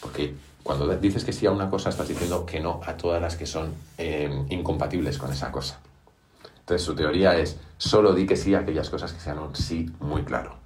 Porque 0.00 0.34
cuando 0.62 0.88
dices 0.96 1.24
que 1.24 1.32
sí 1.32 1.46
a 1.46 1.50
una 1.50 1.70
cosa, 1.70 1.90
estás 1.90 2.08
diciendo 2.08 2.44
que 2.44 2.60
no 2.60 2.80
a 2.84 2.94
todas 2.96 3.20
las 3.22 3.36
que 3.36 3.46
son 3.46 3.74
eh, 3.96 4.30
incompatibles 4.50 5.18
con 5.18 5.32
esa 5.32 5.50
cosa. 5.50 5.80
Entonces 6.60 6.84
su 6.84 6.94
teoría 6.94 7.36
es, 7.38 7.56
solo 7.78 8.12
di 8.12 8.26
que 8.26 8.36
sí 8.36 8.54
a 8.54 8.60
aquellas 8.60 8.90
cosas 8.90 9.12
que 9.12 9.20
sean 9.20 9.38
un 9.38 9.54
sí 9.56 9.90
muy 10.00 10.22
claro. 10.22 10.56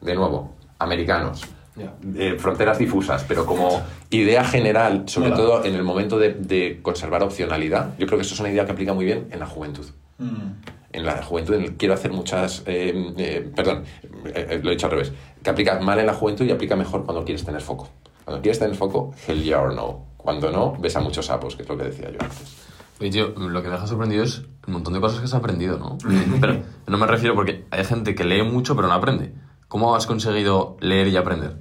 De 0.00 0.14
nuevo, 0.14 0.54
americanos, 0.78 1.42
Ya. 1.76 1.94
eh, 2.16 2.36
fronteras 2.38 2.78
difusas, 2.78 3.24
pero 3.24 3.46
como 3.46 3.82
idea 4.10 4.44
general, 4.44 5.04
sobre 5.06 5.30
todo 5.30 5.64
en 5.64 5.74
el 5.74 5.82
momento 5.82 6.18
de, 6.18 6.34
de 6.34 6.80
conservar 6.82 7.22
opcionalidad, 7.22 7.96
yo 7.98 8.06
creo 8.06 8.18
que 8.18 8.24
eso 8.24 8.34
es 8.34 8.40
una 8.40 8.50
idea 8.50 8.66
que 8.66 8.72
aplica 8.72 8.92
muy 8.92 9.04
bien 9.06 9.28
en 9.30 9.40
la 9.40 9.46
juventud. 9.46 9.86
Mm. 10.18 10.52
En 10.96 11.04
la 11.04 11.22
juventud 11.22 11.54
en 11.54 11.62
el- 11.62 11.76
quiero 11.76 11.94
hacer 11.94 12.10
muchas... 12.12 12.62
eh, 12.66 13.12
eh, 13.18 13.50
perdón, 13.54 13.84
eh, 14.26 14.46
eh, 14.50 14.60
lo 14.62 14.70
he 14.70 14.74
dicho 14.74 14.86
al 14.86 14.92
revés. 14.92 15.12
Que 15.42 15.50
aplica 15.50 15.78
mal 15.80 15.98
en 16.00 16.06
la 16.06 16.14
juventud 16.14 16.44
y 16.44 16.50
aplica 16.50 16.74
mejor 16.76 17.04
cuando 17.04 17.24
quieres 17.24 17.44
tener 17.44 17.60
foco. 17.60 17.88
Cuando 18.24 18.42
quieres 18.42 18.58
tener 18.58 18.74
foco, 18.76 19.12
hell 19.28 19.42
yeah 19.42 19.60
or 19.60 19.74
no. 19.74 20.06
Cuando 20.16 20.50
no, 20.50 20.74
ves 20.80 20.96
a 20.96 21.00
muchos 21.00 21.26
sapos, 21.26 21.54
que 21.54 21.62
es 21.62 21.68
lo 21.68 21.76
que 21.78 21.84
decía 21.84 22.10
yo 22.10 22.18
antes. 22.20 22.56
Oye, 22.98 23.10
tío, 23.10 23.28
lo 23.36 23.62
que 23.62 23.68
me 23.68 23.74
deja 23.74 23.86
sorprendido 23.86 24.24
es 24.24 24.42
el 24.66 24.72
montón 24.72 24.94
de 24.94 25.00
cosas 25.00 25.18
que 25.20 25.26
has 25.26 25.34
aprendido, 25.34 25.78
¿no? 25.78 25.98
pero 26.40 26.62
no 26.86 26.96
me 26.98 27.06
refiero 27.06 27.34
porque 27.34 27.64
hay 27.70 27.84
gente 27.84 28.14
que 28.14 28.24
lee 28.24 28.42
mucho 28.42 28.74
pero 28.74 28.88
no 28.88 28.94
aprende. 28.94 29.32
¿Cómo 29.68 29.94
has 29.94 30.06
conseguido 30.06 30.76
leer 30.80 31.08
y 31.08 31.16
aprender? 31.16 31.56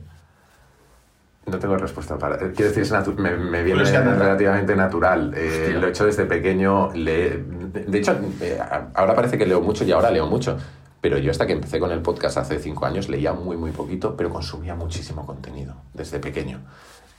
No 1.45 1.59
tengo 1.59 1.77
respuesta 1.77 2.17
para. 2.17 2.38
Quiero 2.38 2.69
decir, 2.69 2.81
es 2.81 2.91
natu- 2.91 3.15
me, 3.15 3.36
me 3.38 3.61
viene 3.63 3.83
relativamente 3.83 4.75
natural. 4.75 5.31
Eh, 5.38 5.75
lo 5.79 5.86
he 5.86 5.89
hecho 5.91 6.05
desde 6.05 6.25
pequeño. 6.25 6.91
le- 6.93 7.38
de 7.82 7.97
hecho, 7.97 8.17
eh, 8.41 8.59
ahora 8.93 9.15
parece 9.15 9.38
que 9.38 9.45
leo 9.45 9.61
mucho 9.61 9.84
y 9.84 9.91
ahora 9.91 10.11
leo 10.11 10.28
mucho. 10.28 10.57
Pero 11.01 11.19
yo 11.19 11.30
hasta 11.30 11.45
que 11.45 11.53
empecé 11.53 11.80
con 11.80 11.91
el 11.91 12.01
podcast 12.01 12.38
hace 12.38 12.57
cinco 12.57 12.86
años 12.86 13.09
leía 13.09 13.32
muy, 13.32 13.57
muy 13.57 13.71
poquito, 13.71 14.17
pero 14.17 14.32
consumía 14.32 14.73
muchísimo 14.73 15.23
contenido 15.26 15.76
desde 15.93 16.19
pequeño. 16.19 16.61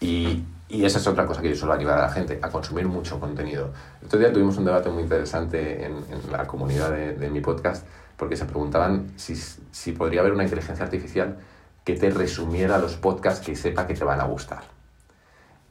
Y, 0.01 0.43
y 0.69 0.85
esa 0.85 0.99
es 0.99 1.07
otra 1.07 1.25
cosa 1.25 1.41
que 1.41 1.51
yo 1.51 1.55
suelo 1.55 1.73
animar 1.73 1.99
a 1.99 2.03
la 2.03 2.09
gente, 2.09 2.39
a 2.43 2.51
consumir 2.51 2.89
mucho 2.89 3.21
contenido. 3.21 3.71
El 4.01 4.09
otro 4.09 4.19
día 4.19 4.33
tuvimos 4.33 4.57
un 4.57 4.65
debate 4.65 4.91
muy 4.91 5.05
interesante 5.05 5.87
en, 5.87 6.03
la 6.33 6.47
comunidad 6.47 6.91
de, 6.91 7.15
de 7.15 7.31
mi 7.31 7.41
podcast, 7.41 7.87
porque 8.17 8.37
se 8.37 8.45
preguntaban 8.47 9.13
si, 9.17 9.37
si 9.37 9.93
podría 9.93 10.21
haber 10.21 10.33
una 10.33 10.43
inteligencia 10.43 10.85
artificial 10.85 11.37
que 11.85 11.95
te 11.95 12.11
resumiera 12.11 12.79
los 12.79 12.97
podcasts 12.97 13.47
que 13.47 13.55
sepa 13.55 13.87
que 13.87 13.95
te 13.95 14.03
van 14.03 14.21
a 14.21 14.25
gustar. 14.25 14.76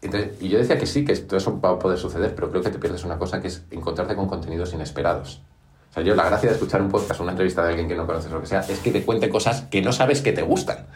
Entonces, 0.05 0.31
y 0.39 0.49
yo 0.49 0.57
decía 0.57 0.77
que 0.77 0.85
sí, 0.85 1.03
que 1.03 1.15
todo 1.15 1.37
eso 1.37 1.59
va 1.59 1.71
a 1.71 1.79
poder 1.79 1.97
suceder, 1.97 2.35
pero 2.35 2.49
creo 2.49 2.61
que 2.61 2.69
te 2.69 2.79
pierdes 2.79 3.03
una 3.03 3.17
cosa 3.17 3.41
que 3.41 3.47
es 3.47 3.63
encontrarte 3.71 4.15
con 4.15 4.27
contenidos 4.27 4.73
inesperados. 4.73 5.41
O 5.89 5.93
sea, 5.93 6.03
yo 6.03 6.15
la 6.15 6.25
gracia 6.25 6.49
de 6.49 6.55
escuchar 6.55 6.81
un 6.81 6.89
podcast 6.89 7.19
o 7.19 7.23
una 7.23 7.31
entrevista 7.31 7.63
de 7.63 7.69
alguien 7.69 7.87
que 7.87 7.95
no 7.95 8.05
conoces 8.05 8.31
o 8.31 8.35
lo 8.35 8.41
que 8.41 8.47
sea, 8.47 8.59
es 8.59 8.79
que 8.79 8.91
te 8.91 9.03
cuente 9.03 9.29
cosas 9.29 9.61
que 9.63 9.81
no 9.81 9.91
sabes 9.91 10.21
que 10.21 10.31
te 10.31 10.41
gustan. 10.41 10.87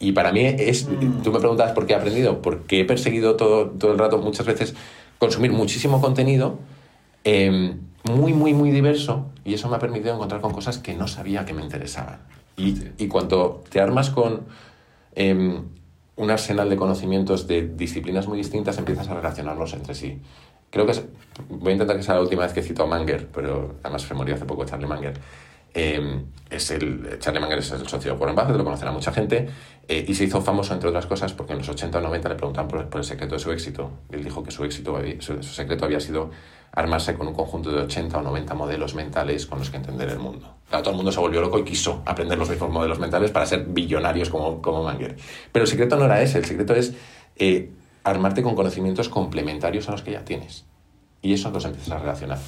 Y 0.00 0.12
para 0.12 0.32
mí 0.32 0.44
es, 0.44 0.88
tú 1.22 1.32
me 1.32 1.38
preguntas 1.38 1.72
por 1.72 1.86
qué 1.86 1.92
he 1.92 1.96
aprendido, 1.96 2.40
porque 2.40 2.80
he 2.80 2.84
perseguido 2.84 3.36
todo, 3.36 3.70
todo 3.70 3.92
el 3.92 3.98
rato 3.98 4.18
muchas 4.18 4.46
veces 4.46 4.74
consumir 5.18 5.52
muchísimo 5.52 6.00
contenido 6.00 6.58
eh, 7.24 7.76
muy, 8.04 8.32
muy, 8.32 8.54
muy 8.54 8.70
diverso 8.70 9.26
y 9.44 9.54
eso 9.54 9.68
me 9.68 9.76
ha 9.76 9.80
permitido 9.80 10.14
encontrar 10.14 10.40
con 10.40 10.52
cosas 10.52 10.78
que 10.78 10.94
no 10.94 11.08
sabía 11.08 11.44
que 11.44 11.52
me 11.52 11.62
interesaban. 11.62 12.20
Y, 12.56 12.76
y 12.96 13.08
cuando 13.08 13.62
te 13.68 13.80
armas 13.80 14.10
con 14.10 14.46
eh, 15.14 15.60
un 16.18 16.30
arsenal 16.30 16.68
de 16.68 16.76
conocimientos 16.76 17.46
de 17.46 17.68
disciplinas 17.68 18.26
muy 18.26 18.38
distintas, 18.38 18.76
empiezas 18.76 19.08
a 19.08 19.14
relacionarlos 19.14 19.72
entre 19.72 19.94
sí. 19.94 20.20
Creo 20.68 20.84
que 20.84 20.92
es, 20.92 21.04
voy 21.48 21.70
a 21.70 21.72
intentar 21.72 21.96
que 21.96 22.02
sea 22.02 22.16
la 22.16 22.20
última 22.20 22.42
vez 22.42 22.52
que 22.52 22.62
cito 22.62 22.82
a 22.82 22.86
Manger, 22.86 23.28
pero 23.32 23.76
además 23.82 24.02
se 24.02 24.14
murió 24.14 24.34
hace 24.34 24.44
poco 24.44 24.64
Charlie 24.64 24.88
Manger. 24.88 25.14
Eh, 25.72 26.24
es 26.50 26.70
el, 26.72 27.18
Charlie 27.20 27.40
Manger 27.40 27.58
es 27.58 27.70
el 27.70 27.86
socio 27.86 28.12
de 28.12 28.18
Warren 28.18 28.34
Buffett, 28.34 28.56
lo 28.56 28.64
conocerá 28.64 28.90
mucha 28.90 29.12
gente, 29.12 29.48
eh, 29.86 30.04
y 30.08 30.14
se 30.14 30.24
hizo 30.24 30.42
famoso, 30.42 30.74
entre 30.74 30.88
otras 30.88 31.06
cosas, 31.06 31.32
porque 31.32 31.52
en 31.52 31.58
los 31.58 31.68
80 31.68 31.98
o 31.98 32.00
90 32.00 32.28
le 32.28 32.34
preguntaban 32.34 32.68
por, 32.68 32.98
el 32.98 33.04
secreto 33.04 33.36
de 33.36 33.38
su 33.38 33.52
éxito. 33.52 33.90
Él 34.10 34.24
dijo 34.24 34.42
que 34.42 34.50
su, 34.50 34.64
éxito, 34.64 35.00
su 35.20 35.42
secreto 35.42 35.84
había 35.84 36.00
sido 36.00 36.30
armarse 36.72 37.14
con 37.14 37.28
un 37.28 37.34
conjunto 37.34 37.70
de 37.70 37.82
80 37.82 38.18
o 38.18 38.22
90 38.22 38.54
modelos 38.54 38.94
mentales 38.94 39.46
con 39.46 39.58
los 39.58 39.70
que 39.70 39.78
entender 39.78 40.08
el 40.10 40.18
mundo. 40.18 40.54
Claro, 40.68 40.82
todo 40.82 40.90
el 40.92 40.96
mundo 40.96 41.12
se 41.12 41.20
volvió 41.20 41.40
loco 41.40 41.58
y 41.58 41.64
quiso 41.64 42.02
aprender 42.04 42.38
los 42.38 42.48
mismos 42.48 42.70
modelos 42.70 42.98
mentales 42.98 43.30
para 43.30 43.46
ser 43.46 43.64
billonarios 43.64 44.30
como, 44.30 44.60
como 44.60 44.82
Manger. 44.82 45.16
Pero 45.50 45.64
el 45.64 45.68
secreto 45.70 45.96
no 45.96 46.04
era 46.04 46.20
ese, 46.22 46.38
el 46.38 46.44
secreto 46.44 46.74
es 46.74 46.94
eh, 47.36 47.70
armarte 48.04 48.42
con 48.42 48.54
conocimientos 48.54 49.08
complementarios 49.08 49.88
a 49.88 49.92
los 49.92 50.02
que 50.02 50.12
ya 50.12 50.24
tienes. 50.24 50.64
Y 51.22 51.32
eso 51.32 51.50
los 51.50 51.64
empiezas 51.64 51.92
a 51.92 51.98
relacionar. 51.98 52.38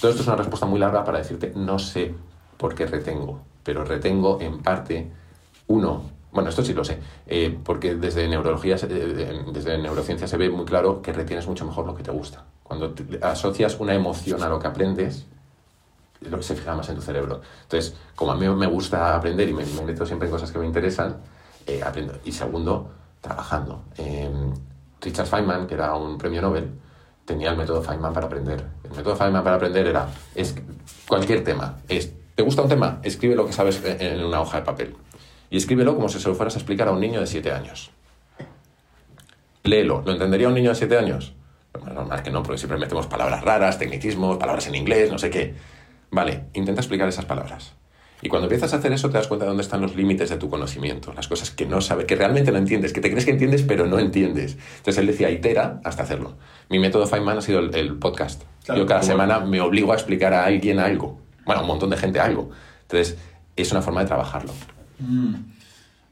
Todo 0.00 0.10
esto 0.10 0.22
es 0.22 0.28
una 0.28 0.36
respuesta 0.36 0.66
muy 0.66 0.78
larga 0.78 1.04
para 1.04 1.18
decirte, 1.18 1.52
no 1.54 1.78
sé 1.78 2.14
por 2.56 2.74
qué 2.74 2.86
retengo, 2.86 3.40
pero 3.62 3.84
retengo 3.84 4.40
en 4.40 4.60
parte, 4.60 5.10
uno, 5.66 6.02
bueno, 6.32 6.50
esto 6.50 6.64
sí 6.64 6.72
lo 6.72 6.84
sé, 6.84 6.98
eh, 7.26 7.56
porque 7.64 7.94
desde 7.94 8.28
neurología, 8.28 8.76
eh, 8.76 9.44
desde 9.52 9.78
neurociencia 9.78 10.28
se 10.28 10.36
ve 10.36 10.50
muy 10.50 10.64
claro 10.64 11.02
que 11.02 11.12
retienes 11.12 11.46
mucho 11.46 11.64
mejor 11.64 11.86
lo 11.86 11.94
que 11.94 12.02
te 12.02 12.10
gusta. 12.10 12.44
Cuando 12.68 12.94
asocias 13.22 13.80
una 13.80 13.94
emoción 13.94 14.42
a 14.42 14.48
lo 14.48 14.58
que 14.58 14.66
aprendes, 14.66 15.26
lo 16.20 16.36
que 16.36 16.42
se 16.42 16.54
fija 16.54 16.74
más 16.74 16.88
en 16.90 16.96
tu 16.96 17.02
cerebro. 17.02 17.40
Entonces, 17.62 17.96
como 18.14 18.32
a 18.32 18.36
mí 18.36 18.46
me 18.48 18.66
gusta 18.66 19.16
aprender 19.16 19.48
y 19.48 19.54
me, 19.54 19.64
me 19.64 19.82
meto 19.82 20.04
siempre 20.04 20.28
en 20.28 20.32
cosas 20.32 20.52
que 20.52 20.58
me 20.58 20.66
interesan, 20.66 21.16
eh, 21.66 21.82
aprendo. 21.82 22.18
Y 22.24 22.32
segundo, 22.32 22.90
trabajando. 23.20 23.84
Eh, 23.96 24.30
Richard 25.00 25.26
Feynman, 25.26 25.66
que 25.66 25.74
era 25.74 25.94
un 25.94 26.18
premio 26.18 26.42
Nobel, 26.42 26.70
tenía 27.24 27.50
el 27.50 27.56
método 27.56 27.82
Feynman 27.82 28.12
para 28.12 28.26
aprender. 28.26 28.64
El 28.84 28.90
método 28.90 29.16
Feynman 29.16 29.42
para 29.42 29.56
aprender 29.56 29.86
era 29.86 30.08
es 30.34 30.54
cualquier 31.06 31.42
tema. 31.42 31.78
Es, 31.88 32.12
¿Te 32.34 32.42
gusta 32.42 32.62
un 32.62 32.68
tema? 32.68 33.00
Escribe 33.02 33.34
lo 33.34 33.46
que 33.46 33.52
sabes 33.52 33.82
en 33.84 34.00
en 34.00 34.24
una 34.24 34.40
hoja 34.40 34.58
de 34.58 34.64
papel. 34.64 34.96
Y 35.50 35.56
escríbelo 35.56 35.94
como 35.94 36.08
si 36.08 36.20
se 36.20 36.28
lo 36.28 36.34
fueras 36.34 36.54
a 36.54 36.58
explicar 36.58 36.88
a 36.88 36.92
un 36.92 37.00
niño 37.00 37.20
de 37.20 37.26
7 37.26 37.50
años. 37.52 37.90
Léelo. 39.62 40.02
¿Lo 40.04 40.12
entendería 40.12 40.48
un 40.48 40.54
niño 40.54 40.70
de 40.70 40.74
7 40.74 40.98
años? 40.98 41.34
Bueno, 41.80 41.94
normal 41.94 42.22
que 42.22 42.30
no, 42.30 42.42
porque 42.42 42.58
siempre 42.58 42.78
metemos 42.78 43.06
palabras 43.06 43.42
raras, 43.42 43.78
tecnicismos, 43.78 44.36
palabras 44.38 44.66
en 44.66 44.74
inglés, 44.74 45.10
no 45.10 45.18
sé 45.18 45.30
qué. 45.30 45.54
Vale, 46.10 46.44
intenta 46.54 46.80
explicar 46.80 47.08
esas 47.08 47.24
palabras. 47.24 47.74
Y 48.20 48.28
cuando 48.28 48.46
empiezas 48.46 48.74
a 48.74 48.78
hacer 48.78 48.92
eso, 48.92 49.10
te 49.10 49.18
das 49.18 49.28
cuenta 49.28 49.44
de 49.44 49.50
dónde 49.50 49.62
están 49.62 49.80
los 49.80 49.94
límites 49.94 50.28
de 50.28 50.36
tu 50.38 50.50
conocimiento, 50.50 51.12
las 51.12 51.28
cosas 51.28 51.52
que 51.52 51.66
no 51.66 51.80
sabes, 51.80 52.04
que 52.06 52.16
realmente 52.16 52.50
no 52.50 52.58
entiendes, 52.58 52.92
que 52.92 53.00
te 53.00 53.10
crees 53.10 53.24
que 53.24 53.30
entiendes, 53.30 53.62
pero 53.62 53.86
no 53.86 54.00
entiendes. 54.00 54.58
Entonces 54.78 54.98
él 54.98 55.06
decía, 55.06 55.30
itera 55.30 55.80
hasta 55.84 56.02
hacerlo. 56.02 56.36
Mi 56.68 56.80
método 56.80 57.06
Feynman 57.06 57.38
ha 57.38 57.42
sido 57.42 57.60
el, 57.60 57.72
el 57.76 57.94
podcast. 57.96 58.42
Claro, 58.64 58.80
Yo 58.80 58.86
cada 58.86 59.00
bueno. 59.00 59.12
semana 59.12 59.40
me 59.40 59.60
obligo 59.60 59.92
a 59.92 59.94
explicar 59.94 60.34
a 60.34 60.44
alguien 60.46 60.80
algo. 60.80 61.20
Bueno, 61.44 61.60
a 61.60 61.62
un 61.62 61.68
montón 61.68 61.90
de 61.90 61.96
gente 61.96 62.18
algo. 62.18 62.50
Entonces, 62.82 63.16
es 63.54 63.70
una 63.70 63.82
forma 63.82 64.00
de 64.00 64.06
trabajarlo. 64.06 64.52
Mm, 64.98 65.34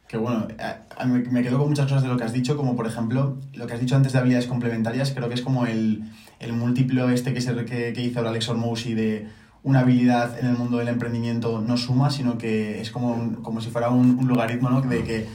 que 0.09 0.17
bueno, 0.17 0.47
a- 0.61 1.03
a- 1.03 1.05
me 1.07 1.43
quedo 1.43 1.59
con 1.59 1.69
muchas 1.69 1.87
cosas 1.87 2.03
de 2.03 2.09
lo 2.09 2.17
que 2.17 2.25
has 2.25 2.33
dicho, 2.33 2.57
como 2.57 2.77
por 2.77 2.87
ejemplo, 2.87 3.37
lo 3.55 3.67
que 3.67 3.75
has 3.75 3.81
dicho 3.81 3.97
antes 3.97 4.13
de 4.13 4.19
habilidades 4.19 4.47
complementarias, 4.47 5.11
creo 5.13 5.29
que 5.29 5.35
es 5.35 5.43
como 5.43 5.67
el, 5.67 6.05
el 6.39 6.53
múltiplo 6.53 7.09
este 7.11 7.35
que, 7.35 7.41
se, 7.41 7.55
que, 7.65 7.93
que 7.93 8.03
hizo 8.03 8.19
ahora 8.21 8.31
Alex 8.31 8.49
Hormozzi 8.49 8.95
de 8.95 9.27
una 9.65 9.81
habilidad 9.81 10.39
en 10.39 10.47
el 10.47 10.57
mundo 10.57 10.77
del 10.79 10.87
emprendimiento 10.89 11.61
no 11.61 11.77
suma, 11.77 12.11
sino 12.11 12.39
que 12.39 12.81
es 12.81 12.91
como, 12.93 13.13
un- 13.15 13.35
como 13.37 13.61
si 13.61 13.71
fuera 13.71 13.91
un, 13.91 14.19
un 14.21 14.29
logaritmo, 14.29 14.71
¿no? 14.71 14.81
De 14.81 15.03
que 15.03 15.27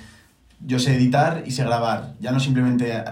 yo 0.66 0.80
sé 0.80 0.96
editar 0.96 1.44
y 1.46 1.52
sé 1.52 1.64
grabar. 1.66 2.14
Ya 2.22 2.32
no 2.32 2.40
simplemente 2.40 2.94
eh, 2.96 3.04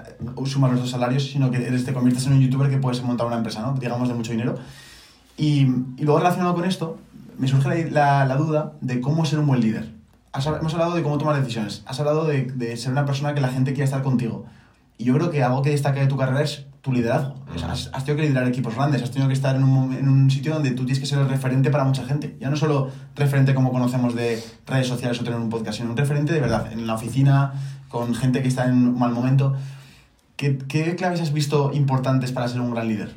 sumar 0.45 0.71
los 0.71 0.79
dos 0.81 0.91
salarios, 0.91 1.25
sino 1.29 1.51
que 1.51 1.57
eres- 1.57 1.83
te 1.83 1.91
conviertes 1.93 2.25
en 2.27 2.33
un 2.33 2.39
youtuber 2.39 2.69
que 2.69 2.77
puedes 2.77 3.01
montar 3.03 3.27
una 3.27 3.35
empresa, 3.37 3.61
¿no? 3.61 3.73
Digamos, 3.73 4.07
de 4.07 4.13
mucho 4.13 4.31
dinero. 4.31 4.57
Y, 5.35 5.61
y 5.97 6.03
luego 6.03 6.19
relacionado 6.19 6.53
con 6.55 6.63
esto, 6.65 6.97
me 7.37 7.47
surge 7.49 7.89
la, 7.91 8.19
la- 8.19 8.25
la 8.25 8.35
duda 8.37 8.73
de 8.79 9.01
cómo 9.01 9.25
ser 9.25 9.39
un 9.39 9.47
buen 9.47 9.59
líder. 9.59 9.98
Has 10.31 10.45
hemos 10.45 10.73
hablado 10.73 10.95
de 10.95 11.01
cómo 11.03 11.17
tomar 11.17 11.35
decisiones, 11.39 11.81
has 11.87 11.99
hablado 11.99 12.25
de, 12.25 12.43
de 12.43 12.77
ser 12.77 12.91
una 12.91 13.05
persona 13.05 13.33
que 13.33 13.41
la 13.41 13.47
gente 13.49 13.71
quiere 13.73 13.85
estar 13.85 14.03
contigo. 14.03 14.45
Y 14.97 15.05
yo 15.05 15.13
creo 15.15 15.31
que 15.31 15.41
algo 15.43 15.61
que 15.61 15.71
destaca 15.71 16.01
de 16.01 16.07
tu 16.07 16.17
carrera 16.17 16.41
es 16.41 16.65
tu 16.81 16.91
liderazgo. 16.91 17.35
O 17.55 17.57
sea, 17.57 17.71
has, 17.71 17.89
has 17.93 18.05
tenido 18.05 18.21
que 18.21 18.27
liderar 18.29 18.47
equipos 18.47 18.75
grandes, 18.75 19.01
has 19.01 19.11
tenido 19.11 19.27
que 19.27 19.33
estar 19.33 19.55
en 19.55 19.63
un, 19.63 19.93
en 19.93 20.07
un 20.07 20.29
sitio 20.29 20.53
donde 20.53 20.71
tú 20.71 20.83
tienes 20.85 20.99
que 20.99 21.05
ser 21.05 21.19
el 21.19 21.29
referente 21.29 21.71
para 21.71 21.83
mucha 21.83 22.03
gente. 22.03 22.35
Ya 22.39 22.49
no 22.49 22.57
solo 22.57 22.89
referente 23.15 23.55
como 23.55 23.71
conocemos 23.71 24.13
de 24.13 24.43
redes 24.67 24.87
sociales 24.87 25.19
o 25.19 25.23
tener 25.23 25.39
un 25.39 25.49
podcast, 25.49 25.77
sino 25.77 25.89
un 25.89 25.97
referente 25.97 26.33
de 26.33 26.41
verdad, 26.41 26.71
en 26.71 26.85
la 26.85 26.93
oficina, 26.95 27.53
con 27.87 28.13
gente 28.13 28.41
que 28.41 28.49
está 28.49 28.65
en 28.65 28.73
un 28.73 28.99
mal 28.99 29.11
momento. 29.13 29.55
¿Qué, 30.35 30.57
qué 30.57 30.95
claves 30.95 31.21
has 31.21 31.33
visto 31.33 31.71
importantes 31.73 32.31
para 32.31 32.47
ser 32.47 32.61
un 32.61 32.71
gran 32.71 32.87
líder? 32.87 33.13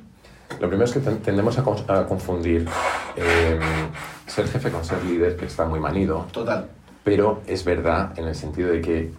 Lo 0.61 0.69
primero 0.69 0.85
es 0.85 0.93
que 0.93 1.01
ten- 1.01 1.19
tendemos 1.19 1.59
a 1.59 1.63
confundir 2.07 2.69
eh, 3.17 3.59
ser 4.27 4.49
jefe 4.49 4.71
con 4.71 4.85
ser 4.85 5.05
líder, 5.05 5.37
que 5.37 5.47
está 5.47 5.67
muy 5.67 5.81
manido. 5.81 6.27
Total. 6.33 6.69
Pero 7.05 7.43
es 7.47 7.65
verdad 7.65 8.17
en 8.19 8.27
el 8.29 8.35
sentido 8.35 8.71
de 8.71 8.81
que 8.81 9.13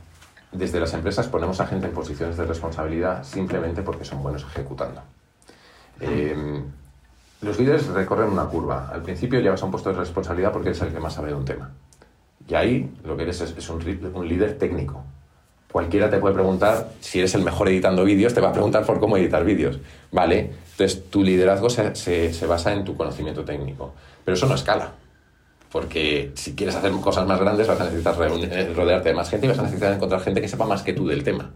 desde 0.51 0.79
las 0.79 0.93
empresas 0.93 1.27
ponemos 1.27 1.59
a 1.59 1.67
gente 1.67 1.87
en 1.87 1.93
posiciones 1.93 2.37
de 2.37 2.45
responsabilidad 2.45 3.23
simplemente 3.23 3.81
porque 3.81 4.05
son 4.05 4.21
buenos 4.23 4.43
ejecutando. 4.43 5.01
Eh, 5.99 6.63
los 7.41 7.59
líderes 7.59 7.87
recorren 7.87 8.29
una 8.29 8.45
curva. 8.45 8.89
Al 8.91 9.01
principio 9.01 9.39
llegas 9.39 9.61
a 9.61 9.65
un 9.65 9.71
puesto 9.71 9.91
de 9.91 9.97
responsabilidad 9.99 10.51
porque 10.51 10.69
eres 10.69 10.81
el 10.81 10.93
que 10.93 10.99
más 10.99 11.13
sabe 11.13 11.29
de 11.29 11.35
un 11.35 11.45
tema. 11.45 11.71
Y 12.47 12.55
ahí 12.55 12.93
lo 13.03 13.15
que 13.17 13.23
eres 13.23 13.41
es, 13.41 13.69
un, 13.69 13.81
un 14.13 14.27
líder 14.27 14.57
técnico. 14.57 15.03
Cualquiera 15.71 16.09
te 16.09 16.19
puede 16.19 16.35
preguntar, 16.35 16.91
si 16.99 17.19
eres 17.19 17.33
el 17.35 17.41
mejor 17.43 17.67
editando 17.67 18.03
vídeos, 18.03 18.33
te 18.33 18.41
va 18.41 18.49
a 18.49 18.53
preguntar 18.53 18.85
por 18.85 18.99
cómo 18.99 19.17
editar 19.17 19.43
vídeos. 19.43 19.79
¿Vale? 20.11 20.51
Entonces, 20.71 21.09
tu 21.09 21.23
liderazgo 21.23 21.69
se, 21.69 21.95
se- 21.95 22.33
se 22.33 22.45
basa 22.45 22.73
en 22.73 22.83
tu 22.85 22.95
conocimiento 22.95 23.43
técnico. 23.43 23.93
Pero 24.23 24.35
eso 24.35 24.45
no 24.45 24.55
escala. 24.55 24.91
Porque 25.73 26.31
si 26.35 26.53
quieres 26.53 26.75
hacer 26.75 26.91
cosas 26.91 27.25
más 27.25 27.39
grandes, 27.39 27.67
vas 27.67 27.81
a 27.81 27.85
necesitar 27.85 28.15
rodearte 28.15 29.09
de 29.09 29.15
más 29.15 29.27
gente 29.27 29.47
y 29.47 29.49
vas 29.49 29.57
a 29.57 29.63
necesitar 29.63 29.91
encontrar 29.91 30.21
gente 30.21 30.39
que 30.39 30.47
sepa 30.47 30.67
más 30.67 30.83
que 30.83 30.93
tú 30.93 31.07
del 31.07 31.23
tema. 31.23 31.49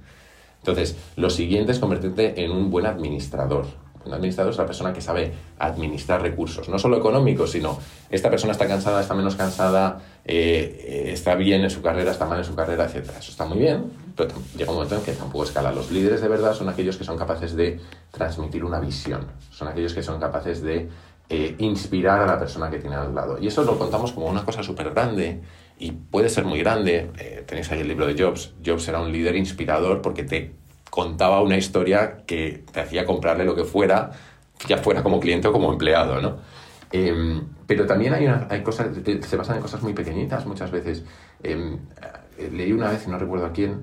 Entonces, 0.57 0.97
lo 1.17 1.29
siguiente 1.29 1.71
es 1.71 1.77
convertirte 1.77 2.43
en 2.43 2.49
un 2.49 2.71
buen 2.71 2.87
administrador. 2.87 3.67
Un 4.03 4.13
administrador 4.13 4.53
es 4.53 4.57
la 4.57 4.65
persona 4.65 4.91
que 4.91 5.01
sabe 5.01 5.33
administrar 5.59 6.23
recursos, 6.23 6.67
no 6.67 6.79
solo 6.79 6.97
económicos, 6.97 7.51
sino 7.51 7.77
esta 8.09 8.31
persona 8.31 8.53
está 8.53 8.67
cansada, 8.67 9.01
está 9.01 9.13
menos 9.13 9.35
cansada, 9.35 10.01
eh, 10.25 11.11
está 11.13 11.35
bien 11.35 11.61
en 11.61 11.69
su 11.69 11.83
carrera, 11.83 12.09
está 12.09 12.25
mal 12.25 12.39
en 12.39 12.45
su 12.45 12.55
carrera, 12.55 12.85
etc. 12.85 13.09
Eso 13.19 13.29
está 13.29 13.45
muy 13.45 13.59
bien, 13.59 13.91
pero 14.15 14.31
llega 14.57 14.71
un 14.71 14.77
momento 14.77 14.95
en 14.95 15.01
que 15.01 15.11
tampoco 15.11 15.43
escala. 15.43 15.71
Los 15.71 15.91
líderes 15.91 16.21
de 16.21 16.27
verdad 16.27 16.55
son 16.55 16.69
aquellos 16.69 16.97
que 16.97 17.03
son 17.03 17.17
capaces 17.17 17.55
de 17.55 17.79
transmitir 18.09 18.63
una 18.63 18.79
visión, 18.79 19.27
son 19.51 19.67
aquellos 19.67 19.93
que 19.93 20.01
son 20.01 20.19
capaces 20.19 20.63
de 20.63 20.89
eh, 21.29 21.55
inspirar 21.59 22.21
a 22.21 22.25
la 22.25 22.39
persona 22.39 22.69
que 22.69 22.79
tiene 22.79 22.95
al 22.95 23.13
lado. 23.13 23.37
Y 23.39 23.47
eso 23.47 23.63
lo 23.63 23.77
contamos 23.77 24.11
como 24.13 24.27
una 24.27 24.43
cosa 24.45 24.63
súper 24.63 24.91
grande 24.91 25.41
y 25.79 25.91
puede 25.91 26.29
ser 26.29 26.45
muy 26.45 26.59
grande. 26.59 27.11
Eh, 27.19 27.43
tenéis 27.45 27.71
ahí 27.71 27.81
el 27.81 27.87
libro 27.87 28.07
de 28.07 28.21
Jobs. 28.21 28.53
Jobs 28.65 28.87
era 28.87 28.99
un 29.01 29.11
líder 29.11 29.35
inspirador 29.35 30.01
porque 30.01 30.23
te 30.23 30.53
contaba 30.89 31.41
una 31.41 31.57
historia 31.57 32.23
que 32.25 32.63
te 32.71 32.79
hacía 32.79 33.05
comprarle 33.05 33.43
lo 33.45 33.55
que 33.55 33.65
fuera, 33.65 34.11
ya 34.67 34.77
fuera 34.77 35.03
como 35.03 35.19
cliente 35.19 35.47
o 35.47 35.51
como 35.51 35.71
empleado, 35.71 36.21
¿no? 36.21 36.37
Eh, 36.91 37.41
pero 37.67 37.85
también 37.85 38.13
hay, 38.13 38.25
una- 38.25 38.47
hay 38.49 38.63
cosas, 38.63 38.87
eh, 39.05 39.19
se 39.21 39.35
basan 39.35 39.57
en 39.57 39.61
cosas 39.61 39.83
muy 39.83 39.93
pequeñitas 39.93 40.45
muchas 40.45 40.71
veces. 40.71 41.03
Eh, 41.43 41.77
leí 42.51 42.71
una 42.71 42.89
vez, 42.89 43.07
no 43.07 43.17
recuerdo 43.19 43.45
a 43.47 43.51
quién, 43.51 43.81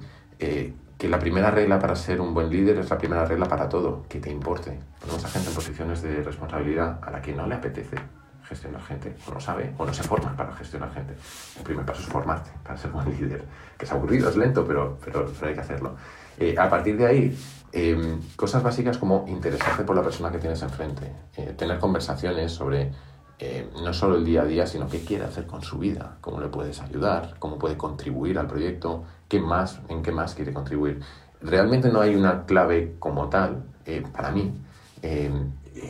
que 1.05 1.11
la 1.11 1.18
primera 1.18 1.50
regla 1.50 1.78
para 1.78 1.94
ser 1.96 2.18
un 2.18 2.32
buen 2.32 2.48
líder 2.48 2.78
es 2.78 2.88
la 2.88 2.96
primera 2.96 3.26
regla 3.26 3.44
para 3.46 3.68
todo, 3.68 4.07
que 4.09 4.20
te 4.20 4.30
importe. 4.30 4.80
Ponemos 5.00 5.22
a 5.22 5.28
gente 5.28 5.50
en 5.50 5.55
posiciones 5.55 6.00
de 6.00 6.22
responsabilidad 6.22 6.98
a 7.02 7.11
la 7.11 7.20
que 7.20 7.34
no 7.34 7.46
le 7.46 7.57
apetece 7.57 7.96
gestionar 8.42 8.82
gente, 8.82 9.14
o 9.28 9.34
no 9.34 9.38
sabe, 9.38 9.74
o 9.76 9.84
no 9.84 9.92
se 9.92 10.02
forma 10.02 10.34
para 10.34 10.52
gestionar 10.52 10.94
gente. 10.94 11.14
El 11.59 11.62
primer 11.62 11.84
paso 11.84 12.00
es 12.00 12.07
formarte 12.07 12.52
para 12.62 12.78
ser 12.78 12.90
buen 12.90 13.11
líder, 13.11 13.44
que 13.76 13.84
es 13.84 13.92
aburrido, 13.92 14.30
es 14.30 14.36
lento, 14.38 14.64
pero, 14.66 14.96
pero, 15.05 15.30
hay 15.42 15.52
que 15.52 15.61
hacerlo. 15.61 15.94
Eh, 16.38 16.55
a 16.59 16.70
partir 16.70 16.96
de 16.96 17.07
ahí, 17.07 17.38
em, 17.72 18.22
cosas 18.34 18.62
básicas 18.62 18.96
como 18.96 19.26
interesarte 19.28 19.84
por 19.84 19.94
la 19.94 20.02
persona 20.02 20.32
que 20.32 20.38
tienes 20.38 20.62
enfrente, 20.62 21.12
eh, 21.36 21.52
tener 21.55 21.78
conversaciones 21.78 22.50
sobre 22.50 22.92
eh, 23.38 23.68
no 23.82 23.92
solo 23.92 24.16
el 24.16 24.24
día 24.24 24.40
a 24.40 24.44
día, 24.46 24.66
sino 24.66 24.88
qué 24.88 25.05
quiere 25.05 25.24
hacer 25.24 25.46
con 25.46 25.61
su 25.61 25.78
vida, 25.78 26.16
cómo 26.22 26.40
le 26.40 26.48
puedes 26.48 26.80
ayudar, 26.80 27.34
cómo 27.38 27.59
puede 27.59 27.76
contribuir 27.76 28.38
al 28.38 28.46
proyecto, 28.46 29.05
qué 29.28 29.40
más, 29.40 29.80
en 29.88 30.02
qué 30.02 30.12
más 30.12 30.34
quiere 30.34 30.52
contribuir. 30.52 31.00
Realmente 31.40 31.90
no 31.90 32.00
hay 32.00 32.14
una 32.14 32.44
clave 32.46 32.96
como 32.98 33.28
tal, 33.28 33.64
para 34.12 34.30
mí, 34.30 34.50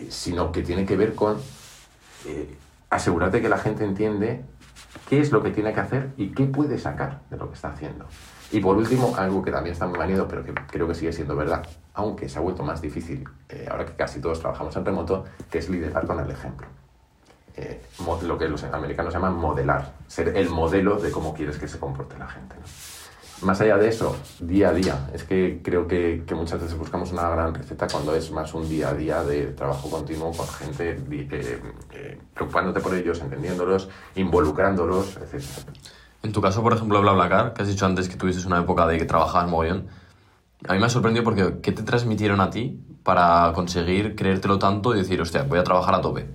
sino 0.09 0.51
que 0.51 0.63
tiene 0.63 0.85
que 0.85 0.97
ver 0.97 1.15
con 1.15 1.37
eh, 2.27 2.57
asegúrate 2.91 3.43
que 3.43 3.49
la 3.49 3.59
gente 3.59 3.85
entiende 3.85 4.45
qué 5.09 5.21
es 5.21 5.33
lo 5.33 5.43
que 5.43 5.51
tiene 5.51 5.73
que 5.73 5.81
hacer 5.81 6.13
y 6.17 6.31
qué 6.31 6.45
puede 6.47 6.79
sacar 6.79 7.21
de 7.31 7.37
lo 7.37 7.49
que 7.49 7.55
está 7.55 7.69
haciendo. 7.69 8.07
Y 8.51 8.61
por 8.61 8.77
último, 8.77 9.15
algo 9.17 9.43
que 9.43 9.51
también 9.51 9.73
está 9.73 9.87
muy 9.87 9.99
manido, 9.99 10.29
pero 10.29 10.45
que 10.45 10.55
creo 10.55 10.87
que 10.87 10.95
sigue 10.95 11.13
siendo 11.13 11.35
verdad, 11.35 11.67
aunque 11.95 12.29
se 12.29 12.39
ha 12.39 12.43
vuelto 12.43 12.63
más 12.63 12.81
difícil 12.81 13.25
eh, 13.49 13.67
ahora 13.71 13.85
que 13.85 13.95
casi 13.95 14.21
todos 14.21 14.39
trabajamos 14.41 14.77
en 14.77 14.85
remoto, 14.85 15.25
que 15.51 15.59
es 15.59 15.69
liderar 15.69 16.07
con 16.07 16.21
el 16.21 16.31
ejemplo. 16.31 16.67
Eh, 17.57 17.83
lo 18.23 18.39
que 18.39 18.49
los 18.49 18.65
americanos 18.65 19.13
llaman 19.13 19.35
modelar, 19.35 19.93
ser 20.09 20.37
el 20.37 20.51
modelo 20.51 20.99
de 20.99 21.11
cómo 21.11 21.35
quieres 21.35 21.59
que 21.59 21.69
se 21.69 21.79
comporte 21.79 22.19
la 22.19 22.27
gente. 22.27 22.57
Más 23.45 23.61
allá 23.61 23.77
de 23.77 23.89
eso, 23.89 24.17
día 24.41 24.71
a 24.71 24.73
día. 24.73 25.11
Es 25.13 25.25
que 25.25 25.61
creo 25.63 25.87
que, 25.87 26.25
que, 26.27 26.35
muchas 26.35 26.63
veces 26.63 26.79
buscamos 26.79 27.13
una 27.13 27.29
gran 27.29 27.55
receta 27.55 27.87
cuando 27.87 28.15
es 28.15 28.31
más 28.31 28.55
un 28.55 28.67
día 28.67 28.89
a 28.89 28.95
día 28.95 29.23
de 29.23 29.49
trabajo 29.49 29.91
continuo 29.91 30.33
con 30.33 30.49
gente, 30.49 30.99
eh, 31.11 31.61
eh, 31.93 32.19
preocupándote 32.33 32.81
por 32.81 32.95
ellos, 32.95 33.21
entendiéndolos, 33.21 33.91
involucrándolos, 34.15 35.19
etc. 35.19 35.45
En 36.23 36.33
tu 36.33 36.41
caso, 36.41 36.63
por 36.63 36.73
ejemplo, 36.73 37.03
BlaBlaCar, 37.03 37.53
que 37.53 37.63
has 37.63 37.69
dicho 37.69 37.85
antes 37.85 38.09
que 38.09 38.17
tuviste 38.17 38.47
una 38.47 38.61
época 38.61 38.87
de 38.87 38.97
que 38.97 39.05
trabajabas 39.05 39.51
mogollón, 39.51 39.89
a 40.67 40.73
mí 40.73 40.79
me 40.79 40.87
ha 40.87 40.89
sorprendido 40.89 41.23
porque 41.23 41.61
¿qué 41.61 41.73
te 41.73 41.83
transmitieron 41.83 42.41
a 42.41 42.49
ti 42.49 42.81
para 43.03 43.53
conseguir 43.55 44.17
creértelo 44.17 44.59
tanto 44.59 44.95
y 44.95 44.99
decir, 44.99 45.21
hostia, 45.21 45.43
voy 45.43 45.59
a 45.59 45.65
trabajar 45.65 45.95
a 45.95 46.01
tope? 46.01 46.27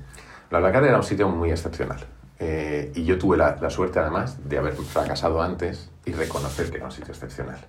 BlaBlaCar 0.51 0.83
era 0.83 0.97
un 0.97 1.03
sitio 1.03 1.27
muy 1.27 1.49
excepcional. 1.49 2.05
Eh, 2.39 2.91
y 2.95 3.03
yo 3.03 3.17
tuve 3.17 3.37
la, 3.37 3.57
la, 3.59 3.69
suerte, 3.69 3.99
además, 3.99 4.37
de 4.47 4.57
haber 4.57 4.73
fracasado 4.73 5.41
antes 5.41 5.89
y 6.05 6.13
reconocer 6.13 6.69
que 6.69 6.77
era 6.77 6.85
un 6.85 6.91
sitio 6.91 7.13
excepcional. 7.13 7.59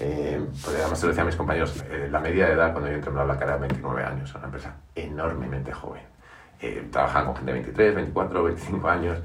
Eh, 0.00 0.40
pues 0.64 0.76
además, 0.76 1.00
te 1.00 1.06
lo 1.06 1.10
decía 1.10 1.22
a 1.22 1.26
mis 1.26 1.36
compañeros, 1.36 1.84
eh, 1.90 2.08
la 2.10 2.20
media 2.20 2.46
de 2.46 2.52
edad 2.52 2.72
cuando 2.72 2.88
yo 2.88 2.96
entré 2.96 3.10
en 3.10 3.14
BlaBlaCar 3.16 3.48
era 3.48 3.56
29 3.56 4.04
años, 4.04 4.34
una 4.34 4.44
empresa 4.44 4.76
enormemente 4.94 5.72
joven. 5.72 6.02
Eh, 6.60 6.88
trabajaban 6.90 7.26
con 7.26 7.36
gente 7.36 7.52
de 7.52 7.58
23, 7.58 7.94
24, 7.94 8.42
25 8.44 8.88
años. 8.88 9.18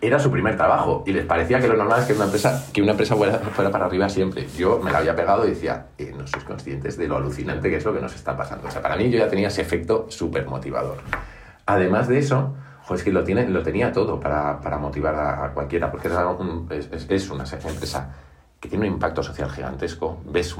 Era 0.00 0.18
su 0.18 0.30
primer 0.30 0.56
trabajo 0.56 1.04
y 1.06 1.12
les 1.12 1.26
parecía 1.26 1.60
que 1.60 1.68
lo 1.68 1.76
normal 1.76 2.00
es 2.00 2.06
que 2.06 2.14
una 2.14 2.24
empresa, 2.24 2.66
que 2.72 2.80
una 2.80 2.92
empresa 2.92 3.16
fuera, 3.16 3.38
fuera 3.38 3.70
para 3.70 3.84
arriba 3.84 4.08
siempre. 4.08 4.46
Yo 4.56 4.78
me 4.78 4.90
la 4.90 4.98
había 4.98 5.14
pegado 5.14 5.44
y 5.46 5.50
decía, 5.50 5.88
no 6.16 6.26
sois 6.26 6.44
conscientes 6.44 6.96
de 6.96 7.06
lo 7.06 7.16
alucinante 7.16 7.68
que 7.68 7.76
es 7.76 7.84
lo 7.84 7.92
que 7.92 8.00
nos 8.00 8.14
está 8.14 8.34
pasando. 8.34 8.68
O 8.68 8.70
sea, 8.70 8.80
para 8.80 8.96
mí 8.96 9.10
yo 9.10 9.18
ya 9.18 9.28
tenía 9.28 9.48
ese 9.48 9.60
efecto 9.60 10.06
súper 10.08 10.46
motivador. 10.46 10.98
Además 11.66 12.08
de 12.08 12.18
eso, 12.18 12.54
pues 12.90 13.04
que 13.04 13.12
lo, 13.12 13.22
tiene, 13.22 13.48
lo 13.48 13.62
tenía 13.62 13.92
todo 13.92 14.18
para, 14.18 14.60
para 14.60 14.76
motivar 14.76 15.14
a, 15.14 15.54
cualquiera, 15.54 15.92
porque 15.92 16.08
es, 16.70 17.06
es, 17.08 17.30
una 17.30 17.44
empresa 17.44 18.12
que 18.60 18.68
tiene 18.68 18.86
un 18.86 18.92
impacto 18.92 19.22
social 19.22 19.50
gigantesco. 19.50 20.18
Ves 20.26 20.54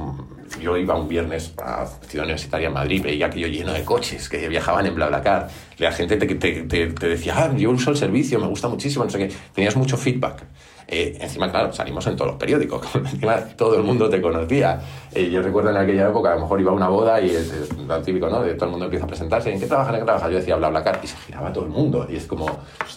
yo 0.59 0.75
iba 0.75 0.95
un 0.95 1.07
viernes 1.07 1.53
a 1.63 1.85
Ciudad 1.85 2.25
Universitaria 2.25 2.67
en 2.67 2.73
Madrid, 2.73 3.03
veía 3.03 3.27
aquello 3.27 3.47
lleno 3.47 3.73
de 3.73 3.85
coches 3.85 4.27
que 4.27 4.49
viajaban 4.49 4.87
en 4.87 4.95
BlaBlaCar. 4.95 5.49
La 5.77 5.91
gente 5.91 6.17
te, 6.17 6.25
te, 6.35 6.63
te, 6.87 7.07
decía, 7.07 7.35
ah, 7.37 7.55
yo 7.55 7.69
uso 7.69 7.91
el 7.91 7.97
servicio, 7.97 8.39
me 8.39 8.47
gusta 8.47 8.67
muchísimo, 8.67 9.05
no 9.05 9.11
sé 9.11 9.19
qué. 9.19 9.31
Tenías 9.53 9.75
mucho 9.75 9.97
feedback. 9.97 10.43
Eh, 10.87 11.17
encima, 11.21 11.49
claro, 11.49 11.71
salimos 11.71 12.05
en 12.07 12.17
todos 12.17 12.31
los 12.31 12.37
periódicos, 12.37 12.85
encima 12.95 13.37
todo 13.55 13.75
el 13.77 13.83
mundo 13.83 14.09
te 14.09 14.19
conocía. 14.19 14.81
Eh, 15.13 15.29
yo 15.29 15.41
recuerdo 15.41 15.69
en 15.69 15.77
aquella 15.77 16.09
época, 16.09 16.31
a 16.31 16.35
lo 16.35 16.41
mejor 16.41 16.59
iba 16.59 16.71
a 16.71 16.75
una 16.75 16.89
boda 16.89 17.21
y 17.21 17.29
es, 17.29 17.69
lo 17.77 18.01
típico, 18.01 18.27
¿no? 18.29 18.41
De 18.41 18.55
todo 18.55 18.65
el 18.65 18.71
mundo 18.71 18.85
empieza 18.85 19.05
a 19.05 19.07
presentarse, 19.07 19.53
¿en 19.53 19.59
qué 19.59 19.67
trabajas? 19.67 19.93
¿En 19.93 19.99
qué 20.01 20.05
trabajas? 20.05 20.29
Yo 20.31 20.37
decía 20.37 20.55
BlaBlaCar 20.55 20.99
y 21.03 21.07
se 21.07 21.17
giraba 21.17 21.53
todo 21.53 21.65
el 21.65 21.69
mundo. 21.69 22.07
Y 22.09 22.17
es 22.17 22.25
como, 22.25 22.47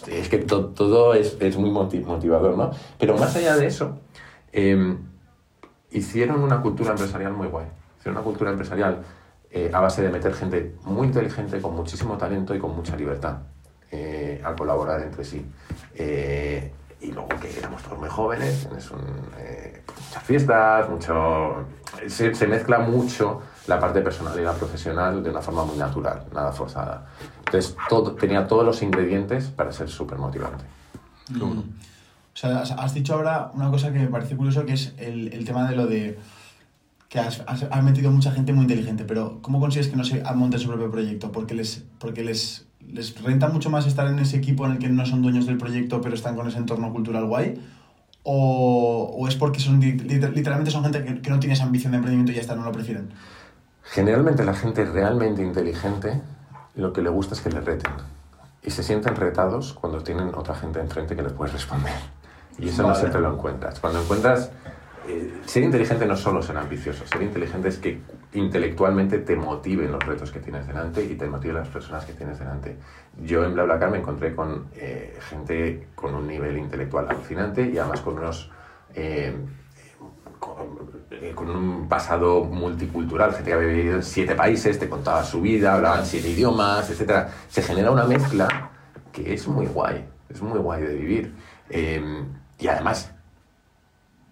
es 0.07 0.27
que 0.27 0.39
todo 0.39 1.13
es, 1.13 1.37
es, 1.39 1.57
muy 1.57 1.69
motivador, 1.69 2.57
¿no? 2.57 2.71
Pero 2.97 3.17
más 3.17 3.33
allá 3.35 3.55
de 3.55 3.67
eso, 3.67 3.97
em, 4.55 4.97
hicieron 5.91 6.41
una 6.41 6.61
cultura 6.61 6.91
empresarial 6.91 7.33
muy 7.33 7.47
guay. 7.47 7.67
Hicieron 7.99 8.17
una 8.17 8.23
cultura 8.23 8.51
empresarial 8.51 9.03
eh, 9.51 9.71
a 9.73 9.79
base 9.79 10.01
de 10.01 10.09
meter 10.09 10.33
gente 10.33 10.75
muy 10.83 11.07
inteligente, 11.07 11.61
con 11.61 11.75
muchísimo 11.75 12.17
talento 12.17 12.55
y 12.55 12.59
con 12.59 12.75
mucha 12.75 12.95
libertad 12.95 13.37
a 14.43 14.53
colaborar 14.57 15.01
entre 15.03 15.23
sí 15.23 15.45
y 17.05 17.11
luego 17.11 17.29
que 17.41 17.57
éramos 17.57 17.81
todos 17.83 17.99
muy 17.99 18.09
jóvenes, 18.09 18.67
eh, 19.37 19.83
muchas 19.87 20.23
fiestas, 20.23 20.89
mucho, 20.89 21.65
se, 22.07 22.47
mezcla 22.47 22.79
mucho 22.79 23.41
la 23.67 23.79
parte 23.79 24.01
personal 24.01 24.39
y 24.39 24.43
la 24.43 24.53
profesional 24.53 25.23
de 25.23 25.29
una 25.29 25.41
forma 25.41 25.65
muy 25.65 25.77
natural, 25.77 26.25
nada 26.33 26.51
forzada. 26.51 27.07
Entonces 27.45 27.75
todo, 27.89 28.13
tenía 28.13 28.47
todos 28.47 28.65
los 28.65 28.81
ingredientes 28.81 29.47
para 29.47 29.71
ser 29.71 29.89
súper 29.89 30.17
motivante. 30.17 30.65
Mm. 31.29 31.61
O 32.35 32.37
sea, 32.37 32.59
has 32.59 32.93
dicho 32.93 33.13
ahora 33.13 33.51
una 33.53 33.69
cosa 33.71 33.93
que 33.93 33.99
me 33.99 34.07
parece 34.07 34.35
curioso, 34.35 34.65
que 34.65 34.73
es 34.73 34.93
el, 34.97 35.33
el 35.33 35.45
tema 35.45 35.69
de 35.69 35.75
lo 35.75 35.87
de 35.87 36.19
que 37.07 37.19
has, 37.19 37.43
has, 37.47 37.83
metido 37.83 38.11
mucha 38.11 38.31
gente 38.31 38.51
muy 38.51 38.63
inteligente, 38.63 39.05
pero 39.05 39.39
¿cómo 39.41 39.59
consigues 39.59 39.87
que 39.87 39.95
no 39.95 40.03
se 40.03 40.21
monte 40.35 40.59
su 40.59 40.67
propio 40.67 40.91
proyecto? 40.91 41.31
Porque 41.31 41.53
les, 41.53 41.85
porque 41.97 42.23
les 42.23 42.65
les 42.91 43.21
renta 43.21 43.47
mucho 43.47 43.69
más 43.69 43.87
estar 43.87 44.07
en 44.07 44.19
ese 44.19 44.37
equipo 44.37 44.65
en 44.65 44.73
el 44.73 44.79
que 44.79 44.89
no 44.89 45.05
son 45.05 45.21
dueños 45.21 45.45
del 45.45 45.57
proyecto, 45.57 46.01
pero 46.01 46.15
están 46.15 46.35
con 46.35 46.47
ese 46.47 46.57
entorno 46.57 46.91
cultural 46.91 47.25
guay? 47.25 47.61
¿O, 48.23 49.15
o 49.17 49.27
es 49.27 49.35
porque 49.35 49.59
son 49.59 49.79
literalmente 49.79 50.71
son 50.71 50.83
gente 50.83 51.03
que, 51.03 51.21
que, 51.21 51.29
no 51.29 51.39
tiene 51.39 51.53
esa 51.53 51.63
ambición 51.63 51.91
de 51.91 51.97
emprendimiento 51.97 52.31
y 52.31 52.35
ya 52.35 52.41
está, 52.41 52.55
no 52.55 52.63
lo 52.63 52.71
prefieren? 52.71 53.09
Generalmente 53.83 54.43
la 54.43 54.55
gente 54.55 54.83
realmente 54.83 55.43
inteligente 55.43 56.21
lo 56.75 56.91
que 56.91 57.01
le 57.01 57.09
gusta 57.09 57.35
es 57.35 57.41
que 57.41 57.51
le 57.51 57.61
reten. 57.61 57.91
Y 58.63 58.71
se 58.71 58.81
sienten 58.81 59.15
retados 59.15 59.73
cuando 59.73 60.01
tienen 60.01 60.33
otra 60.33 60.55
gente 60.55 60.79
enfrente 60.79 61.15
que 61.15 61.21
les 61.21 61.33
puede 61.33 61.51
responder. 61.51 61.93
Y 62.57 62.69
eso 62.69 62.83
no 62.83 62.95
siempre 62.95 63.21
lo 63.21 63.33
encuentras. 63.33 63.79
Cuando 63.79 64.01
encuentras 64.01 64.51
eh, 65.07 65.41
ser 65.45 65.63
inteligente 65.63 66.05
no 66.05 66.15
solo 66.15 66.41
ser 66.41 66.57
ambicioso, 66.57 67.05
ser 67.05 67.21
inteligente 67.21 67.67
es 67.67 67.77
que 67.77 68.01
intelectualmente 68.33 69.19
te 69.19 69.35
motiven 69.35 69.91
los 69.91 70.03
retos 70.03 70.31
que 70.31 70.39
tienes 70.39 70.65
delante 70.65 71.03
y 71.03 71.15
te 71.15 71.27
motiven 71.27 71.57
las 71.57 71.67
personas 71.67 72.05
que 72.05 72.13
tienes 72.13 72.39
delante. 72.39 72.77
Yo 73.21 73.45
en 73.45 73.53
BlaBlaCar 73.53 73.91
me 73.91 73.99
encontré 73.99 74.35
con 74.35 74.67
eh, 74.75 75.17
gente 75.29 75.89
con 75.95 76.15
un 76.15 76.27
nivel 76.27 76.57
intelectual 76.57 77.07
alucinante 77.09 77.69
y 77.69 77.77
además 77.77 78.01
con 78.01 78.17
unos... 78.17 78.51
Eh, 78.93 79.35
con, 81.33 81.49
un 81.49 81.87
pasado 81.87 82.43
multicultural, 82.43 83.31
gente 83.31 83.49
que 83.49 83.53
había 83.53 83.67
vivido 83.67 83.95
en 83.95 84.03
siete 84.03 84.35
países, 84.35 84.77
te 84.77 84.87
contaba 84.87 85.23
su 85.23 85.41
vida, 85.41 85.73
hablaban 85.73 86.05
siete 86.05 86.29
idiomas, 86.29 86.89
etc. 86.89 87.27
Se 87.47 87.61
genera 87.61 87.89
una 87.89 88.05
mezcla 88.05 88.71
que 89.11 89.33
es 89.33 89.47
muy 89.47 89.65
guay, 89.65 90.05
es 90.29 90.41
muy 90.41 90.59
guay 90.59 90.83
de 90.83 90.93
vivir. 90.93 91.33
Y 92.59 92.67
además 92.67 93.11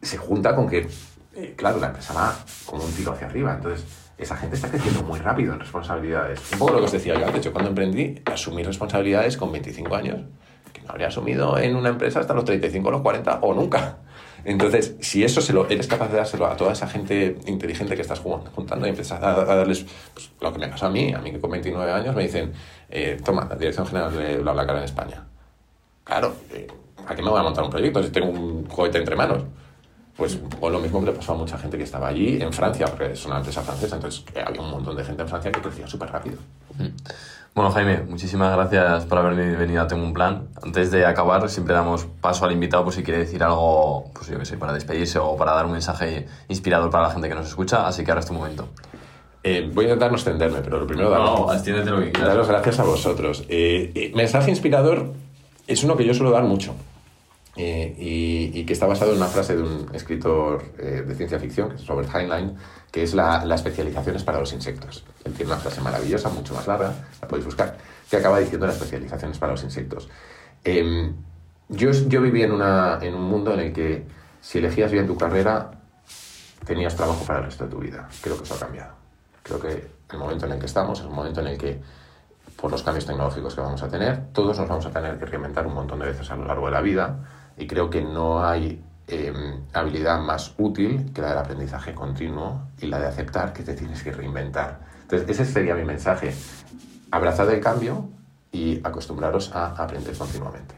se 0.01 0.17
junta 0.17 0.55
con 0.55 0.69
que, 0.69 0.87
eh, 1.35 1.53
claro, 1.55 1.79
la 1.79 1.87
empresa 1.87 2.13
va 2.13 2.35
como 2.65 2.83
un 2.83 2.91
tiro 2.91 3.13
hacia 3.13 3.27
arriba. 3.27 3.53
Entonces, 3.55 3.85
esa 4.17 4.35
gente 4.37 4.55
está 4.55 4.69
creciendo 4.69 5.03
muy 5.03 5.19
rápido 5.19 5.53
en 5.53 5.59
responsabilidades. 5.59 6.39
Un 6.53 6.59
poco 6.59 6.73
lo 6.73 6.79
que 6.79 6.85
os 6.85 6.91
decía 6.91 7.15
yo 7.15 7.25
antes. 7.25 7.43
Yo 7.43 7.51
cuando 7.51 7.69
emprendí, 7.69 8.21
asumí 8.25 8.63
responsabilidades 8.63 9.37
con 9.37 9.51
25 9.51 9.95
años, 9.95 10.21
que 10.71 10.81
no 10.81 10.91
habría 10.91 11.07
asumido 11.07 11.57
en 11.57 11.75
una 11.75 11.89
empresa 11.89 12.19
hasta 12.19 12.33
los 12.33 12.45
35 12.45 12.87
o 12.87 12.91
los 12.91 13.01
40 13.01 13.39
o 13.41 13.53
nunca. 13.53 13.97
Entonces, 14.45 14.97
si 14.99 15.23
eso 15.23 15.39
se 15.39 15.53
lo, 15.53 15.69
eres 15.69 15.87
capaz 15.87 16.09
de 16.09 16.17
dárselo 16.17 16.47
a 16.47 16.57
toda 16.57 16.73
esa 16.73 16.87
gente 16.87 17.37
inteligente 17.45 17.95
que 17.95 18.01
estás 18.01 18.19
juntando 18.19 18.85
y 18.85 18.89
empiezas 18.89 19.23
a, 19.23 19.45
darles 19.45 19.85
pues, 20.13 20.31
lo 20.41 20.51
que 20.51 20.59
me 20.59 20.67
pasó 20.67 20.87
a 20.87 20.89
mí, 20.89 21.13
a 21.13 21.19
mí 21.19 21.31
que 21.31 21.39
con 21.39 21.49
29 21.51 21.91
años 21.91 22.13
me 22.13 22.23
dicen, 22.23 22.51
eh, 22.89 23.17
toma, 23.23 23.47
la 23.49 23.55
Dirección 23.55 23.87
General 23.87 24.13
de 24.15 24.39
BlaBlaCar 24.39 24.77
en 24.77 24.83
España. 24.83 25.27
Claro, 26.03 26.35
eh, 26.51 26.67
¿a 27.07 27.15
qué 27.15 27.21
me 27.21 27.29
voy 27.29 27.39
a 27.39 27.43
montar 27.43 27.63
un 27.63 27.69
proyecto 27.69 28.01
si 28.03 28.09
tengo 28.09 28.29
un 28.29 28.63
cohete 28.63 28.97
entre 28.97 29.15
manos? 29.15 29.43
Pues 30.15 30.39
o 30.59 30.69
lo 30.69 30.79
mismo 30.79 30.99
que 30.99 31.07
le 31.07 31.11
pasó 31.13 31.33
a 31.33 31.35
mucha 31.35 31.57
gente 31.57 31.77
que 31.77 31.83
estaba 31.83 32.07
allí 32.07 32.39
en 32.41 32.53
Francia, 32.53 32.85
porque 32.85 33.13
es 33.13 33.25
una 33.25 33.37
empresa 33.37 33.61
francesa, 33.61 33.95
entonces 33.95 34.23
eh, 34.35 34.43
había 34.45 34.61
un 34.61 34.69
montón 34.69 34.95
de 34.95 35.03
gente 35.03 35.23
en 35.23 35.27
Francia 35.27 35.51
que 35.51 35.59
crecía 35.59 35.87
súper 35.87 36.11
rápido. 36.11 36.37
Mm. 36.77 36.87
Bueno, 37.55 37.71
Jaime, 37.71 38.01
muchísimas 38.09 38.55
gracias 38.55 39.05
por 39.05 39.19
haber 39.19 39.57
venido 39.57 39.81
a 39.81 39.87
Tengo 39.87 40.03
un 40.03 40.13
Plan. 40.13 40.47
Antes 40.61 40.89
de 40.89 41.05
acabar, 41.05 41.47
siempre 41.49 41.75
damos 41.75 42.05
paso 42.19 42.45
al 42.45 42.51
invitado 42.51 42.83
por 42.83 42.93
si 42.93 43.03
quiere 43.03 43.19
decir 43.19 43.43
algo, 43.43 44.05
pues 44.13 44.27
yo 44.27 44.39
qué 44.39 44.45
sé, 44.45 44.57
para 44.57 44.73
despedirse 44.73 45.19
o 45.19 45.35
para 45.35 45.53
dar 45.53 45.65
un 45.65 45.71
mensaje 45.71 46.27
inspirador 46.47 46.89
para 46.89 47.07
la 47.07 47.13
gente 47.13 47.29
que 47.29 47.35
nos 47.35 47.47
escucha, 47.47 47.87
así 47.87 48.03
que 48.03 48.11
ahora 48.11 48.21
es 48.21 48.27
tu 48.27 48.33
momento. 48.33 48.69
Eh, 49.43 49.69
voy 49.71 49.85
a 49.85 49.87
intentar 49.89 50.09
no 50.09 50.17
extenderme, 50.17 50.61
pero 50.61 50.79
lo 50.79 50.87
primero, 50.87 51.09
no, 51.09 51.53
lo 51.53 52.11
que 52.11 52.21
daros 52.21 52.47
gracias 52.47 52.79
a 52.79 52.83
vosotros. 52.83 53.43
Eh, 53.49 54.11
mensaje 54.15 54.49
inspirador 54.49 55.11
es 55.67 55.83
uno 55.83 55.95
que 55.95 56.05
yo 56.05 56.13
suelo 56.13 56.31
dar 56.31 56.43
mucho 56.43 56.73
eh, 57.55 57.95
y, 57.97 58.65
que 58.65 58.73
está 58.73 58.87
basado 58.87 59.11
en 59.11 59.17
una 59.17 59.27
frase 59.27 59.55
de 59.55 59.61
un 59.61 59.89
escritor 59.93 60.63
eh, 60.79 61.03
de 61.05 61.15
ciencia 61.15 61.39
ficción, 61.39 61.69
que 61.69 61.75
es 61.75 61.85
Robert 61.85 62.09
Heinlein, 62.13 62.55
que 62.91 63.03
es 63.03 63.13
la, 63.13 63.45
la 63.45 63.55
especialización 63.55 64.15
es 64.15 64.23
para 64.23 64.39
los 64.39 64.53
insectos. 64.53 65.05
Él 65.23 65.33
tiene 65.33 65.51
una 65.51 65.61
frase 65.61 65.81
maravillosa, 65.81 66.29
mucho 66.29 66.55
más 66.55 66.65
larga, 66.65 66.93
la 67.21 67.27
podéis 67.27 67.45
buscar, 67.45 67.77
que 68.09 68.17
acaba 68.17 68.39
diciendo 68.39 68.65
la 68.65 68.73
especialización 68.73 69.31
es 69.31 69.37
para 69.37 69.51
los 69.51 69.63
insectos. 69.63 70.09
Eh, 70.63 71.11
yo, 71.69 71.91
yo 71.91 72.21
viví 72.21 72.41
en, 72.41 72.51
una, 72.51 72.99
en 73.01 73.13
un 73.13 73.23
mundo 73.23 73.53
en 73.53 73.59
el 73.59 73.73
que 73.73 74.05
si 74.41 74.57
elegías 74.57 74.91
bien 74.91 75.05
tu 75.05 75.15
carrera, 75.15 75.71
tenías 76.65 76.95
trabajo 76.95 77.23
para 77.25 77.39
el 77.39 77.45
resto 77.45 77.65
de 77.65 77.71
tu 77.71 77.77
vida. 77.77 78.09
Creo 78.21 78.37
que 78.37 78.43
eso 78.43 78.55
ha 78.55 78.59
cambiado. 78.59 78.93
Creo 79.43 79.59
que 79.59 79.87
el 80.11 80.17
momento 80.17 80.45
en 80.45 80.53
el 80.53 80.59
que 80.59 80.65
estamos 80.65 80.99
es 80.99 81.05
un 81.05 81.13
momento 81.13 81.41
en 81.41 81.47
el 81.47 81.57
que 81.57 81.79
por 82.55 82.71
los 82.71 82.81
cambios 82.81 83.05
tecnológicos 83.05 83.55
que 83.55 83.61
vamos 83.61 83.83
a 83.83 83.89
tener, 83.89 84.27
todos 84.31 84.57
nos 84.57 84.67
vamos 84.67 84.85
a 84.85 84.91
tener 84.91 85.19
que 85.19 85.25
reinventar 85.25 85.67
un 85.67 85.73
montón 85.73 85.99
de 85.99 86.05
veces 86.05 86.29
a 86.31 86.35
lo 86.35 86.45
largo 86.45 86.65
de 86.67 86.71
la 86.71 86.81
vida 86.81 87.19
y 87.57 87.67
creo 87.67 87.89
que 87.89 88.01
no 88.01 88.45
hay 88.45 88.81
eh, 89.07 89.33
habilidad 89.73 90.19
más 90.21 90.53
útil 90.57 91.11
que 91.13 91.21
la 91.21 91.29
del 91.29 91.37
aprendizaje 91.39 91.93
continuo 91.93 92.61
y 92.79 92.87
la 92.87 92.99
de 92.99 93.07
aceptar 93.07 93.53
que 93.53 93.63
te 93.63 93.73
tienes 93.73 94.01
que 94.03 94.11
reinventar. 94.11 94.79
Entonces, 95.01 95.29
ese 95.29 95.45
sería 95.45 95.75
mi 95.75 95.83
mensaje. 95.83 96.33
Abrazad 97.11 97.49
el 97.51 97.59
cambio 97.59 98.09
y 98.51 98.79
acostumbraros 98.83 99.53
a 99.53 99.67
aprender 99.71 100.17
continuamente. 100.17 100.75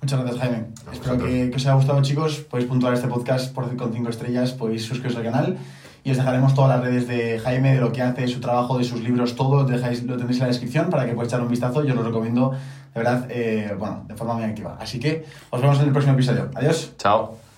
Muchas 0.00 0.20
gracias, 0.20 0.40
Jaime. 0.40 0.66
Espero 0.92 1.18
que, 1.18 1.50
que, 1.50 1.56
os 1.56 1.66
haya 1.66 1.74
gustado, 1.74 2.00
chicos. 2.02 2.40
Podéis 2.40 2.68
puntuar 2.68 2.94
este 2.94 3.06
podcast 3.06 3.54
por, 3.54 3.76
con 3.76 3.92
5 3.92 4.08
estrellas, 4.08 4.52
podéis 4.52 4.84
suscribiros 4.84 5.16
al 5.18 5.24
canal 5.24 5.58
y 6.02 6.10
os 6.10 6.16
dejaremos 6.16 6.54
todas 6.54 6.70
las 6.70 6.80
redes 6.80 7.06
de 7.06 7.38
Jaime, 7.38 7.74
de 7.74 7.80
lo 7.80 7.92
que 7.92 8.02
hace, 8.02 8.22
de 8.22 8.28
su 8.28 8.40
trabajo, 8.40 8.78
de 8.78 8.84
sus 8.84 9.02
libros, 9.02 9.36
todo, 9.36 9.62
lo, 9.62 9.64
dejáis, 9.64 10.02
lo 10.04 10.16
tenéis 10.16 10.38
en 10.38 10.42
la 10.42 10.48
descripción 10.48 10.88
para 10.88 11.04
que 11.04 11.12
podáis 11.12 11.28
echar 11.32 11.42
un 11.42 11.48
vistazo. 11.48 11.84
Yo 11.84 11.90
os 11.90 11.96
lo 11.96 12.02
recomiendo, 12.04 12.52
de 12.94 13.00
verdad, 13.00 13.26
eh, 13.30 13.74
bueno, 13.78 14.04
de 14.06 14.14
forma 14.14 14.34
muy 14.34 14.44
activa. 14.44 14.76
Así 14.80 14.98
que 14.98 15.24
os 15.50 15.60
vemos 15.60 15.78
en 15.78 15.86
el 15.86 15.92
próximo 15.92 16.14
episodio. 16.14 16.50
Adiós. 16.54 16.92
Chao. 16.98 17.49